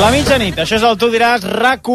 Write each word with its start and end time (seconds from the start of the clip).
La 0.00 0.08
mitjanit, 0.08 0.56
això 0.56 0.78
és 0.78 0.84
el 0.88 0.94
Tu 0.96 1.10
diràs, 1.12 1.42
rac 1.60 1.90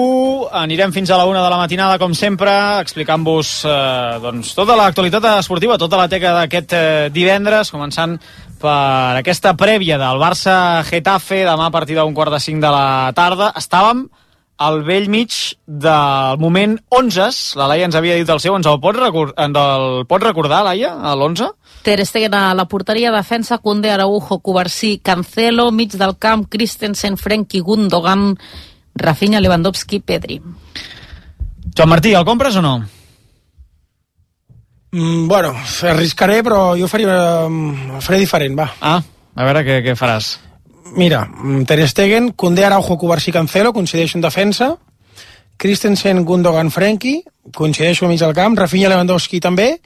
Anirem 0.54 0.92
fins 0.94 1.10
a 1.10 1.18
la 1.18 1.26
una 1.26 1.42
de 1.42 1.50
la 1.50 1.58
matinada, 1.58 1.98
com 1.98 2.13
sempre, 2.13 2.52
explicant-vos 2.84 3.63
eh, 3.66 4.20
doncs, 4.21 4.52
tota 4.54 4.76
l'actualitat 4.78 5.26
esportiva, 5.39 5.79
tota 5.81 5.97
la 5.97 6.05
teca 6.07 6.36
d'aquest 6.36 6.76
eh, 6.78 7.07
divendres, 7.10 7.71
començant 7.73 8.13
per 8.62 9.18
aquesta 9.23 9.55
prèvia 9.57 9.97
del 9.97 10.21
Barça-Getafe, 10.21 11.41
demà 11.49 11.65
a 11.65 11.73
partir 11.73 11.98
d'un 11.98 12.14
quart 12.14 12.36
de 12.36 12.44
cinc 12.46 12.62
de 12.62 12.70
la 12.70 13.10
tarda. 13.18 13.50
Estàvem 13.57 14.06
al 14.58 14.84
vell 14.84 15.10
mig 15.10 15.34
del 15.66 16.40
moment 16.40 16.78
11. 16.90 17.55
La 17.60 17.68
Laia 17.68 17.88
ens 17.88 17.96
havia 17.98 18.16
dit 18.16 18.30
el 18.30 18.42
seu, 18.44 18.55
ens 18.55 18.68
el 18.70 18.80
pot, 18.84 18.96
recor 18.98 19.34
ens 19.36 19.60
el 19.60 20.05
pot 20.10 20.24
recordar, 20.24 20.64
Laia, 20.68 20.94
l'11? 21.14 21.52
Ter 21.86 22.00
Stegen 22.08 22.34
a 22.34 22.54
la 22.58 22.66
porteria, 22.66 23.12
defensa, 23.14 23.60
Kunde, 23.60 23.91
Araujo, 23.91 24.40
Covarsí, 24.40 24.98
Cancelo, 25.04 25.72
mig 25.72 25.94
del 25.94 26.18
camp, 26.18 26.48
Christensen, 26.50 27.18
Frenkie, 27.18 27.62
Gundogan, 27.62 28.38
Rafinha, 28.96 29.41
Lewandowski, 29.41 29.99
Pedri. 29.99 30.41
Joan 31.76 31.90
Martí, 31.90 32.13
el 32.13 32.26
compres 32.26 32.55
o 32.55 32.62
no? 32.62 32.77
Mm, 34.96 35.27
bueno, 35.27 35.52
arriscaré, 35.84 36.41
però 36.41 36.77
jo 36.80 36.88
faria, 36.88 37.49
mm, 37.49 37.99
faré 37.99 38.20
diferent, 38.20 38.58
va. 38.58 38.72
Ah, 38.80 39.02
a 39.35 39.44
veure 39.44 39.66
què, 39.68 39.82
què 39.84 39.96
faràs. 39.99 40.38
Mira, 40.94 41.25
mm, 41.25 41.63
Ter 41.66 41.88
Stegen, 41.88 42.31
Koundé, 42.34 42.66
Araujo, 42.66 42.98
Covarsí, 42.98 43.31
Cancelo, 43.31 43.73
coincideixo 43.73 44.17
en 44.17 44.21
defensa. 44.21 44.77
Christensen, 45.57 46.26
Gundogan, 46.26 46.70
Frenkie, 46.70 47.23
coincideixo 47.53 48.05
a 48.05 48.09
mig 48.09 48.20
del 48.20 48.34
camp. 48.34 48.57
Rafinha, 48.57 48.90
Lewandowski 48.90 49.40
també, 49.40 49.79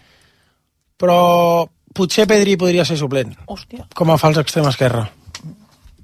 però 0.97 1.69
potser 1.93 2.27
Pedri 2.27 2.57
podria 2.57 2.85
ser 2.85 2.97
suplent. 2.97 3.35
Hòstia. 3.47 3.87
Com 3.95 4.11
a 4.11 4.17
fals 4.17 4.41
extrem 4.41 4.67
esquerre. 4.67 5.05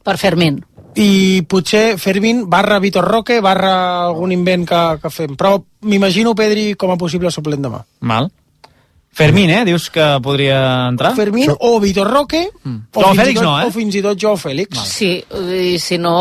Per 0.06 0.18
Fermín. 0.22 0.62
I 0.96 1.44
potser 1.50 1.98
Fermín 2.00 2.46
barra 2.50 2.80
Vitor 2.80 3.04
Roque 3.04 3.42
barra 3.44 4.06
algun 4.06 4.32
invent 4.32 4.64
que, 4.70 4.82
que 5.02 5.12
fem. 5.12 5.36
Però 5.36 5.58
m'imagino 5.82 6.36
Pedri 6.38 6.74
com 6.80 6.94
a 6.94 6.98
possible 6.98 7.32
suplent 7.34 7.66
demà. 7.66 7.82
Mal. 8.00 8.30
Fermín, 9.16 9.50
eh? 9.50 9.62
Dius 9.64 9.88
que 9.90 10.04
podria 10.22 10.90
entrar? 10.90 11.14
Fermín 11.16 11.54
o 11.56 11.80
Vitor 11.80 12.08
Roque 12.12 12.50
Mm. 12.66 12.82
o, 12.92 13.14
i 13.14 13.18
Fèlix 13.18 13.40
tot, 13.40 13.46
no, 13.46 13.54
eh? 13.62 13.66
o 13.70 13.72
fins 13.72 13.96
i 13.96 14.02
tot 14.04 14.20
Joao 14.20 14.36
Fèlix. 14.36 14.82
Sí, 14.90 15.12
i 15.56 15.80
si 15.80 15.98
no... 15.98 16.16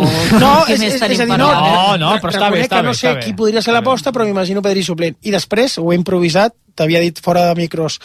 No, 0.42 0.52
és, 0.68 0.76
és, 0.82 0.98
és 0.98 1.02
a 1.02 1.08
dir, 1.08 1.38
no? 1.38 1.48
No, 1.48 1.96
no, 1.96 2.10
però 2.20 2.34
està 2.34 2.50
bé, 2.52 2.64
està 2.66 2.82
bé, 2.82 2.88
no 2.90 2.94
sé 2.98 3.14
qui 3.22 3.32
podria 3.38 3.62
ser 3.64 3.72
l'aposta, 3.72 4.12
però 4.12 4.26
m'imagino 4.28 4.60
Pedri 4.60 4.84
suplent. 4.84 5.16
I 5.24 5.32
després, 5.32 5.78
ho 5.80 5.88
he 5.92 5.96
improvisat, 5.96 6.52
t'havia 6.76 7.00
dit 7.00 7.20
fora 7.24 7.46
de 7.48 7.54
micros 7.62 8.00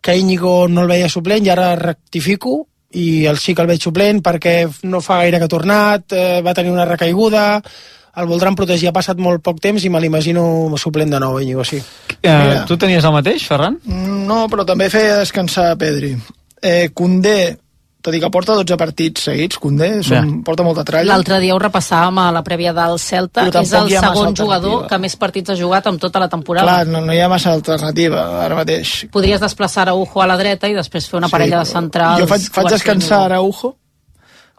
que 0.00 0.16
Íñigo 0.16 0.68
no 0.68 0.84
el 0.84 0.88
veia 0.88 1.08
suplent 1.12 1.44
i 1.44 1.50
ara 1.52 1.74
rectifico 1.80 2.62
i 2.94 3.24
el 3.26 3.36
sí 3.42 3.54
que 3.56 3.64
el 3.64 3.68
veig 3.68 3.82
suplent 3.82 4.20
perquè 4.22 4.68
no 4.88 5.00
fa 5.02 5.16
gaire 5.22 5.40
que 5.40 5.48
ha 5.48 5.50
tornat, 5.50 6.12
eh, 6.12 6.40
va 6.46 6.54
tenir 6.54 6.70
una 6.70 6.84
recaiguda, 6.88 7.58
el 8.16 8.26
voldran 8.30 8.54
protegir, 8.54 8.88
ha 8.88 8.92
passat 8.96 9.18
molt 9.18 9.42
poc 9.42 9.60
temps 9.60 9.82
i 9.84 9.90
me 9.90 10.00
l'imagino 10.00 10.44
suplent 10.78 11.10
de 11.10 11.20
nou, 11.20 11.40
Íñigo, 11.40 11.64
sí. 11.64 11.80
Eh, 12.22 12.62
tu 12.68 12.76
tenies 12.76 13.04
el 13.04 13.12
mateix, 13.12 13.44
Ferran? 13.48 13.78
No, 13.84 14.46
però 14.48 14.64
també 14.64 14.88
feia 14.90 15.18
descansar 15.20 15.76
Pedri. 15.78 16.14
Eh, 16.62 16.90
Condé, 16.94 17.56
tot 18.04 18.14
i 18.14 18.20
que 18.20 18.28
porta 18.32 18.54
12 18.56 18.76
partits 18.76 19.22
seguits, 19.30 19.58
Condé, 19.58 20.02
som, 20.02 20.14
Ja. 20.16 20.22
porta 20.44 20.62
molta 20.62 20.84
tralla. 20.84 21.08
L'altre 21.10 21.38
dia 21.40 21.54
ho 21.54 21.58
repassàvem 21.58 22.18
a 22.20 22.30
la 22.32 22.42
prèvia 22.44 22.72
del 22.76 22.98
Celta. 22.98 23.46
És 23.48 23.72
el 23.72 23.88
segon 23.90 24.36
jugador 24.36 24.86
que 24.86 24.98
més 24.98 25.16
partits 25.16 25.50
ha 25.50 25.56
jugat 25.56 25.86
amb 25.86 26.00
tota 26.00 26.20
la 26.20 26.28
temporada. 26.28 26.66
Clar, 26.66 26.86
no, 26.86 27.00
no 27.00 27.12
hi 27.12 27.20
ha 27.20 27.28
massa 27.28 27.52
alternativa 27.52 28.44
ara 28.44 28.54
mateix. 28.54 29.06
Podries 29.10 29.40
desplaçar 29.40 29.82
Araujo 29.88 30.20
a 30.22 30.26
la 30.26 30.36
dreta 30.36 30.68
i 30.68 30.74
després 30.74 31.08
fer 31.08 31.16
una 31.18 31.28
parella 31.28 31.58
de 31.60 31.64
centrals. 31.64 32.20
Jo 32.20 32.26
faig, 32.26 32.42
faig 32.52 32.68
descansar. 32.68 33.22
Araujo, 33.24 33.74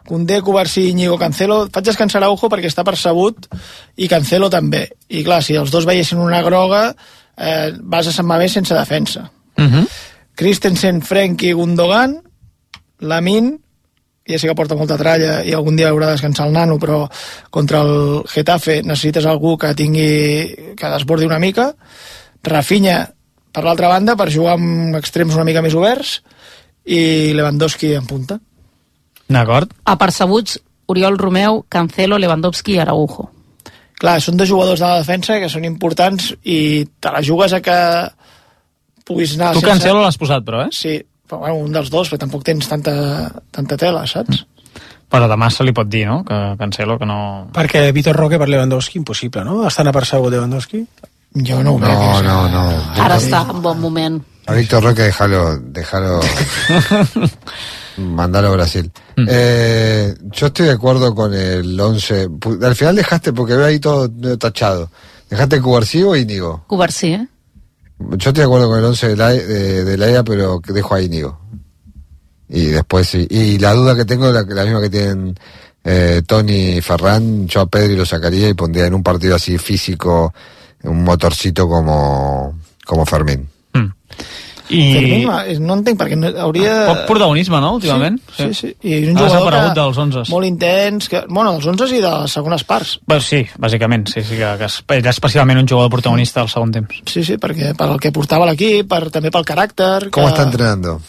Condé, 0.06 0.40
Covarsí, 0.42 0.88
Íñigo, 0.90 1.18
Cancelo. 1.18 1.66
Faig 1.72 1.84
descansar 1.90 2.22
Araujo 2.22 2.50
perquè 2.52 2.70
està 2.70 2.84
percebut 2.86 3.48
i 3.96 4.08
Cancelo 4.08 4.50
també. 4.52 4.86
I 5.08 5.24
clar, 5.26 5.42
si 5.42 5.58
els 5.58 5.72
dos 5.74 5.86
veiessin 5.88 6.22
una 6.22 6.42
groga, 6.46 6.88
eh, 7.36 7.72
vas 7.82 8.06
a 8.06 8.14
Sant 8.14 8.26
Mamés 8.26 8.52
sense 8.52 8.74
defensa. 8.74 9.30
Uh 9.58 9.64
-huh. 9.64 9.86
Christensen, 10.34 11.02
Frenkie, 11.02 11.54
Gundogan, 11.54 12.22
Lamin, 13.00 13.58
ja 14.26 14.38
sé 14.38 14.48
que 14.48 14.56
porta 14.58 14.74
molta 14.74 14.98
tralla 14.98 15.38
i 15.46 15.54
algun 15.54 15.76
dia 15.78 15.92
haurà 15.92 16.06
de 16.10 16.16
descansar 16.16 16.48
el 16.48 16.52
nano, 16.52 16.78
però 16.82 17.04
contra 17.50 17.82
el 17.82 18.24
Getafe 18.26 18.82
necessites 18.82 19.26
algú 19.26 19.56
que 19.56 19.74
tingui 19.74 20.74
que 20.76 20.90
desbordi 20.90 21.26
una 21.26 21.38
mica. 21.38 21.74
Rafinha, 22.42 23.12
per 23.52 23.64
l'altra 23.64 23.88
banda, 23.88 24.16
per 24.16 24.32
jugar 24.32 24.56
amb 24.58 24.96
extrems 24.98 25.34
una 25.34 25.46
mica 25.46 25.62
més 25.62 25.74
oberts 25.74 26.20
i 26.84 27.32
Lewandowski 27.38 27.94
en 27.94 28.06
punta. 28.06 28.40
D'acord. 29.28 29.72
Apercebuts, 29.84 30.60
Oriol 30.86 31.18
Romeu, 31.18 31.64
Cancelo, 31.68 32.18
Lewandowski 32.18 32.76
i 32.76 32.80
Araujo. 32.82 33.30
Clar, 33.96 34.18
són 34.20 34.36
dos 34.36 34.48
jugadors 34.50 34.80
de 34.82 34.86
la 34.86 35.00
defensa 35.00 35.38
que 35.40 35.48
són 35.48 35.64
importants 35.64 36.30
i 36.44 36.84
te 37.00 37.12
la 37.12 37.22
jugues 37.24 37.54
a 37.56 37.62
que 37.64 37.78
puguis 39.08 39.36
anar 39.38 39.54
Tu 39.56 39.64
Cancelo 39.64 40.02
l'has 40.02 40.18
posat, 40.20 40.44
però, 40.44 40.66
eh? 40.66 40.74
Sí, 40.74 40.98
però 41.26 41.46
bueno, 41.46 41.62
un 41.64 41.72
dels 41.72 41.88
dos, 41.90 42.10
però 42.12 42.20
tampoc 42.20 42.44
tens 42.44 42.68
tanta, 42.68 42.94
tanta 43.50 43.78
tela, 43.80 44.04
saps? 44.06 44.44
Però 45.10 45.28
demà 45.30 45.48
se 45.54 45.64
li 45.64 45.72
pot 45.72 45.88
dir, 45.88 46.04
no?, 46.10 46.20
que 46.26 46.38
Cancelo, 46.60 46.98
que 47.00 47.08
no... 47.08 47.18
Perquè 47.56 47.86
Vitor 47.94 48.18
Roque 48.18 48.40
per 48.42 48.50
Lewandowski, 48.50 49.00
impossible, 49.00 49.46
no? 49.46 49.62
Estan 49.66 49.88
apercebut 49.88 50.34
Lewandowski. 50.34 50.82
Jo 51.46 51.62
no 51.64 51.76
ho 51.76 51.80
veig. 51.80 51.94
No, 51.94 52.12
això. 52.18 52.22
no, 52.26 52.38
no. 52.52 53.02
Ara 53.04 53.18
està 53.20 53.44
en 53.48 53.62
bon 53.64 53.80
moment. 53.80 54.20
A 54.46 54.54
Víctor 54.54 54.84
Roque 54.84 55.08
déjalo, 55.08 55.56
déjalo 55.74 56.20
mandarlo 57.98 58.50
a 58.50 58.52
Brasil. 58.52 58.90
Eh, 59.28 60.14
yo 60.32 60.46
estoy 60.48 60.66
de 60.66 60.72
acuerdo 60.72 61.14
con 61.14 61.32
el 61.34 61.78
11. 61.78 62.28
Pu- 62.30 62.62
Al 62.64 62.74
final 62.76 62.96
dejaste, 62.96 63.32
porque 63.32 63.54
veo 63.54 63.66
ahí 63.66 63.78
todo 63.78 64.08
tachado. 64.38 64.90
¿Dejaste 65.30 65.60
Cubarsí 65.60 66.02
o 66.02 66.14
Íñigo? 66.14 66.64
Covarsí, 66.66 67.08
eh? 67.14 67.26
Yo 67.98 68.14
estoy 68.30 68.32
de 68.34 68.42
acuerdo 68.44 68.68
con 68.68 68.78
el 68.78 68.84
11 68.84 69.08
de 69.08 69.16
la, 69.16 69.30
de, 69.30 69.84
de 69.84 69.96
la 69.96 70.08
EA, 70.10 70.22
pero 70.24 70.60
que 70.60 70.72
dejo 70.72 70.94
a 70.94 71.00
Íñigo. 71.00 71.40
Y 72.48 72.66
después 72.66 73.08
sí. 73.08 73.26
Y 73.30 73.58
la 73.58 73.72
duda 73.74 73.96
que 73.96 74.04
tengo 74.04 74.28
es 74.28 74.34
la, 74.34 74.42
la 74.42 74.64
misma 74.64 74.80
que 74.80 74.90
tienen 74.90 75.34
eh, 75.82 76.22
Tony 76.26 76.76
y 76.76 76.80
Ferran. 76.80 77.48
Yo 77.48 77.62
a 77.62 77.66
Pedri 77.66 77.96
lo 77.96 78.04
sacaría 78.06 78.48
y 78.48 78.54
pondría 78.54 78.86
en 78.86 78.94
un 78.94 79.02
partido 79.02 79.34
así 79.34 79.58
físico 79.58 80.32
un 80.84 81.02
motorcito 81.02 81.66
como, 81.68 82.56
como 82.84 83.04
Fermín. 83.06 83.48
Mm. 83.72 83.86
I... 84.68 84.80
Fermín, 84.96 85.66
no 85.66 85.76
entenc 85.78 85.98
perquè 86.00 86.16
no, 86.18 86.30
hauria... 86.42 86.72
Poc 86.88 87.02
protagonisme, 87.10 87.60
no, 87.62 87.74
últimament? 87.78 88.18
Sí, 88.34 88.48
sí, 88.50 88.72
sí. 88.72 88.72
I 88.82 89.10
un 89.12 89.20
Ha 89.20 89.28
jugador 89.28 89.54
que, 89.54 89.74
dels 89.78 90.00
11. 90.06 90.24
molt 90.32 90.48
intens, 90.48 91.10
que, 91.12 91.22
bueno, 91.28 91.52
dels 91.54 91.68
11 91.70 91.92
i 91.94 92.02
de 92.02 92.10
les 92.10 92.34
segones 92.38 92.66
parts. 92.66 92.96
Bé, 93.06 93.20
sí, 93.22 93.44
bàsicament, 93.62 94.08
sí, 94.10 94.24
sí, 94.26 94.40
que, 94.40 94.50
que 94.58 94.70
és, 94.70 94.80
especialment 95.12 95.62
un 95.62 95.70
jugador 95.70 95.92
protagonista 95.94 96.42
al 96.42 96.50
segon 96.52 96.74
temps. 96.74 96.98
Sí, 97.06 97.22
sí, 97.26 97.38
perquè 97.42 97.74
per 97.78 97.90
el 97.92 98.02
que 98.02 98.12
portava 98.16 98.48
l'equip, 98.50 98.88
per, 98.90 99.06
també 99.14 99.30
pel 99.34 99.46
caràcter... 99.46 100.10
¿Cómo 100.10 100.26
que... 100.26 100.34
está 100.34 100.48
entrenando? 100.48 101.00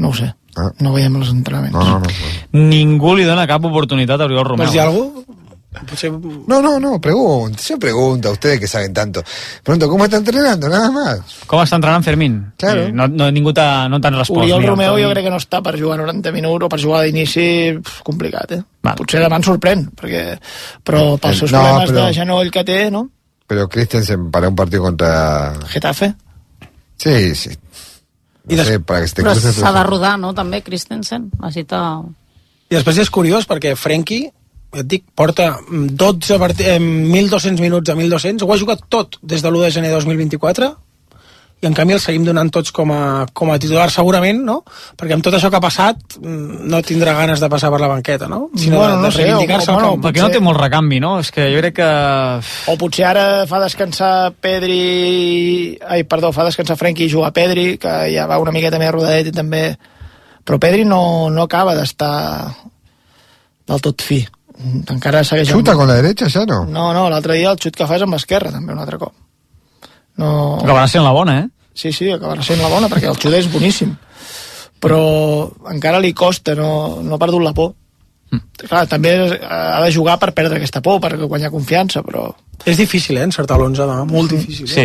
No 0.00 0.10
ho 0.10 0.14
sé, 0.16 0.32
Ah. 0.58 0.72
no 0.82 0.90
veiem 0.92 1.14
els 1.20 1.28
entrenaments. 1.30 1.76
No, 1.76 2.00
no, 2.00 2.08
no. 2.10 2.66
Ningú 2.70 3.14
li 3.14 3.22
dona 3.24 3.46
cap 3.46 3.62
oportunitat 3.68 4.20
a 4.20 4.26
Oriol 4.26 4.48
Romeu. 4.48 4.66
Vols 4.66 4.74
dir 4.74 4.82
alguna 4.82 5.12
cosa? 5.14 5.39
Potser... 5.86 6.10
No, 6.10 6.60
no, 6.60 6.80
no, 6.80 7.00
pregunta. 7.00 7.62
Yo 7.62 7.78
pregunto 7.78 8.28
a 8.28 8.32
ustedes 8.32 8.58
que 8.58 8.66
saben 8.66 8.92
tanto. 8.92 9.22
Pregunto, 9.62 9.88
¿cómo 9.88 10.04
está 10.04 10.16
entrenando? 10.16 10.68
Nada 10.68 10.90
más. 10.90 11.20
Com 11.46 11.60
està 11.62 11.76
entrenant 11.78 12.02
Fermín? 12.02 12.40
Claro. 12.58 12.86
Sí, 12.88 12.92
no, 12.92 13.06
no, 13.06 13.28
ningú 13.30 13.52
t'ha 13.54 13.86
no 13.88 14.00
t'han 14.02 14.16
respost. 14.18 14.42
Oriol 14.42 14.66
Romeu 14.66 14.98
jo 14.98 15.12
crec 15.12 15.28
que 15.28 15.30
no 15.30 15.38
està 15.38 15.60
per 15.62 15.76
jugar 15.78 16.00
90 16.02 16.32
minuts 16.34 16.66
o 16.66 16.68
per 16.72 16.80
jugar 16.82 17.04
d'inici 17.06 17.44
complicat, 18.02 18.56
eh? 18.58 18.60
Val. 18.82 18.98
Potser 18.98 19.22
demà 19.22 19.38
ens 19.38 19.46
sorprèn, 19.46 19.86
perquè, 19.94 20.24
però 20.82 21.14
pels 21.22 21.38
seus 21.44 21.54
No, 21.54 21.62
problemes 21.62 21.94
però- 21.94 22.06
de 22.08 22.18
genoll 22.18 22.50
que 22.50 22.64
té, 22.66 22.80
no? 22.90 23.04
Pero 23.46 23.68
Christensen 23.68 24.28
para 24.34 24.48
un 24.50 24.56
partido 24.58 24.82
contra... 24.82 25.54
Getafe. 25.70 26.14
Sí, 26.98 27.34
sí. 27.34 27.50
I 28.48 28.56
No 28.56 28.62
des- 28.64 28.66
sé, 28.66 28.80
para 28.80 29.04
que 29.06 29.12
te 29.14 29.22
Però 29.22 29.34
s'ha 29.38 29.72
de 29.72 29.82
rodar, 29.86 30.18
no, 30.18 30.34
també, 30.34 30.62
Christensen? 30.66 31.30
Necessita... 31.38 32.00
I 32.70 32.74
després 32.74 32.98
és 33.02 33.10
curiós 33.10 33.46
perquè 33.46 33.76
Frenkie, 33.78 34.32
et 34.74 34.86
dic, 34.86 35.04
porta 35.14 35.56
12 35.70 36.38
part... 36.38 36.60
eh, 36.60 36.78
1.200 36.78 37.58
minuts 37.60 37.90
a 37.90 37.96
1.200, 37.98 38.44
ho 38.46 38.52
ha 38.54 38.58
jugat 38.60 38.84
tot 38.88 39.18
des 39.22 39.42
de 39.42 39.48
l'1 39.50 39.64
de 39.66 39.70
gener 39.78 39.88
de 39.90 39.98
2024 39.98 40.70
i 41.60 41.66
en 41.68 41.74
canvi 41.76 41.92
el 41.92 42.00
seguim 42.00 42.22
donant 42.24 42.48
tots 42.48 42.70
com 42.72 42.88
a, 42.94 43.26
com 43.36 43.50
a 43.52 43.58
titular 43.60 43.90
segurament, 43.92 44.38
no? 44.46 44.62
Perquè 44.96 45.12
amb 45.12 45.20
tot 45.26 45.34
això 45.36 45.50
que 45.52 45.58
ha 45.58 45.60
passat 45.60 46.14
mm, 46.16 46.62
no 46.72 46.78
tindrà 46.80 47.12
ganes 47.18 47.42
de 47.42 47.50
passar 47.52 47.68
per 47.74 47.82
la 47.82 47.90
banqueta, 47.90 48.30
no? 48.32 48.46
Sinó 48.56 48.78
Bueno, 48.78 48.94
de, 48.94 49.02
no 49.02 49.10
de 49.10 49.12
sé, 49.12 49.26
reivindicar-se 49.26 49.68
o- 49.68 49.74
al 49.74 49.82
bueno. 49.90 50.00
Perquè 50.06 50.22
no 50.24 50.30
té 50.32 50.40
molt 50.40 50.56
recanvi, 50.62 51.02
no? 51.04 51.18
És 51.20 51.28
que 51.30 51.50
jo 51.52 51.60
crec 51.60 51.76
que... 51.82 51.90
O 52.72 52.78
potser 52.80 53.04
ara 53.10 53.26
fa 53.50 53.60
descansar 53.60 54.32
Pedri... 54.40 55.76
Ai, 55.84 56.04
perdó, 56.08 56.32
fa 56.32 56.46
descansar 56.48 56.78
Frenkie 56.80 57.10
i 57.10 57.12
jugar 57.12 57.34
Pedri, 57.36 57.74
que 57.82 57.92
ja 58.14 58.24
va 58.30 58.40
una 58.40 58.56
miqueta 58.56 58.80
més 58.80 58.94
rodadet 58.96 59.28
i 59.28 59.36
també... 59.36 59.64
Però 60.48 60.56
Pedri 60.58 60.86
no, 60.88 61.28
no 61.28 61.44
acaba 61.44 61.76
d'estar 61.76 62.14
del 63.68 63.84
tot 63.84 64.00
fi. 64.02 64.22
Encara 64.92 65.22
segueix... 65.24 65.48
amb- 65.48 65.60
¿Chuta 65.60 65.74
con 65.78 65.88
la 65.88 65.96
derecha 66.00 66.28
ya 66.28 66.44
no? 66.46 66.64
No, 66.66 66.92
no, 66.96 67.08
l'altre 67.12 67.38
dia 67.38 67.50
el 67.52 67.58
xut 67.60 67.76
que 67.76 67.86
fa 67.88 67.96
és 67.96 68.04
amb 68.04 68.16
l'esquerra, 68.16 68.52
també, 68.52 68.74
un 68.74 68.82
altre 68.82 68.98
cop. 69.00 69.14
No... 70.20 70.30
Acabarà 70.60 70.86
sent 70.90 71.04
la 71.06 71.14
bona, 71.16 71.38
eh? 71.40 71.48
Sí, 71.74 71.92
sí, 71.96 72.10
acabarà 72.12 72.44
sent 72.44 72.60
la 72.60 72.68
bona, 72.68 72.90
perquè 72.92 73.08
el 73.08 73.18
xut 73.20 73.34
és 73.36 73.48
boníssim. 73.52 73.94
Però 74.80 75.00
encara 75.70 76.00
li 76.00 76.12
costa, 76.16 76.54
no, 76.56 77.00
no 77.04 77.16
ha 77.16 77.20
perdut 77.20 77.44
la 77.44 77.54
por. 77.56 77.74
Clar, 78.60 78.84
també 78.86 79.16
ha 79.42 79.80
de 79.82 79.90
jugar 79.90 80.14
per 80.22 80.30
perdre 80.36 80.60
aquesta 80.60 80.82
por, 80.84 81.00
per 81.02 81.16
guanyar 81.18 81.50
confiança, 81.50 82.04
però... 82.06 82.28
És 82.68 82.76
difícil, 82.78 83.16
eh, 83.18 83.24
encertar 83.26 83.56
l'11 83.58 83.80
demà, 83.80 84.04
molt 84.06 84.30
difícil. 84.36 84.68
Sí, 84.70 84.84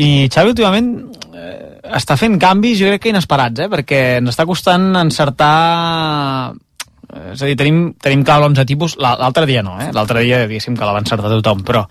i 0.00 0.26
Xavi 0.32 0.54
últimament 0.54 0.88
eh, 1.36 1.78
està 2.00 2.16
fent 2.18 2.38
canvis 2.40 2.80
jo 2.80 2.88
crec 2.90 3.04
que 3.04 3.12
inesperats, 3.12 3.62
eh? 3.62 3.68
perquè 3.70 4.00
ens 4.18 4.32
està 4.32 4.46
costant 4.48 4.88
encertar 5.04 5.52
eh, 6.50 6.58
és 7.32 7.42
a 7.42 7.46
dir, 7.46 7.56
tenim, 7.56 7.94
tenim 8.00 8.22
clar 8.24 8.40
l'11 8.40 8.64
tipus 8.66 8.96
La- 8.98 9.16
l'altre 9.18 9.46
dia 9.46 9.62
no, 9.62 9.78
eh? 9.80 9.90
l'altre 9.92 10.20
dia 10.22 10.46
diguéssim 10.46 10.76
que 10.76 10.84
la 10.84 10.92
va 10.92 11.00
encertar 11.02 11.30
tothom, 11.30 11.62
però 11.64 11.86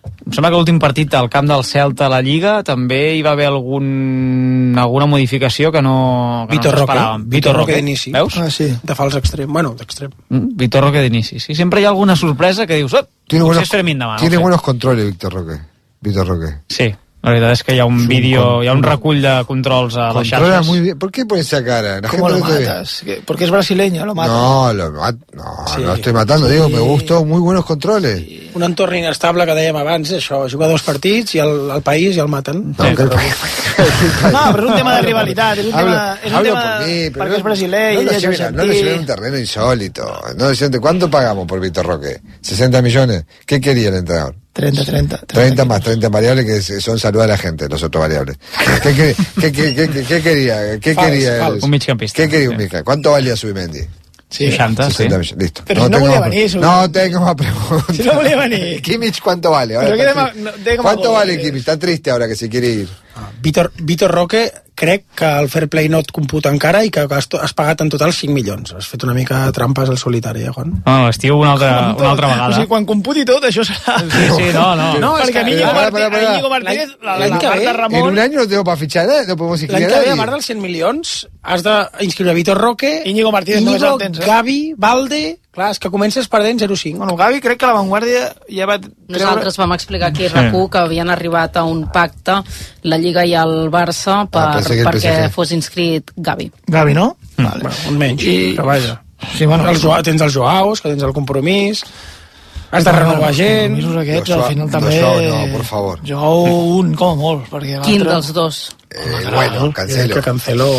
em 0.00 0.32
sembla 0.32 0.48
que 0.48 0.56
l'últim 0.56 0.78
partit 0.80 1.12
al 1.14 1.28
camp 1.28 1.46
del 1.48 1.62
Celta 1.64 2.06
a 2.06 2.08
la 2.08 2.22
Lliga 2.24 2.62
també 2.64 3.16
hi 3.18 3.22
va 3.22 3.32
haver 3.36 3.50
algun, 3.50 4.74
alguna 4.80 5.04
modificació 5.06 5.70
que 5.72 5.82
no, 5.84 6.46
que 6.48 6.56
Vitor 6.56 6.72
no 6.72 6.78
Roque, 6.80 6.92
esperàvem. 6.94 7.24
Vitor 7.34 7.56
Roque 7.56 7.74
d'inici. 7.76 8.12
Veus? 8.14 8.36
Ah, 8.40 8.48
sí. 8.50 8.70
De 8.82 8.94
fals 8.96 9.16
extrem, 9.20 9.52
bueno, 9.52 9.74
d'extrem. 9.76 10.10
Mm, 10.30 10.54
Vitor 10.56 10.84
Roque 10.84 11.02
d'inici. 11.04 11.38
Sí, 11.40 11.54
sempre 11.54 11.82
hi 11.82 11.84
ha 11.84 11.90
alguna 11.92 12.16
sorpresa 12.16 12.66
que 12.66 12.76
dius, 12.80 12.94
oh, 12.94 13.04
Tiene, 13.28 13.44
potser 13.44 13.46
buenos, 13.46 13.62
és 13.62 13.70
Fermín 13.76 13.98
demà. 13.98 14.16
tiene 14.16 14.36
no 14.36 14.40
sé. 14.40 14.42
buenos 14.42 14.62
controles, 14.62 15.04
Víctor 15.06 15.32
Roque. 15.34 15.60
Víctor 16.00 16.26
Roque. 16.28 16.54
Sí, 16.68 16.88
la 17.22 17.30
veritat 17.30 17.52
és 17.52 17.62
que 17.62 17.74
hi 17.74 17.78
ha 17.78 17.84
un 17.84 18.06
vídeo, 18.08 18.62
hi 18.62 18.68
ha 18.68 18.72
un 18.72 18.82
recull 18.82 19.20
de 19.20 19.44
controls 19.46 19.96
a 19.96 20.06
les 20.14 20.30
Controla 20.30 20.54
xarxes. 20.54 20.66
muy 20.66 20.80
bien. 20.80 20.98
¿Por 20.98 21.12
qué 21.12 21.26
pones 21.26 21.46
esa 21.46 21.62
cara? 21.62 22.00
La 22.00 22.08
¿Cómo 22.08 22.28
gente 22.28 22.40
lo 22.40 22.46
no 22.46 22.52
te 22.54 22.58
ve. 22.60 22.66
matas? 22.66 23.02
¿Qué- 23.04 23.22
Porque 23.26 23.44
es 23.44 23.50
brasileño, 23.50 24.06
lo 24.06 24.14
matas. 24.14 24.32
No, 24.32 24.72
lo 24.72 24.90
mat- 24.92 25.16
no, 25.34 25.44
Sí. 25.74 25.82
no 25.82 25.94
estoy 25.94 26.12
matando, 26.14 26.48
digo, 26.48 26.68
me 26.70 26.78
gustó, 26.80 27.24
muy 27.24 27.40
buenos 27.40 27.64
controles. 27.66 28.24
Un 28.54 28.62
entorn 28.62 28.96
inestable 28.96 29.44
que 29.46 29.52
dèiem 29.54 29.76
abans, 29.76 30.10
això, 30.12 30.50
jugar 30.50 30.68
dos 30.70 30.82
partits 30.82 31.34
i 31.34 31.38
el, 31.38 31.70
el 31.76 31.82
país 31.82 32.16
i 32.16 32.20
el 32.20 32.28
maten. 32.28 32.74
No, 32.76 32.84
que- 32.96 33.04
No, 34.32 34.40
però 34.52 34.64
és 34.64 34.70
un 34.70 34.76
tema 34.76 34.94
de 34.96 35.02
rivalitat, 35.02 35.58
és 35.58 35.66
un 35.66 35.74
Hablo, 35.74 35.90
tema, 35.92 36.18
és 36.22 36.30
un 36.30 36.36
hablo 36.36 36.48
tema 36.50 36.62
por 36.78 36.86
mí, 36.86 37.10
pero 37.10 37.24
perquè 37.24 37.36
és 37.36 37.42
brasiler 37.42 37.94
no 37.94 38.02
lo 38.02 38.10
lleven, 38.12 38.40
no 38.40 38.50
lo 38.50 38.62
argentí. 38.62 38.76
lleven 38.76 38.96
a 38.96 39.00
un 39.00 39.06
terreno 39.06 39.38
insólito. 39.38 40.22
No 40.36 40.80
¿Cuánto 40.80 41.10
pagamos 41.10 41.46
por 41.46 41.60
Víctor 41.60 41.86
Roque? 41.86 42.20
¿60 42.42 42.82
millones? 42.82 43.24
¿Qué 43.46 43.60
quería 43.60 43.88
el 43.90 43.96
entrenador? 43.96 44.34
30, 44.52 44.84
30. 44.84 45.18
30 45.26 45.64
más, 45.64 45.80
30 45.80 46.08
variables 46.08 46.44
que 46.44 46.80
son 46.80 46.98
salud 46.98 47.20
a 47.20 47.26
la 47.26 47.38
gente, 47.38 47.68
los 47.68 47.82
otros 47.82 48.00
variables. 48.02 48.36
¿Qué, 48.82 48.92
qué, 48.94 49.14
qué, 49.40 49.52
qué, 49.52 49.74
qué- 49.74 49.88
qué- 49.88 50.04
qué 50.04 50.22
quería? 50.22 50.78
¿Qué 50.80 50.94
Fals, 50.94 51.08
quería? 51.08 51.38
fals. 51.38 51.62
Un. 51.62 51.70
¿Qué 52.12 52.28
quería 52.28 52.50
un 52.50 52.56
Sí. 52.56 52.62
Mica? 52.64 52.82
¿Cuánto 52.82 53.12
valía 53.12 53.36
Subimendi? 53.36 53.80
Sí, 54.28 54.50
60, 54.50 54.84
sí. 54.90 54.96
60 54.96 55.18
millones, 55.18 55.42
listo. 55.42 55.62
Pero 55.66 55.84
si 55.84 55.90
no 55.90 55.98
tengo 55.98 56.10
más- 56.20 56.30
venir, 56.30 56.50
Subimendi. 56.50 56.76
No 56.76 56.90
tengo 56.90 57.20
más 57.20 57.34
preguntas. 57.34 57.96
Si 57.96 58.02
no. 58.02 58.12
Kimmich, 58.82 59.20
¿cuánto 59.20 59.50
vale? 59.52 59.76
Ahora 59.76 59.88
Pero 59.90 60.08
está 60.08 60.32
no. 60.76 60.82
¿Cuánto 60.82 61.12
vale 61.12 61.38
Kimmich? 61.40 61.60
Está 61.60 61.78
triste 61.78 62.10
ahora 62.10 62.26
que 62.28 62.36
se 62.36 62.48
quiere 62.48 62.68
ir. 62.68 62.88
Vitor, 63.42 63.72
Vitor 63.78 64.10
Roque 64.10 64.50
crec 64.80 65.04
que 65.14 65.26
el 65.28 65.50
fair 65.52 65.66
play 65.68 65.90
no 65.92 65.98
et 66.00 66.08
computa 66.10 66.48
encara 66.48 66.78
i 66.86 66.88
que 66.90 67.02
has, 67.04 67.26
has 67.36 67.52
pagat 67.52 67.82
en 67.84 67.90
total 67.92 68.14
5 68.16 68.32
milions. 68.32 68.70
Has 68.72 68.86
fet 68.88 69.02
una 69.04 69.12
mica 69.12 69.42
de 69.44 69.52
trampes 69.52 69.90
al 69.92 69.98
solitari, 70.00 70.46
eh, 70.48 70.52
Juan? 70.54 70.78
No, 70.86 70.94
estiu 71.10 71.36
una 71.36 71.52
altra, 71.52 71.94
una 71.98 72.10
altra 72.14 72.26
O 72.26 72.30
vegada. 72.30 72.54
sigui, 72.56 72.66
quan 72.70 72.86
computi 72.88 73.26
tot, 73.28 73.44
això 73.44 73.60
serà... 73.68 73.98
Sí, 74.00 74.24
sí, 74.38 74.46
no, 74.54 74.70
no. 74.76 74.86
No, 74.98 75.10
perquè 75.18 75.44
que- 75.44 75.52
Íñigo, 75.52 75.66
Pará, 75.68 75.90
Martí, 75.90 75.92
pará, 75.98 76.10
pará. 76.10 76.32
Íñigo 76.32 76.48
Martínez, 76.54 76.88
la, 77.02 77.18
la, 77.18 77.26
la 77.26 77.30
Marta 77.34 77.50
ve, 77.56 77.64
En 77.66 77.76
Ramon... 77.76 78.08
un 78.08 78.18
año 78.18 78.38
no 78.38 78.48
tengo 78.48 78.64
para 78.64 78.76
fichar 78.78 79.06
nada, 79.06 79.24
no 79.28 79.36
podemos 79.36 79.60
inscribir 79.60 79.90
L'any 79.90 80.00
que 80.00 80.08
ve, 80.08 80.14
a 80.14 80.16
part 80.16 80.32
dels 80.38 80.46
100 80.48 80.62
milions, 80.64 81.28
has 81.42 81.62
d'inscriure 81.62 82.32
Vitor 82.32 82.56
Roque, 82.56 83.02
Íñigo 83.04 83.30
Martínez 83.36 83.60
només 83.60 83.82
Íñigo, 83.82 83.98
el 83.98 84.00
tens, 84.06 84.18
eh? 84.18 84.24
Gavi, 84.26 84.58
Valde... 84.78 85.22
Clar, 85.50 85.72
és 85.74 85.80
que 85.82 85.90
comences 85.90 86.28
perdent 86.30 86.60
0-5. 86.62 86.94
Bueno, 87.00 87.16
Gavi 87.18 87.40
crec 87.42 87.58
que 87.58 87.66
la 87.66 87.72
Vanguardia 87.74 88.28
ja 88.54 88.68
va. 88.70 88.76
Nosaltres 89.10 89.56
vam 89.58 89.72
explicar 89.74 90.12
aquí 90.12 90.28
a 90.28 90.28
Sí. 90.30 90.34
RAC1 90.36 90.68
que 90.70 90.78
havien 90.78 91.10
arribat 91.10 91.56
a 91.58 91.64
un 91.66 91.88
pacte 91.90 92.36
la 92.86 92.98
Lliga 93.02 93.09
i 93.26 93.34
el 93.34 93.70
Barça 93.70 94.22
per, 94.30 94.40
Ah, 94.40 94.60
que 94.66 94.74
el 94.78 94.86
perquè 94.86 95.10
PSG. 95.26 95.30
fos 95.34 95.52
inscrit 95.52 96.10
Gavi. 96.16 96.50
Gavi, 96.66 96.94
no? 96.94 97.16
Vale. 97.36 97.62
Bueno, 97.62 97.76
un 97.88 97.98
menys, 97.98 98.22
I- 98.24 98.54
però 98.56 98.66
vaja. 98.66 99.02
Sí, 99.36 99.44
bueno, 99.46 99.68
El 99.68 99.78
Joao, 99.80 100.02
tens 100.02 100.20
els 100.22 100.34
Joaos, 100.34 100.80
que 100.80 100.88
tens 100.88 101.02
el 101.02 101.12
compromís, 101.12 101.82
has 102.70 102.84
de 102.84 102.92
renovar 102.92 103.34
gent... 103.34 103.74
Compromisos 103.74 103.96
aquests, 104.02 104.30
al 104.30 104.44
final 104.44 104.70
també... 104.70 105.00
Joao 105.00 105.20
no, 105.20 105.52
por 105.56 105.64
favor. 105.64 106.00
Joao 106.06 106.42
un, 106.78 106.94
com 106.94 107.10
a 107.12 107.14
molt, 107.20 107.48
perquè 107.50 107.80
Quin 107.84 108.04
dels 108.06 108.32
dos? 108.32 108.70
Eh, 108.90 109.26
bueno, 109.34 109.72
cancelo. 109.72 110.14
Que 110.14 110.22
cancelo... 110.22 110.70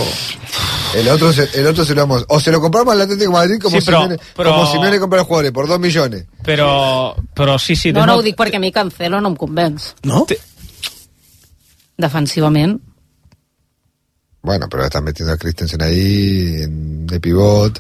El 0.94 1.08
otro, 1.08 1.32
se, 1.32 1.48
el 1.54 1.66
otro 1.68 1.86
se 1.86 1.96
lo 1.96 2.02
vamos. 2.06 2.26
O 2.28 2.38
se 2.40 2.52
lo 2.52 2.60
compramos 2.60 2.94
al 2.94 3.02
Atlético 3.02 3.32
de 3.32 3.38
Madrid 3.38 3.60
como, 3.62 3.80
Sí, 3.80 3.86
pero- 3.86 4.02
Simeone, 4.02 4.22
pero- 4.36 4.52
como 4.52 4.66
Simeone 4.72 5.00
compra 5.00 5.20
los 5.20 5.28
jugadores 5.28 5.52
por 5.54 5.68
2 5.68 5.80
millones. 5.80 6.26
Però, 6.44 7.16
però 7.34 7.58
sí, 7.60 7.76
sí. 7.78 7.94
No, 7.94 8.06
no, 8.06 8.16
ho 8.16 8.22
dic 8.22 8.36
perquè 8.36 8.58
a 8.58 8.60
mi 8.60 8.72
Cancelo 8.74 9.22
no 9.22 9.30
em 9.30 9.36
convenç. 9.38 9.94
No? 10.04 10.26
Defensivament. 12.02 12.82
Bueno, 14.42 14.68
pero 14.70 14.84
están 14.86 15.04
metiendo 15.04 15.34
a 15.34 15.38
Christensen 15.38 15.82
ahí 15.82 16.64
en- 16.64 17.06
de 17.08 17.20
pivot. 17.20 17.80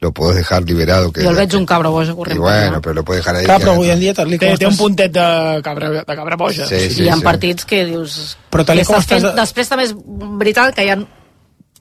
Lo 0.00 0.12
podés 0.14 0.36
dejar 0.36 0.62
liberado. 0.64 1.12
Que 1.12 1.22
Jo 1.22 1.28
el 1.30 1.36
veig 1.36 1.54
un 1.54 1.66
cabra 1.66 1.90
boja 1.90 2.12
Y 2.12 2.14
corrent. 2.16 2.40
bueno, 2.40 2.80
pero 2.80 2.94
lo 2.94 3.04
puedes 3.04 3.22
dejar 3.22 3.36
ahí. 3.36 3.44
Clar, 3.44 3.60
però 3.60 3.72
avui 3.72 3.90
en 3.90 4.00
dia, 4.00 4.14
tal 4.14 4.32
i 4.32 4.38
com 4.38 4.48
Té, 4.48 4.56
té 4.56 4.66
un 4.66 4.72
estàs- 4.72 4.78
puntet 4.78 5.12
de 5.12 5.60
cabra, 5.62 5.90
de 5.90 6.04
cabra 6.16 6.36
boja. 6.36 6.66
Sí, 6.66 6.88
sí, 6.88 7.02
hi 7.02 7.08
ha 7.10 7.16
sí. 7.16 7.22
partits 7.22 7.66
que 7.66 7.84
dius... 7.84 8.38
Però 8.50 8.64
tal 8.64 8.78
i 8.78 8.80
que 8.80 8.86
com 8.86 8.96
estàs 8.96 9.04
estàs 9.04 9.20
fent- 9.20 9.34
de- 9.34 9.40
Després 9.42 9.68
també 9.68 9.84
és 9.84 9.94
veritat 10.40 10.74
que 10.74 10.86
hi 10.86 10.88
ha 10.88 10.96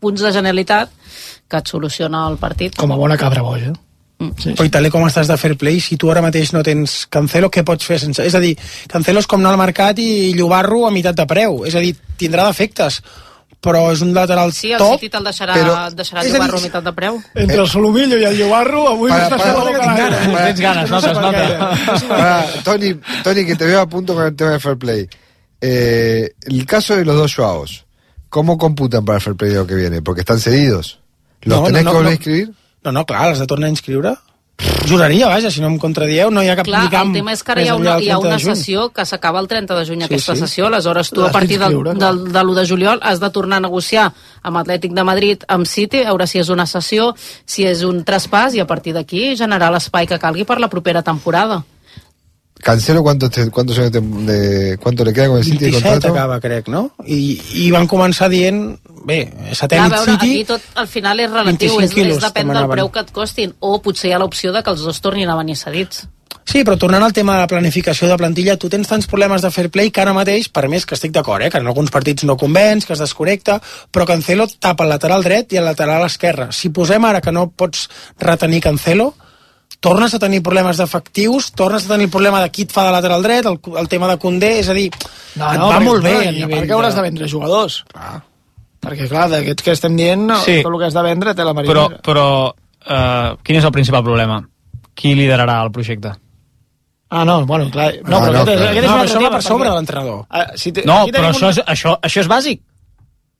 punts 0.01 0.21
de 0.21 0.31
genialitat 0.33 0.89
que 1.47 1.57
et 1.57 1.67
soluciona 1.71 2.27
el 2.27 2.35
partit. 2.37 2.75
Com 2.75 2.91
a 2.91 2.97
bona 2.97 3.15
cabra 3.17 3.41
boja. 3.41 3.71
Mm. 4.19 4.33
Sí, 4.37 4.49
Però 4.51 4.65
i 4.67 4.69
tal 4.69 4.89
com 4.91 5.05
estàs 5.07 5.29
de 5.31 5.37
fair 5.39 5.55
play, 5.57 5.79
si 5.79 5.95
tu 5.95 6.09
ara 6.11 6.19
mateix 6.21 6.51
no 6.51 6.59
tens 6.61 7.05
Cancelo, 7.07 7.47
què 7.49 7.63
pots 7.63 7.85
fer 7.87 7.99
sense... 8.01 8.19
És 8.27 8.35
a 8.35 8.41
dir, 8.43 8.57
Cancelo 8.91 9.21
és 9.23 9.27
com 9.31 9.39
anar 9.39 9.53
al 9.55 9.61
mercat 9.61 9.97
i 10.03 10.33
llobar-lo 10.35 10.85
a 10.87 10.91
meitat 10.91 11.15
de 11.15 11.25
preu. 11.25 11.61
És 11.65 11.75
a 11.75 11.79
dir, 11.79 11.93
tindrà 12.19 12.43
defectes, 12.49 12.97
però 13.63 13.85
és 13.93 14.01
un 14.03 14.11
lateral 14.13 14.51
Sí, 14.51 14.73
el 14.75 14.77
top. 14.83 14.99
City 14.99 15.09
te'l 15.13 15.23
deixarà, 15.23 15.55
però- 15.55 15.77
deixarà 15.95 16.19
és 16.19 16.27
a 16.27 16.27
dir, 16.27 16.35
jugar-lo 16.35 16.57
a 16.59 16.61
meitat 16.65 16.83
de 16.83 16.93
preu. 16.99 17.21
Entre 17.35 17.57
el 17.63 17.67
Solomillo 17.71 18.17
i 18.19 18.25
el 18.27 18.37
Llobarro, 18.37 18.89
avui 18.89 19.09
Para- 19.09 19.29
para- 19.29 19.43
fent 19.43 19.57
la 19.57 19.63
boca 19.63 19.79
para- 19.79 19.95
gaire. 19.95 20.33
para- 20.33 20.45
Tens 20.47 20.59
ganes, 20.59 20.89
no? 20.91 21.01
nota. 21.01 21.31
què. 21.31 22.07
Pará, 22.09 22.45
Tony, 22.63 22.93
Tony, 23.23 23.45
que 23.45 23.55
te 23.55 23.65
veo 23.65 23.79
a 23.79 23.87
punto 23.87 24.15
con 24.15 24.25
el 24.25 24.35
tema 24.35 24.51
de 24.51 24.59
Fair 24.59 24.77
Play. 24.77 25.07
Eh, 25.61 26.31
el 26.45 26.65
caso 26.65 26.95
de 26.95 27.05
los 27.05 27.15
dos 27.15 27.35
Joaos, 27.35 27.85
¿cómo 28.29 28.57
computan 28.57 29.03
para 29.05 29.17
el 29.17 29.21
Fair 29.23 29.35
Play 29.37 29.51
de 29.51 29.57
lo 29.57 29.67
que 29.67 29.75
viene? 29.75 30.01
Porque 30.01 30.21
están 30.21 30.39
cedidos. 30.39 30.99
¿Los 31.41 31.59
No, 31.59 31.65
tenés 31.67 31.83
no, 31.85 31.91
que 31.91 31.95
volver 31.97 32.03
no. 32.03 32.09
a 32.09 32.13
inscribir? 32.15 32.51
No, 32.83 32.91
no, 32.91 33.05
clar, 33.05 33.29
has 33.31 33.39
de 33.39 33.47
tornar 33.47 33.67
a 33.67 33.75
inscriure. 33.75 34.15
Juraria, 34.87 35.27
vaja, 35.27 35.49
si 35.51 35.61
no 35.61 35.69
em 35.69 35.77
contradieu, 35.79 36.31
no 36.31 36.41
hi 36.43 36.49
ha 36.51 36.55
cap 36.59 36.67
Clar, 36.67 36.81
el 36.89 37.13
tema 37.15 37.31
és 37.31 37.43
que 37.45 37.53
ara 37.53 37.63
hi 37.63 37.69
ha 37.71 37.75
una, 37.79 37.93
hi 38.01 38.09
ha 38.11 38.17
30 38.19 38.27
una 38.27 38.39
sessió 38.43 38.89
que 38.91 39.05
s'acaba 39.07 39.39
el 39.39 39.47
30 39.47 39.77
de 39.77 39.85
juny, 39.87 40.01
Sí, 40.01 40.07
aquesta 40.09 40.35
sí. 40.35 40.41
sessió, 40.43 40.67
aleshores 40.67 41.11
tu 41.15 41.23
a 41.23 41.31
partir 41.31 41.59
del, 41.61 41.77
del, 41.95 42.19
de 42.33 42.41
l'1 42.43 42.55
de 42.57 42.65
juliol 42.67 42.99
has 43.01 43.21
de 43.23 43.29
tornar 43.29 43.61
a 43.61 43.65
negociar 43.67 44.09
amb 44.43 44.59
Atlètic 44.59 44.91
de 44.97 45.03
Madrid, 45.07 45.45
amb 45.47 45.67
City, 45.67 46.03
a 46.03 46.11
veure 46.11 46.27
si 46.27 46.41
és 46.43 46.49
una 46.49 46.65
sessió, 46.67 47.13
si 47.45 47.63
és 47.69 47.83
un 47.87 48.03
traspàs, 48.03 48.55
i 48.55 48.59
a 48.59 48.67
partir 48.67 48.93
d'aquí 48.97 49.35
generar 49.39 49.71
l'espai 49.71 50.07
que 50.07 50.19
calgui 50.19 50.43
per 50.43 50.59
la 50.59 50.67
propera 50.67 51.03
temporada. 51.03 51.63
Cancelo, 52.61 53.01
¿cuánto, 53.03 53.29
te- 53.29 53.49
cuántos 53.49 53.77
años 53.79 53.91
te- 53.91 54.01
de, 54.01 54.77
¿cuánto 54.77 55.05
le 55.05 55.13
queda 55.13 55.27
con 55.29 55.37
el 55.37 55.43
City 55.45 55.57
de 55.65 55.71
27 55.71 55.89
contrato? 55.93 56.13
acaba, 56.17 56.39
crec, 56.41 56.67
no? 56.67 56.91
I, 57.05 57.39
I 57.55 57.71
van 57.71 57.87
començar 57.87 58.27
dient, 58.29 58.77
bé, 59.07 59.21
satèl·lit 59.55 59.95
veure, 59.95 60.11
City... 60.11 60.31
aquí 60.33 60.45
tot 60.45 60.61
al 60.75 60.87
final 60.91 61.19
és 61.23 61.31
relatiu, 61.31 61.77
25 61.77 61.81
és, 61.81 61.89
és 61.89 61.95
quilos 61.95 62.21
depèn 62.23 62.51
del 62.51 62.67
preu 62.69 62.91
que 62.91 62.99
et 63.07 63.11
costin, 63.15 63.55
o 63.59 63.77
potser 63.81 64.09
hi 64.11 64.13
ha 64.13 64.19
l'opció 64.19 64.51
de 64.51 64.61
que 64.63 64.73
els 64.75 64.83
dos 64.83 64.99
tornin 65.01 65.29
a 65.31 65.37
venir 65.39 65.55
cedits. 65.55 66.07
Sí, 66.49 66.63
però 66.65 66.79
tornant 66.81 67.03
al 67.05 67.13
tema 67.13 67.35
de 67.35 67.43
la 67.43 67.47
planificació 67.47 68.07
de 68.09 68.15
plantilla, 68.17 68.55
tu 68.57 68.69
tens 68.73 68.87
tants 68.89 69.05
problemes 69.07 69.43
de 69.45 69.51
fair 69.53 69.69
play 69.69 69.91
que 69.93 70.01
ara 70.01 70.15
mateix, 70.17 70.47
per 70.49 70.65
més 70.67 70.83
que 70.85 70.95
estic 70.97 71.11
d'acord, 71.13 71.43
eh, 71.45 71.49
que 71.53 71.59
en 71.61 71.67
alguns 71.69 71.91
partits 71.93 72.25
no 72.25 72.35
convenç, 72.41 72.87
que 72.87 72.95
es 72.95 72.99
desconnecta, 73.03 73.59
però 73.93 74.07
Cancelo 74.09 74.47
tapa 74.59 74.83
el 74.83 74.89
lateral 74.89 75.21
dret 75.23 75.53
i 75.53 75.59
el 75.61 75.65
lateral 75.69 76.03
esquerre. 76.07 76.47
Si 76.51 76.71
posem 76.73 77.05
ara 77.05 77.21
que 77.21 77.31
no 77.31 77.51
pots 77.51 77.85
retenir 78.17 78.63
Cancelo, 78.65 79.13
tornes 79.79 80.13
a 80.13 80.19
tenir 80.19 80.41
problemes 80.43 80.77
d'efectius, 80.77 81.51
tornes 81.55 81.85
a 81.85 81.93
tenir 81.93 82.05
el 82.09 82.11
problema 82.11 82.41
de 82.43 82.49
qui 82.51 82.63
et 82.67 82.71
fa 82.71 82.83
de 82.85 82.91
lateral 82.91 83.21
dret, 83.23 83.45
el, 83.45 83.59
el 83.79 83.87
tema 83.87 84.07
de 84.11 84.17
Condé, 84.19 84.59
és 84.59 84.67
a 84.69 84.73
dir, 84.73 84.89
No, 85.35 85.51
et 85.53 85.59
no, 85.59 85.67
va 85.69 85.79
molt 85.79 86.03
bé 86.03 86.13
no, 86.25 86.31
i 86.31 86.43
a 86.43 86.47
part 86.49 86.65
que 86.67 86.73
hauràs 86.75 86.95
de 86.97 87.01
vendre 87.05 87.27
jugadors. 87.31 87.83
Clar. 87.93 88.21
Perquè, 88.81 89.07
clar, 89.11 89.27
d'aquests 89.29 89.63
que 89.63 89.71
estem 89.75 89.95
dient, 89.95 90.21
no, 90.27 90.37
Sí. 90.43 90.61
tot 90.63 90.71
el 90.73 90.79
que 90.79 90.85
has 90.87 90.93
de 90.95 91.03
vendre 91.03 91.33
té 91.35 91.43
la 91.43 91.53
Però, 91.53 91.83
marinera. 91.85 92.01
però 92.03 92.25
uh, 92.49 93.37
quin 93.43 93.55
és 93.59 93.63
el 93.67 93.71
principal 93.75 94.03
problema? 94.03 94.41
Qui 94.95 95.13
liderarà 95.15 95.61
el 95.63 95.71
projecte? 95.71 96.13
Ah, 97.11 97.23
no, 97.25 97.45
bueno, 97.45 97.69
clar. 97.71 97.93
No, 98.05 98.17
Ah, 98.17 98.21
però 98.21 98.31
no, 98.33 98.41
aquest, 98.43 98.57
clar. 98.59 98.69
aquest 98.69 98.83
és 98.83 98.89
No, 98.89 98.95
un 98.95 98.99
però 98.99 99.01
altre 99.01 99.15
això 99.15 99.21
va 99.23 99.29
tema, 99.29 99.35
per 99.37 99.43
sobre 99.43 99.69
de 99.69 99.75
l'entrenador. 99.75 100.25
Ah, 100.29 100.45
si 100.55 100.71
te, 100.71 100.83
No, 100.85 101.05
però 101.07 101.29
això 101.31 101.45
un- 101.45 101.49
és, 101.49 101.57
això, 101.65 101.99
això 102.01 102.19
és 102.21 102.27
bàsic. 102.29 102.61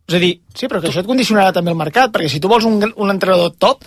És 0.07 0.15
a 0.15 0.19
dir, 0.19 0.41
Sí, 0.55 0.67
però 0.67 0.81
que 0.81 0.87
això 0.89 0.99
et 1.01 1.05
condicionarà 1.07 1.51
també 1.53 1.69
el 1.71 1.77
mercat, 1.77 2.09
perquè 2.11 2.27
si 2.29 2.39
tu 2.39 2.47
vols 2.49 2.65
un, 2.65 2.79
un 2.95 3.09
entrenador 3.11 3.51
top, 3.59 3.83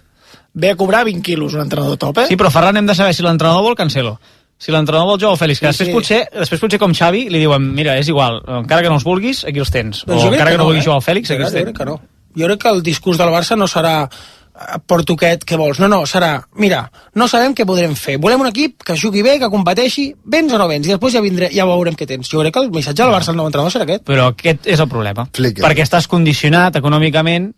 ve 0.55 0.71
a 0.71 0.77
cobrar 0.77 1.05
20 1.05 1.23
quilos 1.23 1.55
un 1.55 1.61
entrenador 1.63 1.97
top, 1.97 2.19
eh? 2.19 2.27
sí, 2.29 2.37
però 2.37 2.51
Ferran 2.53 2.77
hem 2.77 2.87
de 2.87 2.95
saber 2.95 3.15
si 3.15 3.23
l'entrenador 3.23 3.63
vol 3.65 3.77
Cancelo. 3.77 4.19
Si 4.63 4.71
l'entrenador 4.71 5.09
vol 5.09 5.19
Joao 5.21 5.35
Fèlix, 5.37 5.59
que 5.59 5.73
Sí, 5.73 5.73
després, 5.73 5.89
sí. 5.89 5.95
potser, 5.97 6.19
després 6.39 6.61
potser 6.61 6.79
com 6.79 6.93
Xavi 6.95 7.25
li 7.35 7.41
diuen 7.43 7.65
mira, 7.75 7.97
és 7.99 8.07
igual, 8.13 8.37
encara 8.61 8.83
que 8.85 8.89
no 8.93 8.95
els 9.01 9.05
vulguis, 9.09 9.41
aquí 9.49 9.59
els 9.59 9.73
tens. 9.75 10.05
Doncs 10.07 10.21
o 10.21 10.25
jo 10.27 10.29
crec 10.31 10.39
encara 10.39 10.53
que 10.53 10.59
no, 10.61 10.67
vulguis 10.69 10.85
eh? 10.85 10.87
Joao 10.87 11.01
Fèlix, 11.03 11.31
aquí 11.33 11.41
Jo 11.43 11.49
els 11.49 11.57
crec 11.57 11.65
tens. 11.73 11.79
que 11.79 11.85
no. 11.89 11.97
Jo 12.39 12.47
crec 12.47 12.61
que 12.63 12.69
el 12.71 12.83
discurs 12.87 13.19
del 13.19 13.33
Barça 13.35 13.57
no 13.59 13.67
serà 13.67 14.05
eh, 14.07 14.79
porto 14.87 15.17
aquest, 15.19 15.43
què 15.49 15.59
vols? 15.59 15.81
No, 15.83 15.89
no, 15.91 16.05
serà, 16.07 16.45
mira, 16.55 16.85
no 17.19 17.27
sabem 17.27 17.57
què 17.59 17.67
podrem 17.67 17.97
fer. 17.99 18.19
Volem 18.23 18.41
un 18.45 18.53
equip 18.53 18.85
que 18.87 18.95
jugui 18.97 19.25
bé, 19.27 19.35
que 19.43 19.51
competeixi, 19.51 20.13
vens 20.25 20.53
o 20.55 20.59
no 20.63 20.69
vens, 20.71 20.87
i 20.87 20.95
després 20.95 21.13
ja, 21.19 21.21
vindré, 21.25 21.51
ja 21.51 21.67
veurem 21.67 21.99
què 21.99 22.07
tens. 22.07 22.31
Jo 22.31 22.45
crec 22.45 22.55
que 22.55 22.63
el 22.63 22.71
missatge 22.71 23.03
del 23.03 23.11
Barça 23.17 23.35
al 23.35 23.41
nou 23.43 23.51
entrenador 23.51 23.73
serà 23.75 23.83
aquest. 23.89 24.05
Però 24.07 24.29
aquest 24.31 24.71
és 24.71 24.79
el 24.79 24.89
problema. 24.89 25.27
Flicker. 25.35 25.65
Perquè 25.67 25.83
estàs 25.83 26.07
condicionat 26.07 26.79
econòmicament 26.79 27.51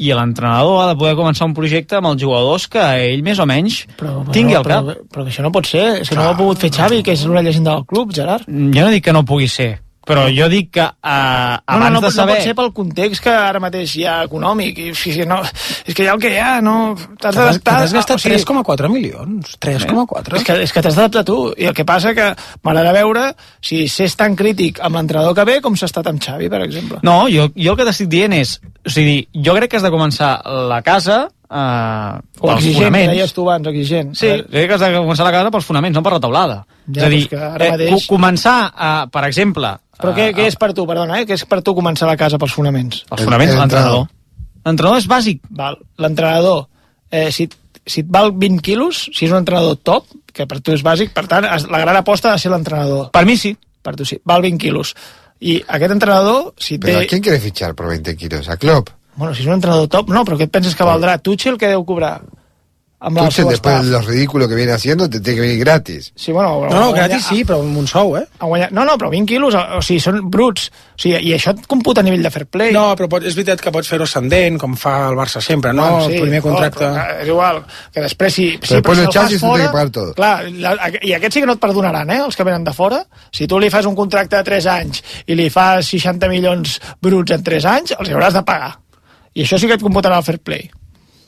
i 0.00 0.12
l'entrenador 0.16 0.80
ha 0.82 0.88
de 0.92 0.96
poder 0.98 1.14
començar 1.18 1.46
un 1.48 1.54
projecte 1.56 1.98
amb 1.98 2.12
els 2.12 2.22
jugadors 2.22 2.66
que 2.72 2.82
ell 3.04 3.22
més 3.26 3.40
o 3.42 3.46
menys 3.48 3.82
Però, 4.00 4.22
tingui 4.32 4.56
al 4.56 4.64
però, 4.64 4.80
cap. 4.80 4.88
Però, 4.88 5.06
però, 5.12 5.24
que 5.26 5.34
això 5.34 5.44
no 5.44 5.52
pot 5.54 5.68
ser. 5.68 5.84
És 6.00 6.10
que 6.10 6.16
no 6.16 6.24
ho 6.24 6.32
ha 6.32 6.38
pogut 6.38 6.62
fer 6.62 6.72
Xavi, 6.72 7.02
que 7.04 7.14
és 7.16 7.24
una 7.28 7.44
llegenda 7.44 7.76
del 7.76 7.86
club, 7.86 8.14
Gerard. 8.16 8.48
Jo 8.48 8.86
no 8.86 8.92
dic 8.94 9.04
que 9.04 9.14
no 9.14 9.26
pugui 9.28 9.50
ser, 9.52 9.74
però 10.06 10.24
jo 10.34 10.48
dic 10.50 10.72
que 10.74 10.84
uh, 10.84 11.12
No, 11.62 11.76
abans 11.76 11.84
no, 11.84 12.00
no, 12.00 12.00
de 12.02 12.10
saber... 12.10 12.34
no 12.34 12.40
pot 12.40 12.48
ser 12.48 12.54
pel 12.58 12.70
context 12.74 13.22
que 13.24 13.32
ara 13.32 13.60
mateix 13.62 13.94
hi 13.98 14.04
ha 14.08 14.16
econòmic. 14.26 14.80
I, 14.82 14.94
si, 14.98 15.14
no, 15.28 15.38
és 15.86 15.94
que 15.94 16.04
hi 16.04 16.08
ha 16.10 16.16
el 16.16 16.22
que 16.22 16.32
hi 16.34 16.40
ha, 16.42 16.52
no... 16.64 16.76
T'has 16.96 17.20
T'has 17.22 17.38
d'adaptar... 17.38 17.76
t'has 17.84 17.94
gastat 17.98 18.18
o 18.18 18.22
sigui, 18.24 18.40
3,4 18.42 18.90
milions. 18.92 19.56
3,4. 19.62 20.40
És 20.40 20.46
que, 20.48 20.58
és 20.66 20.74
que 20.74 20.84
t'has 20.84 20.98
d'adaptar 20.98 21.24
tu. 21.28 21.38
I 21.54 21.70
el 21.70 21.76
que 21.78 21.86
passa 21.88 22.14
que 22.18 22.32
m'agrada 22.66 22.94
veure 22.96 23.28
si 23.62 23.84
s'és 23.92 24.16
tan 24.18 24.34
crític 24.38 24.82
amb 24.82 24.98
l'entrenador 24.98 25.36
que 25.38 25.46
ve 25.48 25.60
com 25.64 25.78
s'ha 25.78 25.90
estat 25.90 26.10
amb 26.10 26.22
Xavi, 26.22 26.50
per 26.52 26.64
exemple. 26.66 27.02
No, 27.06 27.22
jo, 27.32 27.50
jo 27.54 27.76
el 27.76 27.78
que 27.78 27.88
t'estic 27.88 28.10
dient 28.12 28.34
és... 28.40 28.58
O 28.82 28.90
sigui, 28.90 29.20
jo 29.38 29.54
crec 29.54 29.70
que 29.70 29.78
has 29.78 29.86
de 29.86 29.94
començar 29.94 30.34
la 30.66 30.80
casa 30.82 31.28
eh, 31.52 32.18
o 32.40 32.46
pels 32.46 32.58
exigent, 32.58 32.72
que 32.72 32.84
fonaments. 32.86 33.12
deies 33.12 33.32
tu 33.36 33.44
abans, 33.48 33.66
exigent. 33.68 34.14
Sí, 34.16 34.30
crec 34.50 34.68
que 34.70 34.74
has 34.74 34.80
de 34.80 34.90
començar 34.96 35.26
la 35.28 35.32
casa 35.36 35.50
pels 35.52 35.64
fonaments, 35.68 35.94
no 35.98 36.02
per 36.02 36.12
la 36.16 36.20
taulada. 36.20 36.58
Ja, 36.88 37.02
és 37.02 37.04
a 37.06 37.10
dir, 37.12 37.22
però 37.28 37.50
ara 37.52 37.66
eh, 37.66 37.70
mateix- 37.76 37.92
co- 38.06 38.14
començar, 38.16 38.56
a, 38.74 38.90
per 39.12 39.24
exemple... 39.28 39.74
Però 40.02 40.14
què, 40.16 40.30
eh, 40.30 40.34
què 40.34 40.46
és 40.50 40.56
per 40.58 40.72
tu, 40.74 40.86
perdona, 40.88 41.20
eh? 41.20 41.26
Què 41.28 41.36
és 41.36 41.44
per 41.46 41.60
tu 41.62 41.74
començar 41.78 42.08
la 42.08 42.16
casa 42.18 42.38
pels 42.42 42.54
fonaments? 42.56 43.04
Els 43.12 43.22
fonaments, 43.22 43.54
l'entrenador. 43.54 44.08
L'entrenador 44.64 44.98
és 44.98 45.06
bàsic. 45.10 45.42
Val. 45.50 45.76
L'entrenador, 46.02 46.64
eh, 47.10 47.28
si, 47.30 47.46
si 47.86 48.00
et 48.02 48.08
val 48.10 48.32
20 48.34 48.58
quilos, 48.66 49.04
si 49.14 49.26
és 49.28 49.30
un 49.30 49.38
entrenador 49.44 49.76
top, 49.84 50.06
que 50.32 50.46
per 50.48 50.58
tu 50.64 50.72
és 50.74 50.82
bàsic, 50.82 51.12
per 51.14 51.26
tant, 51.30 51.44
la 51.44 51.78
gran 51.84 51.96
aposta 52.00 52.30
ha 52.32 52.38
de 52.38 52.42
ser 52.42 52.50
l'entrenador. 52.50 53.10
Per 53.14 53.22
mi 53.28 53.36
sí. 53.36 53.52
Per 53.82 53.94
tu 53.98 54.04
sí, 54.08 54.18
val 54.24 54.42
20 54.42 54.58
quilos. 54.62 54.94
I 55.42 55.56
aquest 55.66 55.90
entrenador, 55.94 56.52
si 56.56 56.78
té... 56.78 56.86
¿Pero 56.92 57.00
a 57.00 57.06
quién 57.10 57.20
quieres 57.22 57.42
fichar 57.42 57.74
por 57.74 57.88
20 57.88 58.16
kilos? 58.16 58.48
¿A 58.48 58.56
Klopp? 58.56 58.88
Bueno, 59.16 59.34
si 59.34 59.42
és 59.42 59.48
un 59.50 59.58
entrenador 59.58 59.90
top, 59.92 60.12
no, 60.14 60.24
però 60.24 60.38
què 60.38 60.48
et 60.48 60.54
penses 60.54 60.76
que 60.76 60.86
valdrà? 60.88 61.18
Tuchel 61.20 61.58
què 61.60 61.72
deu 61.72 61.84
cobrar? 61.88 62.20
Amb 63.02 63.18
el 63.18 63.24
Tuchel, 63.24 63.48
después 63.48 63.84
de 63.84 63.90
los 63.90 64.06
ridículos 64.06 64.46
que 64.46 64.54
viene 64.54 64.70
haciendo, 64.70 65.10
te 65.10 65.18
tiene 65.18 65.34
que 65.34 65.40
venir 65.40 65.58
gratis. 65.58 66.12
Sí, 66.14 66.30
bueno, 66.30 66.68
No, 66.70 66.80
no, 66.80 66.92
gratis 66.92 67.24
sí, 67.26 67.42
però 67.44 67.58
amb 67.58 67.76
un 67.80 67.88
sou, 67.90 68.14
eh? 68.16 68.22
Ha 68.38 68.46
guanyat... 68.46 68.70
No, 68.70 68.84
no, 68.86 68.94
però 68.94 69.10
20 69.10 69.26
quilos, 69.26 69.56
o, 69.58 69.62
o 69.78 69.82
sigui, 69.82 69.98
són 70.04 70.20
bruts. 70.30 70.68
O 70.94 71.02
sigui, 71.02 71.16
I 71.18 71.32
això 71.34 71.50
et 71.50 71.64
computa 71.66 71.98
a 71.98 72.06
nivell 72.06 72.22
de 72.22 72.30
fair 72.30 72.46
play. 72.46 72.70
No, 72.76 72.92
però 72.98 73.08
pot, 73.10 73.26
és 73.26 73.34
veritat 73.34 73.64
que 73.64 73.72
pots 73.74 73.90
fer-ho 73.90 74.06
ascendent, 74.06 74.60
com 74.62 74.76
fa 74.78 75.08
el 75.08 75.18
Barça 75.18 75.42
sempre, 75.42 75.72
no? 75.74 75.88
Bueno, 75.96 76.12
el 76.12 76.22
primer 76.28 76.42
contracte... 76.46 76.84
Oh, 76.86 76.92
però, 76.94 77.16
és 77.24 77.32
igual, 77.32 77.58
que 77.90 78.04
després 78.06 78.38
si... 78.38 78.46
sí, 78.60 78.76
després 78.76 79.00
si 79.00 79.08
el 79.08 79.10
el 79.10 79.34
té 79.34 79.40
fora, 79.42 79.66
que 79.66 79.74
pagar 79.74 79.94
tot. 79.98 80.14
Clar, 80.20 80.32
la, 80.62 80.76
i 81.02 81.16
aquests 81.18 81.40
sí 81.40 81.42
que 81.42 81.50
no 81.50 81.58
et 81.58 81.64
perdonaran, 81.66 82.14
eh, 82.14 82.20
els 82.22 82.38
que 82.38 82.46
venen 82.46 82.62
de 82.70 82.76
fora. 82.76 83.02
Si 83.34 83.50
tu 83.50 83.58
li 83.58 83.72
fas 83.74 83.90
un 83.90 83.98
contracte 83.98 84.38
de 84.38 84.46
3 84.46 84.70
anys 84.76 85.02
i 85.26 85.34
li 85.34 85.50
fas 85.50 85.90
60 85.90 86.30
milions 86.30 86.78
bruts 87.02 87.34
en 87.34 87.42
3 87.50 87.68
anys, 87.74 87.98
els 87.98 88.12
hi 88.12 88.14
hauràs 88.14 88.38
de 88.38 88.46
pagar. 88.46 88.76
I 89.34 89.44
això 89.46 89.58
sí 89.58 89.66
que 89.70 89.74
et 89.78 89.82
computarà 89.84 90.18
el 90.20 90.24
fair 90.26 90.38
play. 90.44 90.70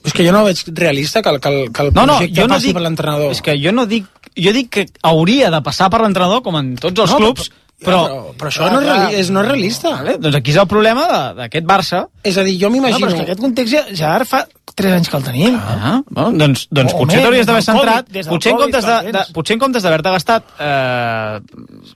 És 0.05 0.13
que 0.13 0.25
jo 0.27 0.33
no 0.37 0.43
veig 0.45 0.61
realista 0.77 1.23
que 1.25 1.31
el, 1.33 1.39
que 1.41 1.49
el, 1.49 1.73
que 1.73 1.83
el 1.87 1.93
No, 1.97 2.05
no, 2.07 2.19
jo 2.21 2.45
no 2.47 2.55
passi 2.59 2.67
dic... 2.69 2.77
per 2.77 2.83
l'entrenador. 2.85 3.31
És 3.33 3.41
que 3.41 3.55
jo 3.61 3.73
no 3.73 3.87
dic... 3.89 4.05
Jo 4.37 4.51
dic 4.53 4.69
que 4.75 4.87
hauria 5.07 5.49
de 5.55 5.61
passar 5.65 5.87
per 5.93 6.01
l'entrenador, 6.03 6.43
com 6.43 6.57
en 6.59 6.75
tots 6.77 7.01
els 7.07 7.13
No, 7.15 7.21
clubs, 7.23 7.47
però, 7.81 8.01
però... 8.03 8.03
però, 8.09 8.35
però 8.41 8.51
això 8.51 8.67
no 8.73 8.81
és, 8.83 8.87
reali 8.89 9.15
és, 9.23 9.31
no 9.31 9.41
és 9.45 9.49
realista. 9.49 9.93
Vale, 10.01 10.17
doncs 10.19 10.37
aquí 10.41 10.51
és 10.53 10.59
el 10.61 10.67
problema 10.69 11.07
de- 11.09 11.35
d'aquest 11.39 11.65
Barça. 11.71 12.03
És 12.27 12.37
a 12.37 12.45
dir, 12.45 12.59
jo 12.61 12.69
No, 12.69 12.75
m'imagino... 12.75 13.07
però 13.07 13.15
és 13.15 13.17
que 13.21 13.25
aquest 13.29 13.41
context 13.41 13.73
ja, 13.79 13.85
ja 13.95 14.11
ara 14.19 14.27
fa 14.29 14.43
3 14.75 14.93
anys 14.99 15.09
que 15.09 15.17
el 15.17 15.25
tenim. 15.25 15.55
Ah, 15.57 16.01
bueno, 16.11 16.33
doncs, 16.43 16.67
doncs 16.75 16.93
O 16.97 16.99
potser 17.05 17.23
t'hauries 17.23 17.47
d'haver 17.47 17.63
centrat... 17.63 18.09
Covid, 18.11 18.29
Potser 18.35 18.51
en 18.53 18.59
Covid 18.59 18.75
comptes 18.75 18.89
de, 18.91 19.13
de, 19.15 19.25
potser 19.39 19.55
en 19.57 19.61
comptes 19.63 19.87
d'haver-te 19.87 20.15
gastat 20.19 20.53
eh, 20.59 21.39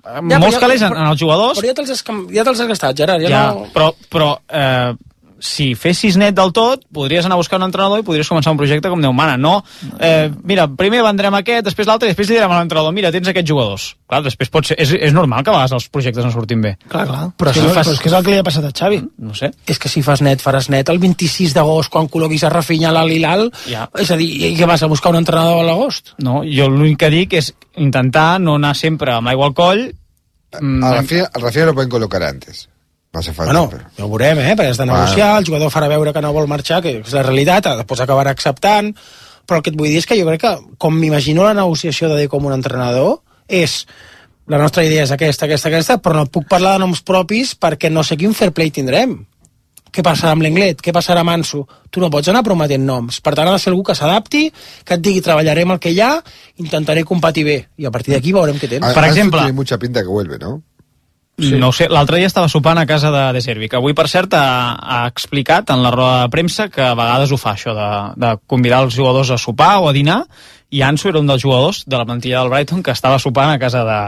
Ja, 0.06 0.22
molts 0.22 0.56
però 0.56 0.62
calés 0.62 0.82
en, 0.86 0.94
en 0.96 1.10
els 1.10 1.20
jugadors, 1.20 1.58
Però 1.58 1.68
ja 1.72 1.74
te'ls 1.74 1.90
has, 1.96 2.04
ja 2.32 2.44
te'ls 2.46 2.62
has 2.62 2.70
gastat, 2.72 2.96
Gerard. 3.02 3.26
Ja, 3.26 3.34
ja, 3.34 3.42
no... 3.58 3.66
però, 3.74 3.90
però 4.08 4.30
eh, 4.46 4.94
si 5.40 5.74
fessis 5.78 6.16
net 6.18 6.34
del 6.34 6.50
tot, 6.52 6.82
podries 6.92 7.24
anar 7.26 7.36
a 7.36 7.40
buscar 7.42 7.58
un 7.60 7.66
entrenador 7.68 8.00
i 8.00 8.04
podries 8.06 8.26
començar 8.28 8.50
un 8.50 8.58
projecte 8.58 8.88
com 8.90 9.00
Déu 9.02 9.12
mana. 9.12 9.36
No, 9.38 9.62
eh, 10.00 10.30
mira, 10.44 10.66
primer 10.68 11.02
vendrem 11.06 11.34
aquest, 11.38 11.64
després 11.68 11.86
l'altre, 11.86 12.08
i 12.08 12.12
després 12.12 12.28
li 12.28 12.34
direm 12.38 12.50
a 12.50 12.58
l'entrenador, 12.58 12.92
mira, 12.96 13.12
tens 13.14 13.28
aquests 13.30 13.48
jugadors. 13.48 13.84
Clar, 14.08 14.22
després 14.24 14.50
pot 14.50 14.66
ser... 14.66 14.76
És, 14.80 14.90
és 14.92 15.12
normal 15.14 15.44
que 15.44 15.50
a 15.50 15.54
vegades 15.54 15.72
els 15.76 15.88
projectes 15.92 16.24
no 16.24 16.32
surtin 16.34 16.62
bé. 16.64 16.72
Clar, 16.88 17.04
clar. 17.06 17.28
Però 17.38 17.52
si 17.54 17.60
és, 17.60 17.66
fas- 17.72 17.86
però 17.86 17.94
és 17.94 18.00
que 18.02 18.08
és 18.10 18.16
el 18.18 18.24
que 18.24 18.32
li 18.34 18.38
ha 18.38 18.46
passat 18.48 18.64
a 18.66 18.72
Xavi. 18.72 18.98
No 19.28 19.34
sé. 19.38 19.52
És 19.68 19.78
que 19.78 19.88
si 19.92 20.02
fas 20.02 20.22
net, 20.26 20.42
faràs 20.42 20.70
net 20.74 20.88
el 20.90 20.98
26 20.98 21.54
d'agost, 21.54 21.90
quan 21.92 22.08
col·loquis 22.08 22.42
a 22.48 22.50
Rafinha, 22.50 22.90
l'Al 22.94 23.12
i 23.14 23.20
l'Al. 23.22 23.46
Ja. 23.70 23.86
És 23.98 24.10
a 24.10 24.16
dir, 24.18 24.26
i 24.48 24.54
que 24.58 24.66
vas 24.66 24.82
a 24.82 24.88
buscar 24.90 25.12
un 25.14 25.20
entrenador 25.22 25.60
a 25.62 25.66
l'agost? 25.68 26.14
No, 26.24 26.40
jo 26.48 26.66
l'únic 26.72 26.98
que 27.04 27.10
dic 27.14 27.38
és 27.38 27.52
intentar 27.76 28.40
no 28.40 28.56
anar 28.58 28.74
sempre 28.74 29.12
amb 29.14 29.28
l'aigua 29.30 29.46
al 29.52 29.54
coll. 29.54 29.84
Mm, 30.58 30.82
A 30.82 30.94
Rafinha, 30.96 31.28
a 31.32 31.38
Rafinha 31.38 31.66
lo 31.66 31.74
pueden 31.74 31.90
colocar 31.90 32.22
antes. 32.24 32.68
Hace 33.12 33.32
falta. 33.32 33.52
Bueno, 33.52 33.68
pero- 33.70 33.84
ja 33.96 34.04
ho 34.04 34.08
veurem, 34.08 34.38
eh? 34.38 34.54
Perquè 34.56 34.70
has 34.70 34.76
de 34.78 34.84
Bueno. 34.84 35.00
negociar, 35.02 35.38
el 35.38 35.44
jugador 35.46 35.70
farà 35.72 35.88
veure 35.88 36.12
que 36.12 36.20
no 36.20 36.32
vol 36.32 36.46
marxar, 36.46 36.82
que 36.82 36.98
és 37.00 37.12
la 37.12 37.22
realitat, 37.22 37.64
després 37.76 38.00
acabarà 38.00 38.30
acceptant, 38.30 38.94
però 39.46 39.56
el 39.56 39.62
que 39.62 39.70
et 39.70 39.76
vull 39.76 39.88
dir 39.88 39.98
és 39.98 40.06
que 40.06 40.18
jo 40.20 40.26
crec 40.26 40.40
que, 40.40 40.56
com 40.76 40.94
m'imagino 40.94 41.42
la 41.44 41.54
negociació 41.54 42.08
de 42.08 42.20
dir 42.20 42.28
com 42.28 42.44
un 42.44 42.52
entrenador, 42.52 43.22
és 43.48 43.86
la 44.46 44.58
nostra 44.58 44.84
idea 44.84 45.02
és 45.04 45.10
aquesta, 45.10 45.46
aquesta, 45.46 45.68
aquesta, 45.68 45.98
però 46.02 46.14
no 46.16 46.26
puc 46.26 46.46
parlar 46.48 46.74
de 46.74 46.78
noms 46.80 47.00
propis 47.02 47.54
perquè 47.58 47.90
no 47.90 48.02
sé 48.04 48.16
quin 48.16 48.34
fair 48.34 48.52
play 48.52 48.70
tindrem. 48.70 49.26
Què 49.90 50.02
passarà 50.04 50.32
amb 50.32 50.42
l'Englet? 50.42 50.82
Què 50.82 50.92
passarà 50.92 51.20
amb 51.20 51.30
Ansu? 51.30 51.66
Tu 51.90 51.98
no 51.98 52.10
pots 52.10 52.28
anar 52.28 52.42
prometent 52.44 52.84
noms. 52.84 53.22
Per 53.22 53.34
tant, 53.34 53.48
ha 53.48 53.52
de 53.52 53.58
ser 53.58 53.70
algú 53.72 53.82
que 53.82 53.94
s'adapti, 53.94 54.52
que 54.84 54.94
et 54.94 55.00
digui 55.00 55.22
treballarem 55.22 55.70
el 55.72 55.78
que 55.80 55.90
hi 55.90 56.00
ha, 56.00 56.22
intentaré 56.58 57.04
competir 57.04 57.44
bé. 57.44 57.68
I 57.78 57.86
a 57.86 57.90
partir 57.90 58.12
d'aquí 58.14 58.30
veurem 58.32 58.56
què 58.60 58.68
tens. 58.68 58.84
A- 58.84 58.92
Per 58.92 59.04
exemple- 59.04 59.40
Tiene 59.40 59.54
mucha 59.54 59.78
pinta 59.78 60.02
que 60.02 60.08
vuelve, 60.08 60.38
¿no? 60.38 60.62
Sí. 61.38 61.52
No 61.54 61.70
sé, 61.70 61.86
l'altre 61.88 62.18
dia 62.18 62.26
estava 62.26 62.48
sopant 62.50 62.78
a 62.82 62.86
casa 62.86 63.12
de, 63.14 63.24
de 63.36 63.40
Servi, 63.40 63.68
que 63.70 63.76
avui, 63.78 63.94
per 63.94 64.08
cert, 64.10 64.34
ha, 64.34 64.74
ha 64.74 65.06
explicat 65.06 65.70
en 65.70 65.84
la 65.84 65.92
roda 65.94 66.22
de 66.24 66.28
premsa 66.34 66.68
que 66.68 66.82
a 66.82 66.94
vegades 66.98 67.30
ho 67.30 67.38
fa, 67.38 67.52
això 67.54 67.74
de, 67.76 67.88
de 68.18 68.32
convidar 68.50 68.80
els 68.82 68.96
jugadors 68.98 69.30
a 69.30 69.38
sopar 69.38 69.76
o 69.78 69.86
a 69.88 69.92
dinar, 69.94 70.24
i 70.70 70.82
Ansu 70.84 71.08
era 71.08 71.20
un 71.22 71.26
dels 71.30 71.40
jugadors 71.40 71.84
de 71.86 71.96
la 71.96 72.04
plantilla 72.04 72.40
del 72.42 72.50
Brighton 72.52 72.82
que 72.84 72.90
estava 72.92 73.16
sopant 73.22 73.48
a 73.54 73.58
casa 73.62 73.84
de, 73.86 74.00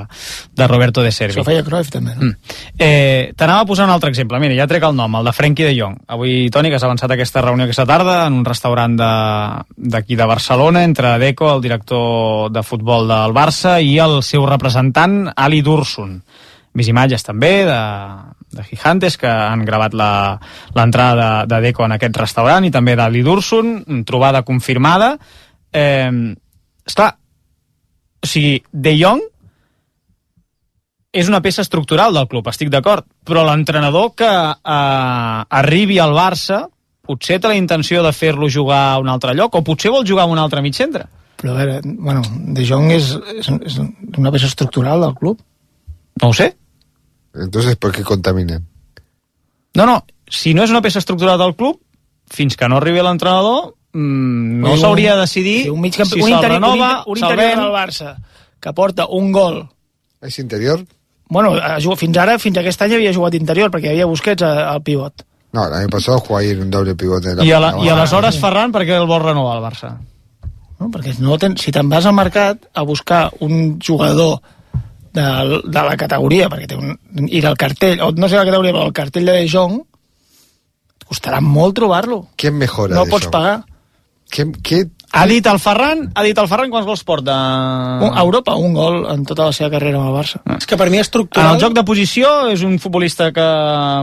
de 0.58 0.66
Roberto 0.68 1.00
de 1.06 1.12
Servi. 1.14 1.38
Això 1.38 1.44
feia 1.46 1.62
Cruyff, 1.64 1.88
també, 1.94 2.12
no? 2.18 2.26
Mm. 2.32 2.58
Eh, 2.76 3.30
T'anava 3.38 3.62
a 3.62 3.68
posar 3.70 3.86
un 3.86 3.94
altre 3.94 4.10
exemple. 4.10 4.36
Mira, 4.42 4.58
ja 4.58 4.66
trec 4.68 4.84
el 4.84 4.98
nom, 4.98 5.14
el 5.16 5.24
de 5.30 5.32
Frenkie 5.32 5.70
de 5.70 5.72
Jong. 5.78 5.96
Avui, 6.12 6.50
Toni, 6.52 6.68
que 6.68 6.76
has 6.76 6.84
avançat 6.84 7.14
aquesta 7.14 7.40
reunió 7.46 7.64
aquesta 7.64 7.86
tarda 7.88 8.26
en 8.26 8.42
un 8.42 8.44
restaurant 8.44 8.98
de- 8.98 9.88
d'aquí 9.94 10.18
de, 10.18 10.20
de 10.20 10.28
Barcelona, 10.34 10.82
entre 10.84 11.14
Deco, 11.22 11.48
el 11.54 11.62
director 11.64 12.50
de 12.52 12.62
futbol 12.62 13.08
del 13.08 13.32
Barça, 13.32 13.78
i 13.80 13.96
el 14.02 14.18
seu 14.22 14.44
representant, 14.44 15.30
Ali 15.36 15.62
Dursun. 15.64 16.18
Vist 16.76 16.92
imatges 16.92 17.24
també 17.26 17.64
de, 17.66 17.78
de 18.54 18.66
Gigantes 18.68 19.16
que 19.18 19.30
han 19.30 19.64
gravat 19.66 19.96
l'entrada 19.96 21.30
de, 21.42 21.48
de 21.50 21.60
Deco 21.66 21.86
en 21.86 21.96
aquest 21.96 22.20
restaurant 22.22 22.66
i 22.66 22.70
també 22.74 22.94
d'Ali 22.98 23.24
Dursun, 23.26 24.04
trobada 24.06 24.44
confirmada. 24.46 25.16
Eh, 25.72 26.10
esclar, 26.86 27.10
o 28.22 28.28
sigui, 28.28 28.60
De 28.70 28.94
Jong 29.00 29.26
és 31.10 31.26
una 31.26 31.40
peça 31.42 31.64
estructural 31.64 32.14
del 32.14 32.28
club, 32.30 32.46
estic 32.52 32.70
d'acord, 32.70 33.06
però 33.26 33.42
l'entrenador 33.46 34.12
que 34.14 34.28
eh, 34.30 35.40
arribi 35.62 35.98
al 35.98 36.14
Barça 36.14 36.68
potser 37.10 37.40
té 37.40 37.50
la 37.50 37.58
intenció 37.58 38.04
de 38.06 38.12
fer-lo 38.14 38.46
jugar 38.48 38.82
a 38.92 38.98
un 39.02 39.10
altre 39.10 39.34
lloc 39.34 39.56
o 39.58 39.64
potser 39.66 39.90
vol 39.90 40.06
jugar 40.06 40.28
a 40.28 40.30
un 40.30 40.38
altre 40.38 40.62
mig 40.62 40.76
centre. 40.78 41.08
Però 41.40 41.54
a 41.54 41.56
veure, 41.56 41.80
bueno, 41.82 42.22
De 42.54 42.66
Jong 42.68 42.92
és, 42.94 43.14
és, 43.40 43.48
és 43.48 43.78
una 44.20 44.30
peça 44.30 44.46
estructural 44.50 45.00
del 45.02 45.16
club. 45.18 45.40
No 46.22 46.28
ho 46.28 46.32
sé. 46.34 46.56
Entonces, 47.34 47.76
¿por 47.76 47.92
qué 47.92 48.02
contaminan? 48.02 48.66
No, 49.74 49.86
no, 49.86 50.04
si 50.28 50.52
no 50.54 50.64
és 50.64 50.70
una 50.74 50.82
peça 50.82 50.98
estructural 50.98 51.38
del 51.38 51.54
club, 51.54 51.78
fins 52.26 52.56
que 52.58 52.68
no 52.68 52.78
arribi 52.80 53.02
l'entrenador, 53.02 53.74
mm, 53.92 54.60
no 54.64 54.76
s'hauria 54.76 55.14
de 55.14 55.20
decidir 55.22 55.62
sí, 55.64 55.70
un 55.70 55.80
mig 55.80 55.94
camp, 55.96 56.08
si 56.10 56.20
un 56.20 56.28
se'l 56.28 56.42
renova, 56.42 56.72
un, 56.74 56.82
inter- 56.82 57.12
un 57.12 57.18
interior 57.18 57.48
ven... 57.54 57.60
del 57.64 57.72
Barça 57.74 58.16
que 58.60 58.72
porta 58.74 59.06
un 59.06 59.30
gol 59.32 59.68
¿Es 60.20 60.38
interior? 60.38 60.84
Bueno, 61.30 61.54
ha 61.54 61.78
jugat- 61.80 61.96
fins 61.98 62.18
ara, 62.18 62.38
fins 62.38 62.58
aquest 62.58 62.82
any 62.82 62.92
havia 62.98 63.14
jugat 63.14 63.34
interior 63.38 63.70
perquè 63.70 63.92
havia 63.94 64.04
Busquets 64.10 64.42
a- 64.42 64.68
al 64.72 64.82
pivot. 64.82 65.22
No, 65.52 65.66
el 65.66 65.72
año 65.74 65.88
pasado 65.88 66.18
jugó 66.18 66.36
ahí 66.38 66.50
en 66.50 66.62
un 66.62 66.70
doble 66.70 66.94
pivote. 66.94 67.30
en 67.30 67.36
la- 67.38 67.44
I, 67.44 67.52
a 67.52 67.60
la, 67.60 67.70
I 67.84 67.88
aleshores 67.88 68.34
sí. 68.34 68.40
Ferran 68.40 68.72
perquè 68.72 68.98
el 69.00 69.06
vol 69.06 69.22
renovar 69.22 69.56
el 69.56 69.64
Barça. 69.64 69.96
No? 70.80 70.90
Perquè 70.90 71.16
no 71.20 71.38
ten, 71.38 71.56
si 71.56 71.70
te'n 71.72 71.88
vas 71.88 72.04
al 72.06 72.14
mercat 72.14 72.66
a 72.74 72.82
buscar 72.82 73.30
un 73.40 73.78
jugador 73.80 74.40
de, 75.16 75.60
de 75.64 75.84
la 75.86 75.96
categoria, 76.00 76.48
perquè 76.52 76.70
té 76.70 76.78
un, 76.78 76.94
ir 77.28 77.44
al 77.48 77.58
cartell, 77.60 78.00
o 78.04 78.12
no 78.16 78.28
sé 78.28 78.38
la 78.38 78.46
categoria, 78.48 78.74
però 78.76 78.86
el 78.88 78.96
cartell 78.96 79.28
de 79.30 79.38
De 79.40 79.48
Jong, 79.50 79.80
costarà 81.10 81.42
molt 81.42 81.76
trobar-lo. 81.78 82.22
¿Quién 82.36 82.56
mejora 82.58 82.94
No 82.94 83.04
de 83.04 83.10
pots 83.10 83.28
pagar. 83.32 83.64
¿Qué, 84.30 84.46
qué 84.62 84.86
Ha 85.12 85.26
dit 85.26 85.46
el 85.50 85.58
Ferran, 85.58 86.04
ha 86.14 86.22
dit 86.22 86.38
el 86.38 86.46
Ferran 86.46 86.70
quants 86.70 86.86
gols 86.86 87.00
porta? 87.02 87.34
Un, 87.98 88.12
a 88.14 88.22
Europa, 88.22 88.54
un 88.54 88.76
gol 88.76 89.00
en 89.10 89.24
tota 89.26 89.48
la 89.48 89.54
seva 89.56 89.72
carrera 89.72 89.98
amb 89.98 90.12
el 90.12 90.14
Barça. 90.14 90.38
És 90.54 90.68
que 90.70 90.78
per 90.78 90.86
mi 90.86 91.00
En 91.00 91.02
estructural... 91.02 91.56
el 91.56 91.62
joc 91.64 91.74
de 91.74 91.82
posició 91.88 92.30
és 92.52 92.62
un 92.62 92.78
futbolista 92.78 93.32
que... 93.34 93.46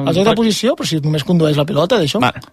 El 0.04 0.18
joc 0.18 0.28
de 0.28 0.36
posició, 0.36 0.76
però 0.76 0.90
si 0.90 1.00
només 1.00 1.24
condueix 1.24 1.56
la 1.56 1.64
pilota, 1.70 2.02
d'això. 2.02 2.20
Vale. 2.20 2.44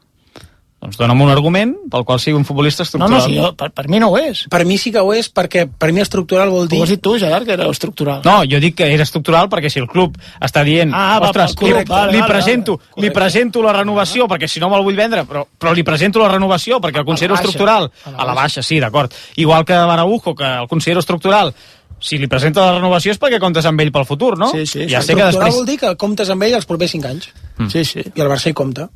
Doncs 0.85 0.99
dona'm 1.01 1.21
un 1.25 1.31
argument 1.33 1.71
pel 1.89 2.03
qual 2.05 2.19
sigui 2.21 2.37
un 2.37 2.45
futbolista 2.45 2.83
No, 2.83 2.85
estructural. 2.85 3.15
no, 3.17 3.21
sí, 3.25 3.37
jo, 3.39 3.55
per, 3.57 3.71
per 3.73 3.87
mi 3.89 3.97
no 4.03 4.11
ho 4.13 4.19
és. 4.21 4.43
Per 4.53 4.67
mi 4.69 4.77
sí 4.77 4.91
que 4.93 5.01
ho 5.01 5.15
és, 5.17 5.31
perquè 5.33 5.63
per 5.67 5.89
mi 5.97 6.03
estructural 6.05 6.51
vol 6.53 6.67
Ho 6.67 6.69
dir... 6.69 6.83
has 6.85 6.91
dit 6.93 7.01
tu, 7.01 7.15
Gerard, 7.19 7.47
que 7.49 7.55
era 7.57 7.65
estructural. 7.73 8.21
No, 8.27 8.43
jo 8.45 8.61
dic 8.61 8.77
que 8.77 8.91
era 8.93 9.03
estructural 9.07 9.49
perquè 9.49 9.71
si 9.73 9.81
el 9.81 9.89
club 9.89 10.19
està 10.45 10.61
dient 10.67 10.93
Ah, 10.93 11.19
va, 11.23 11.31
ostres, 11.31 11.55
club, 11.57 11.71
li, 11.79 11.85
vale, 11.89 12.13
li, 12.13 12.21
vale, 12.21 12.29
presento, 12.35 12.77
vale, 12.77 13.07
li 13.07 13.11
presento 13.17 13.63
la 13.65 13.73
renovació 13.79 14.29
perquè 14.29 14.47
si 14.47 14.61
no 14.61 14.69
me'l 14.69 14.85
vull 14.85 14.95
vendre, 15.01 15.25
però, 15.25 15.47
però 15.59 15.73
li 15.73 15.83
presento 15.83 16.21
la 16.21 16.29
renovació 16.29 16.83
perquè 16.85 17.01
el 17.01 17.07
considero 17.09 17.33
baixa, 17.39 17.49
estructural. 17.49 17.89
a 18.05 18.11
la 18.11 18.17
A 18.17 18.19
la 18.19 18.35
baixa. 18.35 18.41
baixa, 18.43 18.63
sí, 18.63 18.79
d'acord. 18.81 19.15
Igual 19.37 19.65
que 19.65 19.73
Baraujo, 19.73 20.35
que 20.35 20.45
el 20.45 20.69
considero 20.69 21.01
estructural, 21.01 21.55
si 21.99 22.19
li 22.19 22.27
presenta 22.29 22.61
la 22.61 22.75
renovació 22.77 23.13
és 23.15 23.19
perquè 23.23 23.39
comptes 23.41 23.65
amb 23.65 23.81
ell 23.81 23.91
pel 23.95 24.05
futur, 24.05 24.37
no? 24.37 24.51
Sí, 24.53 24.67
sí, 24.67 24.85
ja 24.91 25.01
sí. 25.01 25.07
sé 25.07 25.15
que 25.17 25.25
després... 25.25 25.55
vol 25.55 25.65
dir 25.65 25.79
que 25.81 25.95
comptes 25.97 26.29
amb 26.29 26.43
ell 26.45 26.59
els 26.61 26.67
propers 26.69 26.93
5 26.93 27.09
anys. 27.09 27.31
Sí, 27.73 27.85
sí. 27.89 28.05
I 28.05 28.21
el 28.21 28.29
Barça 28.29 28.51
hi 28.53 28.53
compta. 28.53 28.91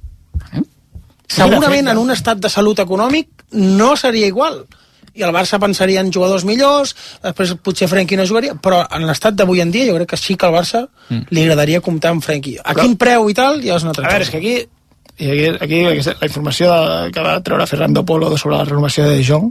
Eh? 0.52 0.60
Segurament 1.28 1.88
en 1.92 1.98
un 2.00 2.10
estat 2.14 2.40
de 2.40 2.48
salut 2.52 2.78
econòmic 2.80 3.28
no 3.52 3.94
seria 3.96 4.26
igual. 4.26 4.62
I 5.18 5.24
el 5.26 5.32
Barça 5.34 5.58
pensaria 5.58 6.00
en 6.00 6.12
jugadors 6.14 6.44
millors, 6.46 6.94
després 7.24 7.56
potser 7.64 7.88
Frenkie 7.90 8.16
no 8.16 8.26
jugaria, 8.28 8.54
però 8.54 8.84
en 8.94 9.04
l'estat 9.08 9.34
d'avui 9.34 9.60
en 9.60 9.72
dia 9.74 9.88
jo 9.88 9.96
crec 9.96 10.12
que 10.12 10.16
sí 10.20 10.36
que 10.38 10.46
al 10.46 10.54
Barça 10.54 10.84
li 11.10 11.42
agradaria 11.42 11.80
comptar 11.82 12.12
amb 12.14 12.22
Frenkie. 12.22 12.58
A 12.62 12.72
Però- 12.72 12.84
quin 12.86 12.96
preu 12.96 13.28
i 13.28 13.34
tal, 13.34 13.60
ja 13.64 13.76
és 13.76 13.82
una 13.82 13.90
altra 13.94 14.06
A 14.06 14.12
veure, 14.12 14.24
és 14.24 14.30
que 14.30 14.38
aquí, 14.38 14.54
i 15.18 15.30
aquí, 15.32 15.48
aquí 15.64 15.82
la 16.20 16.26
informació 16.28 16.70
de, 16.70 17.10
que 17.12 17.20
va 17.26 17.40
treure 17.42 17.66
Fernando 17.66 18.04
Polo 18.06 18.30
sobre 18.38 18.56
la 18.56 18.64
renovació 18.64 19.04
de 19.08 19.16
De 19.16 19.24
Jong, 19.26 19.50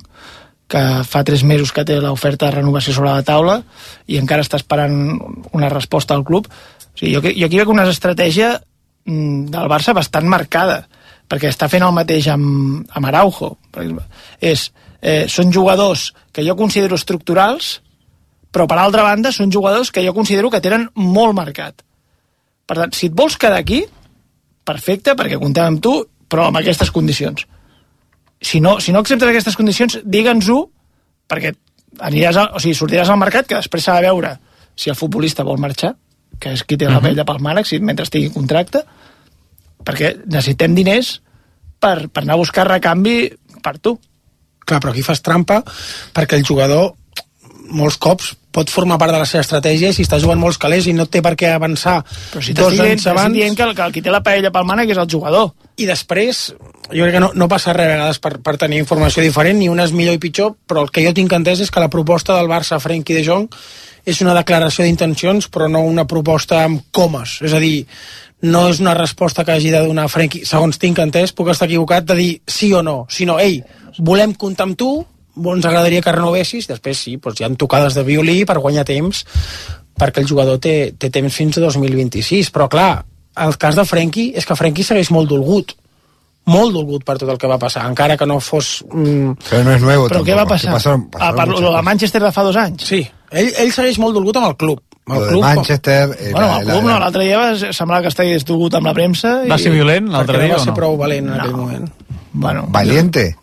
que 0.68 0.84
fa 1.08 1.24
tres 1.24 1.44
mesos 1.44 1.72
que 1.72 1.84
té 1.88 2.00
l'oferta 2.02 2.48
de 2.48 2.58
renovació 2.60 2.94
sobre 2.94 3.12
la 3.12 3.24
taula 3.24 3.62
i 4.08 4.18
encara 4.20 4.44
està 4.44 4.58
esperant 4.60 4.98
una 5.52 5.70
resposta 5.70 6.14
del 6.16 6.26
club. 6.28 6.48
O 6.48 6.98
sigui, 6.98 7.14
jo, 7.16 7.22
jo 7.24 7.46
aquí 7.46 7.60
veig 7.60 7.70
una 7.72 7.86
estratègia 7.88 8.54
mm, 9.06 9.46
del 9.52 9.70
Barça 9.72 9.94
bastant 9.96 10.28
marcada, 10.28 10.88
perquè 11.28 11.52
està 11.52 11.68
fent 11.72 11.84
el 11.86 11.96
mateix 11.96 12.30
amb, 12.32 12.86
amb 12.96 13.10
Araujo. 13.10 13.56
Per 13.72 13.84
exemple. 13.84 14.06
És, 14.40 14.70
eh, 15.02 15.26
són 15.28 15.52
jugadors 15.54 16.14
que 16.32 16.46
jo 16.46 16.56
considero 16.56 16.96
estructurals, 16.96 17.82
però 18.52 18.68
per 18.68 18.80
altra 18.80 19.04
banda 19.04 19.32
són 19.32 19.52
jugadors 19.52 19.92
que 19.92 20.06
jo 20.06 20.16
considero 20.16 20.50
que 20.50 20.64
tenen 20.64 20.90
molt 20.96 21.36
mercat. 21.36 21.84
Per 22.68 22.78
tant, 22.78 22.96
si 22.96 23.08
et 23.08 23.16
vols 23.16 23.38
quedar 23.38 23.60
aquí, 23.60 23.84
perfecte, 24.68 25.16
perquè 25.16 25.40
comptem 25.40 25.66
amb 25.66 25.84
tu, 25.84 25.94
però 26.28 26.48
amb 26.48 26.60
aquestes 26.60 26.92
condicions. 26.92 27.46
Si 28.42 28.60
no, 28.62 28.80
si 28.84 28.92
no 28.92 29.00
acceptes 29.00 29.30
aquestes 29.30 29.56
condicions, 29.58 30.00
digue'ns-ho, 30.04 30.60
perquè 31.28 31.54
aniràs 32.00 32.38
a, 32.38 32.44
o 32.54 32.62
sigui, 32.62 32.76
sortiràs 32.78 33.10
al 33.10 33.20
mercat, 33.22 33.48
que 33.48 33.56
després 33.56 33.88
s'ha 33.88 33.96
de 33.98 34.08
veure 34.10 34.36
si 34.78 34.92
el 34.92 35.00
futbolista 35.00 35.46
vol 35.48 35.58
marxar, 35.62 35.96
que 36.40 36.54
és 36.54 36.64
qui 36.68 36.78
té 36.78 36.90
la 36.90 37.02
pell 37.02 37.18
de 37.18 37.26
pel 37.26 37.42
mànec, 37.42 37.66
si 37.66 37.80
mentre 37.82 38.06
estigui 38.06 38.30
en 38.30 38.36
contracte, 38.36 38.84
perquè 39.88 40.14
necessitem 40.26 40.76
diners 40.76 41.18
per, 41.80 42.10
per 42.12 42.26
anar 42.26 42.36
a 42.36 42.42
buscar 42.42 42.68
recanvi 42.68 43.20
per 43.64 43.78
tu. 43.80 43.96
Clar, 44.68 44.82
però 44.84 44.92
aquí 44.92 45.06
fas 45.06 45.24
trampa 45.24 45.62
perquè 46.16 46.36
el 46.36 46.46
jugador 46.48 46.92
molts 47.72 47.98
cops 48.00 48.34
pot 48.58 48.72
formar 48.74 48.98
part 48.98 49.14
de 49.14 49.20
la 49.22 49.28
seva 49.30 49.44
estratègia 49.44 49.92
i 49.92 49.96
si 49.96 50.06
està 50.06 50.18
jugant 50.22 50.40
molts 50.42 50.58
calés 50.62 50.88
i 50.90 50.94
no 50.96 51.06
té 51.12 51.22
per 51.22 51.36
què 51.38 51.52
avançar 51.54 52.00
Però 52.32 52.42
si 52.42 52.56
dos 52.58 52.74
dient, 52.74 52.96
anys 52.96 53.08
abans 53.12 53.36
dient 53.36 53.58
que, 53.58 53.66
el, 53.68 53.76
que 53.78 53.86
el 53.86 53.94
qui 53.94 54.04
té 54.06 54.14
la 54.14 54.24
paella 54.26 54.52
pel 54.54 54.68
mànec 54.68 54.94
és 54.96 55.02
el 55.02 55.10
jugador. 55.12 55.52
i 55.78 55.86
després 55.86 56.48
jo 56.88 57.04
crec 57.04 57.18
que 57.18 57.24
no, 57.24 57.32
no 57.36 57.50
passa 57.52 57.76
res 57.76 57.92
a 57.92 57.96
vegades 57.96 58.22
per, 58.24 58.38
per 58.42 58.56
tenir 58.58 58.80
informació 58.82 59.24
diferent 59.26 59.60
ni 59.60 59.70
una 59.70 59.86
és 59.86 59.94
millor 59.94 60.18
i 60.18 60.24
pitjor 60.24 60.56
però 60.68 60.86
el 60.86 60.94
que 60.94 61.04
jo 61.06 61.14
tinc 61.14 61.36
entès 61.38 61.62
és 61.68 61.72
que 61.72 61.84
la 61.84 61.92
proposta 61.94 62.38
del 62.38 62.50
Barça 62.50 62.78
a 62.78 62.84
Frenkie 62.84 63.20
de 63.20 63.26
Jong 63.28 63.50
és 64.08 64.22
una 64.24 64.34
declaració 64.38 64.88
d'intencions 64.88 65.52
però 65.54 65.68
no 65.70 65.84
una 65.86 66.08
proposta 66.10 66.64
amb 66.64 66.88
comes 66.96 67.38
és 67.46 67.54
a 67.54 67.62
dir, 67.62 67.86
no 68.42 68.68
és 68.70 68.80
una 68.80 68.94
resposta 68.94 69.44
que 69.44 69.52
hagi 69.56 69.72
de 69.74 69.80
donar 69.82 70.08
Frenkie, 70.10 70.46
segons 70.46 70.78
tinc 70.78 71.00
entès 71.02 71.34
puc 71.34 71.50
estar 71.50 71.66
equivocat 71.68 72.06
de 72.06 72.16
dir 72.16 72.32
sí 72.46 72.72
o 72.74 72.84
no 72.86 73.06
sinó, 73.10 73.40
ei, 73.40 73.64
volem 73.98 74.34
comptar 74.38 74.68
amb 74.68 74.78
tu 74.78 74.92
ens 75.38 75.66
agradaria 75.66 76.02
que 76.02 76.12
renovessis, 76.12 76.68
després 76.70 76.98
sí, 76.98 77.18
doncs 77.22 77.40
hi 77.42 77.46
ha 77.46 77.50
tocades 77.58 77.94
de 77.98 78.04
violí 78.06 78.44
per 78.46 78.60
guanyar 78.60 78.86
temps 78.86 79.24
perquè 79.98 80.22
el 80.22 80.28
jugador 80.30 80.60
té, 80.62 80.94
té 80.98 81.10
temps 81.10 81.34
fins 81.34 81.58
a 81.58 81.62
2026, 81.66 82.52
però 82.54 82.68
clar, 82.70 83.04
el 83.38 83.58
cas 83.58 83.76
de 83.78 83.86
Frenkie 83.86 84.32
és 84.38 84.46
que 84.46 84.56
Frenkie 84.58 84.86
segueix 84.86 85.10
molt 85.14 85.30
dolgut 85.30 85.74
molt 86.48 86.72
dolgut 86.72 87.04
per 87.04 87.18
tot 87.20 87.28
el 87.30 87.38
que 87.42 87.48
va 87.52 87.58
passar, 87.60 87.84
encara 87.90 88.16
que 88.16 88.26
no 88.26 88.38
fos... 88.40 88.84
Mm, 88.88 89.34
Pero 89.50 89.64
no 89.66 89.72
es 89.74 89.82
nuevo 89.82 90.06
Però 90.08 90.22
què 90.24 90.36
va 90.38 90.46
passar? 90.48 90.72
pasaron- 90.78 91.10
ah, 91.20 91.34
per 91.36 91.46
muchas 91.48 91.60
lo 91.60 91.68
de 91.68 91.74
cosas. 91.74 91.84
Manchester 91.84 92.22
de 92.24 92.32
fa 92.32 92.44
dos 92.48 92.56
anys? 92.56 92.86
sí, 92.88 93.02
ell, 93.32 93.50
ell 93.60 93.74
segueix 93.76 94.00
molt 94.00 94.16
dolgut 94.16 94.38
amb 94.40 94.48
el 94.54 94.56
club. 94.56 94.80
El 95.16 95.24
de 95.24 95.28
club 95.30 95.42
Manchester... 95.42 96.10
eh, 96.20 96.32
Bueno, 96.32 96.48
la- 96.48 96.60
el 96.60 96.66
club 96.68 96.84
no, 96.84 96.90
la- 96.90 97.00
l'altre 97.00 97.24
dia 97.24 97.38
va, 97.38 97.74
semblava 97.74 98.02
que 98.02 98.08
estigués 98.14 98.46
dolgut 98.46 98.76
amb 98.76 98.88
la 98.88 98.94
premsa. 98.94 99.44
I... 99.46 99.50
Va 99.50 99.58
ser 99.58 99.72
violent 99.72 100.10
l'altre 100.12 100.40
dia 100.40 100.50
no 100.50 100.60
va 100.60 100.64
ser 100.66 100.74
no? 100.74 100.80
prou 100.80 100.98
valent 100.98 101.28
en 101.30 101.40
aquell 101.40 101.52
No. 101.52 101.58
moment. 101.66 101.92
Bueno, 102.34 102.66
¿Valiente? 102.70 103.36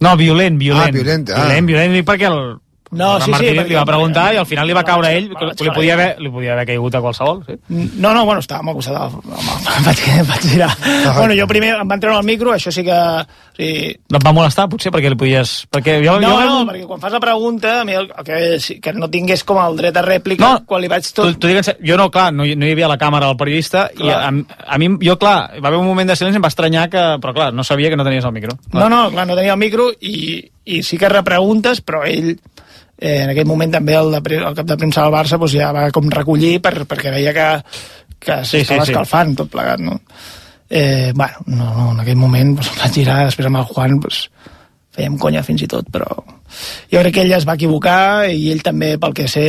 No, 0.00 0.16
violent, 0.16 0.58
violent. 0.58 0.88
Ah, 0.88 0.92
violent, 0.92 1.30
ah. 1.30 1.40
Violent, 1.46 1.66
violent, 1.66 2.04
perquè 2.06 2.28
el, 2.30 2.58
No, 2.94 3.16
el 3.16 3.22
sí, 3.24 3.32
sí, 3.34 3.44
perquè- 3.48 3.66
li 3.66 3.74
va 3.74 3.84
preguntar 3.84 4.28
i 4.34 4.36
al 4.38 4.46
final 4.46 4.68
li 4.68 4.74
va 4.76 4.84
caure 4.86 5.08
a 5.08 5.12
ell, 5.18 5.24
li 5.26 5.70
podia, 5.74 5.94
haver, 5.94 6.20
li 6.22 6.30
podia 6.30 6.52
haver 6.52 6.66
caigut 6.68 6.94
a 6.94 7.00
qualsevol. 7.02 7.40
Sí? 7.46 7.56
No, 7.98 8.12
no, 8.14 8.24
bueno, 8.24 8.38
estava 8.44 8.62
molt 8.62 8.76
costat. 8.78 9.10
Vaig, 9.84 10.02
vaig 10.28 10.44
girar. 10.46 10.70
Bueno, 11.16 11.34
jo 11.34 11.48
primer 11.50 11.72
em 11.80 11.88
van 11.90 11.98
treure 12.00 12.20
el 12.20 12.24
micro, 12.28 12.52
això 12.54 12.70
sí 12.70 12.84
que... 12.86 12.98
Sigui, 13.54 13.92
No 14.10 14.18
et 14.18 14.24
va 14.26 14.32
molestar, 14.34 14.64
potser, 14.66 14.90
perquè 14.90 15.10
li 15.12 15.16
podies... 15.18 15.50
Perquè 15.70 15.92
jo, 16.02 16.16
no, 16.18 16.30
jo... 16.34 16.46
no, 16.48 16.56
perquè 16.66 16.86
quan 16.90 16.98
fas 17.02 17.12
la 17.14 17.20
pregunta, 17.22 17.76
a 17.80 17.84
mi 17.86 17.94
el, 17.94 18.08
que, 18.26 18.38
sí, 18.58 18.80
que 18.82 18.92
no 18.96 19.06
tingués 19.12 19.44
com 19.46 19.60
el 19.62 19.76
dret 19.78 19.94
a 19.96 20.02
rèplica, 20.02 20.42
No, 20.42 20.64
quan 20.66 20.82
li 20.82 20.88
vaig 20.90 21.06
tot... 21.14 21.30
dic 21.38 21.60
en 21.60 21.66
ser- 21.68 21.76
jo 21.86 21.94
no, 22.00 22.08
clar, 22.10 22.32
no, 22.34 22.42
hi- 22.48 22.56
no 22.58 22.66
hi 22.66 22.72
havia 22.74 22.88
la 22.90 22.98
càmera 22.98 23.28
del 23.30 23.38
periodista 23.38 23.84
i 23.94 24.00
Clar. 24.02 24.16
a, 24.26 24.58
a 24.74 24.78
mi, 24.82 24.88
jo, 25.06 25.14
clar, 25.22 25.36
va 25.62 25.70
haver 25.70 25.78
un 25.78 25.86
moment 25.86 26.10
de 26.10 26.16
silenci, 26.18 26.40
em 26.42 26.46
va 26.48 26.50
estranyar 26.50 26.88
que... 26.90 27.04
Però, 27.22 27.34
clar, 27.36 27.52
no 27.54 27.62
sabia 27.62 27.92
que 27.94 28.00
no 28.00 28.04
tenies 28.08 28.26
el 28.26 28.34
micro. 28.34 28.58
No, 28.74 28.88
no, 28.90 29.04
clar, 29.14 29.28
no 29.30 29.38
tenia 29.38 29.54
el 29.54 29.62
micro 29.62 29.86
i, 30.02 30.42
i 30.74 30.82
sí 30.82 30.98
que 30.98 31.08
repreguntes, 31.14 31.78
però 31.86 32.02
ell 32.10 32.32
eh, 32.34 33.20
en 33.22 33.30
aquell 33.36 33.46
moment 33.46 33.70
també 33.78 33.94
el, 33.98 34.10
de, 34.18 34.38
el 34.42 34.54
cap 34.58 34.66
de 34.66 34.76
premsa 34.82 35.06
del 35.06 35.14
Barça 35.14 35.38
doncs, 35.38 35.54
ja 35.54 35.70
va 35.74 35.88
com 35.94 36.10
recollir 36.10 36.56
per, 36.64 36.80
perquè 36.90 37.14
veia 37.14 37.32
que, 37.36 37.48
que 38.18 38.42
Sí, 38.42 38.64
s'estava 38.64 38.82
sí, 38.82 38.90
sí. 38.90 38.98
escalfant 38.98 39.36
tot 39.44 39.54
plegat, 39.54 39.78
no? 39.82 40.00
Eh, 40.74 41.12
bueno, 41.14 41.38
no, 41.46 41.68
no, 41.76 41.84
en 41.92 42.00
aquell 42.02 42.18
moment 42.18 42.56
doncs, 42.56 42.72
em 42.72 42.80
vaig 42.82 42.96
girar, 42.96 43.20
després 43.28 43.46
amb 43.46 43.60
el 43.60 43.66
Juan 43.68 43.92
doncs, 44.02 44.24
fèiem 44.96 45.16
conya 45.22 45.44
fins 45.46 45.62
i 45.62 45.68
tot, 45.70 45.86
però 45.94 46.08
jo 46.90 46.98
crec 47.02 47.14
que 47.14 47.22
ell 47.22 47.32
es 47.36 47.46
va 47.46 47.54
equivocar 47.54 48.26
i 48.30 48.48
ell 48.50 48.62
també, 48.66 48.96
pel 48.98 49.14
que 49.14 49.28
sé, 49.30 49.44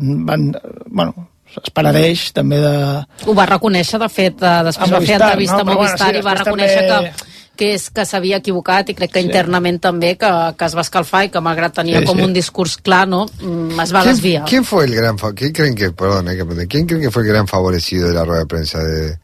van, 0.00 0.50
bueno, 0.88 1.28
es 1.50 1.72
penedeix 1.74 2.26
també 2.36 2.58
de... 2.60 2.74
Ho 3.26 3.34
va 3.36 3.46
reconèixer, 3.48 3.98
de 4.02 4.08
fet, 4.12 4.36
de, 4.40 4.52
després 4.68 4.84
A 4.86 4.92
va 4.92 5.00
fer 5.00 5.16
Movistar, 5.16 5.30
entrevista 5.32 5.56
no? 5.56 5.60
a 5.60 5.64
Però 5.64 5.74
bueno, 5.74 5.80
Movistar 5.88 6.10
sí, 6.12 6.18
i 6.20 6.26
va 6.28 6.34
reconèixer 6.42 6.84
també- 6.90 7.12
que, 7.16 7.28
que 7.60 7.70
és 7.76 7.88
que 7.92 8.04
s'havia 8.08 8.38
equivocat 8.40 8.88
i 8.92 8.94
crec 8.96 9.10
que 9.16 9.20
Sí. 9.20 9.26
internament 9.28 9.80
també 9.84 10.14
que, 10.20 10.30
que 10.56 10.64
es 10.68 10.76
va 10.76 10.84
escalfar 10.86 11.24
i 11.26 11.32
que 11.32 11.40
malgrat 11.44 11.74
tenia 11.80 12.00
Sí, 12.00 12.06
com 12.08 12.16
sí. 12.20 12.24
un 12.28 12.32
discurs 12.36 12.76
clar, 12.80 13.06
no? 13.08 13.26
Mm, 13.40 13.80
es 13.80 13.92
va 13.96 14.00
¿Quién, 14.04 14.14
desviar. 14.14 14.44
quién 14.48 14.64
fue 14.64 14.84
el 14.86 14.94
gran 14.94 15.18
fa- 15.18 15.32
¿Quién 15.34 15.52
creen 15.52 15.74
que, 15.74 15.90
perdón, 15.92 16.24
preguntar, 16.26 16.68
¿quién 16.68 16.86
creen 16.86 17.02
que 17.02 17.10
fue 17.10 17.22
el 17.22 17.28
gran 17.28 17.46
favorecido 17.48 18.08
de 18.08 18.14
la 18.14 18.24
rueda 18.24 18.40
de 18.40 18.46
prensa 18.46 18.78
de, 18.78 19.18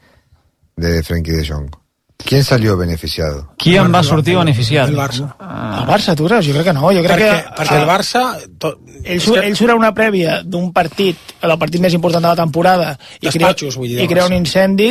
de 0.77 1.03
Frenkie 1.03 1.33
de 1.33 1.47
Jong? 1.47 1.71
¿Quién 2.19 2.45
salió 2.45 2.77
beneficiado? 2.77 3.53
Qui 3.59 3.77
en 3.77 3.93
va 3.93 4.03
sortir 4.03 4.37
beneficiat? 4.37 4.89
El 4.89 4.97
Barça. 4.97 5.29
El 5.39 5.87
Barça, 5.87 6.15
tu 6.17 6.25
creus? 6.25 6.47
Jo 6.47 6.55
crec 6.57 6.65
que 6.69 6.73
no. 6.73 6.89
Jo 6.93 7.03
crec 7.05 7.13
Perquè, 7.13 7.29
que, 7.29 7.51
perquè 7.59 7.77
el 7.81 7.89
Barça... 7.89 8.23
To, 8.59 8.73
Ell, 9.07 9.21
surt, 9.23 9.45
ell 9.45 9.55
surt 9.55 9.71
a 9.71 9.77
una 9.79 9.93
prèvia 9.95 10.41
d'un 10.43 10.73
partit, 10.75 11.37
el 11.45 11.53
partit 11.61 11.83
més 11.85 11.95
important 11.95 12.25
de 12.25 12.33
la 12.33 12.39
temporada, 12.39 12.89
i 13.21 13.31
crea, 13.31 13.53
vull 13.77 13.87
dir, 13.93 14.01
i 14.03 14.09
crea 14.11 14.25
un 14.27 14.35
incendi 14.35 14.89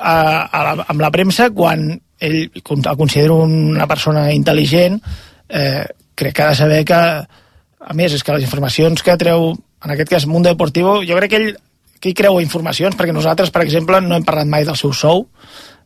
a, 0.00 0.16
a 0.48 0.62
la, 0.66 0.72
amb 0.88 1.04
la 1.04 1.12
premsa 1.14 1.50
quan 1.54 1.84
ell 2.18 2.40
el 2.48 2.96
considero 2.98 3.36
una 3.44 3.86
persona 3.86 4.24
intel·ligent, 4.34 4.98
eh, 5.46 5.84
crec 6.18 6.34
que 6.34 6.42
ha 6.42 6.48
de 6.50 6.58
saber 6.58 6.80
que, 6.88 6.98
a 6.98 7.94
més, 7.94 8.16
és 8.16 8.24
que 8.24 8.34
les 8.34 8.48
informacions 8.48 9.04
que 9.04 9.16
treu, 9.20 9.52
en 9.54 9.94
aquest 9.94 10.10
cas, 10.16 10.26
Mundo 10.26 10.50
Deportivo, 10.50 10.96
jo 11.06 11.20
crec 11.20 11.36
que 11.36 11.42
ell, 11.44 11.54
que 12.04 12.12
ell 12.12 12.18
creu 12.18 12.40
informacions, 12.44 12.96
perquè 12.98 13.14
nosaltres, 13.16 13.50
per 13.54 13.64
exemple, 13.64 14.02
no 14.04 14.18
hem 14.18 14.26
parlat 14.26 14.50
mai 14.52 14.66
del 14.68 14.76
seu 14.76 14.92
sou, 14.92 15.24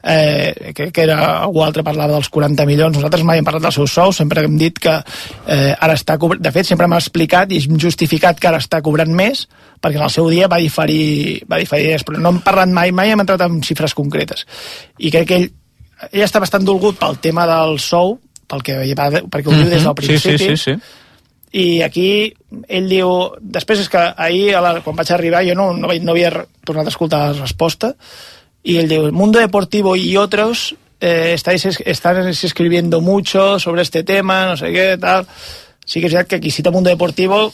eh, 0.02 0.72
crec 0.74 0.92
que 0.94 1.02
era 1.02 1.18
algú 1.44 1.62
altre 1.62 1.84
parlava 1.86 2.14
dels 2.16 2.28
40 2.34 2.66
milions, 2.66 2.96
nosaltres 2.96 3.22
mai 3.26 3.38
hem 3.38 3.46
parlat 3.46 3.64
del 3.68 3.74
seu 3.74 3.86
sou, 3.90 4.12
sempre 4.14 4.44
hem 4.46 4.56
dit 4.58 4.78
que 4.78 4.94
eh, 4.94 5.74
ara 5.78 5.94
està 5.94 6.18
cobrant, 6.18 6.42
de 6.42 6.52
fet 6.54 6.66
sempre 6.66 6.86
m'ha 6.90 6.98
explicat 6.98 7.52
i 7.54 7.60
justificat 7.80 8.38
que 8.38 8.50
ara 8.50 8.60
està 8.62 8.82
cobrant 8.82 9.10
més 9.14 9.46
perquè 9.82 9.98
en 9.98 10.06
el 10.06 10.14
seu 10.14 10.28
dia 10.30 10.48
va 10.50 10.58
diferir, 10.62 11.42
va 11.50 11.58
diferir 11.62 11.98
però 12.06 12.18
no 12.22 12.34
hem 12.34 12.40
parlat 12.46 12.70
mai, 12.70 12.92
mai 12.94 13.10
hem 13.14 13.22
entrat 13.22 13.42
en 13.46 13.60
xifres 13.62 13.94
concretes. 13.94 14.46
I 14.98 15.10
crec 15.14 15.28
que 15.28 15.40
ell, 15.42 15.50
ell 16.12 16.26
està 16.26 16.42
bastant 16.42 16.66
dolgut 16.66 16.98
pel 16.98 17.18
tema 17.22 17.46
del 17.50 17.78
sou 17.82 18.18
pel 18.48 18.62
que 18.64 18.78
va, 18.96 19.10
perquè 19.28 19.50
ho 19.50 19.54
diu 19.54 19.68
des 19.68 19.82
del 19.82 19.92
Mhm. 19.92 20.02
Sí, 20.06 20.18
sí, 20.18 20.28
principi. 20.28 20.56
sí, 20.56 20.56
sí. 20.56 20.80
I 21.52 21.80
aquí 21.82 22.34
ell 22.68 22.88
diu 22.90 23.08
després 23.40 23.80
és 23.80 23.88
que 23.88 24.02
ahir 24.16 24.54
a 24.54 24.60
la, 24.60 24.72
quan 24.84 24.96
vaig 24.96 25.10
arribar 25.14 25.44
jo 25.46 25.54
no, 25.56 25.70
no, 25.72 25.88
no 25.88 26.12
havia 26.12 26.32
tornat 26.66 26.86
a 26.86 26.92
escoltar 26.92 27.20
la 27.32 27.40
resposta 27.40 27.94
y 28.62 28.76
el 28.76 29.12
mundo 29.12 29.38
deportivo 29.38 29.96
y 29.96 30.16
otros 30.16 30.74
eh, 31.00 31.32
estáis, 31.34 31.64
es- 31.64 31.80
están 31.86 32.26
escribiendo 32.28 33.00
mucho 33.00 33.58
sobre 33.58 33.82
este 33.82 34.02
tema, 34.02 34.46
no 34.46 34.56
sé 34.56 34.72
què, 34.74 34.98
tal. 35.00 35.26
Sí 35.86 36.00
que 36.02 36.08
és 36.10 36.12
veritat 36.12 36.28
que 36.28 36.40
qui 36.42 36.50
cita 36.50 36.70
Mundo 36.74 36.90
Deportivo 36.90 37.52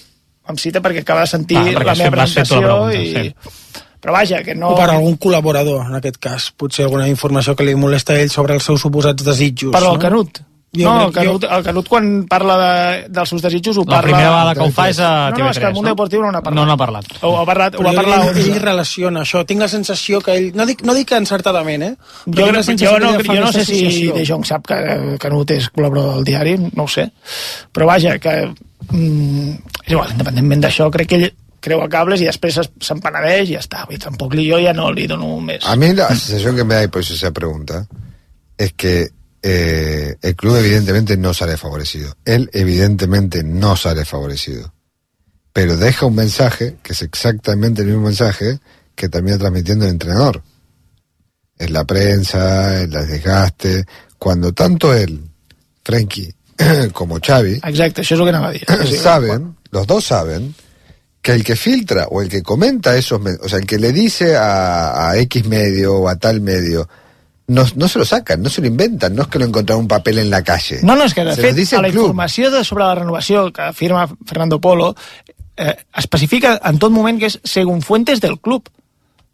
em 0.48 0.56
cita 0.58 0.80
perquè 0.82 1.04
acaba 1.04 1.20
de 1.22 1.30
sentir 1.30 1.56
Ah, 1.60 1.70
la 1.84 1.94
meva 1.94 1.94
fer 1.94 1.94
tu 1.94 2.00
la 2.00 2.10
presentació 2.10 2.60
pregunta, 2.60 2.98
i... 2.98 3.12
sí. 3.12 3.60
però 4.00 4.12
vaja, 4.16 4.40
que 4.42 4.54
no... 4.56 4.72
O 4.74 4.76
per 4.80 4.88
algun 4.90 5.14
col·laborador, 5.20 5.84
en 5.86 5.94
aquest 6.00 6.16
cas. 6.18 6.48
Potser 6.56 6.84
alguna 6.88 7.06
informació 7.08 7.54
que 7.54 7.64
li 7.68 7.76
molesta 7.78 8.16
a 8.16 8.20
ell 8.24 8.28
sobre 8.32 8.56
els 8.58 8.64
seus 8.66 8.80
suposats 8.82 9.22
desitjos. 9.24 9.70
Per 9.76 9.80
al 9.84 9.94
no? 9.94 10.00
Canut. 10.02 10.40
Jo 10.74 10.90
no, 10.90 11.06
el 11.06 11.12
Canut, 11.14 11.44
el 11.46 11.62
Canut 11.62 11.88
quan 11.88 12.08
parla 12.26 12.54
de, 12.58 12.72
dels 13.14 13.28
seus 13.30 13.42
desitjos 13.44 13.76
ho 13.78 13.84
La 13.86 13.96
parla... 14.00 14.02
primera 14.08 14.30
vegada 14.32 14.54
que 14.58 14.64
ho 14.66 14.72
fa 14.74 14.88
és 14.90 14.98
a 14.98 15.10
No, 15.30 15.36
TV3, 15.36 15.44
no, 15.44 15.50
és 15.50 15.58
que 15.62 15.66
el 15.68 15.74
Mundo 15.76 15.92
Deportiu 15.92 16.22
no 16.24 16.32
n'ha 16.34 16.42
parlat. 16.42 16.58
No 16.58 16.64
n'ha 16.66 16.76
parlat. 16.80 17.12
Ho, 17.22 17.30
ha 17.38 17.44
parlat, 17.46 17.76
ho 17.78 17.84
jo 17.84 17.92
parlar... 17.94 18.18
ell, 18.24 18.40
ell 18.42 18.50
11. 18.56 18.62
relaciona 18.64 19.22
això. 19.22 19.44
Tinc 19.46 19.62
la 19.62 19.68
sensació 19.70 20.20
que 20.24 20.34
ell... 20.34 20.50
No 20.58 20.66
dic, 20.66 20.82
no 20.82 20.94
dic 20.98 21.12
encertadament, 21.14 21.86
eh? 21.86 21.92
Jo, 22.26 22.32
Però 22.34 22.50
la 22.52 22.62
sensació 22.66 22.96
jo, 22.98 23.14
que 23.22 23.28
no, 23.28 23.34
jo 23.38 23.46
no 23.46 23.52
sé 23.54 23.64
si. 23.68 24.10
De 24.14 24.26
Jong 24.26 24.44
sap 24.48 24.66
que 24.66 24.80
Canut 25.22 25.54
és 25.54 25.70
col·laborador 25.70 26.18
del 26.18 26.28
diari, 26.32 26.56
no 26.74 26.88
ho 26.88 26.90
sé. 26.90 27.06
Però 27.72 27.86
vaja, 27.90 28.18
que... 28.18 28.34
Mm, 28.90 29.54
és 29.86 29.94
igual, 29.94 30.10
independentment 30.12 30.66
d'això, 30.66 30.90
crec 30.92 31.08
que 31.08 31.18
ell 31.22 31.30
creua 31.64 31.86
cables 31.88 32.20
i 32.20 32.26
després 32.28 32.58
es- 32.60 32.68
se'n 32.84 32.98
penedeix 33.00 33.48
i 33.48 33.54
ja 33.56 33.62
està. 33.62 33.86
Vull 33.88 33.96
dir, 33.96 34.02
tampoc 34.04 34.34
li, 34.36 34.44
jo 34.50 34.58
ja 34.60 34.74
no 34.76 34.90
li 34.92 35.06
dono 35.08 35.38
més. 35.40 35.64
A 35.64 35.76
mí 35.80 35.94
la 35.96 36.10
sensación 36.12 36.56
que 36.58 36.64
me 36.64 36.74
da, 36.74 36.82
eso 37.00 37.14
esa 37.14 37.30
pregunta, 37.32 37.86
es 38.58 38.72
que 38.76 39.08
eh, 39.46 40.16
el 40.22 40.36
club 40.36 40.56
evidentemente 40.56 41.18
no 41.18 41.34
sale 41.34 41.58
favorecido. 41.58 42.16
Él 42.24 42.48
evidentemente 42.54 43.44
no 43.44 43.76
sale 43.76 44.06
favorecido. 44.06 44.72
Pero 45.52 45.76
deja 45.76 46.06
un 46.06 46.14
mensaje, 46.14 46.76
que 46.82 46.94
es 46.94 47.02
exactamente 47.02 47.82
el 47.82 47.88
mismo 47.88 48.04
mensaje 48.04 48.58
que 48.94 49.10
termina 49.10 49.36
transmitiendo 49.36 49.84
el 49.84 49.90
entrenador. 49.90 50.42
En 51.58 51.74
la 51.74 51.84
prensa, 51.84 52.80
en 52.80 52.94
el 52.94 53.06
desgaste. 53.06 53.84
Cuando 54.18 54.54
tanto 54.54 54.94
él, 54.94 55.20
Frenkie, 55.84 56.34
como 56.94 57.20
Xavi, 57.20 57.60
Exacte, 57.62 58.00
això 58.00 58.16
és 58.16 58.20
el 58.20 58.64
que. 58.64 58.86
Sí, 58.88 58.96
saben, 58.96 59.56
los 59.72 59.86
dos 59.86 60.06
saben, 60.06 60.54
que 61.20 61.32
el 61.32 61.44
que 61.44 61.54
filtra 61.54 62.06
o 62.08 62.22
el 62.22 62.30
que 62.30 62.42
comenta 62.42 62.96
esos 62.96 63.20
o 63.20 63.48
sea, 63.48 63.58
el 63.58 63.66
que 63.66 63.78
le 63.78 63.92
dice 63.92 64.36
a, 64.36 65.10
a 65.10 65.18
X 65.18 65.46
medio 65.46 65.96
o 65.96 66.08
a 66.08 66.16
tal 66.16 66.40
medio, 66.40 66.88
no, 67.46 67.64
no 67.76 67.88
se 67.88 67.98
lo 67.98 68.04
sacan, 68.04 68.42
no 68.42 68.48
se 68.48 68.60
lo 68.60 68.66
inventan, 68.68 69.14
no 69.14 69.22
es 69.22 69.28
que 69.28 69.38
lo 69.38 69.44
encontraron 69.44 69.82
un 69.82 69.88
papel 69.88 70.18
en 70.18 70.30
la 70.30 70.42
calle. 70.42 70.78
No, 70.82 70.96
no, 70.96 71.04
és 71.04 71.14
que 71.14 71.24
de 71.24 71.34
se 71.34 71.42
fet 71.42 71.56
dice 71.56 71.76
a 71.76 71.78
el 71.80 71.86
la 71.86 71.90
club. 71.92 72.06
informació 72.06 72.50
de, 72.50 72.64
sobre 72.64 72.84
la 72.84 72.94
renovació 72.94 73.52
que 73.52 73.62
afirma 73.62 74.08
Fernando 74.26 74.60
Polo 74.60 74.94
eh, 75.56 75.76
especifica 75.96 76.58
en 76.64 76.78
tot 76.78 76.90
moment 76.92 77.18
que 77.20 77.28
és 77.28 77.40
segons 77.44 77.84
fuentes 77.84 78.20
del 78.20 78.38
club. 78.40 78.70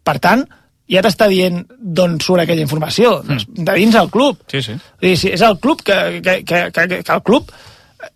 Per 0.03 0.17
tant, 0.19 0.43
ja 0.91 1.01
t'està 1.05 1.27
dient 1.31 1.61
d'on 1.79 2.19
surt 2.19 2.43
aquella 2.43 2.61
informació, 2.65 3.21
mm. 3.23 3.63
de 3.63 3.75
dins 3.79 3.93
del 3.95 4.09
club. 4.11 4.39
Sí, 4.51 4.61
sí. 4.61 4.75
Vull 4.99 5.09
dir, 5.13 5.17
si 5.17 5.31
és 5.31 5.41
el 5.47 5.59
club 5.63 5.81
que, 5.81 6.21
que, 6.21 6.41
que, 6.43 6.65
que, 6.71 6.87
que 7.03 7.13
el 7.13 7.23
club 7.23 7.51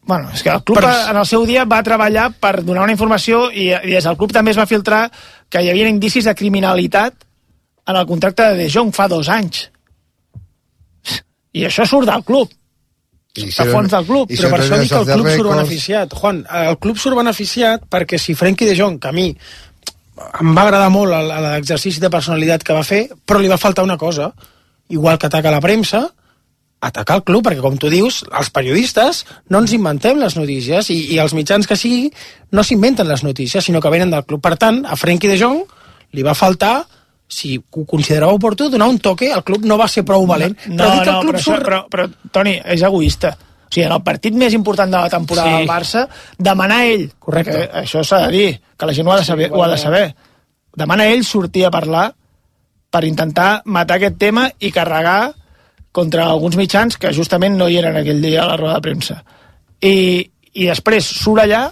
Bueno, 0.02 0.32
és 0.34 0.42
que 0.42 0.50
el 0.50 0.64
club 0.66 0.80
Però- 0.80 1.12
en 1.12 1.18
el 1.18 1.28
seu 1.30 1.44
dia 1.46 1.62
va 1.70 1.84
treballar 1.86 2.32
per 2.42 2.64
donar 2.64 2.82
una 2.88 2.92
informació 2.96 3.52
i, 3.54 3.68
i 3.70 3.92
des 3.94 4.04
del 4.04 4.18
club 4.18 4.32
també 4.34 4.50
es 4.50 4.58
va 4.58 4.66
filtrar 4.66 5.12
que 5.48 5.62
hi 5.62 5.70
havia 5.70 5.88
indicis 5.92 6.26
de 6.26 6.34
criminalitat 6.34 7.14
en 7.86 7.96
el 7.96 8.08
contracte 8.10 8.48
de 8.50 8.64
De 8.64 8.70
Jong 8.74 8.90
fa 8.98 9.06
dos 9.08 9.30
anys. 9.30 9.70
I 11.56 11.66
això 11.70 11.86
surt 11.88 12.10
del 12.10 12.24
club. 12.28 12.52
Hicieron- 13.36 13.74
fons 13.74 13.92
del 13.92 14.06
club, 14.08 14.30
Però 14.32 14.50
per 14.50 14.60
això 14.62 14.78
dic 14.80 14.90
que 14.90 15.00
el 15.02 15.06
club 15.06 15.26
de 15.28 15.36
surt 15.36 15.50
beneficiat. 15.52 16.14
Juan, 16.14 16.46
el 16.68 16.78
club 16.80 16.98
surt 16.98 17.18
beneficiat 17.18 17.84
perquè 17.92 18.20
si 18.20 18.36
Frenkie 18.36 18.68
de 18.68 18.76
Jong, 18.80 19.00
que 19.00 19.10
a 19.10 19.12
mi 19.16 19.28
em 20.40 20.56
va 20.56 20.62
agradar 20.64 20.90
molt 20.90 21.12
l'exercici 21.12 22.00
de 22.00 22.10
personalitat 22.10 22.64
que 22.64 22.74
va 22.74 22.84
fer, 22.88 23.10
però 23.28 23.42
li 23.42 23.52
va 23.52 23.58
faltar 23.60 23.84
una 23.84 23.98
cosa, 23.98 24.30
igual 24.88 25.20
que 25.20 25.28
ataca 25.28 25.52
la 25.52 25.60
premsa, 25.60 26.06
atacar 26.80 27.18
el 27.18 27.24
club, 27.28 27.44
perquè 27.46 27.60
com 27.64 27.78
tu 27.78 27.90
dius, 27.90 28.24
els 28.32 28.50
periodistes 28.54 29.26
no 29.50 29.60
ens 29.60 29.74
inventem 29.74 30.20
les 30.22 30.36
notícies 30.38 30.90
i, 30.94 31.00
i 31.16 31.20
els 31.20 31.34
mitjans 31.34 31.68
que 31.68 31.76
sigui 31.76 32.12
no 32.52 32.64
s'inventen 32.64 33.08
les 33.08 33.24
notícies, 33.24 33.66
sinó 33.66 33.82
que 33.82 33.90
venen 33.90 34.12
del 34.12 34.24
club. 34.24 34.42
Per 34.42 34.56
tant, 34.62 34.86
a 34.86 34.96
Frenkie 34.96 35.32
de 35.32 35.40
Jong 35.42 35.64
li 36.16 36.24
va 36.24 36.36
faltar 36.38 36.86
si 37.28 37.58
ho 37.58 37.86
considerava 37.86 38.34
oportú, 38.34 38.70
donar 38.70 38.88
un 38.88 39.00
toque, 39.00 39.32
el 39.34 39.44
club 39.44 39.66
no 39.66 39.78
va 39.78 39.88
ser 39.88 40.04
prou 40.06 40.26
valent. 40.30 40.56
No, 40.68 40.84
però 40.84 41.14
no, 41.14 41.20
club 41.22 41.34
però, 41.34 41.40
això, 41.42 41.56
surt... 41.56 41.66
però, 41.66 41.80
però, 41.90 42.08
Toni, 42.32 42.56
és 42.64 42.82
egoista. 42.86 43.32
O 43.66 43.72
sigui, 43.74 43.86
en 43.88 43.96
el 43.96 44.04
partit 44.06 44.36
més 44.38 44.54
important 44.54 44.92
de 44.92 44.98
la 45.02 45.10
temporada 45.10 45.50
Sí. 45.50 45.56
del 45.58 45.68
Barça, 45.68 46.08
demanar 46.38 46.78
a 46.84 46.86
ell, 46.86 47.08
Correcte. 47.20 47.52
que 47.52 47.82
això 47.82 48.04
s'ha 48.06 48.20
de 48.28 48.32
dir, 48.32 48.62
que 48.78 48.86
la 48.86 48.94
gent 48.94 49.08
ho 49.08 49.12
ha 49.12 49.18
de 49.18 49.26
saber, 49.26 49.50
ho 49.52 49.64
ha 49.64 49.70
de 49.70 49.78
saber. 49.78 50.16
demana 50.76 51.04
a 51.04 51.08
ell 51.08 51.24
sortir 51.24 51.66
a 51.66 51.72
parlar 51.72 52.14
per 52.92 53.06
intentar 53.06 53.62
matar 53.66 53.96
aquest 53.96 54.18
tema 54.20 54.50
i 54.60 54.72
carregar 54.72 55.34
contra 55.92 56.26
alguns 56.26 56.58
mitjans 56.58 56.98
que 56.98 57.14
justament 57.14 57.56
no 57.58 57.70
hi 57.70 57.78
eren 57.80 57.96
aquell 57.96 58.22
dia 58.22 58.44
a 58.44 58.48
la 58.48 58.58
roda 58.58 58.74
de 58.76 58.82
premsa. 58.82 59.24
I, 59.82 60.30
i 60.54 60.66
després 60.68 61.06
surt 61.06 61.42
allà, 61.46 61.72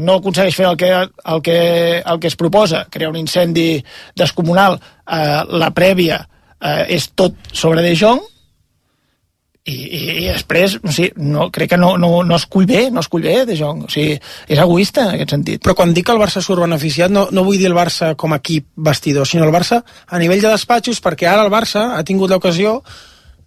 no 0.00 0.18
aconsegueix 0.18 0.56
fer 0.56 0.66
el 0.70 0.80
que, 0.80 0.90
el 0.96 1.42
que, 1.44 1.60
el 2.00 2.20
que 2.20 2.30
es 2.30 2.36
proposa, 2.40 2.86
crear 2.90 3.12
un 3.12 3.20
incendi 3.20 3.84
descomunal, 4.16 4.80
eh, 5.06 5.40
la 5.60 5.70
prèvia 5.76 6.22
eh, 6.24 6.96
és 6.96 7.10
tot 7.14 7.36
sobre 7.52 7.84
De 7.84 7.94
Jong, 7.96 8.22
i, 9.68 9.74
i, 9.76 9.98
i 10.24 10.28
després, 10.30 10.78
o 10.80 10.92
sigui, 10.92 11.10
no, 11.30 11.50
crec 11.52 11.74
que 11.74 11.78
no, 11.78 11.92
no, 12.00 12.08
no 12.24 12.36
es 12.38 12.46
cull 12.50 12.66
bé, 12.68 12.86
no 12.90 13.02
es 13.04 13.10
cull 13.12 13.26
bé 13.26 13.42
De 13.46 13.56
Jong, 13.58 13.84
o 13.86 13.92
sigui, 13.92 14.16
és 14.48 14.62
egoista 14.62 15.04
en 15.04 15.18
aquest 15.18 15.34
sentit. 15.36 15.62
Però 15.64 15.76
quan 15.76 15.92
dic 15.96 16.08
que 16.08 16.14
el 16.16 16.22
Barça 16.22 16.42
surt 16.44 16.64
beneficiat, 16.64 17.12
no, 17.12 17.26
no 17.30 17.44
vull 17.46 17.60
dir 17.60 17.68
el 17.68 17.76
Barça 17.76 18.14
com 18.20 18.32
a 18.32 18.40
equip 18.40 18.70
vestidor, 18.88 19.28
sinó 19.28 19.46
el 19.46 19.54
Barça 19.54 19.82
a 19.84 20.22
nivell 20.22 20.42
de 20.42 20.54
despatxos, 20.54 21.02
perquè 21.04 21.28
ara 21.28 21.44
el 21.44 21.52
Barça 21.52 21.90
ha 21.96 22.02
tingut 22.08 22.32
l'ocasió 22.32 22.78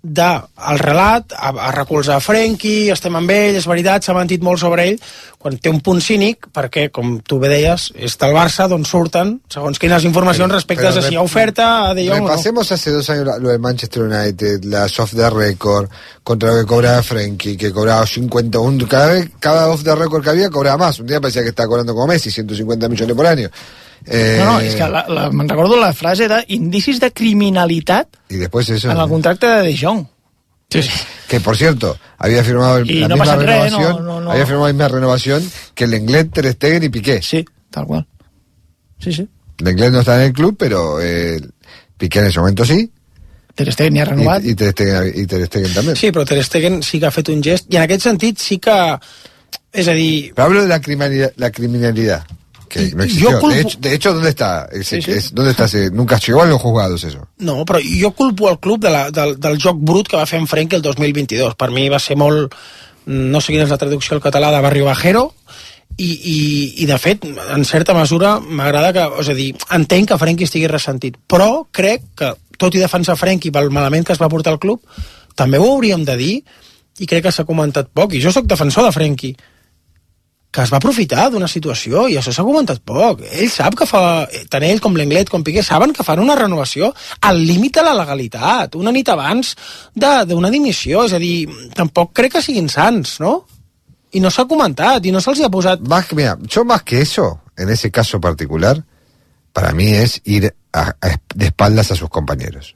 de, 0.03 0.29
el 0.69 0.79
relat, 0.79 1.31
a, 1.31 1.53
a 1.55 1.71
recolzar 1.71 2.19
Frenkie, 2.21 2.89
estem 2.91 3.15
amb 3.15 3.31
ell, 3.31 3.55
és 3.55 3.67
veritat, 3.69 4.03
s'ha 4.03 4.15
mentit 4.17 4.43
molt 4.43 4.59
sobre 4.59 4.83
ell, 4.89 4.97
quan 5.39 5.55
té 5.63 5.71
un 5.71 5.79
punt 5.83 6.01
cínic, 6.03 6.49
perquè, 6.51 6.89
com 6.91 7.15
tu 7.23 7.39
bé 7.39 7.47
deies, 7.51 7.85
és 7.95 8.17
del 8.19 8.35
Barça 8.35 8.67
d'on 8.67 8.83
surten, 8.87 9.37
segons 9.51 9.79
quines 9.79 10.03
informacions 10.03 10.51
Pero- 10.51 10.59
respecte 10.59 10.83
pero 10.89 10.99
a 10.99 11.07
si 11.07 11.15
hi 11.15 11.19
ha 11.19 11.23
oferta 11.23 11.69
a 11.87 11.93
De 11.95 12.03
Jong 12.09 12.25
o 12.25 12.27
no. 12.27 12.33
Hace 12.33 12.91
dos 12.91 13.09
años 13.09 13.39
lo 13.39 13.49
de 13.49 13.57
Manchester 13.57 14.03
United, 14.03 14.65
la 14.65 14.89
soft 14.89 15.15
the 15.15 15.29
record, 15.29 15.89
contra 16.21 16.51
lo 16.51 16.59
que 16.59 16.65
cobraba 16.65 17.01
Frenkie, 17.01 17.55
que 17.55 17.71
cobraba 17.71 18.05
51, 18.05 18.87
cada 18.87 19.07
vez, 19.07 19.31
cada 19.39 19.69
off 19.69 19.83
the 19.83 19.95
record 19.95 20.23
que 20.23 20.29
había 20.31 20.49
cobraba 20.49 20.77
más. 20.77 20.99
Un 20.99 21.07
día 21.07 21.21
parecía 21.21 21.43
que 21.43 21.49
estaba 21.49 21.67
cobrando 21.69 21.93
como 21.93 22.07
Messi, 22.07 22.29
150 22.29 22.89
millones 22.89 23.15
por 23.15 23.25
año. 23.25 23.49
Eh, 24.07 24.37
No, 24.39 24.53
no, 24.53 24.59
és 24.61 24.75
que 24.75 24.87
la, 24.89 25.05
la, 25.07 25.29
me'n 25.31 25.47
recordo 25.49 25.77
la 25.79 25.93
frase 25.93 26.27
indicis 26.47 26.99
de 26.99 27.11
criminalitat 27.11 28.07
Y 28.29 28.37
después 28.37 28.67
eso. 28.69 28.91
en 28.91 28.97
el 28.97 29.07
contracte 29.09 29.47
de 29.47 29.61
De 29.61 29.77
Jong. 29.77 30.05
Sí, 30.69 30.81
sí. 30.83 30.89
Que 31.27 31.39
por 31.39 31.55
cierto, 31.55 31.97
había 32.17 32.43
firmado 32.43 32.77
el- 32.77 32.89
Y 32.89 32.99
la 33.01 33.07
no 33.07 33.15
misma 33.15 33.35
res, 33.35 33.45
no, 33.45 33.77
renovación, 33.79 34.05
no, 34.05 34.21
no. 34.21 34.31
había 34.31 34.45
firmado 34.45 34.67
la 34.67 34.73
misma 34.73 34.87
renovación 34.87 35.51
que 35.75 35.87
Lenglet, 35.87 36.31
Ter 36.33 36.51
Stegen 36.53 36.83
y 36.83 36.89
Piqué. 36.89 37.21
Sí, 37.21 37.45
tal 37.69 37.85
qual. 37.85 38.07
Sí, 38.99 39.13
sí. 39.13 39.27
Lenglet 39.59 39.91
no 39.91 39.99
está 39.99 40.15
en 40.15 40.21
el 40.27 40.33
club, 40.33 40.55
pero 40.57 40.99
eh, 41.01 41.39
Piqué 41.97 42.19
en 42.19 42.25
ese 42.25 42.39
momento 42.39 42.65
sí, 42.65 42.91
Ter 43.55 43.71
Stegen 43.71 43.95
ja 43.95 44.01
ha 44.01 44.05
renovat. 44.05 44.43
y, 44.43 44.49
y, 44.49 44.55
Ter 44.55 44.71
Stegen, 44.71 45.11
y 45.15 45.25
Ter 45.27 45.45
Stegen 45.45 45.73
también. 45.75 45.95
Sí, 45.95 46.11
però 46.11 46.25
Ter 46.25 46.43
Stegen 46.43 46.81
sí 46.81 46.99
que 46.99 47.05
ha 47.05 47.11
fet 47.11 47.29
un 47.29 47.43
gest, 47.43 47.71
i 47.71 47.75
en 47.77 47.83
aquest 47.83 48.01
sentit 48.01 48.39
sí 48.39 48.57
que... 48.57 48.97
És 49.71 49.87
a 49.87 49.93
dir, 49.93 50.33
Pero 50.35 50.45
hablo 50.45 50.61
de 50.63 50.67
la 50.67 50.79
criminalidad, 50.81 51.33
la 51.37 51.51
criminalidad 51.51 52.25
que 52.73 52.95
no 52.95 52.97
Yo 52.97 53.03
existió. 53.05 53.39
culpo- 53.39 53.53
De, 53.53 53.61
hecho, 53.61 53.77
de 53.79 53.93
hecho, 53.95 54.13
¿dónde 54.13 54.29
está? 54.29 54.67
Ese- 54.71 54.95
Sí, 54.97 55.01
sí. 55.01 55.11
es- 55.11 55.33
¿Dónde 55.33 55.51
está 55.51 55.65
ese? 55.65 55.91
Nunca 55.91 56.17
llegó 56.19 56.41
a 56.41 56.45
los 56.45 56.61
juzgados 56.61 57.03
eso. 57.03 57.27
No, 57.37 57.63
però 57.65 57.79
jo 58.01 58.11
culpo 58.11 58.49
el 58.49 58.59
club 58.59 58.79
de 58.79 58.89
la, 58.89 59.11
del, 59.11 59.39
del 59.39 59.57
joc 59.61 59.77
brut 59.79 60.07
que 60.07 60.17
va 60.17 60.25
fer 60.25 60.39
en 60.39 60.47
Frenkie 60.47 60.75
el 60.77 60.81
2022. 60.81 61.55
Per 61.55 61.69
mi 61.71 61.87
va 61.89 61.99
ser 61.99 62.17
molt... 62.17 62.53
No 63.05 63.41
sé 63.43 63.51
quina 63.51 63.63
és 63.65 63.69
la 63.69 63.77
traducció 63.77 64.15
al 64.15 64.21
català 64.23 64.49
de 64.51 64.61
Barrio 64.63 64.85
Bajero, 64.85 65.33
i, 65.97 66.07
i, 66.07 66.37
i 66.83 66.85
de 66.89 66.97
fet, 66.97 67.25
en 67.25 67.65
certa 67.65 67.93
mesura, 67.93 68.39
m'agrada 68.39 68.93
que... 68.95 69.03
És 69.21 69.29
a 69.29 69.35
dir, 69.37 69.49
entenc 69.75 70.07
que 70.09 70.17
Frenkie 70.17 70.47
estigui 70.47 70.69
ressentit, 70.71 71.17
però 71.29 71.67
crec 71.71 72.01
que, 72.17 72.31
tot 72.57 72.73
i 72.73 72.79
defensar 72.81 73.17
Frenkie 73.19 73.51
pel 73.53 73.69
malament 73.75 74.07
que 74.07 74.13
es 74.15 74.21
va 74.21 74.29
portar 74.31 74.53
al 74.55 74.59
club, 74.63 74.81
també 75.35 75.59
ho 75.59 75.67
hauríem 75.75 76.05
de 76.07 76.15
dir, 76.17 76.33
i 77.03 77.05
crec 77.09 77.27
que 77.27 77.31
s'ha 77.35 77.45
comentat 77.45 77.91
poc, 77.93 78.13
i 78.15 78.21
jo 78.23 78.31
sóc 78.33 78.47
defensor 78.49 78.87
de 78.87 78.91
Frenkie, 78.95 79.35
que 80.53 80.61
es 80.61 80.69
va 80.71 80.77
aprofitar 80.77 81.31
d'una 81.33 81.47
situació 81.49 82.03
i 82.11 82.15
això 82.19 82.29
s'ha 82.31 82.43
comentat 82.45 82.77
poc. 82.85 83.23
Ell 83.33 83.49
sap 83.49 83.73
que 83.79 83.87
fa, 83.89 84.27
tant 84.53 84.61
ell 84.67 84.79
com 84.83 84.93
l'Englet 84.95 85.31
com 85.33 85.41
Piqué 85.43 85.63
saben 85.65 85.91
que 85.97 86.05
fan 86.05 86.21
una 86.21 86.35
renovació 86.37 86.91
al 87.25 87.39
límit 87.41 87.79
de 87.79 87.83
la 87.87 87.95
legalitat, 87.97 88.75
una 88.77 88.91
nit 88.93 89.09
abans 89.09 89.55
de- 89.95 90.25
d'una 90.29 90.51
dimissió, 90.53 91.03
és 91.07 91.13
a 91.17 91.19
dir, 91.19 91.47
tampoc 91.73 92.13
crec 92.13 92.33
que 92.37 92.41
siguin 92.45 92.69
sants, 92.69 93.15
no? 93.19 93.47
I 94.13 94.19
no 94.21 94.29
s'ha 94.29 94.45
comentat, 94.45 95.03
i 95.05 95.11
no 95.11 95.19
se'ls 95.25 95.41
ha 95.41 95.49
posat... 95.49 95.81
Más 95.89 96.05
que, 96.05 96.15
mira, 96.15 96.37
yo 96.45 96.63
más 96.63 96.83
que 96.83 97.01
eso, 97.01 97.41
en 97.57 97.69
ese 97.69 97.89
caso 97.89 98.21
particular, 98.21 98.83
para 99.53 99.71
mí 99.73 99.87
es 99.91 100.21
ir 100.23 100.53
a- 100.71 100.93
a- 101.01 101.17
de 101.33 101.45
espaldas 101.47 101.89
a 101.89 101.95
sus 101.95 102.09
compañeros. 102.09 102.75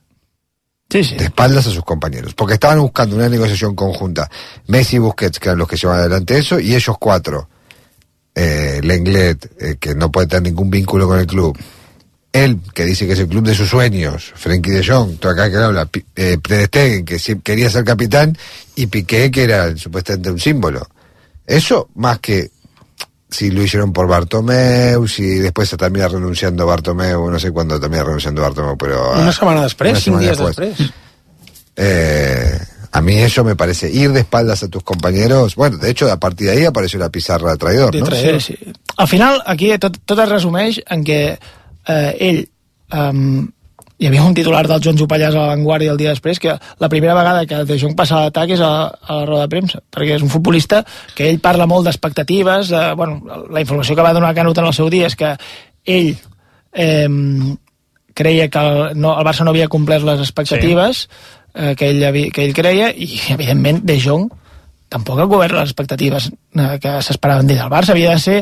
Sí, 0.90 1.04
sí. 1.04 1.16
De 1.16 1.26
espaldas 1.26 1.68
a 1.68 1.72
sus 1.72 1.84
compañeros. 1.84 2.34
Porque 2.34 2.56
estaban 2.56 2.80
buscando 2.80 3.16
una 3.18 3.30
negociación 3.30 3.76
conjunta. 3.76 4.32
Messi 4.66 4.96
y 4.96 5.00
Busquets, 5.00 5.38
que 5.38 5.50
eran 5.50 5.60
los 5.60 5.68
que 5.68 5.76
llevan 5.78 6.00
adelante 6.00 6.40
eso, 6.40 6.60
y 6.60 6.74
ellos 6.74 6.96
cuatro. 7.00 7.50
Eh, 8.40 8.82
Lenglet, 8.84 9.50
eh, 9.60 9.78
que 9.80 9.96
no 9.96 10.12
puede 10.12 10.28
tener 10.28 10.44
ningún 10.44 10.70
vínculo 10.70 11.08
con 11.08 11.18
el 11.18 11.26
club. 11.26 11.58
Él, 12.32 12.60
que 12.76 12.86
dice 12.86 13.08
que 13.08 13.14
es 13.14 13.20
el 13.20 13.28
club 13.28 13.44
de 13.44 13.56
sus 13.56 13.68
sueños. 13.68 14.32
Frenkie 14.36 14.70
de 14.70 14.86
Jong, 14.86 15.18
todo 15.18 15.32
acá 15.32 15.50
que 15.50 15.58
habla. 15.58 15.90
Eh, 16.16 16.38
Stegen, 16.66 17.04
que 17.04 17.18
quería 17.44 17.72
ser 17.72 17.84
capitán. 17.84 18.38
Y 18.76 18.86
Piqué, 18.86 19.32
que 19.32 19.44
era 19.44 19.76
supuestamente 19.76 20.30
un 20.30 20.40
símbolo. 20.40 20.88
Eso, 21.48 21.90
más 21.96 22.20
que 22.20 22.52
si 23.28 23.50
lo 23.50 23.64
hicieron 23.64 23.92
por 23.92 24.08
Bartomeu, 24.08 25.08
si 25.08 25.40
después 25.40 25.68
se 25.68 25.78
termina 25.78 26.08
renunciando 26.08 26.68
Bartomeu, 26.68 27.32
no 27.32 27.40
sé 27.40 27.52
cuándo 27.52 27.80
termina 27.80 28.04
renunciando 28.04 28.44
Bartomeu, 28.44 28.78
pero... 28.78 29.14
Una 29.20 29.34
setmana 29.34 29.64
després, 29.66 29.92
una 29.92 30.00
cinc 30.00 30.06
semana 30.06 30.22
dies 30.22 30.38
después. 30.38 30.78
després. 30.78 30.94
Eh, 31.76 32.60
a 32.98 33.02
mí 33.02 33.14
eso 33.14 33.44
me 33.44 33.56
parece 33.56 33.92
ir 33.92 34.12
de 34.12 34.22
espaldas 34.22 34.64
a 34.64 34.70
tus 34.70 34.82
compañeros. 34.82 35.56
Bueno, 35.56 35.78
de 35.78 35.92
hecho, 35.92 36.12
a 36.12 36.20
partir 36.20 36.48
de 36.48 36.54
ahí 36.54 36.66
apareció 36.66 36.98
la 36.98 37.12
pizarra 37.12 37.52
de 37.52 37.58
traidor, 37.58 37.94
De 37.94 38.00
¿no? 38.00 38.08
traidor. 38.08 38.42
Sí, 38.42 38.56
sí. 38.60 38.74
Al 38.98 39.08
final, 39.08 39.44
aquí 39.46 39.70
tot, 39.78 40.00
tot 40.04 40.24
es 40.24 40.30
resumeix 40.30 40.82
en 40.90 41.06
què 41.06 41.20
eh, 41.38 42.18
ell... 42.30 42.42
Um, 42.88 43.52
hi 43.98 44.06
havia 44.06 44.24
un 44.24 44.34
titular 44.38 44.64
del 44.70 44.82
Joan 44.82 44.98
Jupallàs 44.98 45.34
a 45.34 45.44
l'avantguàrdia 45.44 45.92
el 45.94 45.98
dia 45.98 46.12
després 46.14 46.38
que 46.42 46.54
la 46.54 46.90
primera 46.90 47.16
vegada 47.18 47.48
que 47.50 47.64
De 47.66 47.78
Jong 47.82 47.96
passa 47.98 48.20
l'atac 48.22 48.54
és 48.54 48.62
a, 48.62 48.70
a 48.94 49.16
la 49.20 49.26
roda 49.26 49.48
de 49.48 49.52
premsa 49.56 49.82
perquè 49.90 50.20
és 50.20 50.26
un 50.26 50.30
futbolista 50.30 50.84
que 51.18 51.26
ell 51.26 51.40
parla 51.42 51.66
molt 51.66 51.90
d'expectatives 51.90 52.70
eh, 52.70 52.84
bueno, 52.94 53.42
la 53.50 53.64
informació 53.66 53.98
que 53.98 54.06
va 54.06 54.14
donar 54.14 54.36
Canut 54.38 54.62
en 54.62 54.70
el 54.70 54.76
seu 54.78 54.92
dia 54.94 55.10
és 55.10 55.18
que 55.18 55.34
ell 55.98 56.14
eh, 56.14 57.10
creia 58.18 58.48
que 58.54 58.62
el, 58.70 59.02
no, 59.02 59.16
el 59.18 59.26
Barça 59.26 59.46
no 59.46 59.56
havia 59.56 59.68
complert 59.68 60.06
les 60.06 60.22
expectatives 60.22 61.08
sí. 61.08 61.37
Eh, 61.58 61.74
que, 61.76 61.90
ell 61.90 62.32
que 62.32 62.46
ell 62.46 62.54
creia 62.56 62.92
i 62.96 63.10
evidentment 63.34 63.82
De 63.84 63.98
Jong 64.00 64.30
tampoc 64.90 65.20
ha 65.20 65.28
cobert 65.28 65.52
les 65.58 65.68
expectatives 65.68 66.30
eh, 66.32 66.78
que 66.80 66.94
s'esperaven 67.04 67.50
d'ell. 67.50 67.66
El 67.66 67.74
Barça 67.74 67.92
havia 67.92 68.14
de 68.16 68.22
ser 68.24 68.38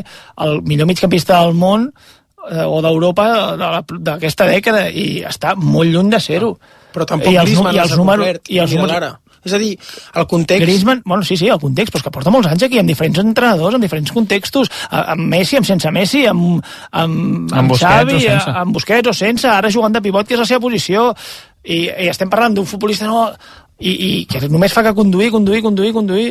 el 0.46 0.60
millor 0.62 0.86
migcampista 0.86 1.40
del 1.42 1.56
món 1.58 1.88
eh, 1.90 2.62
o 2.62 2.78
d'Europa 2.84 3.26
de 3.56 3.64
la- 3.64 3.82
d'aquesta 3.82 4.46
dècada 4.46 4.86
i 4.94 5.24
està 5.26 5.56
molt 5.58 5.90
lluny 5.90 6.12
de 6.14 6.20
ser-ho. 6.22 6.52
Però 6.94 7.04
tampoc 7.04 7.32
I 7.34 7.40
els, 7.42 7.50
nu- 7.50 7.64
Griezmann 7.66 7.74
i 7.74 7.80
els 7.82 7.96
números, 7.98 8.26
complert, 8.26 8.50
i 8.54 8.58
els 8.62 8.72
números, 8.76 8.92
l'ara. 8.94 9.14
És 9.46 9.52
a 9.54 9.58
dir, 9.62 9.76
el 10.18 10.24
context... 10.26 10.62
Griezmann, 10.64 11.02
bueno, 11.04 11.22
sí, 11.22 11.36
sí, 11.38 11.46
el 11.46 11.58
context, 11.62 11.92
però 11.92 12.00
és 12.00 12.04
que 12.06 12.10
porta 12.14 12.32
molts 12.34 12.48
anys 12.50 12.64
aquí 12.66 12.80
amb 12.80 12.88
diferents 12.90 13.20
entrenadors, 13.22 13.76
amb 13.76 13.84
diferents 13.84 14.10
contextos, 14.14 14.70
a- 14.90 15.04
amb 15.12 15.26
Messi, 15.30 15.58
amb 15.60 15.66
sense 15.68 15.90
Messi, 15.94 16.24
amb, 16.26 16.56
amb, 16.90 17.52
Amb 17.54 17.70
Busquets 17.70 17.92
Xavi, 17.92 18.16
o 18.16 18.20
sense. 18.24 18.50
a- 18.50 18.62
amb 18.64 18.74
Busquets 18.74 19.08
o 19.12 19.14
sense, 19.14 19.46
ara 19.46 19.70
jugant 19.70 19.94
de 19.94 20.02
pivot, 20.02 20.26
que 20.26 20.34
és 20.34 20.40
la 20.42 20.46
seva 20.50 20.64
posició, 20.64 21.12
i, 21.66 21.78
i 21.90 22.08
estem 22.10 22.30
parlant 22.32 22.54
d'un 22.56 22.68
futbolista 22.68 23.08
no, 23.10 23.26
i, 23.78 23.92
i 23.92 24.10
que 24.30 24.46
només 24.48 24.72
fa 24.72 24.84
que 24.86 24.94
conduir, 24.96 25.32
conduir, 25.34 25.62
conduir, 25.66 25.92
conduir. 25.96 26.28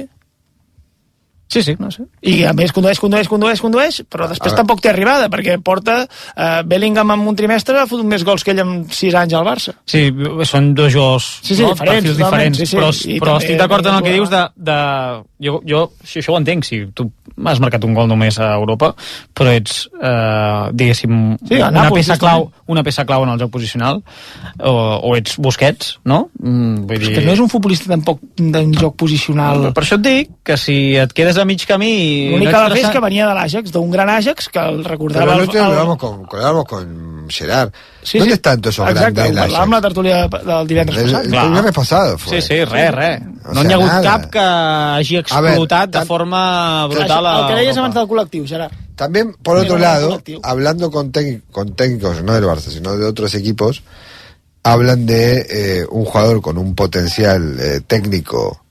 Sí, 1.48 1.62
sí. 1.62 1.76
No 1.80 1.92
sé. 1.94 2.04
I 2.26 2.40
a 2.50 2.54
més 2.58 2.74
condueix, 2.74 3.00
condueix, 3.00 3.30
condueix, 3.30 3.62
condueix, 3.62 4.00
però 4.10 4.28
després 4.32 4.56
tampoc 4.58 4.82
té 4.82 4.90
arribada, 4.90 5.30
perquè 5.32 5.58
porta 5.64 6.00
eh, 6.06 6.64
Bellingham 6.66 7.14
en 7.14 7.28
un 7.30 7.38
trimestre 7.38 7.78
ha 7.80 7.86
fotut 7.90 8.08
més 8.10 8.26
gols 8.26 8.44
que 8.44 8.56
ell 8.56 8.64
en 8.64 8.74
6 8.90 9.18
anys 9.22 9.38
al 9.38 9.46
Barça. 9.48 9.76
Sí, 9.86 10.08
són 10.50 10.74
dos 10.78 10.92
jugadors 10.94 11.30
Sí, 11.42 11.54
sí, 11.54 11.62
diferents, 11.62 11.80
perfils 11.86 12.18
diferents, 12.18 12.58
sí, 12.58 12.70
sí. 12.72 12.80
però, 12.80 12.90
I 12.92 13.20
però 13.22 13.38
estic 13.42 13.62
d'acord 13.62 13.92
en 13.92 14.00
el 14.00 14.04
que 14.06 14.16
dius 14.18 14.34
de... 14.34 14.42
de 14.72 14.80
jo, 15.46 15.60
jo 15.68 15.86
això, 16.02 16.22
això 16.24 16.34
ho 16.34 16.42
entenc, 16.42 16.66
si 16.66 16.82
tu 16.96 17.10
has 17.46 17.60
marcat 17.62 17.84
un 17.86 17.94
gol 17.94 18.08
només 18.10 18.40
a 18.40 18.54
Europa, 18.56 18.94
però 19.36 19.54
ets, 19.54 19.86
eh, 20.00 20.72
diguéssim, 20.74 21.36
Sí, 21.46 21.60
una 21.60 21.72
Nàpols, 21.76 22.02
peça 22.02 22.18
clau 22.22 22.50
una 22.68 22.82
peça 22.84 23.06
clau 23.06 23.24
en 23.26 23.30
el 23.30 23.40
joc 23.40 23.52
posicional, 23.54 24.02
o, 24.58 24.72
o 25.06 25.14
ets 25.18 25.38
Busquets, 25.42 26.00
no? 26.10 26.30
Mm, 26.42 26.86
vull 26.90 27.04
dir... 27.04 27.12
Que 27.20 27.26
no 27.26 27.36
és 27.36 27.42
un 27.44 27.52
futbolista 27.52 27.92
tampoc 27.92 28.24
d'un 28.40 28.74
joc 28.74 28.96
posicional. 29.04 29.68
Per 29.76 29.84
això 29.84 30.00
et 30.00 30.06
dic 30.06 30.32
que 30.46 30.58
si 30.58 30.78
et 30.98 31.14
quedes 31.14 31.35
a 31.38 31.46
mig 31.46 31.66
camí... 31.68 31.90
i 31.90 32.30
L'únic 32.32 32.50
no 32.50 32.52
que 32.52 32.62
va 32.64 32.70
fer 32.76 32.84
és 32.86 32.92
que 32.94 33.00
venia 33.04 33.28
de 33.28 33.34
l'Ajax, 33.38 33.72
d'un 33.72 33.90
gran 33.92 34.10
Ajax, 34.10 34.50
que 34.50 34.60
el 34.60 34.84
recordava... 34.86 35.26
Pero 35.26 35.34
el 35.34 35.42
el- 35.44 35.50
otro 35.50 35.60
el- 35.60 35.66
hablábamos 35.66 35.98
con, 35.98 36.26
hablábamos 36.32 36.66
con 36.66 37.26
Gerard. 37.30 37.72
Sí, 38.04 38.20
¿Dónde 38.20 38.34
sí. 38.34 38.36
están 38.38 38.62
todos 38.62 38.76
esos 38.76 38.90
Exacte, 38.90 39.12
grandes 39.14 39.36
del 39.36 39.44
parlàvem 39.44 39.62
amb 39.64 39.72
la 39.72 39.78
Ajax? 39.78 39.88
tertúlia 39.88 40.28
del 40.28 40.68
divendres 40.68 40.98
El, 40.98 41.12
passat. 41.12 41.26
el 41.26 41.32
Clar. 41.32 41.52
viernes 41.52 41.72
pasado 41.74 42.18
fue. 42.18 42.42
Sí, 42.42 42.48
sí, 42.48 42.66
res, 42.66 42.92
res. 42.96 43.22
O 43.46 43.54
No 43.54 43.54
sea, 43.54 43.64
n'hi 43.64 43.74
ha 43.74 43.76
hagut 43.76 43.88
nada. 43.88 44.04
cap 44.04 44.30
que 44.32 44.40
hagi 44.40 45.18
explotat 45.18 45.90
de 45.96 46.06
forma 46.06 46.88
brutal 46.88 47.26
a 47.26 47.34
el 47.40 47.48
que 47.48 47.56
deies 47.62 47.78
abans 47.78 47.96
del 47.96 48.08
col·lectiu, 48.08 48.46
Gerard. 48.48 48.72
También, 48.96 49.34
por 49.44 49.58
otro 49.58 49.78
lado, 49.78 50.22
hablando 50.44 50.90
con, 50.92 51.12
con 51.52 51.74
técnicos, 51.76 52.24
no 52.24 52.34
del 52.34 52.46
Barça, 52.46 52.70
sino 52.72 52.96
de 52.96 53.06
otros 53.06 53.34
equipos, 53.36 53.82
hablan 54.64 55.06
de 55.06 55.46
eh, 55.82 55.86
un 55.90 56.06
jugador 56.06 56.42
con 56.42 56.58
un 56.58 56.74
potencial 56.76 57.60
eh, 57.60 57.82
técnico 57.86 58.64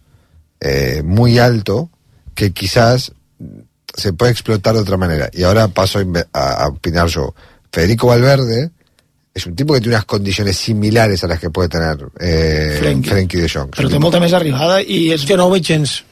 eh, 0.60 1.02
muy 1.04 1.38
alto 1.38 1.90
que 2.34 2.52
quizás 2.52 3.12
se 3.96 4.12
puede 4.12 4.32
explotar 4.32 4.74
de 4.74 4.80
otra 4.80 4.96
manera. 4.96 5.30
Y 5.32 5.42
ahora 5.44 5.68
paso 5.68 6.00
a, 6.32 6.64
a- 6.64 6.68
opinar 6.68 7.08
yo. 7.08 7.34
Federico 7.72 8.08
Valverde 8.08 8.70
es 9.32 9.46
un 9.46 9.56
tipo 9.56 9.74
que 9.74 9.80
tiene 9.80 9.96
unas 9.96 10.04
condiciones 10.04 10.56
similares 10.56 11.24
a 11.24 11.26
las 11.26 11.40
que 11.40 11.50
puede 11.50 11.68
tener 11.68 11.98
eh, 12.20 12.76
Frenkie. 12.78 13.10
Frenkie 13.10 13.40
de 13.40 13.48
Jong. 13.48 13.74
Però 13.74 13.90
té 13.90 13.98
molta 13.98 14.20
més 14.22 14.34
arribada 14.34 14.80
i 14.82 15.08
és... 15.14 15.26
Jo 15.26 15.38
no 15.38 15.48
ho 15.48 15.54
veig 15.54 15.66
gens. 15.66 16.02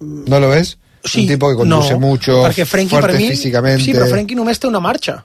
¿No 0.00 0.40
lo 0.40 0.50
ves? 0.50 0.76
un 1.14 1.26
tipo 1.26 1.48
que 1.48 1.54
conduce 1.54 1.94
no, 1.94 2.00
mucho, 2.00 2.42
perquè 2.44 2.66
Frenkie 2.66 2.90
fuerte 2.96 3.12
per 3.14 3.20
mi, 3.20 3.28
físicamente. 3.30 3.84
Sí, 3.84 3.94
però 3.94 4.08
Frenkie 4.10 4.36
només 4.36 4.58
té 4.60 4.66
una 4.68 4.82
marxa 4.82 5.22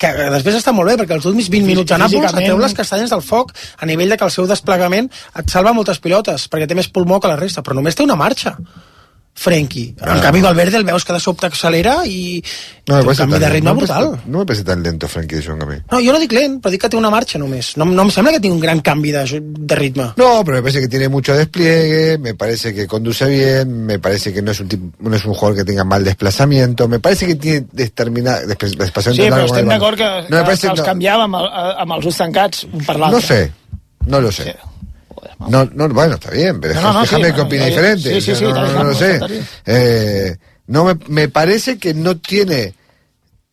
que 0.00 0.10
després 0.32 0.56
està 0.56 0.72
molt 0.72 0.88
bé, 0.88 0.96
perquè 0.96 1.12
els 1.12 1.26
últims 1.28 1.50
20 1.52 1.68
minuts 1.68 1.92
a 1.92 1.98
Nàpols 2.00 2.32
et 2.32 2.46
treu 2.46 2.60
les 2.60 2.74
castanyes 2.76 3.10
del 3.12 3.20
foc 3.20 3.52
a 3.52 3.88
nivell 3.88 4.08
de 4.08 4.16
que 4.16 4.24
el 4.24 4.32
seu 4.32 4.46
desplegament 4.48 5.10
et 5.36 5.52
salva 5.52 5.74
moltes 5.76 6.00
pilotes, 6.00 6.46
perquè 6.48 6.68
té 6.68 6.76
més 6.78 6.88
pulmó 6.88 7.20
que 7.20 7.28
la 7.28 7.36
resta, 7.36 7.60
però 7.62 7.76
només 7.76 7.98
té 7.98 8.06
una 8.06 8.16
marxa. 8.16 8.54
Frenkie. 9.34 9.94
En 10.02 10.08
Ah. 10.08 10.20
canvi, 10.20 10.40
Valverde 10.42 10.76
el 10.76 10.84
veus 10.84 11.04
que 11.04 11.12
de 11.14 11.20
sobte 11.20 11.46
accelera 11.46 12.02
i 12.04 12.42
No 12.88 12.98
té 13.00 13.08
un 13.08 13.14
canvi 13.16 13.32
tan, 13.32 13.40
de 13.40 13.48
ritme 13.48 13.70
no, 13.70 13.76
brutal. 13.76 14.20
no 14.26 14.38
me 14.40 14.44
parece 14.46 14.64
tan 14.64 14.82
lento 14.82 15.08
Frankie 15.08 15.36
de 15.36 15.42
Jong 15.46 15.62
a 15.62 15.66
mí. 15.66 15.76
No, 15.90 15.98
jo 16.04 16.12
no 16.12 16.18
dic 16.18 16.32
lent, 16.32 16.58
però 16.60 16.70
dic 16.70 16.82
que 16.82 16.88
té 16.90 16.96
una 16.98 17.08
marxa 17.08 17.38
només. 17.38 17.76
No, 17.78 17.84
no 17.86 18.02
em 18.02 18.10
sembla 18.10 18.32
que 18.32 18.40
tingui 18.40 18.56
un 18.56 18.60
gran 18.60 18.80
canvi 18.80 19.12
de, 19.12 19.40
de 19.40 19.74
ritme. 19.76 20.10
No, 20.16 20.42
pero 20.44 20.56
me 20.58 20.62
parece 20.62 20.80
que 20.80 20.88
tiene 20.88 21.08
mucho 21.08 21.32
despliegue, 21.34 22.18
me 22.18 22.34
parece 22.34 22.74
que 22.74 22.86
conduce 22.86 23.24
bien, 23.26 23.86
me 23.86 23.98
parece 23.98 24.32
que 24.34 24.42
no 24.42 24.50
es 24.50 24.60
un 24.60 24.68
tipo, 24.68 24.92
no 25.08 25.16
es 25.16 25.24
un 25.24 25.32
jugador 25.32 25.56
que 25.56 25.64
tenga 25.64 25.84
mal 25.84 26.04
desplazamiento, 26.04 26.86
me 26.88 27.00
parece 27.00 27.26
que 27.26 27.36
tiene 27.36 27.66
determinada 27.72 28.44
desplazamiento 28.44 29.24
Sí, 29.24 29.30
però 29.30 29.46
estem 29.46 29.68
d'acord 29.68 29.96
que, 29.96 30.04
que, 30.04 30.28
no, 30.28 30.36
me 30.36 30.42
parece, 30.44 30.66
que 30.66 30.72
els 30.74 30.80
no, 30.80 30.84
canviava 30.84 31.24
amb, 31.24 31.36
el, 31.36 31.48
amb 31.78 31.92
els 31.96 32.04
ulls 32.10 32.16
tancats 32.18 32.64
un 32.70 32.84
per 32.84 32.96
l'altre. 32.98 33.20
no 33.20 33.26
sé, 33.26 33.52
no 34.06 34.20
lo 34.20 34.32
sé. 34.32 34.44
Sí. 34.44 34.79
Joder. 35.20 35.50
No, 35.50 35.64
no, 35.74 35.88
bueno, 35.94 36.14
está 36.14 36.30
bien, 36.30 36.60
pero 36.60 36.74
No, 36.80 36.92
no, 36.92 37.00
déjame 37.02 37.28
sí, 37.28 37.34
que 37.34 37.40
opine 37.40 37.62
no, 37.62 37.66
diferente. 37.68 38.14
sí, 38.14 38.20
sí, 38.20 38.34
sí, 38.36 38.44
no, 38.44 38.84
lo 38.84 38.94
sé. 38.94 39.20
Eh, 39.66 40.36
no 40.66 40.84
me, 40.84 40.94
me 41.08 41.28
parece 41.28 41.78
que 41.78 41.92
no 41.94 42.16
tiene, 42.16 42.74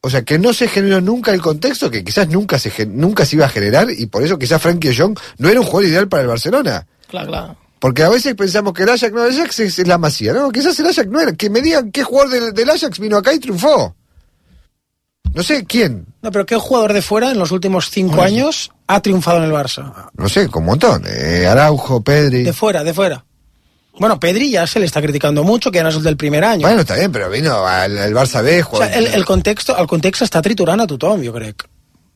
o 0.02 0.10
sea, 0.10 0.22
que 0.22 0.40
no 0.40 0.54
se 0.54 0.68
generó 0.68 1.02
nunca 1.02 1.34
el 1.34 1.42
contexto, 1.42 1.92
que 1.92 2.04
quizás 2.04 2.30
nunca 2.30 2.58
se 2.60 2.86
nunca 2.86 3.26
se 3.26 3.36
iba 3.36 3.46
a 3.46 3.50
generar 3.50 3.88
y 3.92 4.06
por 4.06 4.24
eso 4.24 4.38
quizás 4.38 4.62
Frankie 4.62 4.90
de 4.90 4.96
Jong 4.96 5.18
no 5.40 5.50
era 5.50 5.60
un 5.60 5.66
jugador 5.66 5.90
ideal 5.90 6.08
para 6.08 6.22
el 6.24 6.30
Barcelona. 6.30 6.88
Clar, 7.10 7.28
clar. 7.28 7.56
Porque 7.80 8.04
a 8.04 8.10
veces 8.10 8.34
pensamos 8.36 8.74
que 8.74 8.84
el 8.84 8.90
Ajax, 8.90 9.12
no, 9.14 9.26
el 9.26 9.36
Ajax 9.36 9.60
es, 9.60 9.78
es 9.80 9.88
la 9.88 9.98
masía, 9.98 10.34
¿no? 10.34 10.50
Quizás 10.52 10.80
el 10.80 10.88
Ajax 10.88 11.08
no 11.10 11.20
era. 11.20 11.34
Que 11.34 11.50
me 11.50 11.62
digan 11.62 11.92
qué 11.92 12.04
jugador 12.04 12.32
del, 12.32 12.54
del 12.54 12.70
Ajax 12.70 12.98
vino 13.00 13.18
acá 13.18 13.34
y 13.34 13.40
triunfó. 13.40 13.96
No 15.38 15.44
sé 15.44 15.66
quién. 15.66 16.08
No, 16.24 16.32
pero 16.32 16.46
¿qué 16.48 16.56
jugador 16.56 16.94
de 16.94 17.04
fuera 17.04 17.30
en 17.30 17.38
los 17.38 17.52
últimos 17.52 17.92
cinco 17.92 18.24
años 18.24 18.72
ha 18.88 19.00
triunfado 19.02 19.38
en 19.38 19.44
el 19.44 19.52
Barça? 19.52 20.10
No 20.16 20.28
sé, 20.28 20.48
con 20.50 20.64
un 20.64 20.70
montón. 20.70 21.04
Eh, 21.08 21.46
Araujo, 21.46 22.02
Pedri. 22.04 22.42
De 22.44 22.54
fuera, 22.54 22.84
de 22.84 22.92
fuera. 22.94 23.24
Bueno, 24.00 24.20
Pedri 24.20 24.50
ya 24.50 24.66
se 24.66 24.80
le 24.80 24.88
está 24.88 25.00
criticando 25.00 25.44
mucho, 25.44 25.70
que 25.72 25.82
no 25.84 25.90
es 25.90 25.96
el 25.96 26.04
del 26.04 26.18
primer 26.18 26.44
año. 26.44 26.62
Bueno, 26.68 26.82
está 26.82 26.96
bien, 26.96 27.12
pero 27.12 27.30
vino 27.30 27.66
al, 27.68 27.98
al 27.98 28.14
Barça 28.14 28.44
B. 28.44 28.62
o 28.62 28.66
jugó- 28.66 28.84
sigui, 28.84 28.98
el, 28.98 29.06
el, 29.14 29.26
context, 29.26 29.70
el 29.78 29.88
context 29.88 30.24
està 30.24 30.42
triturant 30.42 30.82
a 30.82 30.88
tothom, 30.88 31.22
jo 31.24 31.34
crec 31.34 31.68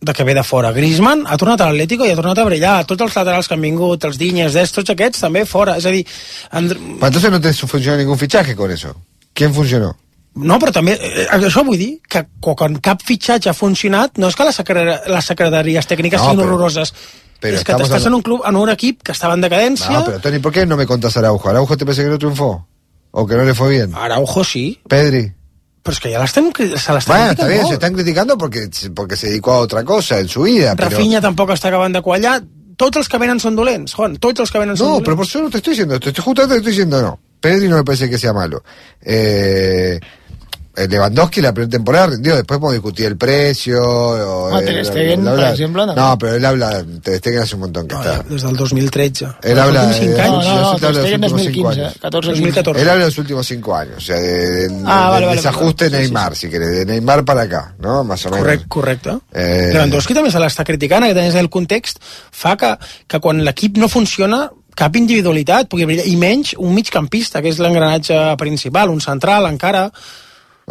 de 0.01 0.13
que 0.13 0.23
ve 0.23 0.33
de 0.33 0.41
fora. 0.41 0.71
Griezmann 0.73 1.27
ha 1.29 1.37
tornat 1.37 1.61
a 1.61 1.67
l'Atlético 1.69 2.07
i 2.07 2.09
ha 2.09 2.15
tornat 2.17 2.39
a 2.41 2.45
brillar. 2.47 2.85
Tots 2.89 3.03
els 3.05 3.15
laterals 3.15 3.47
que 3.47 3.53
han 3.53 3.61
vingut, 3.61 4.03
els 4.09 4.17
Dinyes, 4.17 4.55
Dest, 4.57 4.73
tots 4.79 4.89
aquests 4.89 5.21
també 5.21 5.45
fora. 5.45 5.75
És 5.77 5.85
a 5.85 5.91
dir, 5.93 6.01
And... 6.49 6.73
Pues 6.73 7.09
entonces 7.13 7.29
no 7.29 7.39
te 7.39 7.53
funcionó 7.53 7.97
ningún 7.97 8.17
fichaje 8.17 8.55
con 8.55 8.71
eso. 8.71 8.95
¿Quién 9.31 9.53
funcionó? 9.53 9.95
No, 10.35 10.59
però 10.59 10.71
també, 10.71 10.93
eh, 11.01 11.27
això 11.31 11.63
vull 11.65 11.77
dir, 11.77 11.99
que 12.07 12.25
quan 12.39 12.77
cap 12.79 13.01
fitxatge 13.03 13.49
ha 13.49 13.53
funcionat, 13.53 14.17
no 14.17 14.27
és 14.29 14.35
que 14.35 14.43
les, 14.47 14.55
secre 14.55 14.85
les 15.07 15.25
secretaries 15.25 15.87
tècniques 15.87 16.19
No, 16.21 16.29
siguin 16.29 16.39
però- 16.39 16.47
horroroses, 16.53 16.93
però 17.41 17.55
és 17.57 17.63
que 17.63 17.73
t'estàs 17.73 17.91
hablando- 18.05 18.07
en 18.07 18.13
un 18.13 18.21
club, 18.21 18.41
en 18.47 18.55
un 18.55 18.69
equip 18.69 19.01
que 19.03 19.11
estava 19.11 19.33
en 19.33 19.41
decadència, 19.41 19.89
No, 19.91 20.05
pero 20.05 20.19
Tony, 20.19 20.39
¿por 20.39 20.51
qué 20.53 20.65
no 20.65 20.77
me 20.77 20.85
contás 20.85 21.17
Araujo? 21.17 21.49
¿Araujo 21.49 21.75
te 21.75 21.85
parece 21.85 22.03
que 22.03 22.09
no 22.09 22.17
triunfó? 22.17 22.67
¿O 23.11 23.27
que 23.27 23.35
no 23.35 23.43
le 23.43 23.53
fue 23.53 23.69
bien? 23.69 23.93
Araujo 23.93 24.43
sí, 24.43 24.79
Pedri. 24.87 25.33
però 25.83 25.91
és 25.93 25.99
que 25.99 26.11
ja 26.13 26.19
l'estem 26.21 26.51
se 26.55 26.93
l'estan 26.93 27.17
Bueno, 27.17 27.31
está 27.31 27.47
bien, 27.47 27.65
se 27.67 27.73
están 27.73 27.93
criticando 27.93 28.37
porque, 28.37 28.69
porque 28.95 29.15
se 29.17 29.27
dedicó 29.27 29.53
a 29.53 29.57
otra 29.57 29.83
cosa 29.83 30.19
en 30.19 30.27
su 30.29 30.43
vida. 30.43 30.75
Pero... 30.75 30.91
Rafinha 30.91 31.19
tampoc 31.19 31.49
està 31.49 31.67
acabant 31.69 31.91
de 31.93 32.01
quallar. 32.01 32.43
Tots 32.77 32.97
els 32.97 33.09
que 33.09 33.17
venen 33.17 33.39
són 33.39 33.55
dolents, 33.55 33.93
Juan. 33.93 34.15
Tots 34.17 34.39
els 34.41 34.51
que 34.51 34.59
venen 34.59 34.77
són 34.77 34.85
No, 34.85 34.91
dolents. 34.93 35.05
pero 35.05 35.15
por 35.17 35.25
eso 35.25 35.41
no 35.41 35.49
te 35.49 35.57
estoy 35.57 35.71
diciendo, 35.73 35.99
te 35.99 36.09
estoy, 36.09 36.23
justamente 36.23 36.53
te 36.55 36.59
estoy 36.59 36.71
diciendo 36.71 37.01
no. 37.01 37.19
Pedri 37.41 37.67
no 37.67 37.77
me 37.77 37.83
parece 37.83 38.07
que 38.09 38.17
sea 38.19 38.31
malo. 38.33 38.63
Eh, 39.01 39.99
Lewandowski 40.75 41.41
la 41.41 41.53
primera 41.53 41.69
temporada 41.69 42.07
rindió, 42.07 42.35
después 42.35 42.59
podemos 42.59 42.73
discutir 42.73 43.05
el 43.07 43.17
precio. 43.17 43.81
O, 43.83 44.55
Ah, 44.55 44.59
eh, 44.61 44.65
Ter 44.65 44.85
Stegen, 44.85 45.27
habla- 45.27 45.43
per 45.43 45.51
exemple, 45.53 45.85
també. 45.85 46.01
No, 46.01 46.17
pero 46.17 46.35
él 46.35 46.45
habla, 46.45 46.85
Ter 47.03 47.17
Stegen 47.17 47.41
hace 47.41 47.55
un 47.55 47.61
montón 47.61 47.87
que 47.87 47.95
No, 47.95 48.01
está. 48.01 48.23
des 48.23 48.41
del 48.43 48.55
2013. 48.55 49.27
Él 49.43 49.59
habla 49.59 49.85
de- 49.87 49.95
anys. 49.95 50.17
No, 50.17 50.41
no, 50.41 50.61
no, 50.61 50.73
de 50.73 50.79
Ter 50.79 50.89
los 50.89 50.97
Stegen 51.03 51.23
últimos 51.23 51.41
cinco 51.41 51.67
2015, 51.67 51.81
años. 51.81 51.93
14, 52.01 52.29
2014. 52.29 52.81
Él 52.81 52.89
habla 52.89 52.99
de 53.03 53.09
los 53.09 53.17
últimos 53.17 53.47
cinco 53.47 53.75
años, 53.75 53.97
o 53.97 54.01
sea, 54.01 54.15
de, 54.15 54.67
de- 54.69 54.83
Ah, 54.85 55.09
vale, 55.09 55.25
vale, 55.25 55.37
desajuste 55.37 55.85
vale. 55.89 55.97
Sí, 55.97 56.03
Neymar, 56.03 56.35
si 56.35 56.49
querés, 56.49 56.69
de 56.71 56.85
Neymar 56.85 57.25
para 57.25 57.41
acá, 57.41 57.75
¿no? 57.79 58.03
Más 58.03 58.25
o 58.25 58.29
menos. 58.29 58.43
Correcte, 58.45 58.65
correcte. 58.67 59.09
Eh, 59.33 59.69
Lewandowski 59.73 60.13
també 60.13 60.31
se 60.31 60.39
l'està 60.39 60.63
criticant, 60.63 61.03
que 61.03 61.13
tens 61.13 61.35
el 61.35 61.49
context 61.49 61.97
fa 62.31 62.55
que, 62.55 62.77
que 63.07 63.19
quan 63.19 63.43
l'equip 63.43 63.77
no 63.77 63.89
funciona 63.89 64.49
cap 64.73 64.95
individualitat 64.95 65.67
i 65.73 66.15
menys 66.15 66.55
un 66.57 66.73
migcampista, 66.73 67.41
que 67.41 67.49
és 67.49 67.59
l'engranatge 67.59 68.15
principal, 68.37 68.89
un 68.89 69.01
central 69.01 69.45
encara... 69.51 69.91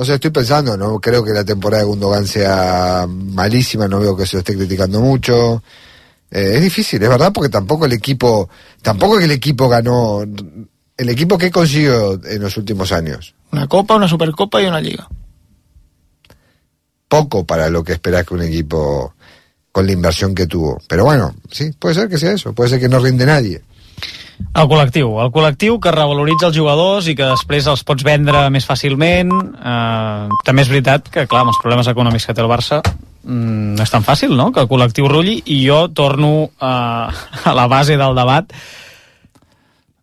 No 0.00 0.06
sé, 0.06 0.14
estoy 0.14 0.30
pensando, 0.30 0.78
no 0.78 0.98
creo 0.98 1.22
que 1.22 1.30
la 1.30 1.44
temporada 1.44 1.82
de 1.82 1.88
Gundogan 1.90 2.26
sea 2.26 3.06
malísima, 3.06 3.86
no 3.86 4.00
veo 4.00 4.16
que 4.16 4.24
se 4.24 4.36
lo 4.36 4.38
esté 4.38 4.56
criticando 4.56 4.98
mucho. 4.98 5.62
Eh, 6.30 6.52
es 6.54 6.62
difícil, 6.62 7.02
es 7.02 7.08
verdad, 7.10 7.30
porque 7.34 7.50
tampoco 7.50 7.84
el 7.84 7.92
equipo, 7.92 8.48
tampoco 8.80 9.18
que 9.18 9.26
el 9.26 9.30
equipo 9.30 9.68
ganó, 9.68 10.22
el 10.22 11.08
equipo 11.10 11.36
que 11.36 11.50
consiguió 11.50 12.18
en 12.24 12.40
los 12.40 12.56
últimos 12.56 12.92
años. 12.92 13.34
Una 13.52 13.66
copa, 13.66 13.96
una 13.96 14.08
supercopa 14.08 14.62
y 14.62 14.64
una 14.64 14.80
liga. 14.80 15.06
Poco 17.06 17.44
para 17.44 17.68
lo 17.68 17.84
que 17.84 17.92
esperás 17.92 18.24
que 18.24 18.32
un 18.32 18.42
equipo 18.44 19.12
con 19.70 19.84
la 19.84 19.92
inversión 19.92 20.34
que 20.34 20.46
tuvo. 20.46 20.80
Pero 20.88 21.04
bueno, 21.04 21.34
sí, 21.50 21.72
puede 21.78 21.94
ser 21.94 22.08
que 22.08 22.16
sea 22.16 22.32
eso, 22.32 22.54
puede 22.54 22.70
ser 22.70 22.80
que 22.80 22.88
no 22.88 23.00
rinde 23.00 23.26
nadie. 23.26 23.60
El 24.50 24.66
col·lectiu, 24.66 25.12
el 25.22 25.30
col·lectiu 25.30 25.76
que 25.82 25.92
revaloritza 25.94 26.48
els 26.48 26.56
jugadors 26.56 27.06
i 27.08 27.14
que 27.14 27.28
després 27.28 27.68
els 27.70 27.84
pots 27.86 28.04
vendre 28.06 28.42
més 28.50 28.66
fàcilment. 28.66 29.30
Eh, 29.30 30.40
també 30.46 30.64
és 30.64 30.72
veritat 30.72 31.06
que, 31.06 31.26
clar, 31.30 31.44
amb 31.44 31.52
els 31.54 31.60
problemes 31.62 31.90
econòmics 31.92 32.26
que 32.26 32.34
té 32.34 32.42
el 32.42 32.50
Barça, 32.50 32.80
mm, 32.82 33.76
no 33.78 33.86
és 33.86 33.94
tan 33.94 34.02
fàcil, 34.02 34.34
no?, 34.36 34.50
que 34.52 34.64
el 34.64 34.68
col·lectiu 34.68 35.08
rulli, 35.08 35.38
i 35.46 35.62
jo 35.66 35.86
torno 35.94 36.50
eh, 36.50 36.66
a 37.50 37.54
la 37.54 37.66
base 37.70 37.96
del 38.00 38.18
debat. 38.18 38.50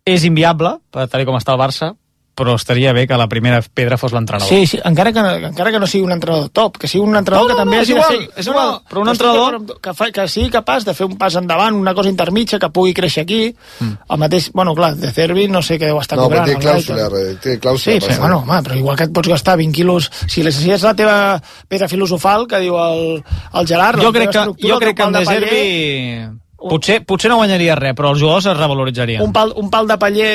És 0.08 0.24
inviable, 0.24 0.78
per 0.90 1.10
tal 1.12 1.26
com 1.28 1.36
està 1.36 1.52
el 1.52 1.60
Barça, 1.60 1.92
però 2.38 2.54
estaria 2.54 2.92
bé 2.94 3.06
que 3.10 3.16
la 3.18 3.26
primera 3.28 3.58
pedra 3.74 3.98
fos 3.98 4.12
l'entrenador. 4.14 4.48
Sí, 4.48 4.66
sí, 4.70 4.78
encara 4.84 5.10
que, 5.12 5.18
encara 5.48 5.72
que 5.74 5.80
no 5.82 5.86
sigui 5.90 6.04
un 6.06 6.12
entrenador 6.14 6.48
top, 6.54 6.78
que 6.78 6.86
sigui 6.86 7.02
un 7.04 7.16
entrenador 7.18 7.48
No, 7.48 7.54
no, 7.54 7.56
que 7.56 7.58
també 7.64 7.76
no, 7.76 7.82
és 7.82 7.90
igual, 7.90 8.08
fer- 8.14 8.30
és 8.38 8.46
igual, 8.46 8.70
però 8.88 9.02
un 9.02 9.08
entrenador- 9.10 9.80
que, 9.82 9.94
fa, 9.98 10.10
que 10.14 10.28
sigui 10.28 10.50
capaç 10.54 10.84
de 10.86 10.94
fer 10.94 11.06
un 11.10 11.16
pas 11.18 11.34
endavant, 11.34 11.74
una 11.74 11.94
cosa 11.98 12.08
intermitja, 12.08 12.58
que 12.62 12.70
pugui 12.70 12.94
créixer 12.94 13.24
aquí, 13.26 13.54
Mm. 13.80 13.92
el 14.08 14.18
mateix, 14.18 14.50
bueno, 14.54 14.74
clar, 14.74 14.94
de 14.96 15.10
Cervi 15.10 15.48
no 15.48 15.60
sé 15.62 15.78
què 15.80 15.86
deu 15.90 15.98
estar 16.00 16.16
No, 16.16 16.28
però 16.30 16.44
cobrant. 16.44 16.46
té 16.46 16.52
el 16.54 16.62
clàusula, 16.62 17.08
Brighton. 17.10 17.40
té 17.42 17.60
clàusula. 17.60 17.92
Sí, 17.94 18.00
passada. 18.00 18.20
bueno, 18.20 18.38
home, 18.38 18.62
però 18.62 18.76
igual 18.78 18.96
que 18.96 19.04
et 19.04 19.12
pots 19.12 19.28
gastar 19.28 19.56
20 19.56 19.72
quilos, 19.74 20.10
si, 20.28 20.42
les, 20.42 20.54
si 20.54 20.70
és 20.70 20.82
la 20.82 20.94
teva 20.94 21.42
pedra 21.68 21.88
filosofal, 21.88 22.46
que 22.46 22.58
diu 22.60 22.78
el, 22.78 23.24
el 23.54 23.66
Gerard, 23.66 24.00
jo 24.00 24.12
crec 24.12 24.30
que, 24.30 24.44
jo 24.68 24.78
crec 24.78 24.96
que 24.96 25.02
amb 25.02 25.14
pal 25.16 25.24
de 25.24 25.30
Zerbi 25.30 26.28
potser, 26.58 26.98
potser 27.06 27.30
no 27.30 27.38
guanyaria 27.38 27.76
res, 27.78 27.94
però 27.96 28.12
els 28.12 28.20
jugadors 28.20 28.48
es 28.50 28.56
revaloritzarien. 28.58 29.22
un 29.22 29.32
pal, 29.32 29.52
un 29.56 29.70
pal 29.70 29.88
de 29.88 29.96
paller 30.00 30.30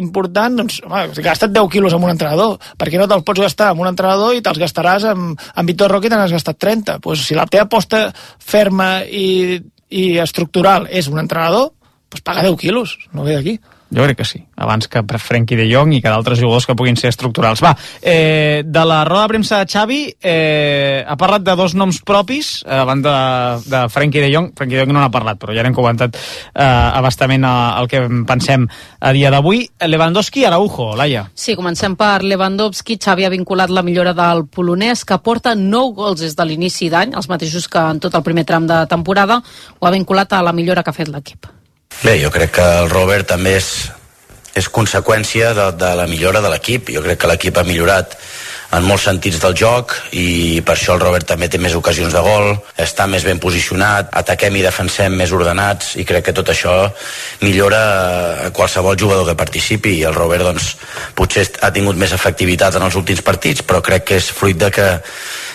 important, 0.00 0.60
doncs, 0.62 0.80
home, 0.86 1.08
gasta't 1.22 1.54
10 1.54 1.70
quilos 1.72 1.94
amb 1.94 2.08
un 2.08 2.14
entrenador. 2.14 2.58
Per 2.76 2.90
què 2.90 2.98
no 2.98 3.08
te'ls 3.10 3.26
pots 3.26 3.44
gastar 3.46 3.70
amb 3.72 3.84
un 3.84 3.90
entrenador 3.92 4.34
i 4.34 4.42
te'ls 4.42 4.60
gastaràs 4.60 5.06
amb, 5.12 5.38
amb 5.54 5.70
Vitor 5.70 5.92
Roque 5.92 6.10
i 6.10 6.12
te 6.12 6.18
n'has 6.18 6.34
gastat 6.34 6.58
30? 6.58 6.98
Pues, 7.04 7.26
si 7.26 7.38
la 7.38 7.46
teva 7.46 7.68
aposta 7.68 8.08
ferma 8.38 9.00
i, 9.04 9.60
i 9.90 10.06
estructural 10.22 10.88
és 10.90 11.10
un 11.10 11.22
entrenador, 11.22 11.70
pues 12.10 12.24
paga 12.26 12.42
10 12.42 12.58
quilos, 12.58 12.98
no 13.14 13.24
ve 13.26 13.38
d'aquí. 13.38 13.60
Jo 13.90 14.04
crec 14.06 14.20
que 14.20 14.24
sí, 14.24 14.38
abans 14.54 14.86
que 14.86 15.02
per 15.02 15.18
Frenkie 15.18 15.58
de 15.58 15.66
Jong 15.66 15.96
i 15.96 16.00
que 16.02 16.10
d'altres 16.12 16.38
jugadors 16.38 16.66
que 16.68 16.76
puguin 16.78 16.94
ser 16.96 17.10
estructurals. 17.10 17.62
Va, 17.64 17.72
eh, 18.00 18.62
de 18.64 18.84
la 18.86 19.00
roda 19.04 19.24
de 19.24 19.32
premsa 19.32 19.58
de 19.58 19.66
Xavi 19.66 19.98
eh, 20.22 21.02
ha 21.02 21.16
parlat 21.18 21.42
de 21.42 21.56
dos 21.58 21.74
noms 21.74 21.98
propis 22.06 22.60
eh, 22.62 22.78
abans 22.78 23.02
de, 23.02 23.16
de 23.66 23.82
Frenkie 23.90 24.22
de 24.22 24.30
Jong. 24.30 24.52
Frenkie 24.54 24.78
de 24.78 24.84
Jong 24.84 24.94
no 24.94 25.02
n'ha 25.02 25.10
parlat, 25.10 25.40
però 25.42 25.56
ja 25.56 25.66
n'hem 25.66 25.74
comentat 25.74 26.14
eh, 26.14 26.62
abastament 26.62 27.42
eh, 27.42 27.52
el 27.82 27.90
que 27.90 28.04
pensem 28.30 28.68
a 29.00 29.12
dia 29.16 29.34
d'avui. 29.34 29.64
Lewandowski 29.82 30.44
i 30.44 30.46
Araujo, 30.46 30.92
Laia. 30.94 31.26
Sí, 31.34 31.58
comencem 31.58 31.98
per 31.98 32.22
Lewandowski. 32.22 32.94
Xavi 33.02 33.26
ha 33.26 33.34
vinculat 33.34 33.74
la 33.74 33.82
millora 33.82 34.14
del 34.14 34.46
polonès, 34.46 35.02
que 35.04 35.18
porta 35.18 35.56
9 35.58 35.96
gols 35.98 36.22
des 36.22 36.38
de 36.38 36.46
l'inici 36.46 36.92
d'any, 36.94 37.18
els 37.18 37.30
mateixos 37.32 37.66
que 37.66 37.82
en 37.90 37.98
tot 37.98 38.14
el 38.14 38.26
primer 38.26 38.46
tram 38.46 38.70
de 38.70 38.84
temporada, 38.86 39.42
ho 39.80 39.88
ha 39.88 39.98
vinculat 39.98 40.38
a 40.38 40.44
la 40.46 40.54
millora 40.54 40.86
que 40.86 40.94
ha 40.94 41.00
fet 41.02 41.10
l'equip. 41.10 41.56
Bé, 42.00 42.14
jo 42.16 42.30
crec 42.32 42.54
que 42.56 42.64
el 42.80 42.88
Robert 42.88 43.28
també 43.28 43.58
és, 43.58 43.66
és 44.56 44.68
conseqüència 44.72 45.52
de, 45.52 45.66
de 45.76 45.90
la 45.98 46.06
millora 46.08 46.40
de 46.40 46.48
l'equip. 46.48 46.88
Jo 46.94 47.02
crec 47.04 47.20
que 47.20 47.28
l'equip 47.28 47.60
ha 47.60 47.66
millorat 47.68 48.16
en 48.72 48.86
molts 48.86 49.04
sentits 49.08 49.40
del 49.42 49.56
joc 49.58 49.92
i 50.16 50.62
per 50.64 50.76
això 50.76 50.94
el 50.94 51.02
Robert 51.02 51.26
també 51.26 51.48
té 51.50 51.58
més 51.58 51.74
ocasions 51.74 52.14
de 52.14 52.22
gol, 52.22 52.52
està 52.78 53.08
més 53.10 53.26
ben 53.26 53.40
posicionat, 53.42 54.08
ataquem 54.16 54.56
i 54.56 54.62
defensem 54.62 55.16
més 55.18 55.34
ordenats 55.34 55.96
i 55.98 56.06
crec 56.06 56.28
que 56.28 56.34
tot 56.36 56.52
això 56.54 56.74
millora 57.42 57.80
a 58.46 58.50
qualsevol 58.54 58.96
jugador 58.96 59.26
que 59.26 59.38
participi 59.38 59.96
i 59.98 60.04
el 60.06 60.14
Robert 60.14 60.46
doncs, 60.46 60.76
potser 61.18 61.48
ha 61.60 61.72
tingut 61.74 61.98
més 61.98 62.14
efectivitat 62.14 62.78
en 62.78 62.86
els 62.86 62.98
últims 62.98 63.26
partits 63.26 63.66
però 63.66 63.82
crec 63.82 64.06
que 64.06 64.20
és 64.22 64.30
fruit 64.30 64.58
de 64.58 64.70
que, 64.70 64.88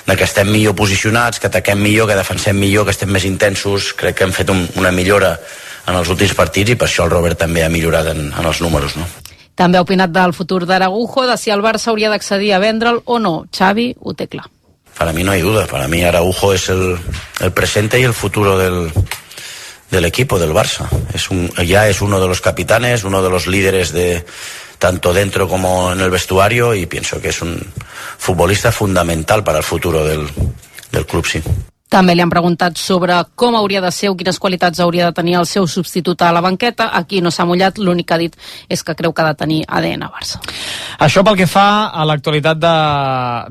de 0.06 0.18
que 0.20 0.28
estem 0.28 0.52
millor 0.52 0.76
posicionats, 0.76 1.40
que 1.40 1.48
ataquem 1.48 1.80
millor, 1.80 2.12
que 2.12 2.20
defensem 2.20 2.60
millor, 2.60 2.84
que 2.84 2.96
estem 3.00 3.16
més 3.16 3.24
intensos 3.24 3.94
crec 3.96 4.20
que 4.20 4.28
hem 4.28 4.36
fet 4.36 4.52
un, 4.52 4.68
una 4.76 4.92
millora 4.92 5.38
en 5.86 5.96
els 5.96 6.10
últims 6.10 6.34
partits 6.34 6.74
i 6.74 6.76
per 6.80 6.88
això 6.90 7.06
el 7.06 7.14
Robert 7.14 7.40
també 7.40 7.64
ha 7.64 7.70
millorat 7.70 8.12
en, 8.14 8.28
en 8.32 8.46
els 8.46 8.62
números 8.62 8.98
no? 8.98 9.08
També 9.56 9.80
ha 9.80 9.86
opinat 9.86 10.12
del 10.12 10.34
futur 10.36 10.66
d'Aragujo, 10.68 11.24
de 11.30 11.38
si 11.40 11.52
el 11.54 11.64
Barça 11.64 11.94
hauria 11.94 12.10
d'accedir 12.12 12.52
a 12.52 12.60
vendre'l 12.60 13.00
o 13.06 13.20
no. 13.24 13.46
Xavi 13.56 13.94
ho 14.02 14.14
té 14.14 14.28
clar. 14.28 14.50
Para 14.98 15.14
mí 15.14 15.24
no 15.24 15.32
hay 15.32 15.42
duda, 15.42 15.66
para 15.68 15.88
mí 15.88 16.04
Araujo 16.04 16.54
es 16.54 16.68
el, 16.70 16.98
el 17.40 17.52
presente 17.52 18.00
y 18.00 18.04
el 18.04 18.14
futuro 18.14 18.58
del, 18.58 18.92
del 19.92 20.06
equipo, 20.06 20.40
del 20.40 20.52
Barça. 20.52 20.88
Es 21.14 21.30
un, 21.30 21.50
ya 21.66 21.88
es 21.88 22.02
uno 22.02 22.20
de 22.20 22.28
los 22.28 22.42
capitanes, 22.42 23.06
uno 23.06 23.22
de 23.22 23.30
los 23.30 23.48
líderes 23.48 23.94
de 23.94 24.26
tanto 24.78 25.14
dentro 25.14 25.48
como 25.48 25.94
en 25.94 26.02
el 26.02 26.10
vestuario 26.10 26.76
y 26.76 26.86
pienso 26.86 27.22
que 27.22 27.30
es 27.30 27.42
un 27.42 27.66
futbolista 28.18 28.74
fundamental 28.74 29.44
para 29.44 29.60
el 29.60 29.64
futuro 29.64 30.04
del, 30.04 30.28
del 30.92 31.06
club, 31.06 31.26
sí. 31.26 31.42
També 31.86 32.16
li 32.16 32.24
han 32.24 32.32
preguntat 32.34 32.80
sobre 32.82 33.14
com 33.38 33.56
hauria 33.56 33.80
de 33.84 33.92
ser 33.94 34.10
o 34.10 34.16
quines 34.18 34.40
qualitats 34.42 34.80
hauria 34.82 35.06
de 35.06 35.14
tenir 35.14 35.36
el 35.38 35.46
seu 35.46 35.68
substitut 35.70 36.24
a 36.26 36.32
la 36.34 36.42
banqueta. 36.42 36.90
Aquí 36.98 37.22
no 37.22 37.30
s'ha 37.30 37.46
mullat, 37.46 37.78
l'únic 37.78 38.08
que 38.10 38.16
ha 38.16 38.18
dit 38.18 38.38
és 38.70 38.82
que 38.84 38.96
creu 38.98 39.14
que 39.14 39.22
ha 39.22 39.28
de 39.30 39.38
tenir 39.38 39.60
ADN 39.68 40.08
Barça. 40.10 40.42
Això 41.00 41.22
pel 41.24 41.38
que 41.38 41.46
fa 41.46 41.92
a 41.94 42.06
l'actualitat 42.10 42.58
de, 42.58 42.74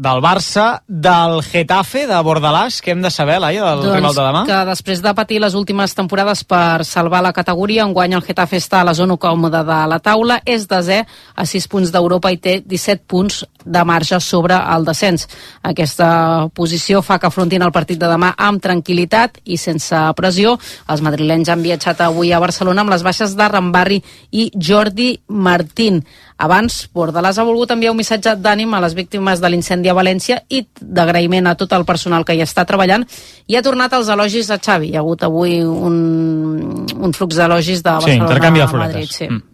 del 0.03 0.23
Barça, 0.25 0.67
del 0.89 1.39
Getafe, 1.47 2.09
de 2.11 2.19
Bordalàs, 2.27 2.81
que 2.83 2.91
hem 2.91 3.07
de 3.07 3.13
saber, 3.15 3.39
Laia, 3.39 3.71
del 3.71 3.95
rival 4.01 4.19
de 4.19 4.27
demà? 4.27 4.45
que 4.51 4.61
després 4.67 5.03
de 5.05 5.15
patir 5.15 5.39
les 5.41 5.55
últimes 5.55 5.95
temporades 5.95 6.43
per 6.45 6.85
salvar 6.85 7.23
la 7.23 7.33
categoria, 7.33 7.87
enguany 7.87 8.19
el 8.19 8.27
Getafe 8.27 8.59
està 8.59 8.83
a 8.83 8.91
la 8.91 8.99
zona 8.99 9.17
còmoda 9.17 9.63
de 9.63 9.81
la 9.95 10.03
taula, 10.03 10.41
és 10.45 10.67
desè 10.67 11.05
a 11.35 11.47
6 11.47 11.71
punts 11.71 11.95
d'Europa 11.95 12.35
i 12.35 12.43
té 12.43 12.59
17 12.67 13.07
punts 13.07 13.45
de 13.65 13.85
marge 13.85 14.21
sobre 14.21 14.57
el 14.57 14.85
descens. 14.85 15.27
Aquesta 15.63 16.49
posició 16.55 17.03
fa 17.03 17.19
que 17.19 17.29
afrontin 17.29 17.63
el 17.63 17.73
partit 17.73 17.99
de 18.01 18.11
demà 18.11 18.35
amb 18.37 18.63
tranquil·litat 18.63 19.41
i 19.45 19.59
sense 19.61 19.97
pressió. 20.17 20.59
Els 20.89 21.05
madrilenys 21.05 21.51
han 21.53 21.65
viatjat 21.65 22.05
avui 22.05 22.33
a 22.33 22.43
Barcelona 22.43 22.85
amb 22.85 22.93
les 22.95 23.03
baixes 23.07 23.37
de 23.37 23.49
Rambarri 23.49 24.03
i 24.33 24.51
Jordi 24.55 25.15
Martín. 25.29 26.05
Abans, 26.37 26.89
Bordalàs 26.95 27.39
ha 27.39 27.47
volgut 27.47 27.71
enviar 27.71 27.93
un 27.95 28.01
missatge 28.01 28.35
d'ànim 28.43 28.75
a 28.75 28.81
les 28.83 28.97
víctimes 28.99 29.41
de 29.41 29.51
l'incendi 29.53 29.89
a 29.89 29.95
València 29.95 30.41
i 30.51 30.65
d'agraïment 30.81 31.47
a 31.47 31.55
tot 31.55 31.73
el 31.73 31.87
personal 31.87 32.27
que 32.27 32.35
hi 32.35 32.43
està 32.43 32.67
treballant 32.67 33.07
i 33.47 33.57
ha 33.57 33.63
tornat 33.63 33.95
als 33.95 34.11
elogis 34.11 34.51
a 34.51 34.59
Xavi. 34.59 34.91
Hi 34.91 34.99
ha 34.99 35.05
hagut 35.05 35.23
avui 35.23 35.61
un, 35.63 36.87
un 36.99 37.13
flux 37.15 37.39
d'elogis 37.39 37.83
de 37.83 37.91
Sí, 37.91 38.11
Barcelona 38.11 38.25
intercanvi 38.25 38.65
de 38.65 38.67
a 38.67 38.87
Madrid. 38.87 39.11
Sí. 39.11 39.29
Mm. 39.31 39.54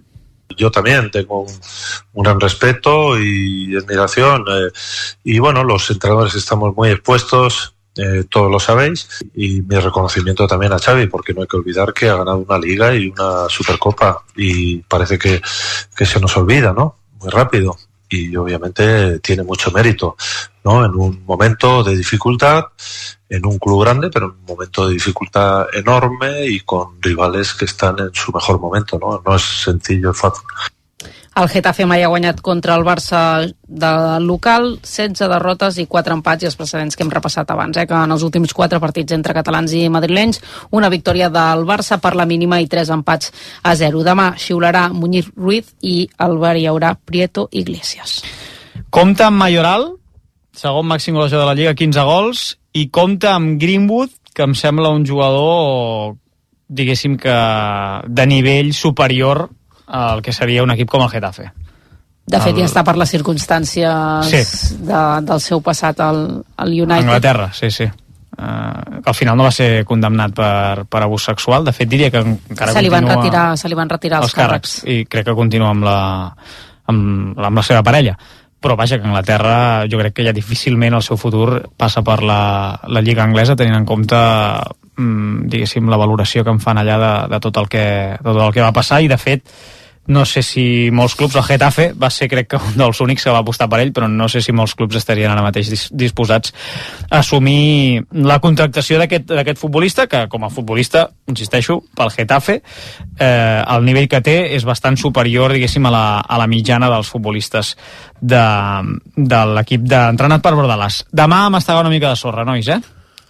Yo 0.56 0.70
también 0.70 1.10
tengo 1.10 1.42
un, 1.42 2.24
gran 2.24 2.40
respeto 2.40 3.18
y 3.18 3.76
admiración. 3.76 4.44
eh, 4.48 4.70
y 5.24 5.38
bueno, 5.38 5.64
los 5.64 5.90
entrenadores 5.90 6.34
estamos 6.34 6.74
muy 6.74 6.90
expuestos, 6.90 7.74
eh, 7.96 8.24
todos 8.28 8.50
lo 8.50 8.60
sabéis. 8.60 9.08
Y 9.34 9.62
mi 9.62 9.76
reconocimiento 9.76 10.46
también 10.46 10.72
a 10.72 10.78
Xavi, 10.78 11.06
porque 11.06 11.34
no 11.34 11.42
hay 11.42 11.48
que 11.48 11.56
olvidar 11.56 11.92
que 11.92 12.08
ha 12.08 12.16
ganado 12.16 12.38
una 12.38 12.58
liga 12.58 12.94
y 12.94 13.08
una 13.08 13.48
supercopa. 13.48 14.24
Y 14.36 14.78
parece 14.78 15.18
que, 15.18 15.40
que 15.96 16.06
se 16.06 16.20
nos 16.20 16.36
olvida, 16.36 16.72
¿no? 16.72 16.96
Muy 17.20 17.30
rápido. 17.30 17.76
Y 18.10 18.34
obviamente 18.36 19.20
tiene 19.20 19.44
mucho 19.44 19.70
mérito, 19.70 20.16
¿no? 20.64 20.84
En 20.84 20.94
un 20.94 21.24
momento 21.24 21.82
de 21.84 21.96
dificultad, 21.96 22.64
en 23.28 23.46
un 23.46 23.58
club 23.58 23.82
grande, 23.82 24.10
pero 24.10 24.26
en 24.26 24.32
un 24.32 24.44
momento 24.44 24.88
de 24.88 24.94
dificultad 24.94 25.66
enorme 25.72 26.46
y 26.46 26.60
con 26.60 27.00
rivales 27.00 27.54
que 27.54 27.66
están 27.66 27.98
en 28.00 28.12
su 28.12 28.32
mejor 28.32 28.60
momento, 28.60 28.98
¿no? 28.98 29.22
No 29.24 29.36
es 29.36 29.42
sencillo, 29.42 30.10
es 30.10 30.18
fácil. 30.18 30.42
El 31.38 31.46
Getafe 31.48 31.86
mai 31.86 32.02
ha 32.02 32.08
guanyat 32.10 32.40
contra 32.42 32.74
el 32.74 32.82
Barça 32.84 33.20
del 33.62 34.24
local, 34.26 34.80
16 34.82 35.28
derrotes 35.30 35.78
i 35.78 35.86
4 35.86 36.16
empats 36.18 36.42
i 36.42 36.48
els 36.48 36.56
precedents 36.58 36.98
que 36.98 37.04
hem 37.04 37.12
repassat 37.12 37.52
abans, 37.54 37.76
eh, 37.78 37.86
que 37.86 37.94
en 37.94 38.10
els 38.10 38.24
últims 38.26 38.52
4 38.52 38.80
partits 38.82 39.14
entre 39.14 39.34
catalans 39.36 39.72
i 39.72 39.84
madrilenys, 39.88 40.40
una 40.74 40.90
victòria 40.90 41.30
del 41.30 41.62
Barça 41.68 42.00
per 42.02 42.16
la 42.18 42.26
mínima 42.26 42.58
i 42.60 42.66
3 42.66 42.90
empats 42.96 43.30
a 43.62 43.76
0. 43.76 44.02
Demà 44.02 44.34
xiularà 44.36 44.88
Muñiz 44.92 45.30
Ruiz 45.36 45.70
i 45.80 46.08
al 46.18 46.36
bar 46.36 46.56
hi 46.56 46.66
haurà 46.66 46.96
Prieto 46.98 47.48
Iglesias. 47.52 48.24
Compta 48.90 49.28
amb 49.30 49.38
Mayoral, 49.38 49.86
segon 50.52 50.86
màxim 50.90 51.14
golejador 51.14 51.46
de 51.46 51.52
la 51.52 51.54
Lliga, 51.54 51.76
15 51.78 52.08
gols, 52.10 52.58
i 52.74 52.88
compta 52.90 53.36
amb 53.36 53.54
Greenwood, 53.60 54.10
que 54.34 54.42
em 54.42 54.54
sembla 54.54 54.90
un 54.90 55.06
jugador, 55.06 56.16
diguéssim 56.66 57.16
que 57.16 57.38
de 58.06 58.26
nivell 58.26 58.74
superior 58.74 59.46
al 59.90 60.22
que 60.22 60.32
seria 60.32 60.62
un 60.62 60.70
equip 60.74 60.88
com 60.90 61.02
el 61.02 61.10
Getafe. 61.10 61.50
De 62.30 62.38
fet, 62.38 62.52
El- 62.54 62.60
ja 62.62 62.68
està 62.68 62.84
per 62.86 62.94
les 62.96 63.10
circumstàncies 63.10 64.28
Sí. 64.30 64.76
de, 64.86 65.00
del 65.26 65.40
seu 65.42 65.60
passat 65.60 65.98
al, 66.00 66.44
al 66.56 66.68
United. 66.70 67.00
Anglaterra, 67.02 67.50
sí, 67.52 67.70
sí. 67.70 67.88
Uh, 68.40 69.00
al 69.04 69.14
final 69.14 69.36
no 69.36 69.44
va 69.44 69.50
ser 69.52 69.84
condemnat 69.84 70.32
per, 70.32 70.84
per 70.88 71.02
abús 71.02 71.24
sexual. 71.26 71.64
De 71.66 71.72
fet, 71.76 71.88
diria 71.90 72.10
que 72.10 72.22
encara 72.22 72.72
se 72.72 72.82
li 72.82 72.88
van 72.88 73.08
retirar, 73.08 73.56
se 73.58 73.68
li 73.68 73.74
van 73.74 73.90
retirar 73.90 74.22
els, 74.22 74.30
els 74.30 74.36
càrrecs 74.38 74.76
i 74.88 75.00
crec 75.10 75.26
que 75.26 75.34
continua 75.36 75.72
amb 75.74 75.84
la, 75.84 75.96
amb, 76.88 77.36
amb 77.36 77.56
la 77.60 77.66
seva 77.66 77.82
parella 77.82 78.16
però 78.60 78.74
vaja, 78.76 78.98
que 79.00 79.06
Anglaterra 79.08 79.86
jo 79.88 79.96
crec 79.96 80.12
que 80.18 80.24
ja 80.26 80.34
difícilment 80.36 80.92
el 80.92 81.02
seu 81.02 81.16
futur 81.16 81.62
passa 81.80 82.02
per 82.04 82.18
la, 82.22 82.40
la 82.92 83.00
Lliga 83.00 83.22
Anglesa 83.24 83.54
tenint 83.56 83.72
en 83.78 83.86
compte 83.88 84.16
mm, 84.96 85.48
diguéssim 85.48 85.88
la 85.88 85.96
valoració 85.96 86.44
que 86.44 86.52
en 86.52 86.60
fan 86.60 86.76
allà 86.80 86.98
de, 87.00 87.12
de 87.34 87.40
tot, 87.40 87.56
el 87.56 87.68
que, 87.72 87.84
de 88.20 88.26
tot 88.34 88.42
el 88.44 88.52
que 88.52 88.60
va 88.64 88.72
passar 88.76 89.00
i 89.00 89.08
de 89.08 89.16
fet 89.16 89.48
no 90.10 90.24
sé 90.26 90.42
si 90.42 90.90
molts 90.90 91.14
clubs, 91.14 91.36
el 91.38 91.46
Getafe 91.46 91.90
va 91.94 92.10
ser 92.10 92.26
crec 92.30 92.48
que 92.50 92.58
un 92.58 92.74
dels 92.78 93.00
únics 93.00 93.24
que 93.24 93.30
va 93.32 93.42
apostar 93.44 93.68
per 93.70 93.78
ell, 93.84 93.92
però 93.94 94.08
no 94.10 94.26
sé 94.28 94.42
si 94.42 94.52
molts 94.56 94.74
clubs 94.74 94.98
estarien 94.98 95.30
ara 95.30 95.44
mateix 95.44 95.70
dis 95.70 95.86
disposats 95.94 96.52
a 97.08 97.20
assumir 97.20 98.02
la 98.26 98.40
contractació 98.42 98.98
d'aquest 98.98 99.60
futbolista, 99.60 100.08
que 100.10 100.26
com 100.32 100.44
a 100.44 100.50
futbolista, 100.50 101.06
insisteixo, 101.30 101.80
pel 101.96 102.10
Getafe, 102.10 102.60
eh, 103.18 103.62
el 103.62 103.86
nivell 103.86 104.10
que 104.10 104.22
té 104.26 104.38
és 104.56 104.66
bastant 104.66 104.98
superior, 104.98 105.54
diguéssim, 105.54 105.86
a 105.86 105.94
la, 105.94 106.04
a 106.20 106.40
la 106.42 106.50
mitjana 106.50 106.90
dels 106.90 107.10
futbolistes 107.10 107.76
de, 108.20 108.46
de 109.16 109.44
l'equip 109.54 109.86
entrenat 110.00 110.42
per 110.42 110.56
Bordalàs. 110.58 111.04
Demà 111.12 111.46
m'estava 111.54 111.86
una 111.86 111.92
mica 111.92 112.10
de 112.10 112.18
sorra, 112.18 112.44
nois, 112.44 112.66
eh? 112.66 112.80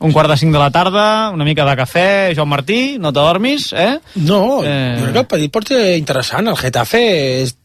Un 0.01 0.13
quart 0.13 0.31
de 0.33 0.37
cinc 0.41 0.53
de 0.53 0.59
la 0.59 0.71
tarda, 0.73 1.31
una 1.31 1.45
mica 1.45 1.65
de 1.69 1.75
cafè, 1.77 2.33
Joan 2.37 2.49
Martí, 2.49 2.97
no 2.99 3.13
t'adormis, 3.13 3.71
eh? 3.77 3.99
No, 4.25 4.63
eh... 4.65 4.97
jo 4.97 5.05
crec 5.05 5.13
que 5.13 5.21
el 5.21 5.29
petit 5.35 5.53
pot 5.53 5.69
ser 5.69 5.81
interessant. 6.01 6.49
El 6.49 6.57
Getafe 6.57 7.03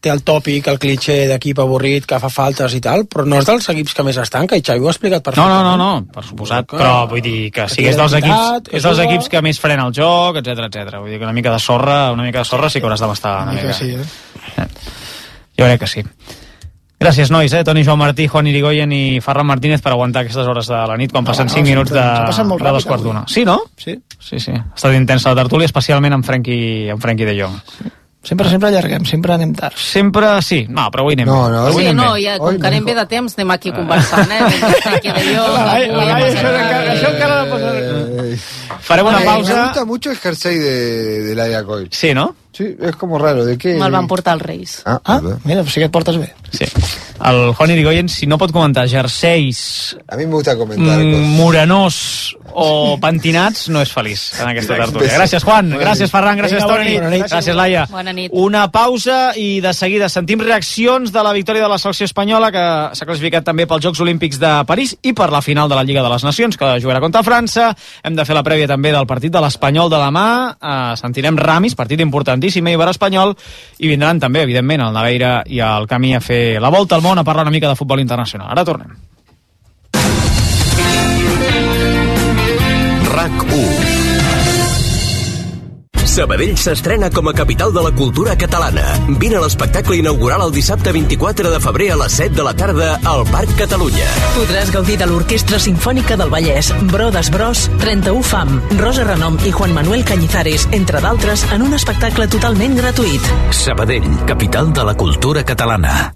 té 0.04 0.12
el 0.12 0.20
tòpic, 0.26 0.68
el 0.68 0.80
clitxer 0.82 1.16
d'equip 1.30 1.62
avorrit, 1.64 2.04
que 2.08 2.20
fa 2.20 2.30
faltes 2.32 2.76
i 2.76 2.82
tal, 2.84 3.06
però 3.08 3.24
no 3.24 3.40
és 3.40 3.48
dels 3.48 3.70
equips 3.72 3.96
que 3.96 4.04
més 4.06 4.20
estanca, 4.20 4.60
i 4.60 4.64
Xavi 4.66 4.84
ho 4.84 4.90
ha 4.90 4.94
explicat 4.94 5.24
perfectament. 5.24 5.64
No, 5.64 5.72
no, 5.72 5.80
no, 5.80 6.00
no 6.04 6.12
per 6.12 6.26
suposat, 6.28 6.68
que... 6.68 6.76
però 6.76 7.06
vull 7.08 7.24
dir 7.24 7.50
que 7.56 7.68
si 7.72 7.88
és 7.88 7.96
dels 7.96 8.20
equips, 8.20 8.72
és 8.76 8.84
dels 8.84 9.04
equips 9.08 9.32
que 9.32 9.44
més 9.48 9.60
frena 9.62 9.88
el 9.88 9.96
joc, 9.96 10.42
etc 10.42 10.68
etc. 10.68 11.00
Vull 11.00 11.14
dir 11.14 11.22
que 11.22 11.28
una 11.28 11.36
mica 11.36 11.56
de 11.56 11.62
sorra, 11.62 12.00
una 12.12 12.28
mica 12.28 12.44
de 12.44 12.50
sorra 12.52 12.68
sí 12.68 12.82
que 12.82 12.90
hauràs 12.90 13.04
d'abastar 13.04 13.38
una 13.46 13.56
mica. 13.56 13.72
Sí, 13.76 13.94
eh? 13.96 14.60
eh? 14.60 14.68
Jo 15.56 15.64
crec 15.64 15.80
que 15.86 15.94
sí. 15.96 16.04
Gràcies, 16.96 17.28
nois, 17.30 17.52
eh? 17.52 17.60
Toni 17.64 17.82
Joan 17.84 17.98
Martí, 18.00 18.24
Juan 18.26 18.46
Irigoyen 18.48 18.92
i 18.96 19.20
Ferran 19.20 19.46
Martínez 19.46 19.82
per 19.84 19.92
aguantar 19.92 20.22
aquestes 20.24 20.48
hores 20.48 20.70
de 20.72 20.78
la 20.88 20.96
nit 20.96 21.12
quan 21.12 21.26
passen 21.28 21.50
5 21.52 21.60
no, 21.60 21.68
minuts 21.68 21.92
de, 21.92 22.00
de 22.00 22.72
dos 22.72 22.86
quarts 22.88 23.04
d'una. 23.04 23.26
Sí, 23.28 23.44
no? 23.44 23.58
Sí. 23.76 23.98
Sí, 24.16 24.40
sí. 24.40 24.54
Ha 24.56 24.72
estat 24.72 24.96
intensa 24.96 25.34
la 25.34 25.42
tertúlia, 25.42 25.68
especialment 25.68 26.16
amb 26.16 26.24
Frenkie, 26.24 26.88
amb 26.94 27.02
Frenkie 27.02 27.28
de 27.28 27.36
Jong. 27.36 27.60
Sí. 27.76 27.92
Sempre, 28.26 28.48
sempre 28.50 28.68
allarguem, 28.72 29.04
sempre 29.06 29.34
anem 29.36 29.52
tard. 29.54 29.76
Sempre, 29.78 30.32
sí. 30.42 30.64
No, 30.66 30.88
però 30.90 31.04
avui 31.04 31.14
anem 31.14 31.28
no, 31.30 31.36
no, 31.52 31.60
avui 31.70 31.84
sí, 31.84 31.90
anem 31.92 32.00
no, 32.00 32.08
ja, 32.18 32.34
com 32.42 32.56
que 32.58 32.70
anem 32.72 32.88
bé 32.88 32.96
de 32.98 33.04
temps, 33.12 33.36
anem 33.38 33.52
aquí 33.54 33.70
conversant, 33.76 34.32
eh? 34.34 34.40
Jo, 35.30 35.44
ai, 35.76 35.84
ai, 35.86 36.08
ai, 36.08 36.24
això, 36.32 36.50
encara, 36.50 36.96
això 36.96 37.12
encara 37.12 37.38
no 37.38 37.54
passa 37.54 38.56
Farem 38.86 39.06
una 39.06 39.20
pausa. 39.22 39.54
Me 39.54 39.62
gusta 39.62 39.84
mucho 39.84 40.10
el 40.10 40.18
jersey 40.18 40.58
de, 40.58 40.74
de 41.28 41.34
Laia 41.38 41.62
Coil. 41.64 41.88
Sí, 41.90 42.12
no? 42.14 42.32
Sí, 42.56 42.70
és 42.80 42.96
com 42.96 43.14
raro, 43.20 43.44
¿de 43.44 43.58
què? 43.60 43.74
Me'l 43.78 43.94
van 43.94 44.06
portar 44.10 44.36
els 44.38 44.46
Reis. 44.46 44.78
Ah, 44.88 44.98
ah 45.04 45.20
mira, 45.44 45.62
sí 45.68 45.82
que 45.82 45.86
et 45.90 45.92
portes 45.92 46.18
bé. 46.18 46.30
Sí. 46.50 46.66
El 47.24 47.54
Juan 47.54 47.70
Irigoyen, 47.70 48.08
si 48.08 48.26
no 48.26 48.38
pot 48.38 48.52
comentar 48.52 48.86
jerseis... 48.88 49.96
A 50.08 50.16
mi 50.16 50.26
me 50.26 50.36
gusta 50.36 50.56
comentar 50.56 50.98
mm, 50.98 51.36
Morenós 51.38 52.34
o 52.56 52.96
pentinats, 53.00 53.66
no 53.68 53.82
és 53.84 53.90
feliç 53.92 54.22
en 54.40 54.48
aquesta 54.48 54.76
tertúlia. 54.78 55.10
Gràcies, 55.12 55.44
Juan. 55.44 55.72
Gràcies, 55.76 56.12
Ferran. 56.12 56.38
Gràcies, 56.40 56.62
Vinga, 56.62 56.76
Toni. 56.76 56.94
Bona 56.96 57.10
nit. 57.12 57.24
Gràcies, 57.26 57.56
Laia. 57.56 57.82
Bona 57.90 58.14
nit. 58.16 58.32
Una 58.32 58.66
pausa 58.72 59.34
i 59.36 59.60
de 59.64 59.74
seguida 59.76 60.08
sentim 60.12 60.40
reaccions 60.40 61.12
de 61.12 61.24
la 61.26 61.34
victòria 61.36 61.66
de 61.66 61.72
la 61.72 61.76
selecció 61.82 62.08
espanyola 62.08 62.48
que 62.54 62.64
s'ha 62.96 63.08
classificat 63.08 63.44
també 63.44 63.66
pels 63.68 63.84
Jocs 63.84 64.00
Olímpics 64.04 64.40
de 64.40 64.52
París 64.68 64.94
i 65.04 65.12
per 65.16 65.28
la 65.34 65.42
final 65.44 65.68
de 65.68 65.76
la 65.76 65.84
Lliga 65.84 66.04
de 66.06 66.12
les 66.14 66.24
Nacions 66.24 66.56
que 66.56 66.70
jugarà 66.80 67.02
contra 67.04 67.24
França. 67.26 67.72
Hem 68.04 68.16
de 68.16 68.24
fer 68.24 68.38
la 68.38 68.44
prèvia 68.46 68.70
també 68.70 68.94
del 68.94 69.08
partit 69.10 69.34
de 69.34 69.44
l'Espanyol 69.44 69.92
de 69.92 70.00
demà. 70.00 70.28
Uh, 70.56 70.94
sentirem 70.96 71.36
Ramis, 71.36 71.76
partit 71.76 72.00
importantíssim, 72.00 72.72
Eibar 72.72 72.88
Espanyol 72.92 73.06
Espanyol 73.06 73.36
i 73.78 73.90
vindran 73.90 74.20
també, 74.20 74.42
evidentment, 74.42 74.82
el 74.82 74.94
Naveira 74.94 75.42
i 75.46 75.60
el 75.62 75.86
Camí 75.86 76.14
a 76.16 76.20
fer 76.20 76.58
la 76.62 76.70
volta 76.72 76.96
al 76.96 77.04
món 77.06 77.22
a 77.22 77.24
parlar 77.24 77.46
una 77.46 77.54
mica 77.54 77.70
de 77.70 77.78
futbol 77.78 78.02
internacional. 78.02 78.50
Ara 78.50 78.66
tornem. 78.66 78.96
RAC 83.16 83.46
1 83.54 83.96
Sabadell 86.16 86.54
s'estrena 86.56 87.10
com 87.12 87.26
a 87.28 87.34
capital 87.36 87.74
de 87.74 87.82
la 87.84 87.90
cultura 87.92 88.32
catalana. 88.40 88.84
Vine 89.20 89.36
a 89.36 89.42
l'espectacle 89.42 89.98
inaugural 89.98 90.46
el 90.46 90.54
dissabte 90.54 90.94
24 90.96 91.50
de 91.52 91.60
febrer 91.60 91.90
a 91.92 91.98
les 92.00 92.16
7 92.16 92.32
de 92.38 92.46
la 92.46 92.54
tarda 92.56 92.94
al 93.04 93.26
Parc 93.28 93.52
Catalunya. 93.58 94.08
Podràs 94.38 94.72
gaudir 94.72 94.96
de 94.96 95.10
l'Orquestra 95.10 95.60
Simfònica 95.60 96.16
del 96.16 96.32
Vallès, 96.32 96.72
Brodes 96.88 97.28
Bros, 97.34 97.68
31 97.84 98.24
Fam, 98.24 98.56
Rosa 98.80 99.04
Renom 99.04 99.36
i 99.44 99.52
Juan 99.52 99.76
Manuel 99.76 100.08
Cañizares, 100.08 100.64
entre 100.72 101.04
d'altres, 101.04 101.44
en 101.52 101.68
un 101.68 101.76
espectacle 101.76 102.32
totalment 102.32 102.80
gratuït. 102.80 103.32
Sabadell, 103.52 104.08
capital 104.24 104.72
de 104.72 104.88
la 104.88 104.96
cultura 104.96 105.44
catalana. 105.44 106.15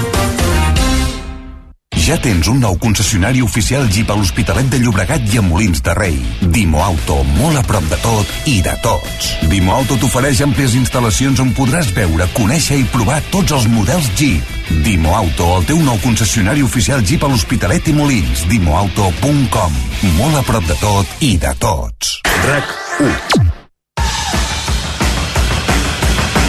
ja 2.01 2.15
tens 2.17 2.47
un 2.49 2.59
nou 2.63 2.77
concessionari 2.81 3.41
oficial 3.45 3.83
Jeep 3.91 4.09
a 4.09 4.15
l'Hospitalet 4.17 4.69
de 4.71 4.79
Llobregat 4.81 5.25
i 5.33 5.37
a 5.37 5.43
Molins 5.45 5.83
de 5.85 5.93
Rei. 5.93 6.15
Dimo 6.41 6.79
Auto, 6.81 7.19
molt 7.35 7.59
a 7.59 7.63
prop 7.67 7.85
de 7.91 7.97
tot 8.01 8.31
i 8.49 8.61
de 8.65 8.73
tots. 8.81 9.27
Dimo 9.51 9.75
Auto 9.75 9.97
t'ofereix 10.01 10.41
àmplies 10.45 10.73
instal·lacions 10.79 11.41
on 11.43 11.51
podràs 11.57 11.91
veure, 11.93 12.25
conèixer 12.33 12.79
i 12.81 12.87
provar 12.89 13.19
tots 13.33 13.53
els 13.57 13.67
models 13.69 14.09
Jeep. 14.17 14.55
Dimo 14.85 15.13
Auto, 15.17 15.51
el 15.59 15.67
teu 15.69 15.83
nou 15.85 15.99
concessionari 16.01 16.65
oficial 16.65 17.03
Jeep 17.05 17.21
a 17.27 17.29
l'Hospitalet 17.29 17.91
i 17.91 17.95
Molins. 17.97 18.47
Dimoauto.com. 18.49 19.79
Molt 20.17 20.41
a 20.41 20.43
prop 20.47 20.65
de 20.71 20.79
tot 20.81 21.23
i 21.27 21.35
de 21.41 21.53
tots. 21.61 22.17
RAC 22.47 22.75
1. 23.05 23.49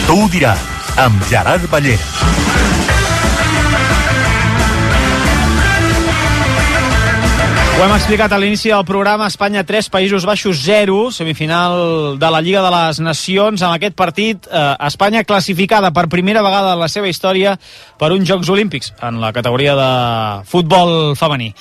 Tu 0.07 0.17
ho 0.17 0.27
diràs, 0.33 0.69
amb 1.03 1.29
Gerard 1.29 1.69
Ballera. 1.69 3.02
Hem 7.83 7.91
explicat 7.91 8.31
a 8.31 8.37
l'inici 8.39 8.69
del 8.71 8.85
programa 8.87 9.25
Espanya 9.27 9.65
3, 9.67 9.89
Països 9.91 10.23
Baixos 10.23 10.61
0, 10.63 11.09
semifinal 11.11 12.15
de 12.15 12.29
la 12.31 12.39
Lliga 12.39 12.61
de 12.63 12.69
les 12.71 13.01
Nacions. 13.03 13.59
En 13.59 13.73
aquest 13.75 13.97
partit, 13.99 14.47
eh, 14.47 14.61
Espanya 14.87 15.25
classificada 15.27 15.91
per 15.91 16.07
primera 16.07 16.41
vegada 16.41 16.77
en 16.77 16.79
la 16.79 16.87
seva 16.87 17.11
història 17.11 17.57
per 17.99 18.13
uns 18.13 18.29
Jocs 18.29 18.47
Olímpics 18.47 18.93
en 19.01 19.19
la 19.19 19.33
categoria 19.33 19.75
de 19.75 19.89
futbol 20.47 21.17
femení. 21.19 21.51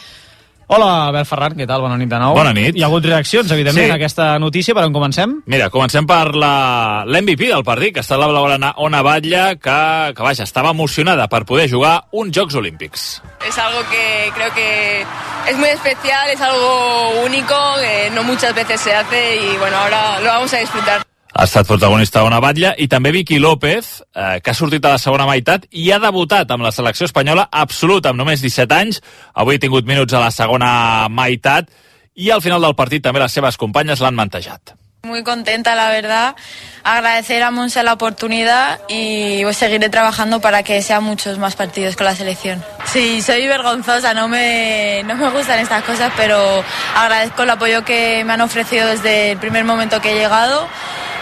Hola, 0.73 1.09
Albert 1.11 1.29
Ferran, 1.29 1.53
què 1.53 1.67
tal? 1.69 1.83
Bona 1.85 1.99
nit 2.01 2.09
de 2.09 2.17
nou. 2.17 2.33
Bona 2.33 2.55
nit. 2.57 2.73
Hi 2.79 2.81
ha 2.81 2.87
hagut 2.89 3.05
reaccions, 3.05 3.51
evidentment, 3.53 3.91
sí. 3.91 3.93
a 3.93 3.99
aquesta 3.99 4.29
notícia, 4.41 4.73
per 4.73 4.87
on 4.89 4.95
comencem? 4.95 5.35
Mira, 5.53 5.67
comencem 5.75 6.09
per 6.09 6.31
l'MVP 6.33 7.51
del 7.51 7.67
partit, 7.67 7.93
que 7.99 8.01
està 8.01 8.17
la 8.17 8.31
blaugrana 8.31 8.73
Ona 8.81 9.03
Batlla, 9.05 9.45
que, 9.61 9.77
que 10.17 10.25
vaja, 10.25 10.49
estava 10.49 10.73
emocionada 10.73 11.29
per 11.29 11.43
poder 11.45 11.69
jugar 11.69 11.99
uns 12.17 12.33
Jocs 12.33 12.57
Olímpics. 12.57 13.07
Es 13.45 13.59
algo 13.61 13.85
que 13.93 14.33
creo 14.33 14.49
que 14.57 15.05
es 15.51 15.59
muy 15.59 15.69
especial, 15.69 16.31
es 16.33 16.41
algo 16.41 17.21
único, 17.27 17.55
que 17.83 18.11
no 18.15 18.23
muchas 18.23 18.55
veces 18.55 18.81
se 18.81 18.95
hace 18.95 19.37
y 19.37 19.57
bueno, 19.59 19.77
ahora 19.77 20.21
lo 20.21 20.29
vamos 20.29 20.55
a 20.55 20.59
disfrutar. 20.65 21.12
Ha 21.33 21.47
estat 21.49 21.65
protagonista 21.67 22.27
una 22.27 22.43
batlla 22.45 22.75
i 22.77 22.91
també 22.93 23.11
Vicky 23.15 23.39
López, 23.41 24.03
eh, 24.13 24.41
que 24.45 24.53
ha 24.53 24.55
sortit 24.55 24.85
a 24.85 24.93
la 24.93 25.01
segona 25.01 25.25
meitat 25.25 25.65
i 25.71 25.87
ha 25.91 25.99
debutat 26.03 26.51
amb 26.53 26.67
la 26.67 26.73
selecció 26.77 27.09
espanyola 27.09 27.47
absoluta 27.51 28.13
amb 28.13 28.21
només 28.21 28.45
17 28.45 28.77
anys. 28.77 29.01
Avui 29.33 29.57
ha 29.57 29.63
tingut 29.63 29.89
minuts 29.89 30.13
a 30.13 30.21
la 30.21 30.31
segona 30.31 31.09
meitat 31.09 31.73
i 32.15 32.29
al 32.31 32.45
final 32.45 32.61
del 32.61 32.77
partit 32.77 33.05
també 33.05 33.23
les 33.23 33.33
seves 33.33 33.57
companyes 33.57 34.05
l'han 34.05 34.19
mantejat. 34.19 34.77
Muy 35.05 35.25
contenta, 35.25 35.75
la 35.75 35.89
verdad. 35.89 36.37
Agradecer 36.85 37.43
a 37.43 37.51
Monse 37.51 37.83
la 37.83 37.95
oportunidad 37.95 38.79
y 38.89 39.43
pues, 39.43 39.57
seguiré 39.57 39.89
trabajando 39.89 40.41
para 40.41 40.63
que 40.63 40.81
sean 40.81 41.03
muchos 41.03 41.39
más 41.39 41.57
partidos 41.57 41.97
con 41.97 42.07
la 42.07 42.15
selección. 42.15 42.63
Sí, 42.85 43.21
soy 43.21 43.49
vergonzosa, 43.49 44.15
no 44.15 44.29
me, 44.29 45.03
no 45.05 45.17
me 45.17 45.31
gustan 45.31 45.59
estas 45.59 45.83
cosas, 45.83 46.13
pero 46.17 46.63
agradezco 46.95 47.43
el 47.43 47.51
apoyo 47.51 47.85
que 47.85 48.23
me 48.25 48.35
han 48.35 48.43
ofrecido 48.43 48.87
desde 48.87 49.33
el 49.33 49.39
primer 49.39 49.65
momento 49.65 50.01
que 50.01 50.13
he 50.13 50.15
llegado 50.15 50.69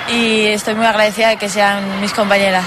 y 0.09 0.47
estoy 0.47 0.75
muy 0.75 0.87
agradecida 0.87 1.29
de 1.29 1.37
que 1.37 1.49
sean 1.49 2.01
mis 2.01 2.13
compañeras. 2.13 2.67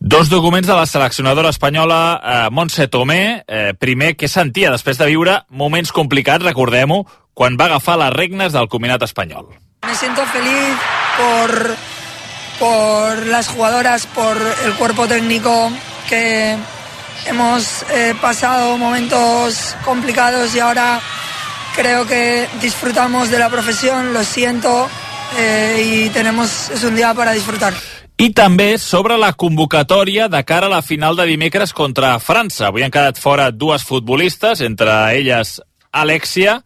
Dos 0.00 0.28
documents 0.28 0.68
de 0.68 0.74
la 0.74 0.86
seleccionadora 0.86 1.50
espanyola 1.50 2.20
eh, 2.22 2.48
Montse 2.50 2.88
Tomé. 2.88 3.44
Eh, 3.48 3.74
primer, 3.78 4.14
què 4.16 4.28
sentia 4.30 4.70
després 4.70 4.98
de 4.98 5.08
viure 5.10 5.40
moments 5.50 5.90
complicats, 5.92 6.44
recordem-ho, 6.44 7.02
quan 7.34 7.58
va 7.58 7.66
agafar 7.66 7.98
les 7.98 8.14
regnes 8.14 8.54
del 8.54 8.68
combinat 8.70 9.02
espanyol. 9.02 9.50
Me 9.86 9.94
siento 9.94 10.24
feliz 10.26 10.76
por, 11.18 11.76
por 12.58 13.26
las 13.26 13.48
jugadoras, 13.48 14.06
por 14.06 14.36
el 14.64 14.74
cuerpo 14.74 15.06
técnico 15.08 15.70
que 16.08 16.56
hemos 17.26 17.84
eh, 17.90 18.14
pasado 18.20 18.78
momentos 18.78 19.76
complicados 19.84 20.54
y 20.54 20.60
ahora 20.60 21.00
creo 21.74 22.06
que 22.06 22.48
disfrutamos 22.60 23.30
de 23.30 23.38
la 23.38 23.50
profesión, 23.50 24.12
lo 24.12 24.24
siento 24.24 24.88
eh, 25.36 26.04
y 26.06 26.08
tenemos, 26.10 26.70
es 26.70 26.82
un 26.84 26.96
día 26.96 27.12
para 27.14 27.32
disfrutar. 27.32 27.74
I 28.18 28.32
també 28.34 28.80
sobre 28.82 29.14
la 29.14 29.30
convocatòria 29.38 30.26
de 30.26 30.40
cara 30.42 30.66
a 30.66 30.72
la 30.72 30.82
final 30.82 31.14
de 31.14 31.26
dimecres 31.28 31.70
contra 31.72 32.16
França. 32.18 32.66
Avui 32.66 32.82
han 32.82 32.90
quedat 32.90 33.18
fora 33.22 33.52
dues 33.54 33.84
futbolistes, 33.86 34.60
entre 34.66 34.90
elles 35.14 35.60
Alexia. 35.92 36.64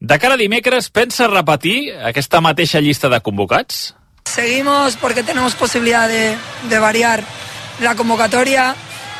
De 0.00 0.18
cara 0.18 0.34
a 0.34 0.40
dimecres, 0.40 0.90
pensa 0.90 1.28
repetir 1.28 1.92
aquesta 1.94 2.40
mateixa 2.40 2.80
llista 2.82 3.08
de 3.08 3.20
convocats? 3.20 3.94
Seguimos 4.24 4.96
porque 4.96 5.22
tenemos 5.22 5.54
posibilidad 5.54 6.08
de, 6.08 6.36
de 6.68 6.78
variar 6.78 7.22
la 7.80 7.94
convocatoria 7.94 8.74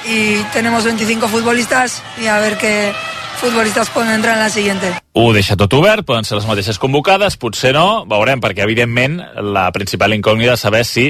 y 0.05 0.43
tenemos 0.53 0.85
25 0.85 1.29
futbolistas 1.29 2.03
y 2.21 2.27
a 2.27 2.39
ver 2.41 2.59
qué 2.59 2.93
futbolistas 3.41 3.91
pueden 3.91 4.13
entrar 4.13 4.35
en 4.35 4.41
la 4.41 4.51
siguiente. 4.51 4.93
Ho 5.13 5.33
deixa 5.33 5.57
tot 5.57 5.73
obert, 5.75 6.05
poden 6.07 6.27
ser 6.29 6.37
les 6.37 6.47
mateixes 6.47 6.79
convocades, 6.79 7.39
potser 7.41 7.73
no, 7.75 8.05
veurem, 8.09 8.43
perquè 8.43 8.67
evidentment 8.67 9.19
la 9.41 9.71
principal 9.73 10.13
incògnita 10.15 10.59
és 10.59 10.65
saber 10.67 10.85
si 10.85 11.07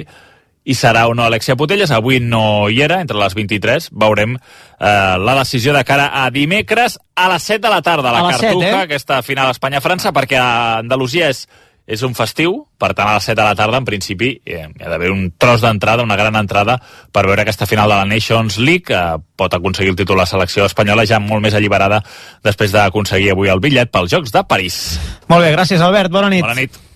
hi 0.71 0.77
serà 0.77 1.07
o 1.09 1.15
no 1.17 1.25
Alexia 1.25 1.57
Putelles, 1.59 1.91
avui 1.91 2.21
no 2.21 2.69
hi 2.71 2.83
era, 2.85 3.01
entre 3.03 3.19
les 3.19 3.35
23, 3.35 3.91
veurem 3.97 4.37
eh, 4.37 5.17
la 5.19 5.35
decisió 5.41 5.75
de 5.75 5.83
cara 5.89 6.11
a 6.23 6.29
dimecres 6.31 6.99
a 7.17 7.27
les 7.33 7.49
7 7.51 7.65
de 7.67 7.73
la 7.73 7.83
tarda, 7.83 8.11
a 8.11 8.13
la 8.13 8.23
A 8.29 8.31
Cartuja, 8.37 8.69
7, 8.69 8.69
eh? 8.69 8.83
aquesta 8.85 9.23
final 9.27 9.51
Espanya-França, 9.51 10.15
perquè 10.15 10.39
a 10.39 10.79
Andalusia 10.85 11.33
és, 11.33 11.47
és 11.87 12.03
un 12.07 12.15
festiu, 12.15 12.57
per 12.79 12.93
tant 12.95 13.09
a 13.09 13.15
les 13.17 13.29
7 13.31 13.37
de 13.41 13.47
la 13.47 13.55
tarda, 13.59 13.81
en 13.81 13.87
principi, 13.89 14.31
eh, 14.45 14.67
hi 14.69 14.85
ha 14.85 14.91
d'haver 14.93 15.11
un 15.11 15.33
tros 15.39 15.63
d'entrada, 15.65 16.05
una 16.07 16.17
gran 16.17 16.37
entrada, 16.37 16.81
per 17.13 17.27
veure 17.27 17.43
aquesta 17.43 17.67
final 17.67 17.89
de 17.91 17.97
la 17.97 18.05
Nations 18.05 18.59
League, 18.59 18.95
eh, 18.95 19.19
pot 19.37 19.55
aconseguir 19.55 19.95
el 19.95 19.97
títol 19.97 20.19
la 20.19 20.27
selecció 20.27 20.67
espanyola, 20.67 21.07
ja 21.07 21.19
molt 21.19 21.43
més 21.43 21.55
alliberada 21.55 22.03
després 22.45 22.73
d'aconseguir 22.73 23.33
avui 23.33 23.49
el 23.49 23.61
bitllet 23.61 23.91
pels 23.91 24.13
Jocs 24.13 24.33
de 24.33 24.45
París. 24.45 25.01
Molt 25.29 25.45
bé, 25.45 25.53
gràcies 25.57 25.81
Albert, 25.81 26.11
bona 26.11 26.31
nit. 26.31 26.43
Bona 26.47 26.55
nit. 26.55 26.90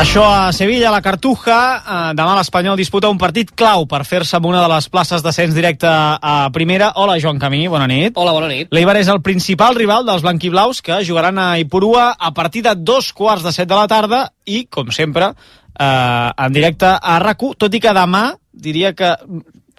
Això 0.00 0.22
a 0.24 0.48
Sevilla, 0.56 0.88
a 0.88 0.94
la 0.94 1.02
Cartuja. 1.04 1.56
Eh, 1.76 1.96
demà 2.16 2.32
l'Espanyol 2.38 2.78
disputa 2.80 3.10
un 3.12 3.18
partit 3.20 3.50
clau 3.52 3.84
per 3.84 3.98
fer-se 4.08 4.38
amb 4.38 4.46
una 4.48 4.62
de 4.62 4.70
les 4.72 4.86
places 4.88 5.20
d'ascens 5.20 5.52
directe 5.52 5.90
a 5.90 6.48
primera. 6.54 6.94
Hola, 6.96 7.18
Joan 7.20 7.36
Camí, 7.38 7.66
bona 7.68 7.84
nit. 7.90 8.16
Hola, 8.16 8.32
bona 8.32 8.48
nit. 8.48 8.70
L'Eibar 8.72 8.96
és 8.96 9.10
el 9.12 9.20
principal 9.20 9.76
rival 9.76 10.08
dels 10.08 10.24
blanquiblaus 10.24 10.80
que 10.80 11.02
jugaran 11.04 11.36
a 11.36 11.50
Ipurua 11.60 12.14
a 12.16 12.32
partir 12.32 12.62
de 12.64 12.72
dos 12.78 13.12
quarts 13.12 13.44
de 13.44 13.52
set 13.52 13.68
de 13.68 13.76
la 13.76 13.84
tarda 13.92 14.22
i, 14.48 14.62
com 14.72 14.88
sempre, 14.88 15.34
eh, 15.76 16.30
en 16.46 16.56
directe 16.56 16.96
a 16.96 17.18
rac 17.20 17.44
tot 17.60 17.76
i 17.76 17.84
que 17.84 17.92
demà 17.92 18.30
diria 18.56 18.94
que 18.96 19.12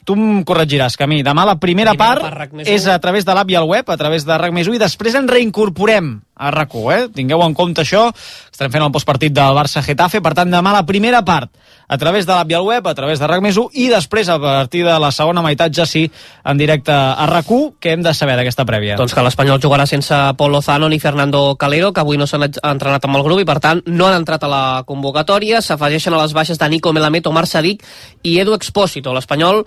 tu 0.05 0.15
em 0.17 0.43
corregiràs, 0.47 0.97
Camí. 0.99 1.21
Demà 1.25 1.45
la 1.47 1.57
primera, 1.61 1.93
Primera 1.93 2.21
part, 2.21 2.49
part, 2.49 2.67
és 2.67 2.87
a 2.87 2.97
través 3.03 3.27
de 3.27 3.35
l'app 3.37 3.51
i 3.51 3.57
el 3.59 3.67
web, 3.69 3.89
a 3.89 3.97
través 3.97 4.25
de 4.27 4.37
RAC 4.37 4.53
més 4.55 4.69
1, 4.69 4.77
i 4.77 4.81
després 4.81 5.17
ens 5.19 5.31
reincorporem 5.31 6.13
a 6.41 6.51
rac 6.53 6.73
eh? 6.93 7.01
Tingueu 7.13 7.43
en 7.45 7.53
compte 7.53 7.83
això. 7.83 8.07
Estarem 8.51 8.71
fent 8.71 8.85
el 8.85 8.93
postpartit 8.93 9.33
del 9.33 9.57
Barça-Getafe, 9.57 10.21
per 10.21 10.33
tant, 10.37 10.49
demà 10.51 10.73
la 10.73 10.85
primera 10.85 11.21
part 11.25 11.51
a 11.91 11.97
través 11.99 12.25
de 12.25 12.31
l'app 12.31 12.51
i 12.51 12.55
el 12.55 12.63
web, 12.63 12.87
a 12.87 12.95
través 12.95 13.19
de 13.19 13.27
RAC 13.27 13.41
més 13.43 13.57
1, 13.59 13.73
i 13.75 13.89
després, 13.91 14.29
a 14.31 14.37
partir 14.39 14.85
de 14.87 14.93
la 15.03 15.09
segona 15.11 15.43
meitat, 15.43 15.73
ja 15.75 15.83
sí, 15.85 16.05
en 16.47 16.59
directe 16.61 16.95
a 16.95 17.25
rac 17.27 17.49
què 17.51 17.91
hem 17.91 18.05
de 18.05 18.13
saber 18.15 18.37
d'aquesta 18.39 18.63
prèvia? 18.63 18.95
Doncs 18.95 19.11
que 19.11 19.23
l'Espanyol 19.25 19.59
jugarà 19.59 19.83
sense 19.89 20.15
Pol 20.39 20.55
Lozano 20.55 20.87
ni 20.87 21.01
Fernando 21.03 21.57
Calero, 21.59 21.91
que 21.91 21.99
avui 21.99 22.15
no 22.21 22.29
s'han 22.29 22.47
entrenat 22.47 23.09
amb 23.09 23.19
el 23.19 23.27
grup 23.27 23.43
i, 23.43 23.47
per 23.49 23.59
tant, 23.59 23.83
no 23.91 24.07
han 24.07 24.21
entrat 24.21 24.47
a 24.47 24.51
la 24.51 24.63
convocatòria. 24.87 25.59
S'afegeixen 25.59 26.15
a 26.15 26.23
les 26.23 26.37
baixes 26.37 26.61
de 26.61 26.71
Nico 26.71 26.95
Melamed, 26.95 27.27
Omar 27.27 27.43
Sadik 27.49 27.83
i 28.23 28.39
Edu 28.39 28.55
Expósito. 28.55 29.11
L'Espanyol, 29.11 29.65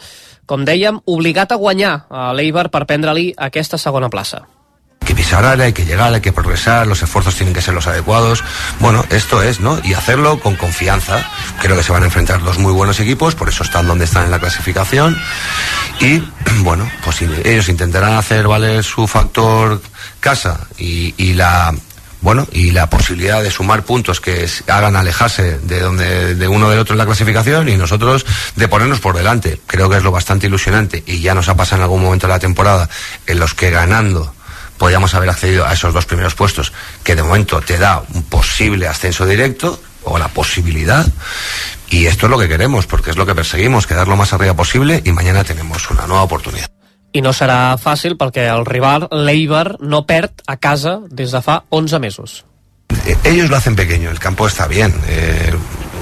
com 0.49 0.65
dèiem, 0.65 1.05
obligat 1.05 1.53
a 1.53 1.61
guanyar 1.61 1.97
a 2.09 2.33
l'Eibar 2.33 2.71
per 2.73 2.87
prendre-li 2.89 3.35
aquesta 3.37 3.77
segona 3.77 4.09
plaça. 4.09 4.47
Que 5.05 5.15
pisar 5.15 5.45
hay 5.61 5.73
que 5.73 5.85
llegar, 5.85 6.15
hay 6.15 6.21
que 6.21 6.33
progresar, 6.33 6.87
los 6.87 7.03
esfuerzos 7.03 7.35
tienen 7.35 7.55
que 7.55 7.61
ser 7.61 7.75
los 7.75 7.87
adecuados. 7.87 8.43
Bueno, 8.81 9.05
esto 9.11 9.43
es, 9.43 9.61
¿no? 9.61 9.79
Y 9.85 9.95
hacerlo 9.95 10.41
con 10.41 10.57
confianza. 10.57 11.23
Creo 11.61 11.77
que 11.77 11.83
se 11.83 11.93
van 11.93 12.03
a 12.03 12.07
enfrentar 12.07 12.43
dos 12.43 12.59
muy 12.59 12.73
buenos 12.73 12.99
equipos, 13.01 13.35
por 13.35 13.49
eso 13.49 13.65
están 13.65 13.87
donde 13.87 14.07
están 14.07 14.25
en 14.25 14.31
la 14.31 14.39
clasificación. 14.39 15.17
Y, 16.01 16.23
bueno, 16.61 16.91
pues 17.05 17.21
ellos 17.23 17.69
intentarán 17.69 18.15
hacer 18.15 18.49
valer 18.49 18.83
su 18.83 19.07
factor 19.07 19.83
casa 20.21 20.61
y, 20.79 21.15
y 21.19 21.35
la 21.35 21.75
bueno, 22.23 22.49
y 22.53 22.71
la 22.71 22.89
posibilidad 22.89 23.43
de 23.43 23.51
sumar 23.51 23.83
puntos 23.83 24.19
que 24.19 24.49
hagan 24.69 24.97
alejarse 24.97 25.59
de 25.59 25.81
donde 25.81 26.35
de 26.35 26.49
uno 26.49 26.71
del 26.71 26.79
otro 26.79 26.95
en 26.95 26.99
la 26.99 27.05
clasificación 27.05 27.69
y 27.69 27.77
nosotros 27.77 28.25
de 28.57 28.67
ponernos 28.67 29.01
por 29.01 29.15
delante. 29.15 29.61
Creo 29.67 29.91
que 29.91 29.99
es 29.99 30.03
lo 30.03 30.11
bastante 30.11 30.47
ilusionante 30.47 31.05
y 31.07 31.21
ya 31.21 31.35
nos 31.35 31.51
ha 31.51 31.55
pasado 31.55 31.81
en 31.81 31.83
algún 31.83 32.03
momento 32.03 32.27
de 32.27 32.33
la 32.33 32.39
temporada 32.39 32.89
en 33.27 33.39
los 33.39 33.53
que 33.53 33.71
ganando 33.71 34.35
podíamos 34.79 35.15
haber 35.15 35.31
accedido 35.31 35.67
a 35.67 35.73
esos 35.73 35.93
dos 35.93 36.07
primeros 36.07 36.35
puestos, 36.35 36.73
que 37.03 37.15
de 37.15 37.23
momento 37.23 37.61
te 37.61 37.79
da 37.79 38.03
un 38.15 38.23
posible 38.25 38.89
ascenso 38.89 39.27
directo 39.27 39.81
o 40.03 40.19
la 40.19 40.29
posibilidad. 40.29 41.07
Y 41.91 42.07
esto 42.07 42.27
es 42.27 42.31
lo 42.31 42.39
que 42.39 42.49
queremos, 42.49 42.87
porque 42.87 43.11
es 43.11 43.17
lo 43.17 43.27
que 43.27 43.35
perseguimos, 43.35 43.87
quedar 43.87 44.09
lo 44.09 44.17
más 44.17 44.33
arriba 44.33 44.55
posible 44.55 45.03
y 45.05 45.13
mañana 45.13 45.45
tenemos 45.45 45.91
una 45.91 46.07
nueva 46.07 46.23
oportunidad. 46.25 46.69
I 47.15 47.21
no 47.23 47.31
serà 47.31 47.77
fàcil 47.79 48.17
perquè 48.19 48.49
el 48.51 48.65
rival, 48.67 49.07
l'Eibar, 49.15 49.77
no 49.79 50.01
perd 50.03 50.43
a 50.51 50.57
casa 50.59 50.97
des 51.07 51.31
de 51.31 51.41
fa 51.47 51.61
11 51.71 52.01
mesos. 52.03 52.43
Eh, 53.07 53.15
ellos 53.23 53.51
lo 53.51 53.57
hacen 53.57 53.77
pequeño, 53.77 54.11
el 54.11 54.19
campo 54.19 54.49
está 54.49 54.67
bien, 54.67 54.93
eh, 55.07 55.55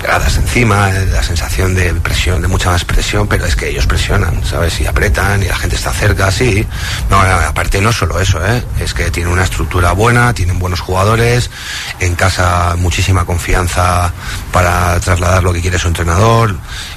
gradas 0.02 0.36
encima, 0.36 0.90
la 0.90 1.22
sensación 1.22 1.74
de 1.74 1.94
presión, 1.94 2.42
de 2.42 2.48
mucha 2.48 2.70
más 2.70 2.84
presión, 2.84 3.28
pero 3.28 3.46
es 3.46 3.54
que 3.54 3.68
ellos 3.68 3.86
presionan, 3.86 4.44
¿sabes? 4.44 4.80
Y 4.80 4.86
apretan 4.86 5.42
y 5.42 5.46
la 5.46 5.56
gente 5.56 5.76
está 5.76 5.92
cerca, 5.92 6.30
sí. 6.30 6.66
No, 7.08 7.20
aparte 7.20 7.80
no 7.80 7.92
solo 7.92 8.20
eso, 8.20 8.44
¿eh? 8.44 8.62
Es 8.80 8.94
que 8.94 9.10
tienen 9.10 9.32
una 9.32 9.44
estructura 9.44 9.92
buena, 9.92 10.34
tienen 10.34 10.58
buenos 10.58 10.80
jugadores, 10.80 11.50
en 12.00 12.14
casa 12.16 12.74
muchísima 12.76 13.24
confianza 13.24 14.12
para 14.52 14.98
trasladar 15.00 15.42
lo 15.42 15.52
que 15.52 15.60
quiere 15.60 15.78
su 15.78 15.88
entrenador, 15.88 16.56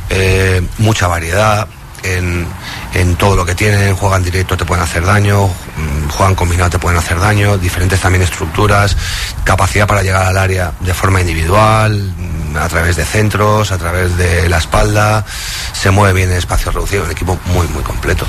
eh, 0.10 0.62
mucha 0.80 1.08
variedad. 1.08 1.68
En, 2.04 2.46
en 2.94 3.16
todo 3.16 3.36
lo 3.36 3.44
que 3.44 3.56
tienen, 3.56 3.96
juegan 3.96 4.24
directo, 4.24 4.56
te 4.56 4.64
pueden 4.64 4.84
hacer 4.84 5.04
daño, 5.04 5.48
mm, 5.48 6.10
juegan 6.10 6.36
combinado, 6.36 6.70
te 6.70 6.78
pueden 6.78 7.00
hacer 7.00 7.20
daño, 7.20 7.58
diferentes 7.58 8.00
también 8.00 8.22
estructuras, 8.22 8.96
capacidad 9.44 9.88
para 9.88 10.04
llegar 10.04 10.24
al 10.24 10.38
área 10.38 10.72
de 10.82 10.94
forma 10.94 11.22
individual, 11.22 12.14
a 12.58 12.68
través 12.68 12.96
de 12.96 13.06
centros, 13.06 13.72
a 13.72 13.78
través 13.78 14.18
de 14.18 14.50
la 14.50 14.58
espalda, 14.58 15.26
se 15.74 15.92
mueve 15.92 16.14
bien 16.14 16.32
en 16.32 16.38
espacio 16.38 16.72
reducido, 16.72 17.06
un 17.06 17.12
equipo 17.12 17.38
muy, 17.54 17.68
muy 17.68 17.84
completo. 17.84 18.26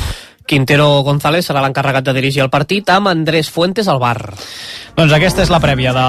Quintero 0.47 1.03
González 1.03 1.49
serà 1.49 1.61
l'encarregat 1.65 2.07
de 2.07 2.15
dirigir 2.15 2.45
el 2.45 2.53
partit 2.53 2.87
amb 2.95 3.11
Andrés 3.11 3.51
Fuentes 3.51 3.89
al 3.91 3.99
bar. 3.99 4.31
Doncs 4.97 5.13
aquesta 5.13 5.43
és 5.43 5.51
la 5.53 5.59
prèvia 5.61 5.91
de 5.93 6.05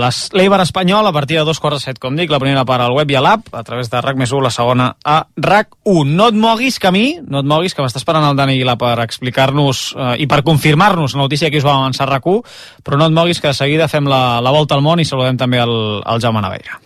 l'Eibar 0.00 0.62
espanyol 0.64 1.06
a 1.06 1.12
partir 1.14 1.36
de 1.38 1.44
dos 1.46 1.60
quarts 1.62 1.78
de 1.78 1.84
set, 1.84 2.00
com 2.02 2.16
dic, 2.16 2.32
la 2.32 2.40
primera 2.42 2.64
part 2.66 2.82
al 2.82 2.96
web 2.96 3.12
i 3.12 3.18
a 3.20 3.22
l'app, 3.22 3.52
a 3.54 3.62
través 3.62 3.92
de 3.92 4.00
RAC 4.00 4.16
més 4.18 4.32
1, 4.32 4.40
la 4.42 4.50
segona 4.50 4.88
a 5.04 5.18
RAC 5.36 5.76
1. 5.84 6.16
No 6.16 6.30
et 6.32 6.40
moguis, 6.40 6.80
Camí, 6.82 7.20
no 7.20 7.44
et 7.44 7.50
moguis, 7.52 7.76
que 7.76 7.84
m'està 7.84 8.00
esperant 8.00 8.24
el 8.30 8.40
Dani 8.40 8.56
Aguilar 8.56 8.78
per 8.80 8.96
explicar-nos 9.04 9.84
eh, 9.92 10.08
i 10.24 10.26
per 10.26 10.40
confirmar-nos 10.42 11.14
la 11.14 11.22
notícia 11.26 11.52
que 11.52 11.60
us 11.60 11.68
va 11.68 11.76
avançar 11.76 12.08
a 12.08 12.14
RAC 12.16 12.32
1, 12.32 12.56
però 12.82 12.98
no 12.98 13.12
et 13.12 13.14
moguis, 13.20 13.44
que 13.44 13.52
de 13.52 13.60
seguida 13.60 13.92
fem 13.92 14.08
la, 14.10 14.40
la 14.42 14.56
volta 14.56 14.74
al 14.74 14.82
món 14.82 15.04
i 15.04 15.06
saludem 15.06 15.38
també 15.38 15.62
el, 15.62 15.76
el 16.00 16.24
Jaume 16.24 16.42
Naveira. 16.42 16.80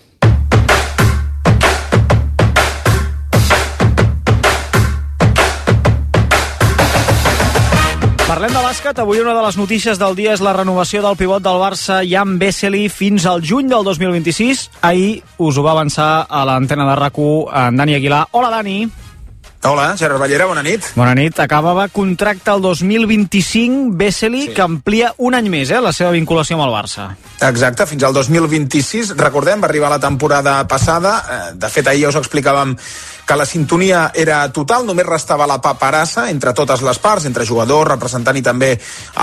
Parlem 8.29 8.53
de 8.53 8.61
bàsquet. 8.61 8.99
Avui 9.01 9.23
una 9.23 9.33
de 9.33 9.41
les 9.41 9.57
notícies 9.57 9.97
del 9.97 10.13
dia 10.13 10.35
és 10.37 10.43
la 10.45 10.53
renovació 10.53 11.01
del 11.01 11.17
pivot 11.17 11.41
del 11.41 11.57
Barça, 11.63 12.03
Jan 12.05 12.35
Vesely, 12.37 12.91
fins 12.93 13.25
al 13.25 13.41
juny 13.41 13.71
del 13.73 13.87
2026. 13.87 14.67
Ahir 14.85 15.23
us 15.41 15.57
ho 15.57 15.65
va 15.65 15.73
avançar 15.73 16.27
a 16.29 16.45
l'antena 16.45 16.85
de 16.91 16.97
rac 17.01 17.17
en 17.17 17.81
Dani 17.81 17.95
Aguilar. 17.97 18.27
Hola, 18.33 18.51
Dani. 18.51 18.83
Hola, 19.65 19.97
Gerard 19.97 20.21
Ballera, 20.21 20.45
bona 20.45 20.63
nit. 20.63 20.85
Bona 20.95 21.15
nit. 21.17 21.41
Acabava 21.41 21.89
contracte 21.89 22.53
el 22.53 22.61
2025, 22.61 23.97
Vesely, 23.97 24.43
sí. 24.43 24.53
que 24.55 24.63
amplia 24.63 25.15
un 25.17 25.35
any 25.35 25.49
més, 25.49 25.73
eh, 25.73 25.81
la 25.81 25.95
seva 25.97 26.13
vinculació 26.13 26.61
amb 26.61 26.69
el 26.69 26.77
Barça. 26.77 27.09
Exacte, 27.41 27.87
fins 27.87 28.05
al 28.05 28.13
2026. 28.13 29.17
Recordem, 29.17 29.65
va 29.65 29.73
arribar 29.73 29.89
la 29.91 29.99
temporada 29.99 30.61
passada. 30.69 31.17
Eh, 31.31 31.55
De 31.57 31.69
fet, 31.69 31.89
ahir 31.89 32.05
ja 32.05 32.13
us 32.13 32.21
explicàvem 32.21 32.77
que 33.29 33.37
la 33.37 33.45
sintonia 33.45 34.07
era 34.17 34.41
total, 34.57 34.87
només 34.89 35.07
restava 35.07 35.47
la 35.47 35.59
paperassa 35.61 36.31
entre 36.33 36.55
totes 36.57 36.81
les 36.81 36.99
parts, 36.99 37.27
entre 37.29 37.45
jugadors, 37.45 37.91
representant 37.91 38.39
i 38.41 38.43
també 38.43 38.71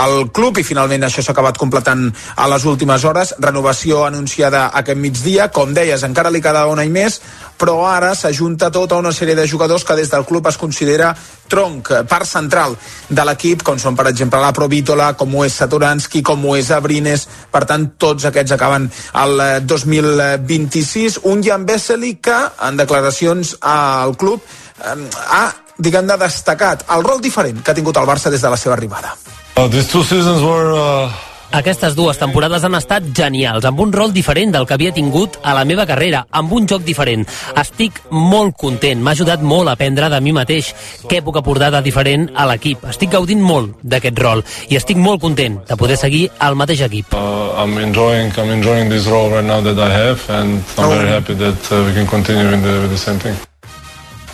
el 0.03 0.30
club, 0.30 0.60
i 0.62 0.68
finalment 0.68 1.08
això 1.08 1.24
s'ha 1.26 1.34
acabat 1.34 1.58
completant 1.58 2.06
a 2.38 2.45
les 2.51 2.68
últimes 2.70 3.03
hores. 3.03 3.34
Renovació 3.41 4.03
anunciada 4.06 4.68
aquest 4.78 5.01
migdia, 5.01 5.49
com 5.49 5.74
deies, 5.74 6.06
encara 6.06 6.30
li 6.30 6.43
queda 6.45 6.68
un 6.70 6.84
any 6.86 6.93
més, 6.93 7.18
però 7.58 7.86
ara 7.88 8.14
s'ajunta 8.16 8.72
tota 8.72 8.99
una 8.99 9.14
sèrie 9.16 9.36
de 9.36 9.47
jugadors 9.47 9.84
que 9.84 9.95
des 9.95 10.12
del 10.12 10.26
club 10.26 10.47
es 10.47 10.58
considera 10.58 11.16
tronc, 11.47 11.91
eh, 11.91 12.03
part 12.03 12.26
central 12.26 12.76
de 13.10 13.26
l'equip, 13.26 13.64
com 13.64 13.80
són 13.80 13.95
per 13.95 14.08
exemple 14.12 14.39
la 14.41 14.53
Provítola, 14.53 15.14
com 15.18 15.36
ho 15.36 15.45
és 15.45 15.53
Satoransky, 15.53 16.22
com 16.22 16.45
ho 16.45 16.56
és 16.56 16.72
Abrines, 16.72 17.28
per 17.51 17.66
tant 17.66 17.91
tots 17.97 18.26
aquests 18.26 18.56
acaben 18.56 18.89
el 19.14 19.43
2026. 19.66 21.20
Un 21.24 21.43
Jan 21.43 21.66
Vesely 21.66 22.16
que 22.22 22.39
en 22.68 22.78
declaracions 22.78 23.58
al 23.62 24.18
club 24.18 24.41
eh, 24.41 24.97
ha 25.30 25.45
diguem-ne 25.78 26.18
destacat 26.18 26.86
el 26.95 27.03
rol 27.03 27.22
diferent 27.22 27.62
que 27.62 27.72
ha 27.72 27.78
tingut 27.78 27.97
el 27.99 28.08
Barça 28.08 28.32
des 28.32 28.41
de 28.41 28.49
la 28.49 28.58
seva 28.58 28.76
arribada. 28.76 29.16
Uh, 29.56 29.68
these 29.70 29.88
two 29.88 30.03
seasons 30.03 30.41
were 30.41 30.74
uh, 30.74 31.12
aquestes 31.56 31.95
dues 31.95 32.20
temporades 32.20 32.64
han 32.68 32.76
estat 32.76 33.06
genials, 33.16 33.66
amb 33.66 33.80
un 33.80 33.93
rol 33.93 34.14
diferent 34.14 34.51
del 34.51 34.68
que 34.68 34.76
havia 34.76 34.93
tingut 34.95 35.39
a 35.43 35.53
la 35.56 35.64
meva 35.66 35.86
carrera, 35.88 36.26
amb 36.32 36.51
un 36.53 36.68
joc 36.68 36.84
diferent. 36.84 37.26
Estic 37.56 38.01
molt 38.12 38.58
content, 38.60 39.01
m'ha 39.01 39.16
ajudat 39.16 39.41
molt 39.41 39.72
a 39.72 39.76
aprendre 39.78 40.10
de 40.12 40.22
mi 40.22 40.36
mateix 40.36 40.74
què 41.10 41.22
puc 41.24 41.39
aportar 41.39 41.72
de 41.72 41.82
diferent 41.86 42.28
a 42.36 42.47
l'equip. 42.49 42.84
Estic 42.91 43.14
gaudint 43.16 43.41
molt 43.41 43.80
d'aquest 43.84 44.20
rol 44.20 44.43
i 44.70 44.80
estic 44.80 44.99
molt 44.99 45.22
content 45.24 45.62
de 45.68 45.80
poder 45.80 45.97
seguir 45.97 46.28
al 46.39 46.56
mateix 46.60 46.82
equip. 46.89 47.16
uh, 47.16 47.64
I'm 47.64 47.78
enjoying 47.78 48.32
I'm 48.38 48.51
enjoying 48.51 48.89
this 48.89 49.08
role 49.08 49.30
right 49.30 49.45
now 49.45 49.62
that 49.62 49.80
I 49.80 49.89
have 49.89 50.30
and 50.30 50.64
I'm 50.78 50.89
very 50.89 51.10
happy 51.10 51.34
that 51.36 51.72
uh, 51.72 51.84
we 51.88 51.93
can 51.93 52.08
continue 52.08 52.49
with 52.49 52.64
the, 52.64 52.80
with 52.82 52.91
the 52.91 52.97
same 52.97 53.20
thing. 53.20 53.36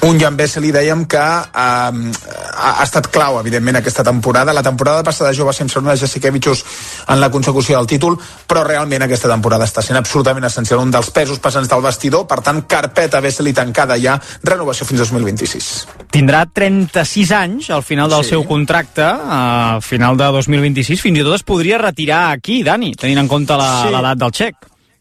Un 0.04 0.18
Jan 0.20 0.36
Vesely 0.38 0.72
dèiem 0.74 1.06
que 1.06 1.18
eh, 1.18 1.52
ha, 1.54 2.70
ha 2.80 2.84
estat 2.84 3.08
clau 3.14 3.38
evidentment 3.40 3.78
aquesta 3.78 4.04
temporada 4.04 4.54
la 4.54 4.64
temporada 4.66 5.04
passada 5.04 5.34
jo 5.34 5.46
va 5.46 5.54
ser 5.54 5.68
una 5.78 5.96
Jasikevichus 5.96 6.64
en 7.08 7.20
la 7.22 7.30
consecució 7.30 7.78
del 7.78 7.88
títol 7.88 8.18
però 8.48 8.64
realment 8.66 9.04
aquesta 9.06 9.30
temporada 9.30 9.66
està 9.70 9.84
sent 9.86 9.98
absolutament 10.00 10.46
essencial 10.50 10.80
un 10.82 10.92
dels 10.92 11.12
pesos 11.12 11.40
pesants 11.40 11.70
del 11.70 11.82
vestidor 11.86 12.26
per 12.28 12.42
tant 12.42 12.64
carpeta 12.68 13.22
Vesely 13.22 13.54
tancada 13.54 13.98
ja 14.02 14.20
renovació 14.44 14.86
fins 14.90 15.04
2026 15.06 15.70
Tindrà 16.12 16.46
36 16.52 17.32
anys 17.32 17.70
al 17.70 17.84
final 17.84 18.10
del 18.10 18.24
Sí. 18.24 18.30
seu 18.32 18.44
contracte, 18.46 19.02
a 19.06 19.80
final 19.82 20.18
de 20.18 20.26
2026. 20.26 21.00
Fins 21.02 21.20
i 21.20 21.24
tot 21.24 21.36
es 21.36 21.44
podria 21.48 21.78
retirar 21.78 22.32
aquí, 22.34 22.64
Dani, 22.64 22.94
tenint 22.96 23.20
en 23.20 23.28
compte 23.28 23.56
la- 23.56 23.84
Sí. 23.86 23.94
l'edat 23.94 24.18
del 24.18 24.32
xec. 24.32 24.56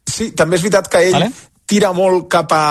Sí, 0.06 0.30
també 0.32 0.56
és 0.56 0.62
veritat 0.62 0.88
que 0.88 0.98
ell 1.08 1.12
vale. 1.12 1.30
Tira 1.70 1.92
molt 1.94 2.26
cap 2.30 2.50
a 2.56 2.64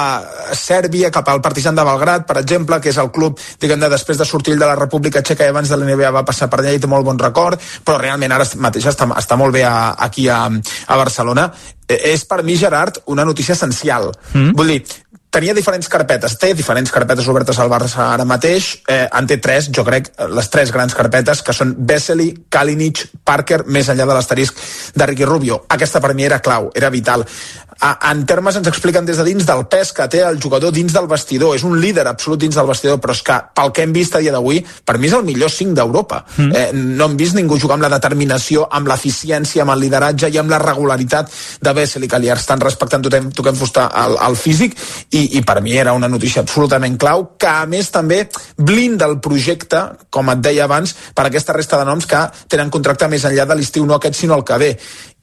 Sèrbia, 0.57 1.11
cap 1.13 1.27
al 1.31 1.39
Partizan 1.43 1.77
de 1.77 1.85
Belgrat, 1.87 2.25
per 2.27 2.39
exemple, 2.41 2.81
que 2.83 2.91
és 2.91 2.99
el 2.99 3.11
club, 3.15 3.39
diguem-ne, 3.61 3.87
després 3.91 4.19
de 4.19 4.27
sortir 4.27 4.57
de 4.59 4.67
la 4.67 4.75
República 4.75 5.23
Txeca 5.23 5.47
i 5.47 5.53
abans 5.53 5.71
de 5.71 5.79
la 5.79 5.87
NBA 5.87 6.11
va 6.15 6.25
passar 6.27 6.49
per 6.51 6.59
allà 6.59 6.75
i 6.75 6.81
té 6.83 6.89
molt 6.91 7.07
bon 7.07 7.19
record, 7.19 7.61
però 7.85 7.99
realment 8.01 8.35
ara 8.35 8.47
mateix 8.59 8.91
està, 8.91 9.07
està 9.21 9.39
molt 9.39 9.55
bé 9.55 9.63
a, 9.63 9.93
aquí 10.09 10.27
a, 10.27 10.45
a 10.51 10.99
Barcelona. 10.99 11.47
Eh, 11.87 12.01
és 12.11 12.25
per 12.27 12.43
mi, 12.43 12.59
Gerard, 12.59 12.99
una 13.07 13.25
notícia 13.25 13.55
essencial. 13.55 14.11
Mm. 14.33 14.51
Vull 14.57 14.75
dir, 14.75 14.81
tenia 15.29 15.53
diferents 15.53 15.87
carpetes, 15.89 16.35
té 16.41 16.51
diferents 16.57 16.91
carpetes 16.91 17.27
obertes 17.29 17.59
al 17.61 17.69
Barça 17.69 18.07
ara 18.15 18.25
mateix, 18.25 18.71
eh, 18.89 19.05
en 19.05 19.27
té 19.29 19.37
tres, 19.37 19.69
jo 19.75 19.85
crec, 19.85 20.09
les 20.33 20.49
tres 20.49 20.73
grans 20.73 20.95
carpetes, 20.97 21.43
que 21.45 21.53
són 21.53 21.75
Vesely, 21.77 22.31
Kalinic, 22.49 23.05
Parker, 23.23 23.63
més 23.67 23.89
enllà 23.89 24.09
de 24.09 24.17
l'asterisc 24.17 24.57
de 24.95 25.05
Ricky 25.05 25.29
Rubio. 25.29 25.63
Aquesta 25.69 26.01
per 26.01 26.15
mi 26.17 26.25
era 26.25 26.41
clau, 26.41 26.71
era 26.75 26.89
vital. 26.89 27.25
A, 27.79 28.11
en 28.11 28.25
termes 28.27 28.57
ens 28.59 28.67
expliquen 28.67 29.05
des 29.07 29.15
de 29.15 29.23
dins 29.23 29.45
del 29.47 29.61
pes 29.71 29.93
que 29.95 30.07
té 30.11 30.19
el 30.27 30.39
jugador 30.43 30.73
dins 30.75 30.91
del 30.91 31.07
vestidor, 31.07 31.55
és 31.55 31.63
un 31.63 31.77
líder 31.79 32.03
absolut 32.09 32.41
dins 32.41 32.57
del 32.57 32.67
vestidor, 32.67 32.99
però 32.99 33.15
és 33.15 33.21
que 33.23 33.37
pel 33.55 33.71
que 33.71 33.85
hem 33.85 33.93
vist 33.95 34.17
a 34.17 34.19
dia 34.19 34.33
d'avui, 34.35 34.59
per 34.83 34.97
mi 34.99 35.07
és 35.07 35.15
el 35.15 35.23
millor 35.23 35.51
5 35.53 35.77
d'Europa. 35.77 36.19
Mm. 36.35 36.49
Eh, 36.59 36.65
no 36.75 37.07
hem 37.07 37.15
vist 37.19 37.37
ningú 37.37 37.55
jugar 37.61 37.77
amb 37.77 37.87
la 37.87 37.91
determinació, 37.93 38.65
amb 38.67 38.91
l'eficiència, 38.91 39.63
amb 39.63 39.75
el 39.77 39.83
lideratge 39.85 40.27
i 40.27 40.41
amb 40.41 40.51
la 40.51 40.59
regularitat 40.59 41.31
de 41.63 41.75
Vesely, 41.77 42.11
que 42.11 42.19
li 42.19 42.33
estan 42.35 42.59
respectant 42.59 43.07
toquem, 43.07 43.31
toquem 43.31 43.55
fusta 43.55 43.87
al, 44.03 44.19
al 44.27 44.35
físic, 44.35 44.75
i, 45.15 45.39
i 45.39 45.45
per 45.47 45.61
mi 45.63 45.77
era 45.79 45.95
una 45.95 46.11
notícia 46.11 46.43
absolutament 46.43 46.99
clau, 46.99 47.29
que 47.39 47.47
a 47.47 47.63
més 47.69 47.93
també 47.95 48.25
blinda 48.57 49.07
el 49.07 49.21
projecte, 49.23 49.85
com 50.11 50.35
et 50.35 50.43
deia 50.43 50.67
abans, 50.67 50.97
per 51.15 51.29
aquesta 51.29 51.55
resta 51.55 51.79
de 51.79 51.87
noms 51.87 52.09
que 52.09 52.27
tenen 52.51 52.73
contracte 52.73 53.07
més 53.07 53.23
enllà 53.23 53.47
de 53.47 53.55
l'estiu, 53.55 53.87
no 53.87 53.95
aquest 53.95 54.19
sinó 54.19 54.35
el 54.35 54.43
que 54.43 54.59
ve. 54.59 54.73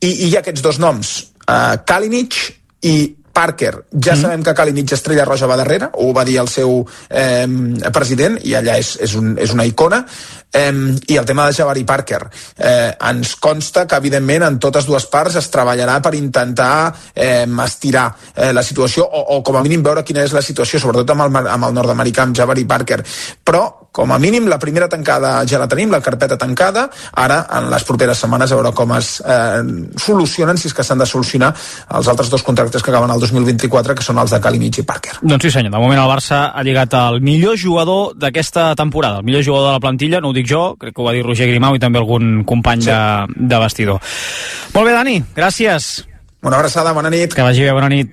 I, 0.01 0.09
i 0.09 0.29
hi 0.31 0.37
ha 0.37 0.41
aquests 0.41 0.65
dos 0.65 0.81
noms, 0.81 1.17
uh, 1.49 1.77
Kalinic 1.87 2.39
i 2.87 2.97
Parker. 3.37 3.85
Ja 3.93 4.15
mm. 4.15 4.21
sabem 4.23 4.45
que 4.45 4.55
Kalinic 4.57 4.95
Estrella 4.97 5.27
Roja 5.29 5.49
va 5.51 5.59
darrere, 5.61 5.91
ho 6.01 6.09
va 6.17 6.25
dir 6.25 6.39
el 6.41 6.49
seu 6.49 6.79
eh, 7.11 7.45
president, 7.93 8.39
i 8.49 8.55
allà 8.57 8.79
és, 8.81 8.95
és, 9.05 9.17
un, 9.19 9.35
és 9.37 9.53
una 9.53 9.67
icona. 9.69 10.01
Eh, 10.57 10.73
I 11.07 11.17
el 11.21 11.27
tema 11.29 11.47
de 11.47 11.55
Jabari 11.55 11.85
Parker. 11.85 12.23
Eh, 12.57 12.97
ens 13.11 13.37
consta 13.37 13.87
que, 13.87 13.97
evidentment, 14.01 14.47
en 14.47 14.59
totes 14.63 14.87
dues 14.89 15.07
parts 15.13 15.37
es 15.37 15.51
treballarà 15.53 15.99
per 16.03 16.15
intentar 16.17 16.95
eh, 17.15 17.45
estirar 17.65 18.07
eh, 18.35 18.53
la 18.57 18.65
situació, 18.65 19.05
o, 19.05 19.25
o 19.37 19.43
com 19.45 19.59
a 19.59 19.65
mínim 19.65 19.85
veure 19.85 20.05
quina 20.07 20.25
és 20.25 20.33
la 20.33 20.45
situació, 20.45 20.81
sobretot 20.81 21.13
amb 21.13 21.27
el, 21.27 21.51
amb 21.53 21.69
el 21.69 21.77
nord-americà, 21.77 22.25
amb 22.25 22.39
Jabari 22.39 22.65
Parker. 22.69 23.03
Però, 23.45 23.67
com 23.97 24.13
a 24.13 24.19
mínim, 24.21 24.49
la 24.49 24.59
primera 24.61 24.89
tancada 24.93 25.39
ja 25.49 25.61
la 25.61 25.69
tenim, 25.69 25.91
la 25.93 26.03
carpeta 26.05 26.37
tancada. 26.37 26.87
Ara, 27.17 27.39
en 27.57 27.71
les 27.73 27.85
properes 27.89 28.21
setmanes, 28.21 28.53
a 28.53 28.59
veure 28.59 28.73
com 28.77 28.93
es 28.97 29.15
eh, 29.25 29.63
solucionen, 30.01 30.61
si 30.61 30.69
és 30.69 30.77
que 30.77 30.85
s'han 30.85 31.01
de 31.01 31.09
solucionar 31.09 31.53
els 31.97 32.11
altres 32.13 32.29
dos 32.33 32.45
contractes 32.45 32.85
que 32.85 32.93
acaben 32.93 33.13
el 33.13 33.23
2024, 33.23 33.97
que 33.97 34.05
són 34.05 34.21
els 34.21 34.33
de 34.33 34.41
Kalinic 34.45 34.83
i 34.83 34.87
Parker. 34.89 35.17
Doncs 35.23 35.49
sí 35.49 35.53
senyor, 35.55 35.73
de 35.73 35.81
moment 35.81 36.03
el 36.03 36.11
Barça 36.11 36.43
ha 36.53 36.65
lligat 36.67 36.97
el 36.97 37.23
millor 37.25 37.57
jugador 37.61 38.13
d'aquesta 38.21 38.75
temporada, 38.77 39.23
el 39.25 39.29
millor 39.29 39.45
jugador 39.45 39.71
de 39.71 39.79
la 39.79 39.85
plantilla, 39.85 40.21
no 40.21 40.33
ho 40.33 40.37
dic 40.37 40.46
jo, 40.49 40.63
crec 40.81 40.95
que 40.95 41.03
ho 41.03 41.07
va 41.09 41.15
dir 41.17 41.25
Roger 41.27 41.49
Grimau 41.51 41.77
i 41.77 41.83
també 41.83 42.01
algun 42.03 42.45
company 42.49 42.85
sí. 42.87 42.93
de, 42.93 43.47
de 43.55 43.63
vestidor. 43.63 44.15
Molt 44.75 44.87
bé, 44.89 44.95
Dani, 44.95 45.17
gràcies. 45.37 45.91
Una 46.47 46.61
abraçada, 46.61 46.95
bona 46.97 47.11
nit. 47.11 47.35
Que 47.35 47.45
vagi 47.47 47.67
bé, 47.67 47.73
bona 47.75 47.91
nit. 47.93 48.13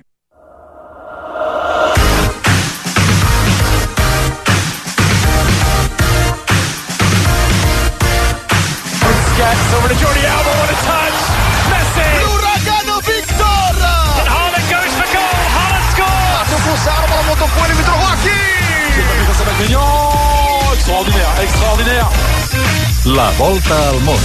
La 23.04 23.30
volta 23.36 23.76
al 23.90 23.98
món. 24.00 24.20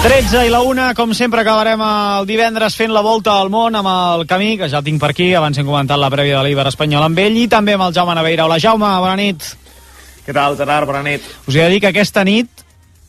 13 0.00 0.46
i 0.46 0.48
la 0.48 0.62
una, 0.64 0.86
com 0.96 1.10
sempre 1.12 1.42
acabarem 1.42 1.82
el 1.84 2.28
divendres 2.30 2.72
fent 2.78 2.94
la 2.94 3.02
volta 3.04 3.34
al 3.36 3.50
món 3.52 3.76
amb 3.76 3.90
el 3.92 4.24
Camí, 4.30 4.54
que 4.56 4.70
ja 4.72 4.80
el 4.80 4.86
tinc 4.86 4.96
per 5.02 5.10
aquí, 5.12 5.26
abans 5.36 5.60
hem 5.60 5.68
comentat 5.68 6.00
la 6.00 6.08
prèvia 6.08 6.38
de 6.38 6.46
l'Iber 6.46 6.64
espanyol 6.70 7.04
amb 7.10 7.20
ell, 7.20 7.36
i 7.36 7.44
també 7.52 7.76
amb 7.76 7.84
el 7.84 7.92
Jaume 7.98 8.16
Naveira. 8.16 8.46
Hola 8.48 8.56
Jaume, 8.64 8.94
bona 9.04 9.18
nit. 9.20 9.44
Què 10.24 10.32
tal, 10.32 10.56
Gerard? 10.56 10.88
Bona 10.88 11.04
nit. 11.04 11.28
Us 11.44 11.52
he 11.52 11.60
de 11.60 11.68
dir 11.74 11.82
que 11.84 11.92
aquesta 11.92 12.24
nit 12.24 12.64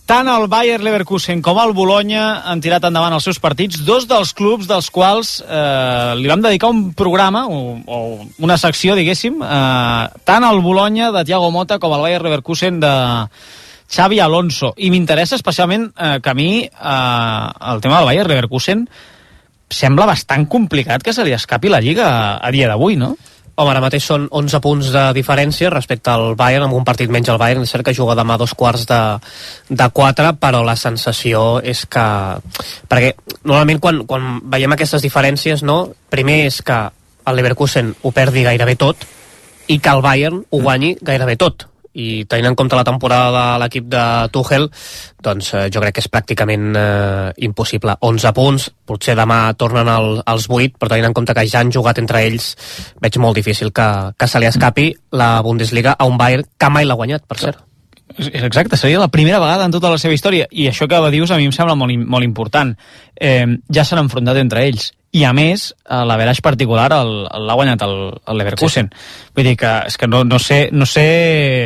tant 0.09 0.25
el 0.25 0.47
Bayer 0.49 0.79
Leverkusen 0.81 1.43
com 1.45 1.59
el 1.61 1.75
Bologna 1.77 2.41
han 2.49 2.63
tirat 2.65 2.87
endavant 2.87 3.13
els 3.13 3.27
seus 3.27 3.37
partits, 3.41 3.83
dos 3.85 4.07
dels 4.09 4.31
clubs 4.33 4.65
dels 4.65 4.87
quals 4.89 5.35
eh, 5.45 6.15
li 6.17 6.31
vam 6.31 6.41
dedicar 6.41 6.71
un 6.73 6.95
programa 6.97 7.43
o, 7.45 7.59
o 7.85 7.99
una 8.41 8.57
secció, 8.57 8.95
diguéssim, 8.97 9.37
eh, 9.45 10.23
tant 10.25 10.47
el 10.47 10.63
Bologna 10.65 11.11
de 11.13 11.23
Thiago 11.29 11.51
Mota 11.53 11.77
com 11.77 11.93
el 11.93 12.01
Bayer 12.07 12.23
Leverkusen 12.25 12.81
de 12.81 12.93
Xavi 13.89 14.17
Alonso. 14.25 14.73
I 14.81 14.89
m'interessa 14.89 15.37
especialment 15.37 15.91
eh, 15.93 16.17
que 16.25 16.33
a 16.33 16.37
mi 16.37 16.49
eh, 16.65 17.69
el 17.69 17.85
tema 17.85 17.99
del 17.99 18.09
Bayer 18.09 18.25
Leverkusen 18.33 18.87
sembla 19.69 20.09
bastant 20.09 20.49
complicat 20.49 21.05
que 21.05 21.13
se 21.13 21.21
li 21.27 21.37
escapi 21.37 21.69
la 21.69 21.83
Lliga 21.85 22.09
a, 22.09 22.37
a 22.41 22.49
dia 22.55 22.71
d'avui, 22.71 22.97
no? 22.97 23.13
Home, 23.59 23.73
ara 23.73 23.81
mateix 23.83 24.05
són 24.07 24.29
11 24.31 24.61
punts 24.63 24.89
de 24.93 25.01
diferència 25.17 25.71
respecte 25.73 26.11
al 26.13 26.37
Bayern, 26.39 26.69
amb 26.69 26.77
un 26.77 26.85
partit 26.87 27.11
menys 27.11 27.27
el 27.33 27.39
Bayern. 27.41 27.65
És 27.67 27.73
cert 27.75 27.83
que 27.83 27.95
juga 27.97 28.15
demà 28.15 28.37
a 28.37 28.39
dos 28.39 28.53
quarts 28.55 28.85
de, 28.87 28.99
de 29.67 29.87
4, 29.99 30.31
però 30.39 30.63
la 30.63 30.77
sensació 30.79 31.59
és 31.59 31.83
que... 31.91 32.05
Perquè 32.87 33.13
normalment 33.43 33.81
quan, 33.83 34.03
quan 34.07 34.29
veiem 34.47 34.77
aquestes 34.77 35.03
diferències, 35.03 35.65
no? 35.67 35.81
primer 36.09 36.45
és 36.47 36.61
que 36.65 36.79
el 37.29 37.35
Leverkusen 37.35 37.91
ho 38.01 38.13
perdi 38.15 38.45
gairebé 38.47 38.77
tot 38.79 39.03
i 39.69 39.77
que 39.77 39.91
el 39.91 40.01
Bayern 40.01 40.39
ho 40.49 40.61
guanyi 40.63 40.95
gairebé 41.05 41.35
tot 41.37 41.68
i 41.93 42.25
tenint 42.29 42.51
en 42.51 42.57
compte 42.59 42.77
la 42.77 42.85
temporada 42.87 43.29
de 43.33 43.61
l'equip 43.63 43.87
de 43.89 44.03
Tuchel, 44.33 44.67
doncs 45.25 45.53
eh, 45.53 45.63
jo 45.73 45.81
crec 45.83 45.97
que 45.97 46.03
és 46.03 46.11
pràcticament 46.11 46.67
eh, 46.77 47.31
impossible. 47.47 47.95
11 48.05 48.33
punts, 48.37 48.67
potser 48.85 49.15
demà 49.17 49.41
tornen 49.59 49.89
al, 49.89 50.19
als 50.25 50.49
8, 50.49 50.77
però 50.77 50.91
tenint 50.93 51.09
en 51.09 51.17
compte 51.17 51.35
que 51.37 51.47
ja 51.49 51.63
han 51.63 51.73
jugat 51.73 52.01
entre 52.01 52.21
ells, 52.27 52.51
veig 53.01 53.17
molt 53.21 53.39
difícil 53.39 53.73
que, 53.73 53.89
que 54.17 54.29
se 54.29 54.41
li 54.41 54.49
escapi 54.49 54.91
la 55.17 55.39
Bundesliga 55.45 55.95
a 55.97 56.07
un 56.09 56.19
Bayern 56.19 56.45
que 56.57 56.69
mai 56.73 56.85
l'ha 56.85 56.99
guanyat, 56.99 57.25
per 57.27 57.39
cert. 57.41 57.65
És 58.17 58.29
Exacte, 58.43 58.77
seria 58.77 58.99
la 58.99 59.11
primera 59.13 59.39
vegada 59.39 59.65
en 59.65 59.71
tota 59.71 59.91
la 59.91 59.99
seva 60.01 60.15
història. 60.15 60.47
I 60.51 60.67
això 60.69 60.87
que 60.89 60.99
dius 61.13 61.31
a 61.31 61.37
mi 61.37 61.45
em 61.47 61.53
sembla 61.55 61.75
molt, 61.77 61.93
molt 62.09 62.25
important. 62.25 62.73
Eh, 63.15 63.45
ja 63.69 63.85
s'han 63.85 64.01
enfrontat 64.05 64.39
entre 64.41 64.65
ells. 64.65 64.89
I 65.11 65.23
a 65.25 65.31
més, 65.33 65.69
eh, 65.73 66.01
l'averaix 66.05 66.41
particular 66.45 66.89
l'ha 66.93 67.57
guanyat 67.57 67.85
el, 67.87 67.95
el 68.29 68.41
Leverkusen. 68.41 68.91
Vull 69.35 69.51
dir 69.51 69.55
que, 69.57 69.73
és 69.89 69.97
que 69.97 70.09
no, 70.09 70.23
no 70.27 70.37
sé, 70.41 70.67
no 70.71 70.85
sé 70.89 71.07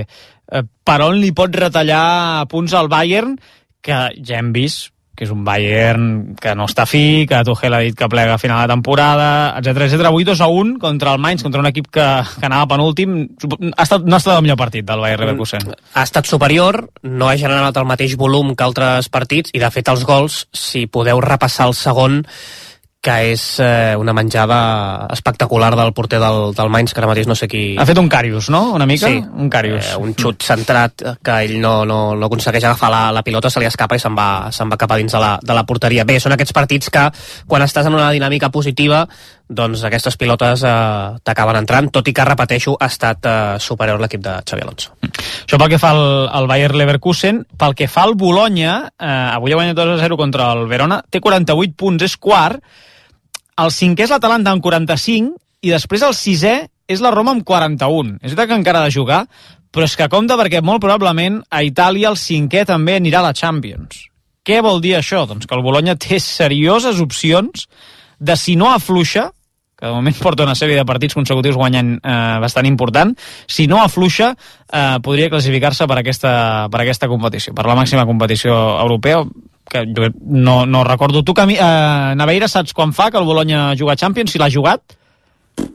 eh, 0.04 0.64
per 0.84 1.02
on 1.04 1.20
li 1.20 1.34
pot 1.36 1.56
retallar 1.56 2.48
punts 2.52 2.76
al 2.78 2.92
Bayern, 2.92 3.36
que 3.84 4.08
ja 4.24 4.40
hem 4.40 4.54
vist 4.56 4.94
que 5.14 5.28
és 5.28 5.32
un 5.32 5.44
Bayern 5.46 6.34
que 6.42 6.56
no 6.58 6.66
està 6.66 6.88
fi, 6.90 7.28
que 7.30 7.44
Tuchel 7.46 7.76
ha 7.78 7.82
dit 7.86 7.94
que 7.98 8.10
plega 8.10 8.34
a 8.34 8.42
final 8.42 8.64
de 8.64 8.74
temporada, 8.74 9.28
etc 9.60 9.86
etc. 9.86 10.08
Avui 10.10 10.26
2 10.26 10.42
a 10.42 10.48
1 10.50 10.80
contra 10.82 11.14
el 11.14 11.22
Mainz, 11.22 11.44
contra 11.46 11.62
un 11.62 11.70
equip 11.70 11.92
que, 11.94 12.08
que 12.40 12.48
anava 12.50 12.72
penúltim. 12.74 13.20
Ha 13.78 13.86
estat, 13.86 14.08
no 14.08 14.18
ha 14.18 14.22
estat 14.22 14.40
el 14.40 14.46
millor 14.46 14.58
partit 14.58 14.88
del 14.88 15.04
Bayern 15.04 15.28
Leverkusen. 15.28 15.70
ha 15.94 16.04
estat 16.04 16.26
superior, 16.26 16.88
no 17.04 17.30
ha 17.30 17.38
generat 17.38 17.78
el 17.78 17.90
mateix 17.90 18.18
volum 18.18 18.56
que 18.58 18.66
altres 18.66 19.12
partits 19.14 19.54
i 19.54 19.62
de 19.62 19.70
fet 19.70 19.94
els 19.94 20.06
gols, 20.10 20.48
si 20.50 20.88
podeu 20.88 21.22
repassar 21.22 21.70
el 21.70 21.78
segon 21.78 22.24
que 23.04 23.16
és 23.34 23.42
eh, 23.60 23.96
una 24.00 24.14
menjada 24.16 25.08
espectacular 25.12 25.74
del 25.76 25.92
porter 25.92 26.22
del, 26.24 26.54
del 26.56 26.72
Mainz, 26.72 26.94
que 26.96 27.02
ara 27.02 27.10
mateix 27.12 27.28
no 27.28 27.36
sé 27.36 27.50
qui... 27.52 27.64
Ha 27.76 27.86
fet 27.90 28.00
un 28.00 28.08
Carius, 28.08 28.48
no? 28.54 28.62
Una 28.78 28.88
mica? 28.88 29.10
Sí, 29.12 29.20
Un 29.20 29.50
Carius. 29.52 29.92
Eh, 29.92 30.00
un 30.00 30.16
xut 30.16 30.46
centrat 30.48 31.04
que 31.20 31.38
ell 31.44 31.58
no, 31.60 31.74
no, 31.90 32.00
no 32.16 32.30
aconsegueix 32.32 32.64
agafar 32.64 32.94
la, 32.94 33.04
la 33.12 33.24
pilota, 33.28 33.52
se 33.52 33.60
li 33.60 33.68
escapa 33.68 34.00
i 34.00 34.04
se'n 34.04 34.16
va, 34.16 34.30
se'n 34.56 34.72
va 34.72 34.80
cap 34.80 34.96
a 34.96 35.00
dins 35.02 35.12
de 35.12 35.20
la, 35.20 35.36
de 35.44 35.58
la 35.58 35.66
porteria. 35.68 36.08
Bé, 36.08 36.16
són 36.24 36.38
aquests 36.38 36.56
partits 36.56 36.94
que 36.94 37.10
quan 37.50 37.68
estàs 37.68 37.92
en 37.92 38.00
una 38.00 38.12
dinàmica 38.16 38.52
positiva 38.54 39.04
doncs 39.54 39.84
aquestes 39.84 40.16
pilotes 40.18 40.64
eh, 40.64 41.20
t'acaben 41.28 41.60
entrant, 41.60 41.90
tot 41.94 42.08
i 42.08 42.14
que, 42.16 42.26
repeteixo, 42.26 42.78
ha 42.80 42.88
estat 42.88 43.28
eh, 43.28 43.36
superior 43.60 44.00
l'equip 44.02 44.24
de 44.24 44.38
Xavi 44.48 44.64
Alonso. 44.64 44.96
Això 45.04 45.60
pel 45.60 45.74
que 45.74 45.82
fa 45.82 45.92
al, 45.94 46.06
al 46.32 46.48
Bayer 46.50 46.72
Leverkusen. 46.74 47.44
Pel 47.60 47.76
que 47.78 47.90
fa 47.92 48.08
al 48.08 48.16
Bologna, 48.20 48.80
eh, 48.96 49.12
avui 49.36 49.54
ha 49.54 49.60
guanyat 49.60 49.78
2 49.78 49.94
a 49.98 50.02
0 50.02 50.18
contra 50.20 50.50
el 50.56 50.66
Verona, 50.72 51.02
té 51.10 51.22
48 51.24 51.76
punts, 51.78 52.08
és 52.08 52.18
quart. 52.18 52.64
El 53.62 53.70
cinquè 53.70 54.08
és 54.08 54.14
l'Atalanta 54.14 54.54
amb 54.54 54.64
45 54.66 55.36
i 55.64 55.74
després 55.74 56.04
el 56.06 56.16
sisè 56.18 56.56
és 56.90 57.04
la 57.04 57.12
Roma 57.14 57.36
amb 57.36 57.46
41. 57.46 58.18
És 58.22 58.34
veritat 58.34 58.50
que 58.50 58.58
encara 58.58 58.82
ha 58.82 58.88
de 58.90 58.96
jugar, 58.96 59.24
però 59.74 59.86
és 59.88 59.96
que 59.98 60.10
compta 60.10 60.38
perquè 60.40 60.62
molt 60.66 60.82
probablement 60.84 61.40
a 61.50 61.62
Itàlia 61.66 62.10
el 62.12 62.18
cinquè 62.20 62.66
també 62.70 62.98
anirà 63.00 63.22
a 63.22 63.30
la 63.30 63.38
Champions. 63.38 64.08
Què 64.44 64.60
vol 64.62 64.82
dir 64.84 64.98
això? 64.98 65.24
Doncs 65.30 65.48
que 65.48 65.56
el 65.56 65.64
Bologna 65.64 65.96
té 65.96 66.20
serioses 66.20 67.00
opcions 67.00 67.68
de 68.20 68.36
si 68.40 68.58
no 68.60 68.72
afluixa, 68.74 69.30
que 69.80 69.88
de 69.88 69.94
moment 69.94 70.20
porta 70.20 70.46
una 70.46 70.56
sèrie 70.56 70.78
de 70.80 70.86
partits 70.88 71.16
consecutius 71.16 71.58
guanyant 71.60 71.96
eh, 71.98 72.18
bastant 72.44 72.68
important, 72.68 73.16
si 73.48 73.66
no 73.72 73.82
afluixa 73.84 74.34
eh, 74.34 75.00
podria 75.04 75.32
classificar-se 75.32 75.88
per, 75.88 75.98
aquesta, 76.04 76.34
per 76.72 76.84
aquesta 76.84 77.10
competició, 77.12 77.56
per 77.56 77.66
la 77.70 77.78
màxima 77.80 78.06
competició 78.10 78.56
europea, 78.84 79.24
que 79.74 79.86
jo 79.90 80.12
no, 80.22 80.64
no 80.70 80.84
recordo. 80.88 81.24
Tu, 81.26 81.34
Camí, 81.34 81.58
eh, 81.58 82.14
Naveira, 82.20 82.48
saps 82.48 82.76
quan 82.78 82.94
fa 82.94 83.10
que 83.12 83.18
el 83.18 83.30
Bologna 83.30 83.72
juga 83.80 83.98
Champions? 83.98 84.32
Si 84.32 84.42
l'ha 84.42 84.52
jugat? 84.54 85.02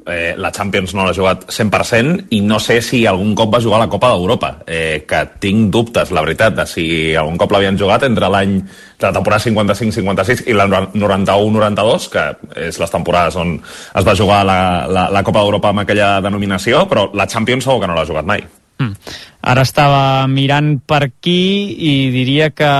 eh, 0.06 0.34
la 0.36 0.50
Champions 0.50 0.94
no 0.96 1.04
l'ha 1.06 1.14
jugat 1.14 1.44
100% 1.52 2.28
i 2.34 2.40
no 2.42 2.58
sé 2.62 2.80
si 2.82 3.04
algun 3.06 3.34
cop 3.38 3.52
va 3.54 3.60
jugar 3.62 3.78
a 3.78 3.84
la 3.84 3.90
Copa 3.90 4.10
d'Europa, 4.12 4.50
eh, 4.66 5.04
que 5.08 5.20
tinc 5.40 5.70
dubtes, 5.72 6.10
la 6.10 6.22
veritat, 6.24 6.56
de 6.56 6.66
si 6.66 6.86
algun 7.16 7.38
cop 7.38 7.52
l'havien 7.52 7.78
jugat 7.78 8.06
entre 8.08 8.30
l'any 8.32 8.58
de 8.58 9.06
la 9.06 9.12
temporada 9.14 9.44
55-56 9.44 10.46
i 10.48 10.56
la 10.56 10.66
91-92, 10.66 12.08
que 12.12 12.24
és 12.68 12.80
les 12.80 12.94
temporades 12.94 13.36
on 13.36 13.58
es 13.60 14.06
va 14.06 14.16
jugar 14.18 14.44
la, 14.48 14.60
la, 14.90 15.08
la 15.14 15.24
Copa 15.26 15.44
d'Europa 15.44 15.72
amb 15.72 15.84
aquella 15.84 16.16
denominació, 16.24 16.86
però 16.90 17.08
la 17.14 17.28
Champions 17.28 17.68
segur 17.68 17.82
que 17.82 17.90
no 17.90 17.98
l'ha 17.98 18.08
jugat 18.08 18.26
mai. 18.26 18.42
Mm. 18.78 19.14
Ara 19.50 19.62
estava 19.66 20.26
mirant 20.30 20.76
per 20.86 21.02
aquí 21.08 21.74
i 21.78 21.94
diria 22.14 22.50
que 22.50 22.72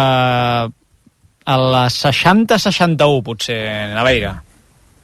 a 1.49 1.57
la 1.57 1.87
60-61 1.89 3.23
potser, 3.25 3.61
Naveira. 3.97 4.35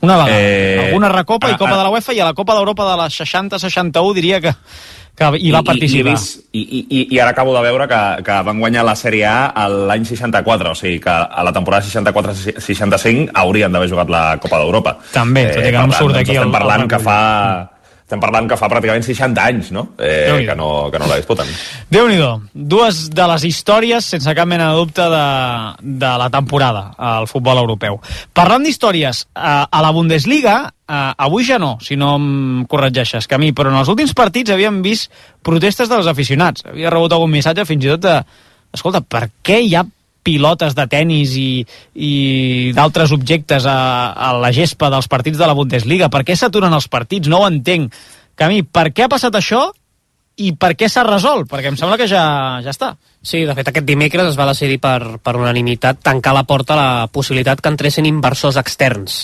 Una 0.04 0.18
vegada. 0.18 0.36
Eh, 0.38 0.82
Alguna 0.88 1.08
recopa 1.08 1.48
i 1.48 1.54
ara- 1.54 1.58
Copa 1.58 1.70
ara- 1.72 1.78
de 1.78 1.84
la 1.86 1.90
UEFA 1.94 2.12
i 2.12 2.20
a 2.20 2.26
la 2.28 2.34
Copa 2.36 2.52
d'Europa 2.58 2.84
de 2.90 2.96
la 3.00 3.06
60-61 3.08 4.12
diria 4.12 4.40
que, 4.44 4.52
que 5.16 5.30
hi 5.40 5.50
va 5.54 5.62
I, 5.62 5.64
participar. 5.64 6.12
I, 6.12 6.58
i, 6.58 6.60
i, 6.60 6.82
i, 6.82 7.00
i, 7.00 7.06
I 7.16 7.20
ara 7.24 7.30
acabo 7.32 7.54
de 7.56 7.62
veure 7.64 7.86
que, 7.88 8.00
que 8.26 8.36
van 8.44 8.60
guanyar 8.60 8.84
la 8.84 8.92
Sèrie 9.00 9.24
A 9.32 9.64
l'any 9.72 10.04
64, 10.04 10.74
o 10.74 10.76
sigui 10.76 11.00
que 11.00 11.08
a 11.08 11.42
la 11.46 11.52
temporada 11.56 11.86
64-65 11.88 13.30
haurien 13.34 13.72
d'haver 13.72 13.88
jugat 13.88 14.12
la 14.12 14.24
Copa 14.42 14.60
d'Europa. 14.60 14.98
També, 15.14 15.46
tot 15.54 15.62
i 15.64 15.70
que 15.70 15.72
per 15.72 15.80
no 15.80 15.84
em 15.88 15.96
surt 15.96 16.12
doncs 16.12 16.20
aquí 16.20 16.36
el- 16.36 16.42
estem 16.42 16.52
el 16.52 16.58
parlant 16.58 16.88
que 16.90 16.98
fa 16.98 17.18
estem 18.04 18.20
parlant 18.20 18.44
que 18.50 18.56
fa 18.60 18.68
pràcticament 18.68 19.04
60 19.06 19.40
anys, 19.40 19.70
no? 19.72 19.86
Eh, 19.96 20.44
que, 20.44 20.54
no 20.58 20.90
que 20.92 21.00
no 21.00 21.06
la 21.08 21.16
disputen. 21.16 21.48
déu 21.88 22.04
nhi 22.10 22.18
Dues 22.52 23.08
de 23.08 23.26
les 23.30 23.46
històries, 23.48 24.04
sense 24.04 24.34
cap 24.36 24.48
mena 24.48 24.70
de 24.70 24.76
dubte, 24.76 25.06
de, 25.08 25.24
de 26.04 26.10
la 26.20 26.28
temporada 26.30 26.90
al 26.98 27.26
futbol 27.26 27.58
europeu. 27.62 27.96
Parlant 28.36 28.62
d'històries, 28.62 29.24
a, 29.34 29.64
a 29.72 29.82
la 29.82 29.92
Bundesliga, 29.96 30.56
a, 30.86 31.00
avui 31.16 31.48
ja 31.48 31.58
no, 31.58 31.78
si 31.80 31.96
no 31.96 32.14
em 32.20 32.66
corregeixes, 32.68 33.26
Camí, 33.26 33.54
però 33.56 33.72
en 33.72 33.80
els 33.80 33.88
últims 33.88 34.12
partits 34.12 34.52
havíem 34.52 34.82
vist 34.84 35.10
protestes 35.42 35.88
dels 35.88 36.06
aficionats. 36.06 36.68
Havia 36.68 36.92
rebut 36.92 37.16
algun 37.16 37.32
missatge 37.32 37.64
fins 37.64 37.88
i 37.88 37.94
tot 37.96 38.04
de... 38.04 38.18
Escolta, 38.74 39.00
per 39.00 39.30
què 39.46 39.62
hi 39.64 39.76
ha 39.78 39.84
pilotes 40.24 40.74
de 40.76 40.86
tennis 40.90 41.36
i, 41.38 41.64
i 41.94 42.12
d'altres 42.76 43.12
objectes 43.14 43.68
a, 43.68 43.78
a 44.16 44.32
la 44.40 44.52
gespa 44.56 44.90
dels 44.92 45.08
partits 45.12 45.38
de 45.40 45.48
la 45.48 45.56
Bundesliga? 45.56 46.10
Per 46.12 46.24
què 46.26 46.36
s'aturen 46.38 46.74
els 46.74 46.88
partits? 46.90 47.30
No 47.30 47.42
ho 47.42 47.48
entenc. 47.50 47.94
Camí, 48.34 48.64
per 48.64 48.88
què 48.90 49.06
ha 49.06 49.12
passat 49.12 49.36
això 49.38 49.68
i 50.42 50.54
per 50.58 50.72
què 50.74 50.88
s'ha 50.90 51.04
resolt? 51.06 51.46
Perquè 51.50 51.70
em 51.70 51.78
sembla 51.78 52.00
que 52.00 52.08
ja, 52.10 52.24
ja 52.64 52.72
està. 52.74 52.94
Sí, 53.24 53.46
de 53.48 53.54
fet, 53.56 53.70
aquest 53.70 53.86
dimecres 53.88 54.26
es 54.28 54.36
va 54.36 54.44
decidir 54.50 54.76
per, 54.84 55.16
per 55.24 55.32
unanimitat 55.38 56.02
tancar 56.04 56.34
la 56.36 56.42
porta 56.44 56.74
a 56.74 56.76
la 56.76 57.06
possibilitat 57.08 57.62
que 57.64 57.70
entressin 57.72 58.04
inversors 58.04 58.58
externs 58.60 59.14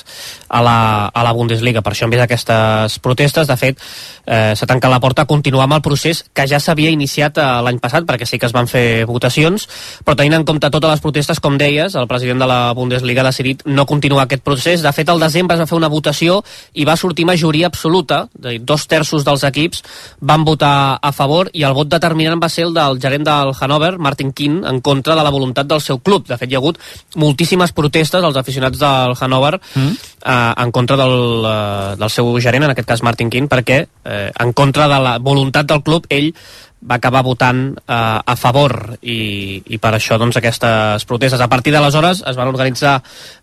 a 0.49 0.63
la, 0.65 0.77
a 1.13 1.25
la 1.27 1.35
Bundesliga. 1.37 1.83
Per 1.85 1.93
això 1.93 2.07
hem 2.07 2.15
vist 2.15 2.25
aquestes 2.25 2.97
protestes. 3.05 3.45
De 3.51 3.57
fet, 3.61 3.83
eh, 4.25 4.55
s'ha 4.57 4.69
tancat 4.71 4.89
la 4.89 5.03
porta 5.05 5.27
a 5.27 5.29
continuar 5.29 5.67
amb 5.67 5.77
el 5.77 5.83
procés 5.85 6.23
que 6.33 6.47
ja 6.49 6.57
s'havia 6.65 6.89
iniciat 6.95 7.37
eh, 7.37 7.49
l'any 7.67 7.77
passat, 7.83 8.07
perquè 8.09 8.25
sí 8.25 8.41
que 8.41 8.49
es 8.49 8.55
van 8.57 8.71
fer 8.73 9.05
votacions, 9.05 9.69
però 10.01 10.17
tenint 10.17 10.39
en 10.39 10.49
compte 10.49 10.73
totes 10.73 10.95
les 10.95 11.05
protestes, 11.05 11.45
com 11.45 11.61
deies, 11.61 11.93
el 11.93 12.09
president 12.09 12.41
de 12.41 12.49
la 12.49 12.73
Bundesliga 12.73 13.21
ha 13.21 13.29
decidit 13.29 13.67
no 13.69 13.85
continuar 13.85 14.25
aquest 14.25 14.47
procés. 14.49 14.81
De 14.81 14.95
fet, 14.97 15.13
al 15.13 15.21
desembre 15.21 15.59
es 15.59 15.61
va 15.61 15.69
fer 15.69 15.77
una 15.77 15.93
votació 15.93 16.41
i 16.73 16.89
va 16.89 16.97
sortir 16.97 17.29
majoria 17.29 17.69
absoluta, 17.69 18.23
de 18.33 18.57
dos 18.65 18.89
terços 18.89 19.29
dels 19.29 19.45
equips 19.45 19.85
van 20.25 20.49
votar 20.49 20.97
a 20.97 21.13
favor 21.13 21.53
i 21.53 21.69
el 21.69 21.77
vot 21.77 21.93
determinant 21.93 22.41
va 22.41 22.49
ser 22.49 22.65
el 22.71 22.73
del 22.73 22.97
gerent 23.05 23.29
del 23.29 23.53
Hannover, 23.53 23.90
Martin 23.99 24.33
Keane, 24.33 24.63
en 24.69 24.81
contra 24.81 25.17
de 25.17 25.25
la 25.27 25.33
voluntat 25.35 25.67
del 25.67 25.81
seu 25.81 25.99
club. 25.99 26.27
De 26.29 26.39
fet, 26.39 26.51
hi 26.51 26.59
ha 26.59 26.63
hagut 26.63 26.81
moltíssimes 27.17 27.75
protestes 27.77 28.23
dels 28.23 28.41
aficionats 28.41 28.79
del 28.79 29.17
Hannover 29.19 29.57
mm. 29.59 29.93
eh, 30.25 30.55
en 30.65 30.73
contra 30.73 30.97
del, 31.01 31.47
eh, 31.51 31.95
del 32.01 32.11
seu 32.11 32.33
gerent, 32.41 32.69
en 32.69 32.75
aquest 32.75 32.89
cas 32.89 33.05
Martin 33.07 33.31
Keane, 33.31 33.51
perquè 33.51 33.85
eh, 33.85 34.27
en 34.31 34.53
contra 34.53 34.89
de 34.91 34.99
la 35.03 35.19
voluntat 35.19 35.69
del 35.71 35.83
club 35.87 36.07
ell 36.11 36.33
va 36.81 36.97
acabar 36.97 37.23
votant 37.23 37.75
eh, 37.77 37.95
a 37.95 38.37
favor 38.37 38.97
i, 39.03 39.61
i 39.69 39.79
per 39.79 39.93
això 39.97 40.17
doncs, 40.21 40.39
aquestes 40.41 41.05
protestes. 41.05 41.41
A 41.41 41.51
partir 41.53 41.75
d'aleshores 41.75 42.23
es 42.27 42.39
van 42.39 42.49
organitzar 42.49 43.01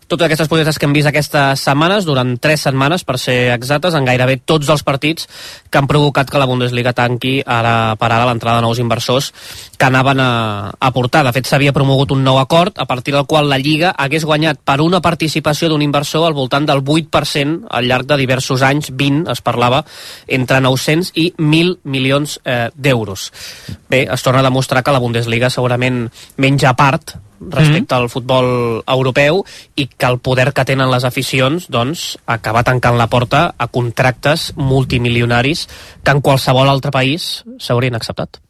totes 0.08 0.26
aquestes 0.26 0.48
protestes 0.48 0.80
que 0.80 0.88
hem 0.88 0.94
vist 0.96 1.10
aquestes 1.10 1.62
setmanes, 1.68 2.06
durant 2.08 2.38
tres 2.40 2.64
setmanes, 2.64 3.04
per 3.04 3.18
ser 3.20 3.52
exactes, 3.54 3.96
en 3.98 4.08
gairebé 4.08 4.38
tots 4.48 4.70
els 4.72 4.84
partits 4.88 5.28
que 5.70 5.80
han 5.80 5.90
provocat 5.90 6.30
que 6.32 6.40
la 6.40 6.48
Bundesliga 6.48 6.96
tanqui 6.96 7.42
ara 7.44 7.96
per 8.00 8.10
ara 8.12 8.26
l'entrada 8.30 8.62
de 8.62 8.66
nous 8.68 8.80
inversors 8.80 9.34
que 9.78 9.86
anaven 9.86 10.22
a, 10.24 10.72
a 10.72 10.92
portar. 10.96 11.26
De 11.28 11.34
fet, 11.36 11.50
s'havia 11.50 11.76
promogut 11.76 12.16
un 12.16 12.24
nou 12.24 12.40
acord 12.40 12.80
a 12.80 12.88
partir 12.88 13.14
del 13.14 13.28
qual 13.28 13.52
la 13.52 13.60
Lliga 13.60 13.92
hagués 13.92 14.26
guanyat 14.26 14.64
per 14.64 14.80
una 14.82 15.04
participació 15.04 15.70
d'un 15.70 15.84
inversor 15.84 16.28
al 16.28 16.38
voltant 16.38 16.66
del 16.66 16.84
8% 16.84 17.68
al 17.70 17.92
llarg 17.92 18.08
de 18.08 18.20
diversos 18.24 18.64
anys, 18.64 18.94
20 18.96 19.32
es 19.36 19.44
parlava, 19.44 19.84
entre 20.28 20.62
900 20.64 21.14
i 21.16 21.30
1.000 21.38 21.80
milions 21.84 22.40
eh, 22.46 22.70
d'euros. 22.76 23.32
Bé, 23.90 24.06
es 24.08 24.24
torna 24.24 24.40
a 24.40 24.48
demostrar 24.48 24.84
que 24.84 24.96
la 24.96 25.04
Bundesliga 25.04 25.52
segurament 25.52 26.06
menja 26.38 26.74
part 26.80 27.18
respecte 27.40 27.94
mm 27.94 27.98
-hmm. 27.98 28.02
al 28.02 28.10
futbol 28.10 28.84
europeu 28.88 29.44
i 29.76 29.88
que 29.88 30.06
el 30.06 30.20
poder 30.20 30.54
que 30.54 30.66
tenen 30.66 30.92
les 30.92 31.04
aficions 31.04 31.68
doncs, 31.70 32.18
acaba 32.26 32.64
tancant 32.64 32.98
la 32.98 33.08
porta 33.08 33.54
a 33.58 33.68
contractes 33.68 34.54
multimilionaris 34.56 35.68
que 36.04 36.12
en 36.12 36.22
qualsevol 36.22 36.70
altre 36.70 36.92
país 36.92 37.44
s'haurien 37.60 37.96
acceptat. 37.96 38.47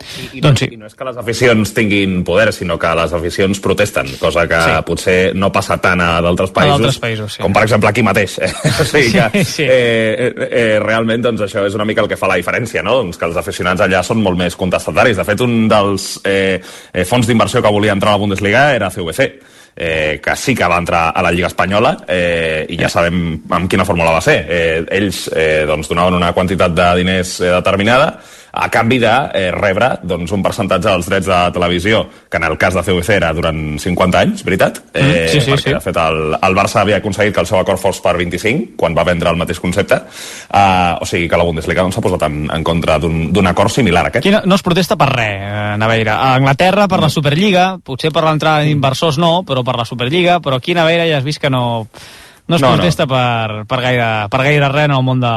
I, 0.00 0.38
i, 0.38 0.40
doncs 0.40 0.62
sí. 0.64 0.68
I 0.72 0.78
no 0.80 0.88
és 0.88 0.96
que 0.96 1.04
les 1.04 1.18
aficions 1.20 1.72
tinguin 1.76 2.20
poder, 2.26 2.48
sinó 2.56 2.78
que 2.80 2.92
les 2.96 3.12
aficions 3.16 3.60
protesten, 3.62 4.08
cosa 4.20 4.46
que 4.48 4.60
sí. 4.64 4.78
potser 4.88 5.18
no 5.36 5.50
passa 5.52 5.76
tant 5.82 6.00
a 6.00 6.08
d'altres 6.24 6.54
països, 6.56 6.80
d'altres 6.80 7.00
països 7.02 7.36
sí. 7.36 7.42
com 7.44 7.54
per 7.56 7.66
exemple 7.66 7.90
aquí 7.90 8.04
mateix. 8.06 8.38
Eh? 8.40 8.50
o 8.80 8.88
sigui 8.88 9.12
que 9.12 9.44
Sí, 9.44 9.44
sí. 9.44 9.68
Eh, 9.68 10.30
eh, 10.30 10.48
eh, 10.48 10.78
realment 10.82 11.22
doncs, 11.28 11.44
això 11.46 11.66
és 11.68 11.76
una 11.76 11.86
mica 11.88 12.02
el 12.04 12.10
que 12.10 12.18
fa 12.18 12.30
la 12.30 12.40
diferència, 12.40 12.82
no? 12.86 12.96
doncs 13.02 13.20
que 13.20 13.28
els 13.28 13.38
aficionats 13.40 13.84
allà 13.84 14.02
són 14.06 14.24
molt 14.24 14.40
més 14.40 14.56
contestataris. 14.58 15.20
De 15.20 15.26
fet, 15.28 15.44
un 15.44 15.68
dels 15.70 16.10
eh, 16.24 16.58
eh, 16.58 17.06
fons 17.08 17.28
d'inversió 17.28 17.62
que 17.62 17.72
volia 17.72 17.94
entrar 17.96 18.14
a 18.14 18.18
la 18.18 18.24
Bundesliga 18.24 18.70
era 18.74 18.90
CVC, 18.90 19.28
eh, 19.76 20.20
que 20.22 20.36
sí 20.36 20.54
que 20.54 20.68
va 20.68 20.80
entrar 20.80 21.10
a 21.14 21.22
la 21.22 21.30
Lliga 21.32 21.48
Espanyola 21.48 21.94
eh, 22.08 22.66
i 22.68 22.76
ja 22.80 22.90
sabem 22.92 23.40
amb 23.48 23.70
quina 23.70 23.86
fórmula 23.88 24.16
va 24.16 24.24
ser. 24.24 24.40
Eh, 24.48 24.82
ells 24.98 25.26
eh, 25.32 25.64
doncs, 25.68 25.88
donaven 25.92 26.18
una 26.18 26.34
quantitat 26.36 26.74
de 26.76 26.90
diners 27.00 27.38
eh, 27.40 27.50
determinada 27.54 28.14
a 28.52 28.68
canvi 28.72 28.98
de 29.02 29.14
eh, 29.34 29.50
rebre 29.54 29.92
doncs, 30.02 30.32
un 30.32 30.42
percentatge 30.42 30.88
dels 30.88 31.08
drets 31.10 31.30
de 31.30 31.40
televisió, 31.54 32.04
que 32.30 32.40
en 32.40 32.48
el 32.48 32.58
cas 32.58 32.74
de 32.74 32.82
CVC 32.86 33.16
era 33.16 33.32
durant 33.36 33.78
50 33.78 34.24
anys, 34.24 34.44
veritat? 34.46 34.82
Eh, 34.94 35.10
Mm, 35.10 35.28
sí, 35.28 35.40
sí, 35.40 35.50
perquè, 35.50 35.68
sí. 35.68 35.74
de 35.74 35.80
fet, 35.80 35.98
el, 36.00 36.34
el 36.40 36.56
Barça 36.56 36.80
havia 36.82 36.98
aconseguit 37.00 37.34
que 37.34 37.42
el 37.42 37.48
seu 37.48 37.58
acord 37.60 37.80
fos 37.80 38.00
per 38.04 38.14
25, 38.18 38.76
quan 38.80 38.96
va 38.96 39.04
vendre 39.06 39.30
el 39.30 39.38
mateix 39.40 39.60
concepte. 39.62 40.00
Uh, 40.48 41.00
o 41.02 41.08
sigui 41.08 41.28
que 41.30 41.40
la 41.40 41.46
Bundesliga 41.46 41.84
doncs, 41.84 41.98
s'ha 41.98 42.04
posat 42.04 42.26
en, 42.28 42.42
en 42.52 42.64
contra 42.66 42.98
d'un 43.02 43.50
acord 43.50 43.72
similar 43.72 44.06
a 44.06 44.12
aquest. 44.12 44.24
Aquí 44.24 44.34
no, 44.34 44.42
no 44.46 44.58
es 44.58 44.66
protesta 44.66 44.98
per 45.00 45.10
res, 45.12 45.36
eh, 45.42 45.76
Naveira. 45.80 46.18
A 46.20 46.34
Anglaterra 46.38 46.88
per 46.90 47.00
la 47.02 47.10
Superliga, 47.12 47.66
potser 47.84 48.12
per 48.14 48.24
l'entrada 48.26 48.66
d'inversors 48.66 49.20
no, 49.22 49.40
però 49.46 49.64
per 49.66 49.76
la 49.80 49.88
Superliga, 49.88 50.40
però 50.44 50.60
aquí 50.60 50.76
a 50.76 50.82
Naveira 50.82 51.08
ja 51.10 51.20
has 51.20 51.26
vist 51.26 51.42
que 51.42 51.50
no, 51.52 51.86
no 52.50 52.58
es 52.58 52.62
No, 52.62 52.72
no. 52.72 52.76
protesta 52.76 53.06
Per, 53.06 53.62
per, 53.70 53.80
gaire, 53.86 54.10
per 54.28 54.42
gaire 54.44 54.68
res 54.74 54.90
en 54.90 54.98
el 54.98 55.06
món 55.06 55.22
de, 55.22 55.32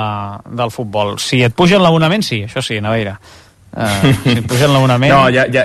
del 0.57 0.73
futbol. 0.73 1.15
Si 1.21 1.43
et 1.45 1.53
pugen 1.55 1.81
l'abonament, 1.85 2.25
sí, 2.25 2.43
això 2.49 2.61
sí, 2.65 2.81
Naveira. 2.81 3.13
Uh, 3.73 4.09
si 4.21 4.35
et 4.37 4.45
pugen 4.45 4.69
l'abonament... 4.69 5.09
No, 5.09 5.23
ja, 5.33 5.47
ja, 5.49 5.63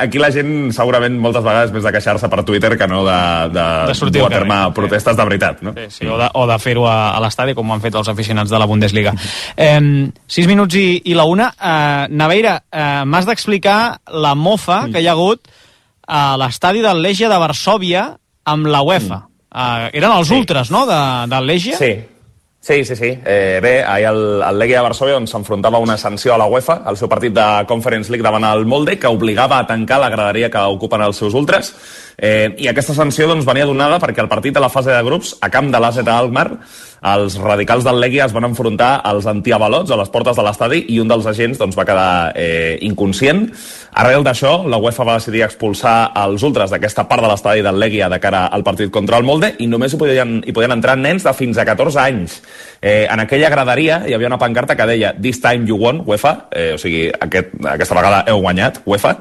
aquí 0.00 0.16
la 0.20 0.30
gent 0.32 0.70
segurament 0.72 1.18
moltes 1.20 1.42
vegades 1.44 1.72
més 1.74 1.84
de 1.84 1.90
queixar-se 1.92 2.30
per 2.32 2.44
Twitter 2.48 2.70
que 2.80 2.86
no 2.88 3.02
de, 3.04 3.16
de, 3.52 3.64
De 3.90 3.96
sortir 3.98 4.22
dur 4.22 4.30
a 4.30 4.32
terme 4.32 4.54
carrer. 4.56 4.74
protestes 4.78 5.18
de 5.18 5.26
veritat. 5.28 5.60
No? 5.66 5.74
Sí, 5.76 5.84
sí, 5.98 6.06
o 6.08 6.16
de, 6.16 6.30
o 6.32 6.46
de 6.48 6.56
fer-ho 6.62 6.86
a, 6.88 6.94
a 7.12 7.20
l'estadi, 7.20 7.52
com 7.58 7.68
ho 7.68 7.74
han 7.76 7.82
fet 7.84 7.98
els 8.00 8.08
aficionats 8.08 8.48
de 8.52 8.60
la 8.62 8.68
Bundesliga. 8.70 9.12
Eh, 9.56 10.08
sis 10.26 10.48
minuts 10.48 10.74
i, 10.80 11.02
i 11.12 11.16
la 11.18 11.26
una. 11.28 11.50
Eh, 11.52 12.06
Naveira, 12.16 12.54
eh, 12.72 13.02
m'has 13.04 13.28
d'explicar 13.28 13.98
la 14.24 14.32
mofa 14.34 14.86
que 14.92 15.02
hi 15.04 15.10
ha 15.10 15.12
hagut 15.12 15.44
a 16.08 16.22
l'estadi 16.40 16.80
del 16.84 17.02
Legia 17.04 17.28
de 17.28 17.36
Varsòvia 17.38 18.06
amb 18.48 18.66
la 18.72 18.80
UEFA. 18.82 19.20
Eh, 19.52 19.90
eren 19.92 20.16
els 20.16 20.32
ultras, 20.32 20.72
no?, 20.72 20.86
de, 20.88 21.02
del 21.28 21.46
Legia? 21.46 21.76
Sí, 21.78 21.92
Sí, 22.62 22.84
sí, 22.84 22.94
sí. 22.94 23.18
Eh, 23.26 23.58
bé, 23.60 23.82
ahir 23.82 24.06
el, 24.06 24.40
el 24.40 24.58
Legia 24.60 24.76
de 24.76 24.82
Varsovia 24.86 25.16
doncs, 25.16 25.32
s'enfrontava 25.34 25.80
una 25.82 25.96
sanció 25.98 26.30
a 26.30 26.36
la 26.38 26.46
UEFA, 26.46 26.76
al 26.86 26.94
seu 26.94 27.08
partit 27.10 27.34
de 27.34 27.46
Conference 27.66 28.06
League 28.12 28.22
davant 28.22 28.46
el 28.46 28.62
Molde, 28.70 28.94
que 29.02 29.10
obligava 29.10 29.58
a 29.58 29.66
tancar 29.66 29.98
la 29.98 30.12
graderia 30.12 30.48
que 30.48 30.62
ocupen 30.70 31.02
els 31.02 31.18
seus 31.18 31.34
ultres. 31.34 31.72
Eh, 32.18 32.54
I 32.58 32.68
aquesta 32.70 32.94
sanció 32.94 33.28
doncs, 33.30 33.46
venia 33.48 33.66
donada 33.68 34.00
perquè 34.02 34.22
el 34.22 34.30
partit 34.30 34.54
de 34.54 34.62
la 34.62 34.70
fase 34.72 34.92
de 34.92 35.02
grups, 35.06 35.36
a 35.40 35.50
camp 35.50 35.70
de 35.72 35.80
l'AZ 35.80 36.02
Alkmaar, 36.06 36.48
els 37.02 37.34
radicals 37.42 37.82
del 37.82 37.98
Legia 37.98 38.28
es 38.28 38.32
van 38.34 38.46
enfrontar 38.46 39.00
als 39.02 39.26
antiavalots 39.26 39.90
a 39.90 39.98
les 39.98 40.10
portes 40.12 40.36
de 40.38 40.42
l'estadi 40.46 40.84
i 40.94 41.00
un 41.02 41.08
dels 41.10 41.26
agents 41.26 41.58
doncs, 41.58 41.74
va 41.74 41.86
quedar 41.88 42.32
eh, 42.38 42.78
inconscient. 42.86 43.48
Arrel 43.98 44.22
d'això, 44.22 44.52
la 44.70 44.78
UEFA 44.78 45.06
va 45.08 45.16
decidir 45.18 45.42
expulsar 45.42 46.12
els 46.22 46.44
ultres 46.46 46.70
d'aquesta 46.70 47.08
part 47.10 47.24
de 47.24 47.32
l'estadi 47.32 47.64
del 47.66 47.80
Legia 47.82 48.08
de 48.08 48.20
cara 48.22 48.44
al 48.46 48.62
partit 48.62 48.92
contra 48.94 49.18
el 49.18 49.26
Molde 49.26 49.54
i 49.58 49.66
només 49.66 49.92
hi 49.92 49.98
podien, 49.98 50.38
hi 50.46 50.54
podien 50.54 50.76
entrar 50.76 50.94
nens 51.00 51.26
de 51.26 51.34
fins 51.34 51.58
a 51.58 51.66
14 51.66 52.00
anys. 52.04 52.38
Eh, 52.80 53.08
en 53.10 53.24
aquella 53.24 53.50
graderia 53.50 54.02
hi 54.06 54.14
havia 54.14 54.30
una 54.30 54.38
pancarta 54.38 54.78
que 54.78 54.86
deia 54.86 55.12
This 55.18 55.42
time 55.42 55.66
you 55.66 55.80
won, 55.82 56.04
UEFA, 56.06 56.36
eh, 56.54 56.70
o 56.76 56.78
sigui, 56.78 57.08
aquest, 57.10 57.58
aquesta 57.74 57.98
vegada 57.98 58.24
heu 58.30 58.40
guanyat, 58.46 58.80
UEFA, 58.86 59.16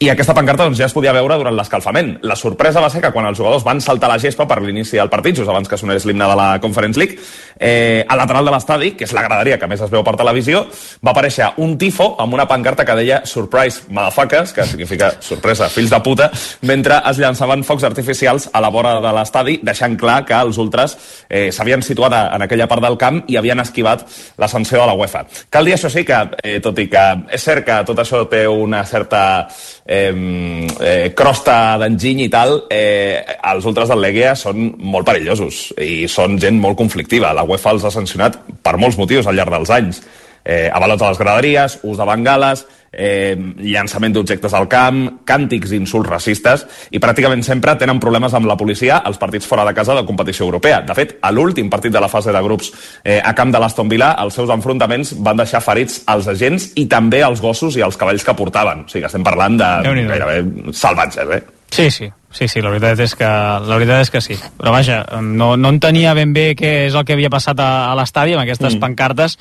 i 0.00 0.08
aquesta 0.08 0.32
pancarta 0.32 0.64
doncs, 0.64 0.78
ja 0.80 0.86
es 0.88 0.96
podia 0.96 1.12
veure 1.12 1.36
durant 1.36 1.52
l'escalfament. 1.52 2.14
La 2.22 2.36
sorpresa 2.36 2.80
va 2.80 2.90
ser 2.90 3.00
que 3.02 3.10
quan 3.12 3.26
els 3.26 3.38
jugadors 3.38 3.64
van 3.64 3.80
saltar 3.80 4.10
la 4.10 4.18
gespa 4.20 4.46
per 4.48 4.60
l'inici 4.62 4.98
del 4.98 5.10
partit, 5.12 5.36
just 5.36 5.50
abans 5.50 5.68
que 5.68 5.78
sonés 5.80 6.04
l'himne 6.06 6.26
de 6.28 6.36
la 6.36 6.48
Conference 6.60 6.98
League, 7.00 7.18
eh, 7.58 8.04
a 8.08 8.16
lateral 8.16 8.44
de 8.44 8.54
l'estadi, 8.54 8.92
que 8.96 9.04
és 9.04 9.14
la 9.16 9.24
graderia 9.26 9.58
que 9.58 9.68
més 9.70 9.80
es 9.80 9.90
veu 9.92 10.04
per 10.04 10.16
televisió, 10.20 10.64
va 11.04 11.14
aparèixer 11.14 11.52
un 11.64 11.76
tifo 11.78 12.14
amb 12.20 12.34
una 12.34 12.46
pancarta 12.48 12.84
que 12.84 12.96
deia 12.98 13.20
Surprise 13.24 13.86
motherfuckers, 13.88 14.52
que 14.52 14.66
significa 14.68 15.12
sorpresa, 15.20 15.68
fills 15.72 15.90
de 15.90 16.00
puta, 16.04 16.30
mentre 16.68 17.00
es 17.10 17.20
llançaven 17.20 17.64
focs 17.64 17.84
artificials 17.88 18.48
a 18.52 18.60
la 18.60 18.70
vora 18.70 18.98
de 19.00 19.14
l'estadi, 19.16 19.58
deixant 19.62 19.96
clar 20.00 20.24
que 20.28 20.36
els 20.36 20.58
ultras 20.58 20.96
eh, 21.28 21.50
s'havien 21.52 21.82
situat 21.82 22.16
en 22.20 22.46
aquella 22.46 22.68
part 22.68 22.82
del 22.84 22.98
camp 23.00 23.22
i 23.28 23.36
havien 23.36 23.60
esquivat 23.60 24.06
la 24.38 24.48
sanció 24.48 24.80
de 24.80 24.86
la 24.88 24.96
UEFA. 24.98 25.24
Cal 25.50 25.68
dir 25.68 25.76
això 25.76 25.90
sí 25.92 26.04
que, 26.04 26.20
eh, 26.42 26.58
tot 26.60 26.78
i 26.78 26.88
que 26.90 27.04
és 27.30 27.44
cert 27.44 27.64
que 27.66 27.80
tot 27.86 27.98
això 27.98 28.24
té 28.30 28.46
una 28.48 28.84
certa 28.84 29.48
eh, 29.90 30.66
eh, 30.80 31.12
crosta 31.18 31.76
d'enginy 31.82 32.24
i 32.28 32.30
tal, 32.30 32.60
eh, 32.70 33.18
els 33.50 33.66
ultras 33.66 33.90
del 33.90 34.00
Legia 34.04 34.36
són 34.38 34.70
molt 34.78 35.08
perillosos 35.08 35.72
i 35.82 36.06
són 36.08 36.38
gent 36.38 36.60
molt 36.62 36.78
conflictiva. 36.78 37.34
La 37.34 37.42
UEFA 37.42 37.74
els 37.74 37.84
ha 37.84 37.94
sancionat 37.94 38.38
per 38.62 38.78
molts 38.78 38.98
motius 39.00 39.26
al 39.26 39.34
llarg 39.38 39.56
dels 39.56 39.74
anys. 39.74 40.02
Eh, 40.44 40.70
avalots 40.72 41.02
a 41.02 41.10
les 41.10 41.18
graderies, 41.18 41.78
ús 41.82 41.98
de 41.98 42.06
bengales, 42.08 42.66
eh, 42.92 43.36
llançament 43.58 44.14
d'objectes 44.14 44.54
al 44.56 44.66
camp, 44.68 45.02
càntics 45.26 45.72
i 45.72 45.78
insults 45.78 46.08
racistes, 46.10 46.66
i 46.90 47.00
pràcticament 47.02 47.42
sempre 47.46 47.76
tenen 47.78 48.00
problemes 48.02 48.34
amb 48.34 48.48
la 48.50 48.56
policia 48.56 48.98
als 49.04 49.18
partits 49.18 49.46
fora 49.46 49.64
de 49.68 49.74
casa 49.74 49.94
de 49.94 50.04
competició 50.06 50.46
europea. 50.46 50.80
De 50.86 50.96
fet, 50.96 51.18
a 51.22 51.30
l'últim 51.30 51.70
partit 51.70 51.92
de 51.92 52.00
la 52.00 52.08
fase 52.08 52.32
de 52.32 52.42
grups 52.42 52.72
eh, 53.04 53.20
a 53.22 53.34
camp 53.34 53.52
de 53.52 53.60
l'Aston 53.62 53.88
Villa, 53.88 54.14
els 54.18 54.34
seus 54.34 54.50
enfrontaments 54.50 55.14
van 55.18 55.38
deixar 55.38 55.62
ferits 55.64 56.02
als 56.06 56.28
agents 56.28 56.72
i 56.76 56.86
també 56.90 57.22
els 57.26 57.40
gossos 57.40 57.76
i 57.76 57.86
els 57.86 57.96
cavalls 57.96 58.24
que 58.24 58.34
portaven. 58.34 58.86
O 58.86 58.90
sigui, 58.90 59.06
estem 59.06 59.24
parlant 59.24 59.60
de 59.60 59.70
gairebé 59.84 60.44
salvatges, 60.72 61.36
eh? 61.36 61.42
Sí, 61.70 61.88
sí, 61.94 62.08
sí, 62.34 62.48
sí, 62.48 62.60
la 62.60 62.72
veritat 62.72 62.98
és 62.98 63.12
que, 63.14 63.26
la 63.26 63.76
veritat 63.78 64.00
és 64.02 64.10
que 64.10 64.20
sí. 64.24 64.34
Però 64.58 64.72
vaja, 64.74 65.04
no, 65.22 65.52
no 65.56 65.70
entenia 65.70 66.16
ben 66.18 66.32
bé 66.34 66.56
què 66.58 66.72
és 66.88 66.96
el 66.98 67.04
que 67.06 67.14
havia 67.14 67.30
passat 67.30 67.62
a, 67.62 67.92
a 67.92 67.94
l'estadi 67.98 68.34
amb 68.34 68.42
aquestes 68.42 68.74
mm. 68.74 68.82
pancartes 68.82 69.38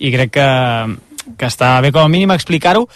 i 0.00 0.10
crec 0.14 0.30
que, 0.32 0.48
que 1.36 1.46
està 1.48 1.74
bé 1.84 1.92
com 1.92 2.02
a 2.04 2.08
mínim 2.12 2.30
explicar-ho. 2.34 2.86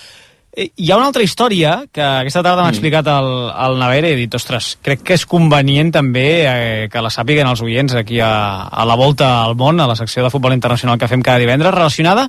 Eh, 0.56 0.68
Hi 0.76 0.90
ha 0.92 0.96
una 0.96 1.08
altra 1.10 1.22
història 1.26 1.80
que 1.92 2.00
aquesta 2.02 2.42
tarda 2.42 2.62
m'ha 2.62 2.70
Mm. 2.70 2.74
explicat 2.76 3.06
el, 3.10 3.30
el 3.66 3.78
Navera 3.80 4.08
i 4.08 4.14
he 4.14 4.20
dit, 4.22 4.34
ostres, 4.38 4.76
crec 4.80 5.02
que 5.02 5.14
és 5.18 5.26
convenient 5.26 5.90
també 5.92 6.26
eh, 6.46 6.88
que 6.90 7.02
la 7.02 7.10
sàpiguen 7.10 7.48
els 7.50 7.60
oients 7.62 7.94
aquí 7.98 8.20
a, 8.22 8.68
a 8.70 8.84
la 8.86 8.94
volta 8.96 9.42
al 9.42 9.56
món, 9.58 9.80
a 9.82 9.88
la 9.90 9.96
secció 9.98 10.22
de 10.24 10.30
futbol 10.30 10.54
internacional 10.54 10.96
que 10.98 11.08
fem 11.10 11.22
cada 11.26 11.42
divendres, 11.42 11.74
relacionada 11.74 12.28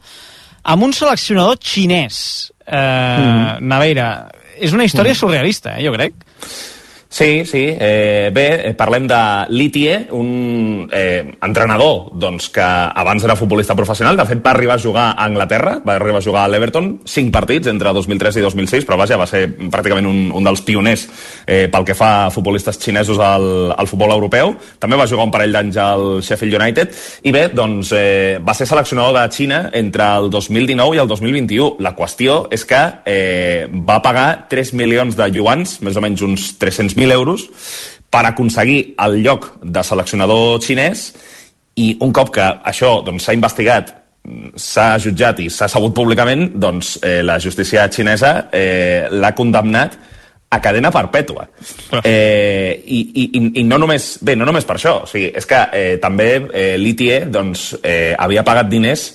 amb 0.63 0.83
un 0.83 0.93
seleccionador 0.97 1.59
xinès. 1.61 2.51
Eh, 2.65 2.73
Mm. 2.75 3.67
Naveira, 3.69 4.07
és 4.57 4.73
una 4.73 4.83
història 4.85 5.13
Mm. 5.13 5.19
surrealista, 5.19 5.77
eh, 5.77 5.85
jo 5.85 5.91
crec. 5.93 6.13
Sí, 7.15 7.45
sí. 7.45 7.63
Eh, 7.79 8.29
bé, 8.33 8.67
eh, 8.67 8.73
parlem 8.75 9.05
de 9.07 9.17
Litie, 9.47 10.09
un 10.11 10.89
eh, 10.91 11.23
entrenador 11.47 12.09
doncs, 12.11 12.49
que 12.51 12.59
abans 12.61 13.23
era 13.23 13.37
futbolista 13.39 13.73
professional. 13.73 14.17
De 14.19 14.25
fet, 14.27 14.41
va 14.43 14.51
arribar 14.51 14.75
a 14.75 14.83
jugar 14.83 15.05
a 15.13 15.23
Anglaterra, 15.23 15.77
va 15.79 15.95
arribar 15.95 16.19
a 16.19 16.25
jugar 16.25 16.43
a 16.43 16.49
l'Everton, 16.51 16.89
cinc 17.07 17.31
partits 17.31 17.71
entre 17.71 17.93
2003 17.95 18.35
i 18.35 18.43
2006, 18.43 18.83
però 18.83 18.97
vaja, 18.99 19.15
va 19.15 19.27
ser 19.31 19.45
pràcticament 19.47 20.09
un, 20.09 20.17
un 20.35 20.43
dels 20.43 20.59
pioners 20.67 21.05
eh, 21.47 21.69
pel 21.71 21.85
que 21.87 21.95
fa 21.95 22.09
a 22.25 22.33
futbolistes 22.35 22.81
xinesos 22.83 23.23
al, 23.23 23.71
al 23.71 23.87
futbol 23.87 24.11
europeu. 24.11 24.51
També 24.83 24.99
va 24.99 25.07
jugar 25.07 25.29
un 25.29 25.31
parell 25.31 25.55
d'anys 25.55 25.79
al 25.79 26.05
Sheffield 26.19 26.59
United. 26.59 26.99
I 27.23 27.31
bé, 27.31 27.45
doncs, 27.55 27.93
eh, 27.95 28.43
va 28.43 28.57
ser 28.59 28.67
seleccionador 28.67 29.15
de 29.21 29.23
Xina 29.31 29.61
entre 29.71 30.09
el 30.17 30.27
2019 30.35 30.99
i 30.99 31.03
el 31.05 31.07
2021. 31.07 31.77
La 31.79 31.95
qüestió 31.95 32.41
és 32.51 32.67
que 32.67 32.83
eh, 33.07 33.71
va 33.71 34.01
pagar 34.03 34.49
3 34.51 34.75
milions 34.75 35.15
de 35.15 35.31
yuans, 35.39 35.79
més 35.79 35.95
o 35.95 36.03
menys 36.03 36.27
uns 36.27 36.51
300.000 36.59 37.04
euros, 37.11 37.47
per 38.09 38.23
aconseguir 38.25 38.95
el 39.03 39.21
lloc 39.23 39.51
de 39.61 39.83
seleccionador 39.83 40.61
xinès 40.63 41.09
i 41.75 41.97
un 41.99 42.13
cop 42.15 42.31
que 42.31 42.45
això 42.63 43.01
doncs, 43.03 43.25
s'ha 43.27 43.33
investigat 43.35 43.93
s'ha 44.57 44.95
jutjat 44.97 45.39
i 45.43 45.49
s'ha 45.53 45.67
sabut 45.69 45.93
públicament, 45.93 46.47
doncs 46.57 46.95
eh, 47.05 47.21
la 47.21 47.35
justícia 47.39 47.83
xinesa 47.93 48.47
eh, 48.51 49.05
l'ha 49.11 49.33
condemnat 49.37 49.97
a 50.49 50.59
cadena 50.61 50.89
perpètua. 50.89 51.43
Eh, 52.03 52.81
i, 52.85 52.99
i, 53.21 53.25
i- 53.59 53.63
no 53.67 53.77
només, 53.77 54.17
bé, 54.25 54.35
no 54.35 54.45
només 54.47 54.65
per 54.65 54.77
això, 54.79 54.95
o 55.03 55.09
sigui, 55.09 55.29
és 55.35 55.45
que 55.45 55.59
eh, 55.73 55.97
també 56.01 56.29
eh, 56.53 56.75
l'ITIE 56.79 57.25
doncs, 57.29 57.75
eh, 57.83 58.15
havia 58.17 58.43
pagat 58.47 58.69
diners 58.71 59.11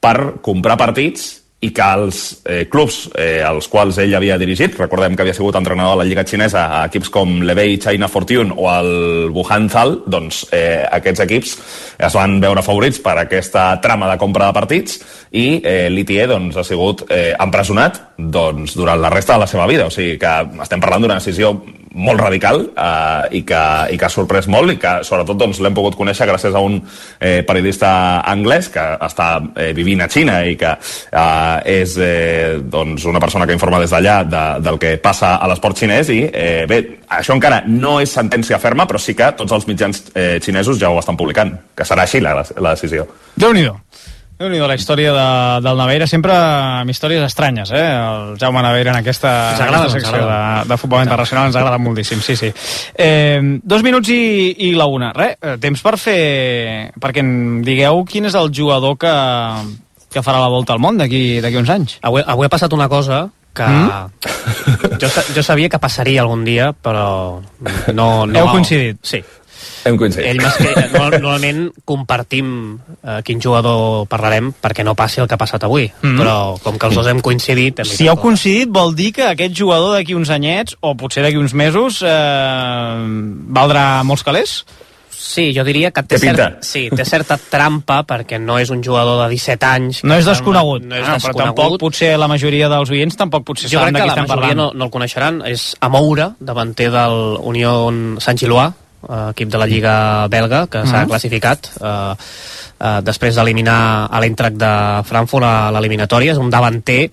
per 0.00 0.40
comprar 0.44 0.76
partits 0.80 1.43
i 1.64 1.70
que 1.74 1.86
els 1.96 2.20
eh, 2.44 2.64
clubs 2.70 3.08
eh, 3.16 3.40
als 3.44 3.68
quals 3.72 3.98
ell 4.02 4.14
havia 4.18 4.36
dirigit, 4.40 4.76
recordem 4.78 5.16
que 5.16 5.24
havia 5.24 5.36
sigut 5.36 5.56
entrenador 5.56 5.94
de 5.94 6.02
la 6.02 6.08
Lliga 6.08 6.24
Xinesa 6.28 6.66
a 6.66 6.82
equips 6.90 7.12
com 7.14 7.38
l'Ebei 7.46 7.78
China 7.80 8.08
Fortune 8.10 8.52
o 8.56 8.68
el 8.72 9.30
Wuhan 9.34 9.70
Zal, 9.72 9.96
doncs 10.06 10.44
eh, 10.52 10.84
aquests 10.98 11.24
equips 11.24 11.54
es 12.04 12.18
van 12.18 12.36
veure 12.42 12.64
favorits 12.66 13.00
per 13.04 13.16
aquesta 13.22 13.70
trama 13.84 14.10
de 14.12 14.18
compra 14.20 14.50
de 14.50 14.56
partits 14.58 14.98
i 15.32 15.46
eh, 15.62 15.88
l'ITIE 15.92 16.28
doncs, 16.30 16.58
ha 16.60 16.66
sigut 16.66 17.06
eh, 17.08 17.32
empresonat 17.40 18.00
doncs, 18.18 18.76
durant 18.76 19.00
la 19.00 19.12
resta 19.12 19.38
de 19.38 19.44
la 19.44 19.50
seva 19.50 19.68
vida. 19.70 19.88
O 19.88 19.94
sigui 19.94 20.18
que 20.20 20.34
estem 20.62 20.82
parlant 20.82 21.06
d'una 21.06 21.18
decisió 21.22 21.54
molt 21.94 22.20
radical 22.20 22.60
eh, 22.74 23.38
i, 23.38 23.42
que, 23.46 23.62
i 23.94 23.98
que 23.98 24.06
ha 24.06 24.12
sorprès 24.12 24.48
molt 24.50 24.74
i 24.74 24.78
que 24.80 24.96
sobretot 25.06 25.38
doncs, 25.38 25.60
l'hem 25.62 25.76
pogut 25.76 25.96
conèixer 25.98 26.26
gràcies 26.28 26.54
a 26.54 26.62
un 26.64 26.80
eh, 26.80 27.42
periodista 27.46 27.90
anglès 28.30 28.68
que 28.74 28.84
està 29.06 29.28
eh, 29.54 29.70
vivint 29.76 30.04
a 30.04 30.08
Xina 30.10 30.40
i 30.48 30.56
que 30.60 30.74
eh, 30.74 31.78
és 31.80 31.96
eh, 32.02 32.58
doncs, 32.60 33.06
una 33.10 33.22
persona 33.22 33.46
que 33.46 33.56
informa 33.56 33.80
des 33.82 33.94
d'allà 33.94 34.16
de, 34.26 34.44
del 34.64 34.80
que 34.82 34.96
passa 35.02 35.36
a 35.36 35.50
l'esport 35.50 35.78
xinès 35.78 36.10
i 36.14 36.20
eh, 36.26 36.64
bé, 36.70 36.80
això 37.18 37.36
encara 37.36 37.62
no 37.68 37.98
és 38.02 38.14
sentència 38.14 38.58
ferma 38.62 38.88
però 38.90 39.00
sí 39.00 39.14
que 39.18 39.30
tots 39.38 39.54
els 39.54 39.68
mitjans 39.70 40.04
eh, 40.14 40.38
xinesos 40.42 40.80
ja 40.80 40.90
ho 40.90 40.98
estan 41.00 41.18
publicant, 41.18 41.54
que 41.74 41.86
serà 41.86 42.06
així 42.06 42.22
la, 42.24 42.40
la 42.40 42.74
decisió. 42.74 43.06
Déu-n'hi-do. 43.38 43.78
Déu 44.38 44.50
nhi 44.50 44.58
la 44.58 44.74
història 44.74 45.12
de, 45.14 45.26
del 45.62 45.78
Naveira, 45.78 46.08
sempre 46.10 46.34
amb 46.34 46.90
històries 46.90 47.22
estranyes, 47.22 47.70
eh? 47.70 47.84
El 47.94 48.34
Jaume 48.40 48.64
Naveira 48.64 48.90
en 48.90 48.98
aquesta, 48.98 49.30
Ens 49.52 49.60
en 49.60 49.68
agrada, 49.68 49.86
aquesta 49.86 50.00
secció 50.00 50.24
de, 50.26 50.40
de 50.72 50.78
futbol 50.80 51.04
internacional 51.06 51.48
ens 51.48 51.58
agrada 51.60 51.78
moltíssim, 51.78 52.22
sí, 52.24 52.36
sí. 52.40 52.50
Eh, 52.94 53.38
dos 53.62 53.84
minuts 53.86 54.10
i, 54.10 54.24
i 54.66 54.72
la 54.74 54.88
una. 54.90 55.12
Res, 55.14 55.38
eh, 55.38 55.54
temps 55.62 55.84
per 55.86 55.94
fer... 56.02 56.18
perquè 57.00 57.22
em 57.22 57.62
digueu 57.66 58.02
quin 58.10 58.26
és 58.26 58.36
el 58.38 58.50
jugador 58.54 58.98
que, 58.98 59.14
que 60.10 60.26
farà 60.26 60.42
la 60.42 60.50
volta 60.52 60.74
al 60.74 60.82
món 60.82 60.98
d'aquí 60.98 61.38
uns 61.54 61.70
anys. 61.70 61.98
Avui, 62.02 62.26
avui 62.26 62.50
ha 62.50 62.52
passat 62.52 62.74
una 62.74 62.90
cosa 62.90 63.28
que 63.54 63.62
mm? 63.62 64.98
jo, 64.98 65.08
jo 65.36 65.42
sabia 65.46 65.70
que 65.70 65.78
passaria 65.78 66.24
algun 66.24 66.42
dia, 66.44 66.72
però 66.74 67.38
no... 67.94 68.08
no 68.26 68.40
Heu 68.40 68.50
coincidit? 68.50 68.98
Sí. 69.06 69.22
Hem 69.84 69.96
coincidit. 70.00 70.26
Ell 70.30 70.40
més 70.40 70.54
que 70.56 70.74
no- 70.98 71.10
normalment 71.10 71.70
compartim 71.84 72.78
eh, 73.02 73.20
quin 73.24 73.40
jugador 73.40 74.06
parlarem 74.08 74.52
perquè 74.62 74.84
no 74.84 74.94
passi 74.94 75.20
el 75.20 75.28
que 75.28 75.34
ha 75.34 75.38
passat 75.40 75.64
avui, 75.64 75.90
Mm. 76.02 76.18
però 76.20 76.58
com 76.62 76.78
que 76.78 76.86
els 76.86 76.94
dos 76.94 77.06
hem 77.06 77.20
coincidit... 77.20 77.78
hem 77.80 77.84
Si 77.86 78.08
heu 78.08 78.16
coincidit 78.16 78.68
vol 78.72 78.94
dir 78.94 79.12
que 79.12 79.26
aquest 79.28 79.54
jugador 79.56 79.92
d'aquí 79.96 80.14
uns 80.14 80.30
anyets, 80.30 80.76
o 80.80 80.94
potser 80.96 81.22
d'aquí 81.22 81.36
uns 81.36 81.52
mesos, 81.54 82.00
eh, 82.02 83.04
valdrà 83.54 84.02
molts 84.04 84.22
calés? 84.24 84.64
Sí, 85.24 85.52
jo 85.56 85.62
diria 85.64 85.90
que 85.94 86.02
té, 86.04 86.18
cert, 86.20 86.58
sí, 86.66 86.88
té 86.92 87.04
certa 87.08 87.38
trampa 87.38 88.02
perquè 88.04 88.36
no 88.38 88.58
és 88.60 88.68
un 88.70 88.82
jugador 88.84 89.22
de 89.22 89.30
17 89.32 89.64
anys. 89.66 90.00
que 90.02 90.06
No 90.06 90.16
és 90.18 90.26
desconegut. 90.26 90.82
No 90.84 90.96
és 90.96 91.06
Ah, 91.08 91.14
desconegut. 91.14 91.40
Però 91.40 91.54
tampoc, 91.54 91.78
potser 91.80 92.18
la 92.18 92.28
majoria 92.28 92.68
dels 92.68 92.90
oients 92.90 93.16
tampoc 93.16 93.44
potser 93.44 93.70
Jo 93.70 93.78
saben 93.78 93.94
crec 93.94 94.02
de 94.02 94.08
que 94.08 94.12
qui 94.12 94.16
la 94.16 94.22
estem 94.22 94.28
majoria 94.36 94.48
parlant. 94.54 94.74
no, 94.74 94.78
no 94.78 94.84
el 94.84 94.90
coneixeran. 94.90 95.42
És 95.46 95.76
Amoura, 95.80 96.34
davanter 96.40 96.90
del 96.90 97.38
Unió 97.40 97.90
Sant 98.20 98.36
Giloà, 98.36 98.72
equip 99.30 99.48
de 99.50 99.58
la 99.58 99.66
Lliga 99.66 99.94
belga, 100.28 100.66
que 100.66 100.84
s'ha 100.86 101.02
Mhm. 101.04 101.08
classificat 101.08 101.70
eh, 101.80 102.14
eh, 102.80 103.00
després 103.02 103.34
d'eliminar 103.36 104.08
a 104.10 104.20
l'Eintracht 104.20 104.56
de 104.56 104.72
Frankfurt 105.04 105.44
a 105.44 105.70
l'eliminatòria. 105.70 106.32
És 106.32 106.38
un 106.38 106.50
davanter 106.50 107.10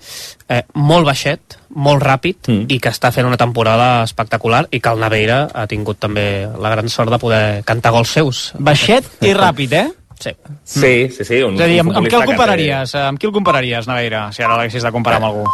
eh, 0.48 0.62
molt 0.74 1.06
baixet, 1.06 1.58
molt 1.74 2.02
ràpid 2.02 2.48
mm. 2.48 2.64
i 2.68 2.78
que 2.78 2.90
està 2.90 3.10
fent 3.12 3.26
una 3.26 3.36
temporada 3.40 4.02
espectacular 4.04 4.66
i 4.70 4.80
que 4.80 4.88
el 4.90 4.98
Naveira 5.00 5.48
ha 5.54 5.66
tingut 5.66 5.98
també 5.98 6.46
la 6.60 6.68
gran 6.70 6.88
sort 6.88 7.10
de 7.10 7.18
poder 7.18 7.62
cantar 7.64 7.92
gols 7.92 8.08
seus. 8.10 8.52
Baixet 8.58 9.04
i 9.22 9.32
ràpid, 9.32 9.72
eh? 9.72 9.88
Sí. 10.22 10.30
Sí, 10.64 11.08
sí, 11.10 11.24
sí. 11.24 11.40
Un, 11.42 11.54
És 11.56 11.60
a 11.62 11.66
dir, 11.66 11.80
amb, 11.80 11.90
amb 11.96 12.06
què 12.06 12.14
el 12.14 12.20
té- 12.20 12.26
compararies? 12.26 12.94
Amb 12.94 13.18
qui 13.18 13.26
el 13.26 13.32
compararies, 13.32 13.88
Naveira, 13.88 14.30
si 14.32 14.42
ara 14.42 14.56
l'haguessis 14.56 14.82
de 14.84 14.92
comparar 14.92 15.16
amb 15.16 15.26
algú? 15.32 15.46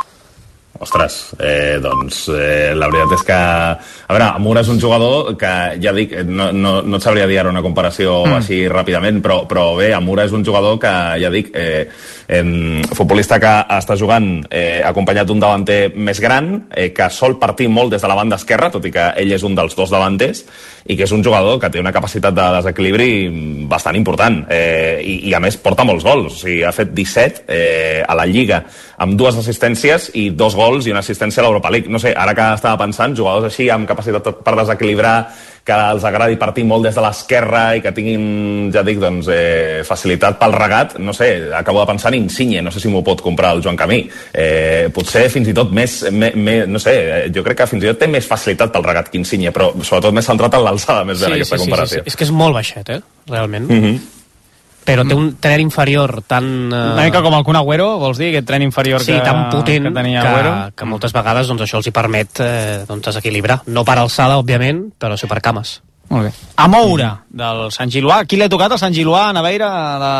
Ostres, 0.78 1.34
eh, 1.42 1.78
doncs 1.82 2.28
eh, 2.30 2.74
la 2.78 2.86
veritat 2.86 3.16
és 3.16 3.24
que... 3.26 3.38
A 4.08 4.14
veure, 4.14 4.28
Amura 4.38 4.62
és 4.62 4.68
un 4.70 4.78
jugador 4.80 5.32
que, 5.38 5.50
ja 5.82 5.92
dic, 5.96 6.14
no, 6.28 6.52
no, 6.54 6.78
no 6.86 7.00
et 7.00 7.04
sabria 7.04 7.26
dir 7.26 7.40
ara 7.42 7.50
una 7.50 7.64
comparació 7.64 8.22
Mm. 8.28 8.36
així 8.38 8.58
ràpidament, 8.70 9.20
però, 9.24 9.40
però 9.48 9.64
bé, 9.76 9.90
Amura 9.94 10.24
és 10.24 10.32
un 10.32 10.44
jugador 10.46 10.78
que, 10.78 10.92
ja 11.22 11.30
dic, 11.34 11.50
eh, 11.54 11.88
eh, 12.28 12.44
futbolista 12.94 13.40
que 13.42 13.52
està 13.78 13.96
jugant 13.98 14.28
eh, 14.50 14.80
acompanyat 14.84 15.26
d'un 15.26 15.42
davanter 15.42 15.92
més 15.96 16.20
gran, 16.20 16.68
eh, 16.70 16.92
que 16.94 17.10
sol 17.10 17.38
partir 17.38 17.68
molt 17.68 17.92
des 17.92 18.02
de 18.02 18.08
la 18.08 18.18
banda 18.18 18.38
esquerra, 18.38 18.70
tot 18.70 18.84
i 18.86 18.94
que 18.94 19.12
ell 19.18 19.32
és 19.34 19.42
un 19.42 19.58
dels 19.58 19.74
dos 19.76 19.90
davanters, 19.90 20.44
i 20.88 20.96
que 20.96 21.04
és 21.04 21.12
un 21.12 21.22
jugador 21.24 21.58
que 21.60 21.68
té 21.70 21.80
una 21.80 21.92
capacitat 21.92 22.34
de 22.34 22.44
desequilibri 22.58 23.10
bastant 23.68 23.96
important 23.98 24.40
eh, 24.48 25.00
i, 25.04 25.18
i 25.28 25.34
a 25.36 25.40
més 25.42 25.58
porta 25.60 25.84
molts 25.84 26.06
gols 26.06 26.32
o 26.32 26.38
sigui, 26.38 26.62
ha 26.64 26.72
fet 26.72 26.94
17 26.96 27.44
eh, 27.44 28.00
a 28.06 28.16
la 28.16 28.24
Lliga 28.28 28.62
amb 28.98 29.18
dues 29.18 29.36
assistències 29.38 30.10
i 30.18 30.28
dos 30.30 30.56
gols 30.58 30.86
i 30.86 30.94
una 30.94 31.02
assistència 31.04 31.42
a 31.42 31.46
l'Europa 31.46 31.70
League 31.70 31.90
no 31.90 32.00
sé, 32.02 32.12
ara 32.16 32.34
que 32.34 32.48
estava 32.54 32.80
pensant, 32.80 33.14
jugadors 33.16 33.52
així 33.52 33.68
amb 33.70 33.88
capacitat 33.88 34.42
per 34.44 34.56
desequilibrar 34.58 35.16
que 35.68 35.76
els 35.92 36.04
agradi 36.08 36.38
partir 36.40 36.64
molt 36.64 36.86
des 36.86 36.96
de 36.96 37.04
l'esquerra 37.04 37.62
i 37.76 37.82
que 37.84 37.92
tinguin, 37.92 38.70
ja 38.72 38.82
dic, 38.86 39.00
doncs, 39.02 39.28
eh, 39.32 39.84
facilitat 39.86 40.38
pel 40.40 40.56
regat, 40.56 40.96
no 41.04 41.12
sé, 41.12 41.28
acabo 41.54 41.82
de 41.82 41.90
pensar 41.92 42.14
en 42.14 42.22
Insigne, 42.22 42.62
no 42.64 42.72
sé 42.72 42.80
si 42.80 42.88
m'ho 42.88 43.04
pot 43.04 43.20
comprar 43.24 43.52
el 43.56 43.62
Joan 43.64 43.76
Camí. 43.76 44.00
Eh, 44.32 44.88
potser 44.94 45.26
fins 45.32 45.52
i 45.52 45.56
tot 45.56 45.74
més, 45.76 46.00
me, 46.10 46.32
me, 46.34 46.58
no 46.66 46.80
sé, 46.80 46.96
eh, 46.96 47.22
jo 47.34 47.44
crec 47.44 47.60
que 47.62 47.70
fins 47.74 47.84
i 47.84 47.92
tot 47.92 48.00
té 48.00 48.08
més 48.08 48.26
facilitat 48.26 48.72
pel 48.72 48.86
regat 48.88 49.12
que 49.12 49.20
Insigne, 49.20 49.52
però 49.52 49.74
sobretot 49.82 50.16
més 50.16 50.32
centrat 50.32 50.56
en 50.56 50.64
l'alçada, 50.64 51.04
més 51.04 51.20
bé, 51.20 51.28
en 51.28 51.36
aquesta 51.36 51.60
comparació. 51.60 52.06
És 52.08 52.16
que 52.16 52.24
és 52.24 52.32
molt 52.32 52.56
baixet, 52.56 52.96
eh? 52.96 53.02
Realment. 53.28 53.68
Mm 53.68 53.82
-hmm. 53.84 54.17
Però 54.86 55.04
té 55.04 55.16
un 55.16 55.32
tren 55.40 55.60
inferior 55.60 56.22
tan... 56.26 56.46
Eh... 56.72 56.84
Una 56.94 57.08
mica 57.08 57.20
com 57.24 57.34
el 57.36 57.44
Kun 57.44 57.58
Agüero, 57.60 57.90
vols 58.00 58.20
dir, 58.20 58.30
aquest 58.32 58.46
tren 58.48 58.64
inferior 58.64 59.04
sí, 59.04 59.12
que, 59.12 59.24
tan 59.24 59.48
potent 59.52 59.90
que 59.90 59.94
tenia 59.96 60.22
que, 60.22 60.30
Agüero? 60.30 60.54
que 60.76 60.88
moltes 60.88 61.12
vegades 61.16 61.50
doncs, 61.50 61.66
això 61.66 61.82
els 61.82 61.90
hi 61.90 61.94
permet 61.94 62.40
eh, 62.44 62.78
doncs, 62.88 63.10
desequilibrar. 63.10 63.60
No 63.68 63.84
per 63.84 63.98
alçada, 64.00 64.40
òbviament, 64.40 64.86
però 64.98 65.18
sí 65.20 65.28
per 65.28 65.42
cames. 65.44 65.78
Molt 66.08 66.24
bé. 66.24 66.32
A 66.56 66.66
moure 66.72 67.08
del 67.28 67.66
Sant 67.74 67.90
Giloà. 67.92 68.22
Qui 68.24 68.38
l'ha 68.40 68.48
tocat, 68.48 68.72
el 68.72 68.80
Sant 68.80 68.94
Giloà, 68.96 69.26
a 69.28 69.34
Naveira? 69.36 69.68
A 69.68 69.98
la 70.00 70.14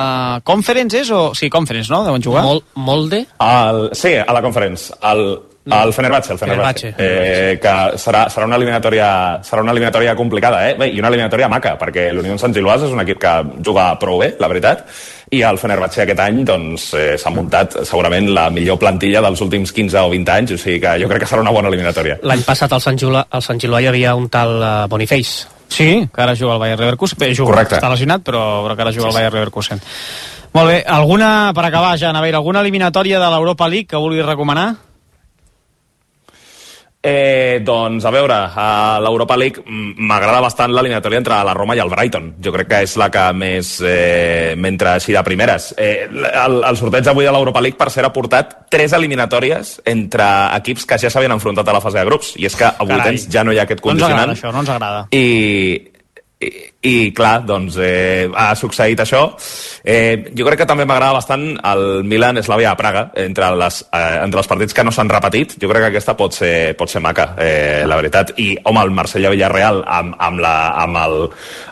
Conference 0.44 1.00
és? 1.00 1.10
O... 1.14 1.30
Sí, 1.38 1.48
Conference, 1.48 1.88
no? 1.92 2.02
Deuen 2.04 2.24
jugar. 2.24 2.44
Mol, 2.44 2.60
molde? 2.76 3.24
El, 3.40 3.88
sí, 3.96 4.12
a 4.20 4.36
la 4.36 4.42
Conference. 4.44 4.92
El, 5.08 5.24
el 5.70 5.92
Fenerbahce, 5.92 6.32
el 6.32 6.38
Fenerbahce, 6.38 6.92
Fenerbahce. 6.92 7.52
eh, 7.52 7.58
que 7.60 7.74
serà, 7.98 8.28
serà, 8.32 8.46
una 8.46 8.56
eliminatòria, 8.56 9.08
serà 9.42 9.62
una 9.62 9.72
eliminatòria 9.72 10.14
complicada, 10.16 10.62
eh? 10.70 10.74
Bé, 10.78 10.88
i 10.88 10.98
una 10.98 11.08
eliminatòria 11.08 11.48
maca, 11.48 11.76
perquè 11.78 12.12
l'Unió 12.12 12.38
Sant 12.38 12.54
Giloàs 12.54 12.84
és 12.88 12.92
un 12.94 13.00
equip 13.04 13.18
que 13.22 13.34
juga 13.64 13.90
prou 14.00 14.18
bé, 14.22 14.34
la 14.40 14.48
veritat, 14.48 14.86
i 15.30 15.42
el 15.44 15.58
Fenerbahce 15.60 16.02
aquest 16.06 16.20
any 16.24 16.44
doncs, 16.48 16.88
eh, 16.94 17.18
s'ha 17.20 17.30
muntat 17.30 17.78
segurament 17.84 18.30
la 18.32 18.48
millor 18.50 18.78
plantilla 18.80 19.20
dels 19.20 19.40
últims 19.44 19.72
15 19.76 19.98
o 20.06 20.08
20 20.10 20.32
anys, 20.32 20.52
o 20.52 20.58
sigui 20.58 20.80
que 20.80 20.96
jo 21.02 21.08
crec 21.08 21.20
que 21.26 21.28
serà 21.28 21.42
una 21.44 21.52
bona 21.52 21.68
eliminatòria. 21.68 22.18
L'any 22.22 22.42
passat 22.46 22.72
al 22.72 22.80
Sant, 22.80 22.96
Giloà, 22.98 23.26
al 23.30 23.42
Sant 23.44 23.60
Giloà 23.60 23.80
hi 23.84 23.86
havia 23.90 24.14
un 24.16 24.28
tal 24.32 24.56
uh, 24.62 24.88
Boniface. 24.88 25.46
Sí, 25.68 26.08
que 26.08 26.22
ara 26.24 26.34
juga 26.34 26.54
al 26.54 26.58
Bayer 26.62 26.78
Leverkusen. 26.80 27.18
Bé, 27.20 27.34
juga, 27.34 27.50
Correcte. 27.52 27.76
està 27.76 27.90
lesionat, 27.92 28.22
però, 28.24 28.62
però 28.64 28.74
que 28.74 28.82
ara 28.86 28.92
juga 28.92 29.10
Sí, 29.10 29.12
al 29.12 29.18
Bayer 29.20 29.32
Leverkusen. 29.34 29.80
Molt 30.54 30.70
bé, 30.70 30.78
alguna, 30.88 31.52
per 31.54 31.66
acabar 31.68 31.98
ja, 32.00 32.08
Naveira, 32.10 32.38
alguna 32.40 32.62
eliminatòria 32.64 33.18
de 33.20 33.26
l'Europa 33.28 33.68
League 33.68 33.86
que 33.86 34.00
vulguis 34.00 34.24
recomanar? 34.24 34.70
Eh, 37.00 37.60
doncs, 37.62 38.02
a 38.04 38.10
veure, 38.10 38.34
a 38.58 38.98
l'Europa 39.00 39.36
League 39.38 39.62
m'agrada 39.68 40.40
bastant 40.42 40.72
l'eliminatòria 40.74 41.20
entre 41.22 41.36
la 41.46 41.54
Roma 41.54 41.76
i 41.78 41.82
el 41.82 41.88
Brighton. 41.92 42.32
Jo 42.42 42.50
crec 42.56 42.68
que 42.72 42.80
és 42.88 42.96
la 42.98 43.06
que 43.14 43.22
més 43.38 43.76
eh, 43.86 44.54
m'entra 44.58 44.96
així 44.98 45.14
de 45.14 45.22
primeres. 45.22 45.70
Eh, 45.78 46.08
el, 46.10 46.58
el 46.66 46.80
sorteig 46.80 47.06
avui 47.12 47.28
de 47.28 47.34
l'Europa 47.34 47.62
League, 47.62 47.78
per 47.78 47.90
cert, 47.94 48.08
ha 48.08 48.12
portat 48.14 48.56
tres 48.72 48.92
eliminatòries 48.98 49.76
entre 49.86 50.26
equips 50.58 50.88
que 50.90 50.98
ja 50.98 51.10
s'havien 51.14 51.36
enfrontat 51.38 51.70
a 51.70 51.76
la 51.78 51.84
fase 51.84 52.00
de 52.00 52.04
grups. 52.10 52.34
I 52.36 52.50
és 52.50 52.58
que 52.58 52.66
a 52.66 52.74
Carai. 52.74 52.90
vuitens 52.90 53.28
ja 53.30 53.46
no 53.46 53.54
hi 53.54 53.62
ha 53.62 53.68
aquest 53.68 53.84
No 53.84 53.92
ens 53.94 54.02
agrada 54.02 54.26
condicionant. 54.26 54.36
això, 54.36 54.52
no 54.52 54.64
ens 54.66 54.74
agrada. 54.74 55.06
I, 55.14 55.92
i, 56.38 56.48
i 56.86 56.94
clar, 57.10 57.40
doncs 57.42 57.76
eh, 57.82 58.28
ha 58.30 58.52
succeït 58.54 59.00
això. 59.02 59.24
Eh, 59.82 60.30
jo 60.38 60.44
crec 60.46 60.60
que 60.62 60.68
també 60.70 60.84
m'agrada 60.86 61.16
bastant 61.16 61.44
el 61.66 62.04
Milan-Eslavia 62.06 62.70
a 62.70 62.78
Praga, 62.78 63.08
entre, 63.18 63.48
les, 63.58 63.80
eh, 63.90 64.20
entre 64.22 64.38
els 64.42 64.50
partits 64.50 64.76
que 64.76 64.84
no 64.86 64.92
s'han 64.94 65.10
repetit. 65.10 65.56
Jo 65.58 65.70
crec 65.70 65.86
que 65.86 65.90
aquesta 65.92 66.14
pot 66.18 66.36
ser, 66.38 66.76
pot 66.78 66.90
ser 66.90 67.02
maca, 67.02 67.32
eh, 67.42 67.82
la 67.90 67.98
veritat. 67.98 68.36
I, 68.38 68.52
home, 68.62 68.84
el 68.86 68.94
Marsella-Villarreal 68.94 69.82
amb, 69.82 70.14
amb, 70.28 70.42
la, 70.44 70.54
amb, 70.84 71.00
el, 71.02 71.18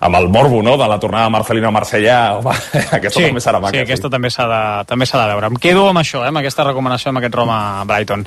amb 0.08 0.20
el 0.20 0.28
morbo 0.34 0.62
no? 0.66 0.74
de 0.80 0.90
la 0.90 0.98
tornada 1.02 1.30
Marcelino-Marsella, 1.36 2.18
home, 2.40 2.56
aquesta 2.98 3.22
també 3.22 3.44
serà 3.44 3.62
maca. 3.62 3.76
Sí, 3.76 3.84
aquesta 3.86 4.10
també 4.10 4.32
s'ha 4.34 4.48
de, 4.50 4.62
també 4.90 5.06
s'ha 5.06 5.22
de 5.22 5.30
veure. 5.30 5.52
Em 5.54 5.60
quedo 5.62 5.86
amb 5.92 6.02
això, 6.02 6.24
eh, 6.24 6.32
amb 6.34 6.42
aquesta 6.42 6.66
recomanació, 6.66 7.14
amb 7.14 7.22
aquest 7.22 7.38
Roma-Brighton. 7.38 8.26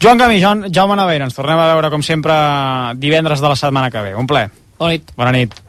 Joan 0.00 0.24
Camí, 0.24 0.40
Joan, 0.40 0.70
Jaume 0.72 0.96
Naveira, 0.96 1.28
ens 1.28 1.36
tornem 1.36 1.60
a 1.60 1.68
veure, 1.74 1.92
com 1.92 2.02
sempre, 2.06 2.34
divendres 2.96 3.44
de 3.44 3.52
la 3.52 3.60
setmana 3.60 3.92
que 3.92 4.08
ve. 4.08 4.16
Un 4.16 4.30
ple. 4.30 4.48
Bona 4.80 4.96
nit. 4.96 5.14
Bona 5.20 5.36
nit. 5.36 5.63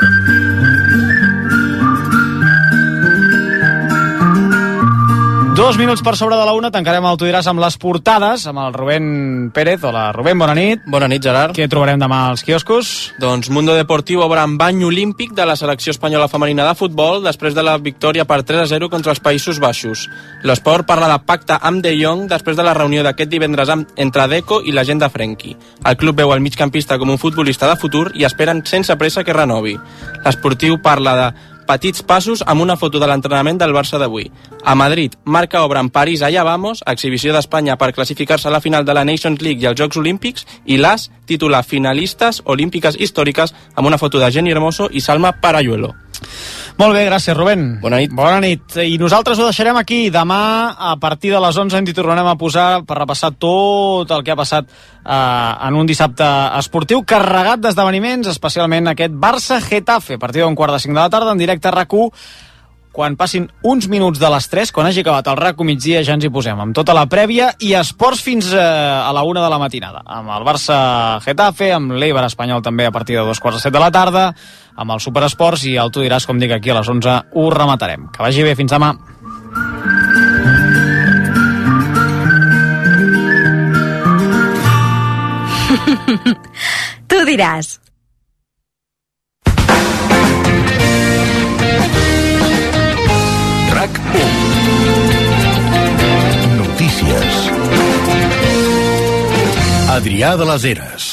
Thank 0.00 0.28
you. 0.28 0.49
Dos 5.60 5.76
minuts 5.76 6.00
per 6.00 6.16
sobre 6.16 6.38
de 6.40 6.44
la 6.48 6.54
una, 6.56 6.70
tancarem 6.72 7.04
el 7.04 7.18
Tudiràs 7.20 7.44
amb 7.50 7.60
les 7.60 7.74
portades, 7.76 8.46
amb 8.48 8.62
el 8.62 8.72
Rubén 8.72 9.50
Pérez. 9.52 9.82
Hola, 9.84 10.06
Rubén, 10.16 10.38
bona 10.40 10.54
nit. 10.56 10.86
Bona 10.88 11.04
nit, 11.04 11.20
Gerard. 11.20 11.52
Què 11.52 11.66
trobarem 11.68 12.00
demà 12.00 12.22
als 12.30 12.40
quioscos? 12.46 13.12
Doncs 13.20 13.50
Mundo 13.52 13.74
Deportiu 13.76 14.22
obre 14.24 14.40
amb 14.40 14.56
bany 14.56 14.80
olímpic 14.88 15.34
de 15.36 15.44
la 15.44 15.58
selecció 15.60 15.92
espanyola 15.92 16.30
femenina 16.32 16.64
de 16.64 16.72
futbol 16.80 17.20
després 17.20 17.52
de 17.52 17.66
la 17.66 17.76
victòria 17.76 18.24
per 18.24 18.40
3 18.40 18.62
a 18.64 18.70
0 18.72 18.88
contra 18.88 19.12
els 19.12 19.20
Països 19.20 19.60
Baixos. 19.60 20.06
L'esport 20.48 20.88
parla 20.88 21.12
de 21.12 21.20
pacte 21.28 21.60
amb 21.60 21.84
De 21.84 21.92
Jong 21.92 22.24
després 22.32 22.56
de 22.56 22.64
la 22.64 22.72
reunió 22.80 23.04
d'aquest 23.04 23.28
divendres 23.28 23.68
amb, 23.68 23.92
entre 24.00 24.30
Deco 24.32 24.62
i 24.64 24.72
la 24.72 24.88
gent 24.88 25.04
de 25.04 25.12
Frenkie. 25.12 25.58
El 25.84 26.00
club 26.00 26.24
veu 26.24 26.32
el 26.32 26.40
migcampista 26.40 26.96
com 26.96 27.12
un 27.12 27.20
futbolista 27.20 27.68
de 27.68 27.76
futur 27.76 28.08
i 28.16 28.24
esperen 28.24 28.64
sense 28.64 28.96
pressa 28.96 29.28
que 29.28 29.36
renovi. 29.36 29.76
L'esportiu 30.24 30.80
parla 30.80 31.16
de 31.20 31.32
petits 31.70 32.02
passos 32.02 32.42
amb 32.50 32.64
una 32.64 32.74
foto 32.76 32.98
de 32.98 33.06
l'entrenament 33.06 33.60
del 33.60 33.74
Barça 33.76 33.98
d'avui. 34.02 34.26
A 34.64 34.74
Madrid, 34.74 35.14
marca 35.24 35.62
obra 35.62 35.80
en 35.84 35.90
París 35.94 36.22
Allá 36.26 36.42
Vamos, 36.42 36.82
exhibició 36.86 37.32
d'Espanya 37.36 37.78
per 37.78 37.92
classificar-se 37.94 38.50
a 38.50 38.54
la 38.56 38.62
final 38.64 38.84
de 38.84 38.96
la 38.96 39.04
Nations 39.06 39.42
League 39.42 39.62
i 39.62 39.70
als 39.70 39.78
Jocs 39.78 40.00
Olímpics, 40.02 40.46
i 40.66 40.80
l'AS 40.82 41.10
titula 41.30 41.62
Finalistes 41.62 42.42
Olímpiques 42.44 42.98
Històriques 42.98 43.54
amb 43.76 43.86
una 43.86 44.02
foto 44.02 44.18
de 44.18 44.32
Jenny 44.34 44.50
Hermoso 44.50 44.90
i 44.90 45.00
Salma 45.00 45.36
Parayuelo. 45.40 45.94
Molt 46.80 46.96
bé, 46.96 47.04
gràcies, 47.08 47.36
Rubén. 47.36 47.64
Bona 47.82 47.98
nit. 48.00 48.12
Bona 48.16 48.38
nit. 48.40 48.76
I 48.80 48.96
nosaltres 49.00 49.38
ho 49.38 49.48
deixarem 49.48 49.76
aquí. 49.76 50.08
Demà, 50.14 50.40
a 50.78 50.94
partir 51.02 51.32
de 51.34 51.40
les 51.42 51.56
11, 51.56 51.82
ens 51.82 51.90
hi 51.90 51.96
tornarem 51.96 52.30
a 52.30 52.36
posar 52.40 52.68
per 52.88 52.98
repassar 53.02 53.32
tot 53.36 54.10
el 54.10 54.24
que 54.24 54.32
ha 54.32 54.38
passat 54.38 54.70
eh, 54.70 55.68
en 55.68 55.76
un 55.76 55.90
dissabte 55.90 56.28
esportiu 56.58 57.04
carregat 57.04 57.60
d'esdeveniments, 57.66 58.30
especialment 58.32 58.94
aquest 58.94 59.12
Barça-Getafe, 59.12 60.16
a 60.16 60.22
partir 60.22 60.44
d'un 60.44 60.56
quart 60.56 60.76
de 60.76 60.80
cinc 60.80 60.94
de 60.94 61.02
la 61.02 61.10
tarda, 61.12 61.34
en 61.34 61.42
directe 61.42 61.68
a 61.68 61.76
rac 61.76 61.90
quan 63.00 63.16
passin 63.16 63.46
uns 63.64 63.86
minuts 63.88 64.20
de 64.20 64.28
les 64.28 64.44
3, 64.52 64.68
quan 64.76 64.84
hagi 64.84 65.00
acabat 65.00 65.30
el 65.32 65.38
RACO 65.38 65.64
migdia, 65.64 66.02
ja 66.04 66.12
ens 66.18 66.26
hi 66.26 66.30
posem, 66.32 66.58
amb 66.60 66.76
tota 66.76 66.92
la 66.92 67.06
prèvia 67.08 67.46
i 67.64 67.72
esports 67.78 68.20
fins 68.20 68.50
eh, 68.52 68.60
a 68.60 69.08
la 69.16 69.22
1 69.24 69.40
de 69.40 69.48
la 69.48 69.60
matinada, 69.62 70.02
amb 70.04 70.28
el 70.34 70.44
Barça-Getafe, 70.44 71.70
amb 71.72 71.96
l'Eibar 71.96 72.26
espanyol 72.28 72.60
també 72.60 72.84
a 72.84 72.92
partir 72.92 73.16
de 73.16 73.24
dos 73.24 73.40
quarts 73.40 73.56
de 73.56 73.64
set 73.64 73.72
de 73.72 73.80
la 73.80 73.88
tarda, 73.88 74.26
amb 74.76 74.92
el 74.92 75.00
Superesports 75.00 75.64
i 75.70 75.78
el 75.80 75.88
Tu 75.96 76.04
diràs, 76.04 76.28
com 76.28 76.36
dic, 76.36 76.52
aquí 76.52 76.68
a 76.68 76.76
les 76.76 76.92
11 76.92 77.16
ho 77.40 77.48
rematarem. 77.56 78.10
Que 78.12 78.20
vagi 78.20 78.44
bé, 78.44 78.52
fins 78.58 78.76
demà. 78.76 78.92
tu 87.08 87.24
diràs. 87.32 87.80
RAC 93.94 94.14
1 96.50 96.56
Notícies. 96.60 97.40
Adrià 99.96 100.36
de 100.40 100.46
les 100.52 100.64
Heres 100.72 101.10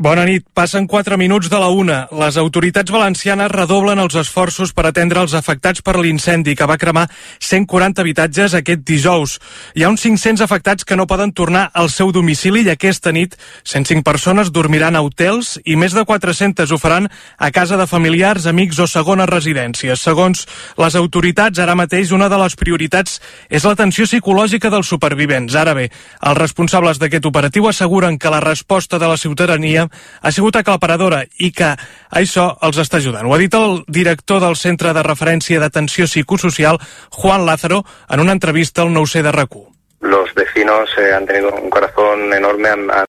Bona 0.00 0.22
nit. 0.24 0.46
Passen 0.56 0.86
4 0.88 1.18
minuts 1.20 1.50
de 1.52 1.58
la 1.60 1.68
una. 1.68 2.06
Les 2.16 2.38
autoritats 2.40 2.88
valencianes 2.88 3.50
redoblen 3.52 4.00
els 4.00 4.14
esforços 4.16 4.70
per 4.72 4.86
atendre 4.88 5.20
els 5.20 5.34
afectats 5.36 5.82
per 5.84 5.98
l'incendi 6.00 6.54
que 6.56 6.64
va 6.64 6.78
cremar 6.80 7.02
140 7.44 8.00
habitatges 8.00 8.54
aquest 8.56 8.80
dijous. 8.88 9.34
Hi 9.76 9.84
ha 9.84 9.90
uns 9.92 10.00
500 10.00 10.40
afectats 10.46 10.86
que 10.88 10.96
no 10.96 11.04
poden 11.06 11.34
tornar 11.36 11.66
al 11.74 11.90
seu 11.92 12.14
domicili 12.16 12.62
i 12.64 12.70
aquesta 12.72 13.12
nit 13.12 13.36
105 13.68 14.00
persones 14.00 14.48
dormiran 14.48 14.96
a 14.96 15.02
hotels 15.04 15.58
i 15.68 15.76
més 15.76 15.92
de 15.92 16.06
400 16.08 16.72
ho 16.72 16.80
faran 16.80 17.10
a 17.36 17.52
casa 17.52 17.76
de 17.76 17.84
familiars, 17.84 18.48
amics 18.48 18.80
o 18.80 18.88
segones 18.88 19.28
residències. 19.28 20.00
Segons 20.00 20.46
les 20.80 20.96
autoritats, 20.96 21.60
ara 21.60 21.76
mateix 21.76 22.16
una 22.16 22.30
de 22.32 22.40
les 22.40 22.56
prioritats 22.56 23.20
és 23.50 23.68
l'atenció 23.68 24.08
psicològica 24.08 24.72
dels 24.72 24.88
supervivents. 24.88 25.60
Ara 25.60 25.76
bé, 25.76 25.90
els 26.24 26.40
responsables 26.40 26.96
d'aquest 26.96 27.28
operatiu 27.28 27.68
asseguren 27.68 28.16
que 28.16 28.32
la 28.32 28.40
resposta 28.40 28.96
de 28.96 29.04
la 29.04 29.20
ciutadania 29.20 29.89
ha 30.20 30.32
sigut 30.32 30.56
aclaparadora 30.56 31.24
i 31.38 31.52
que 31.52 31.72
això 32.10 32.50
els 32.62 32.78
està 32.78 32.98
ajudant. 32.98 33.26
Ho 33.26 33.34
ha 33.34 33.40
dit 33.40 33.54
el 33.54 33.82
director 33.88 34.40
del 34.40 34.56
Centre 34.56 34.94
de 34.96 35.02
Referència 35.06 35.60
d'Atenció 35.60 36.06
Psicosocial, 36.06 36.80
Juan 37.10 37.46
Lázaro, 37.46 37.84
en 38.08 38.20
una 38.20 38.32
entrevista 38.32 38.82
al 38.82 38.94
9C 38.94 39.22
de 39.22 39.32
RAC1. 39.32 39.66
Los 40.00 40.32
vecinos 40.34 40.88
eh, 40.98 41.12
han 41.12 41.26
tenido 41.26 41.50
un 41.52 41.68
corazón 41.68 42.32
enorme, 42.32 42.70
han, 42.70 42.90
han 42.90 43.04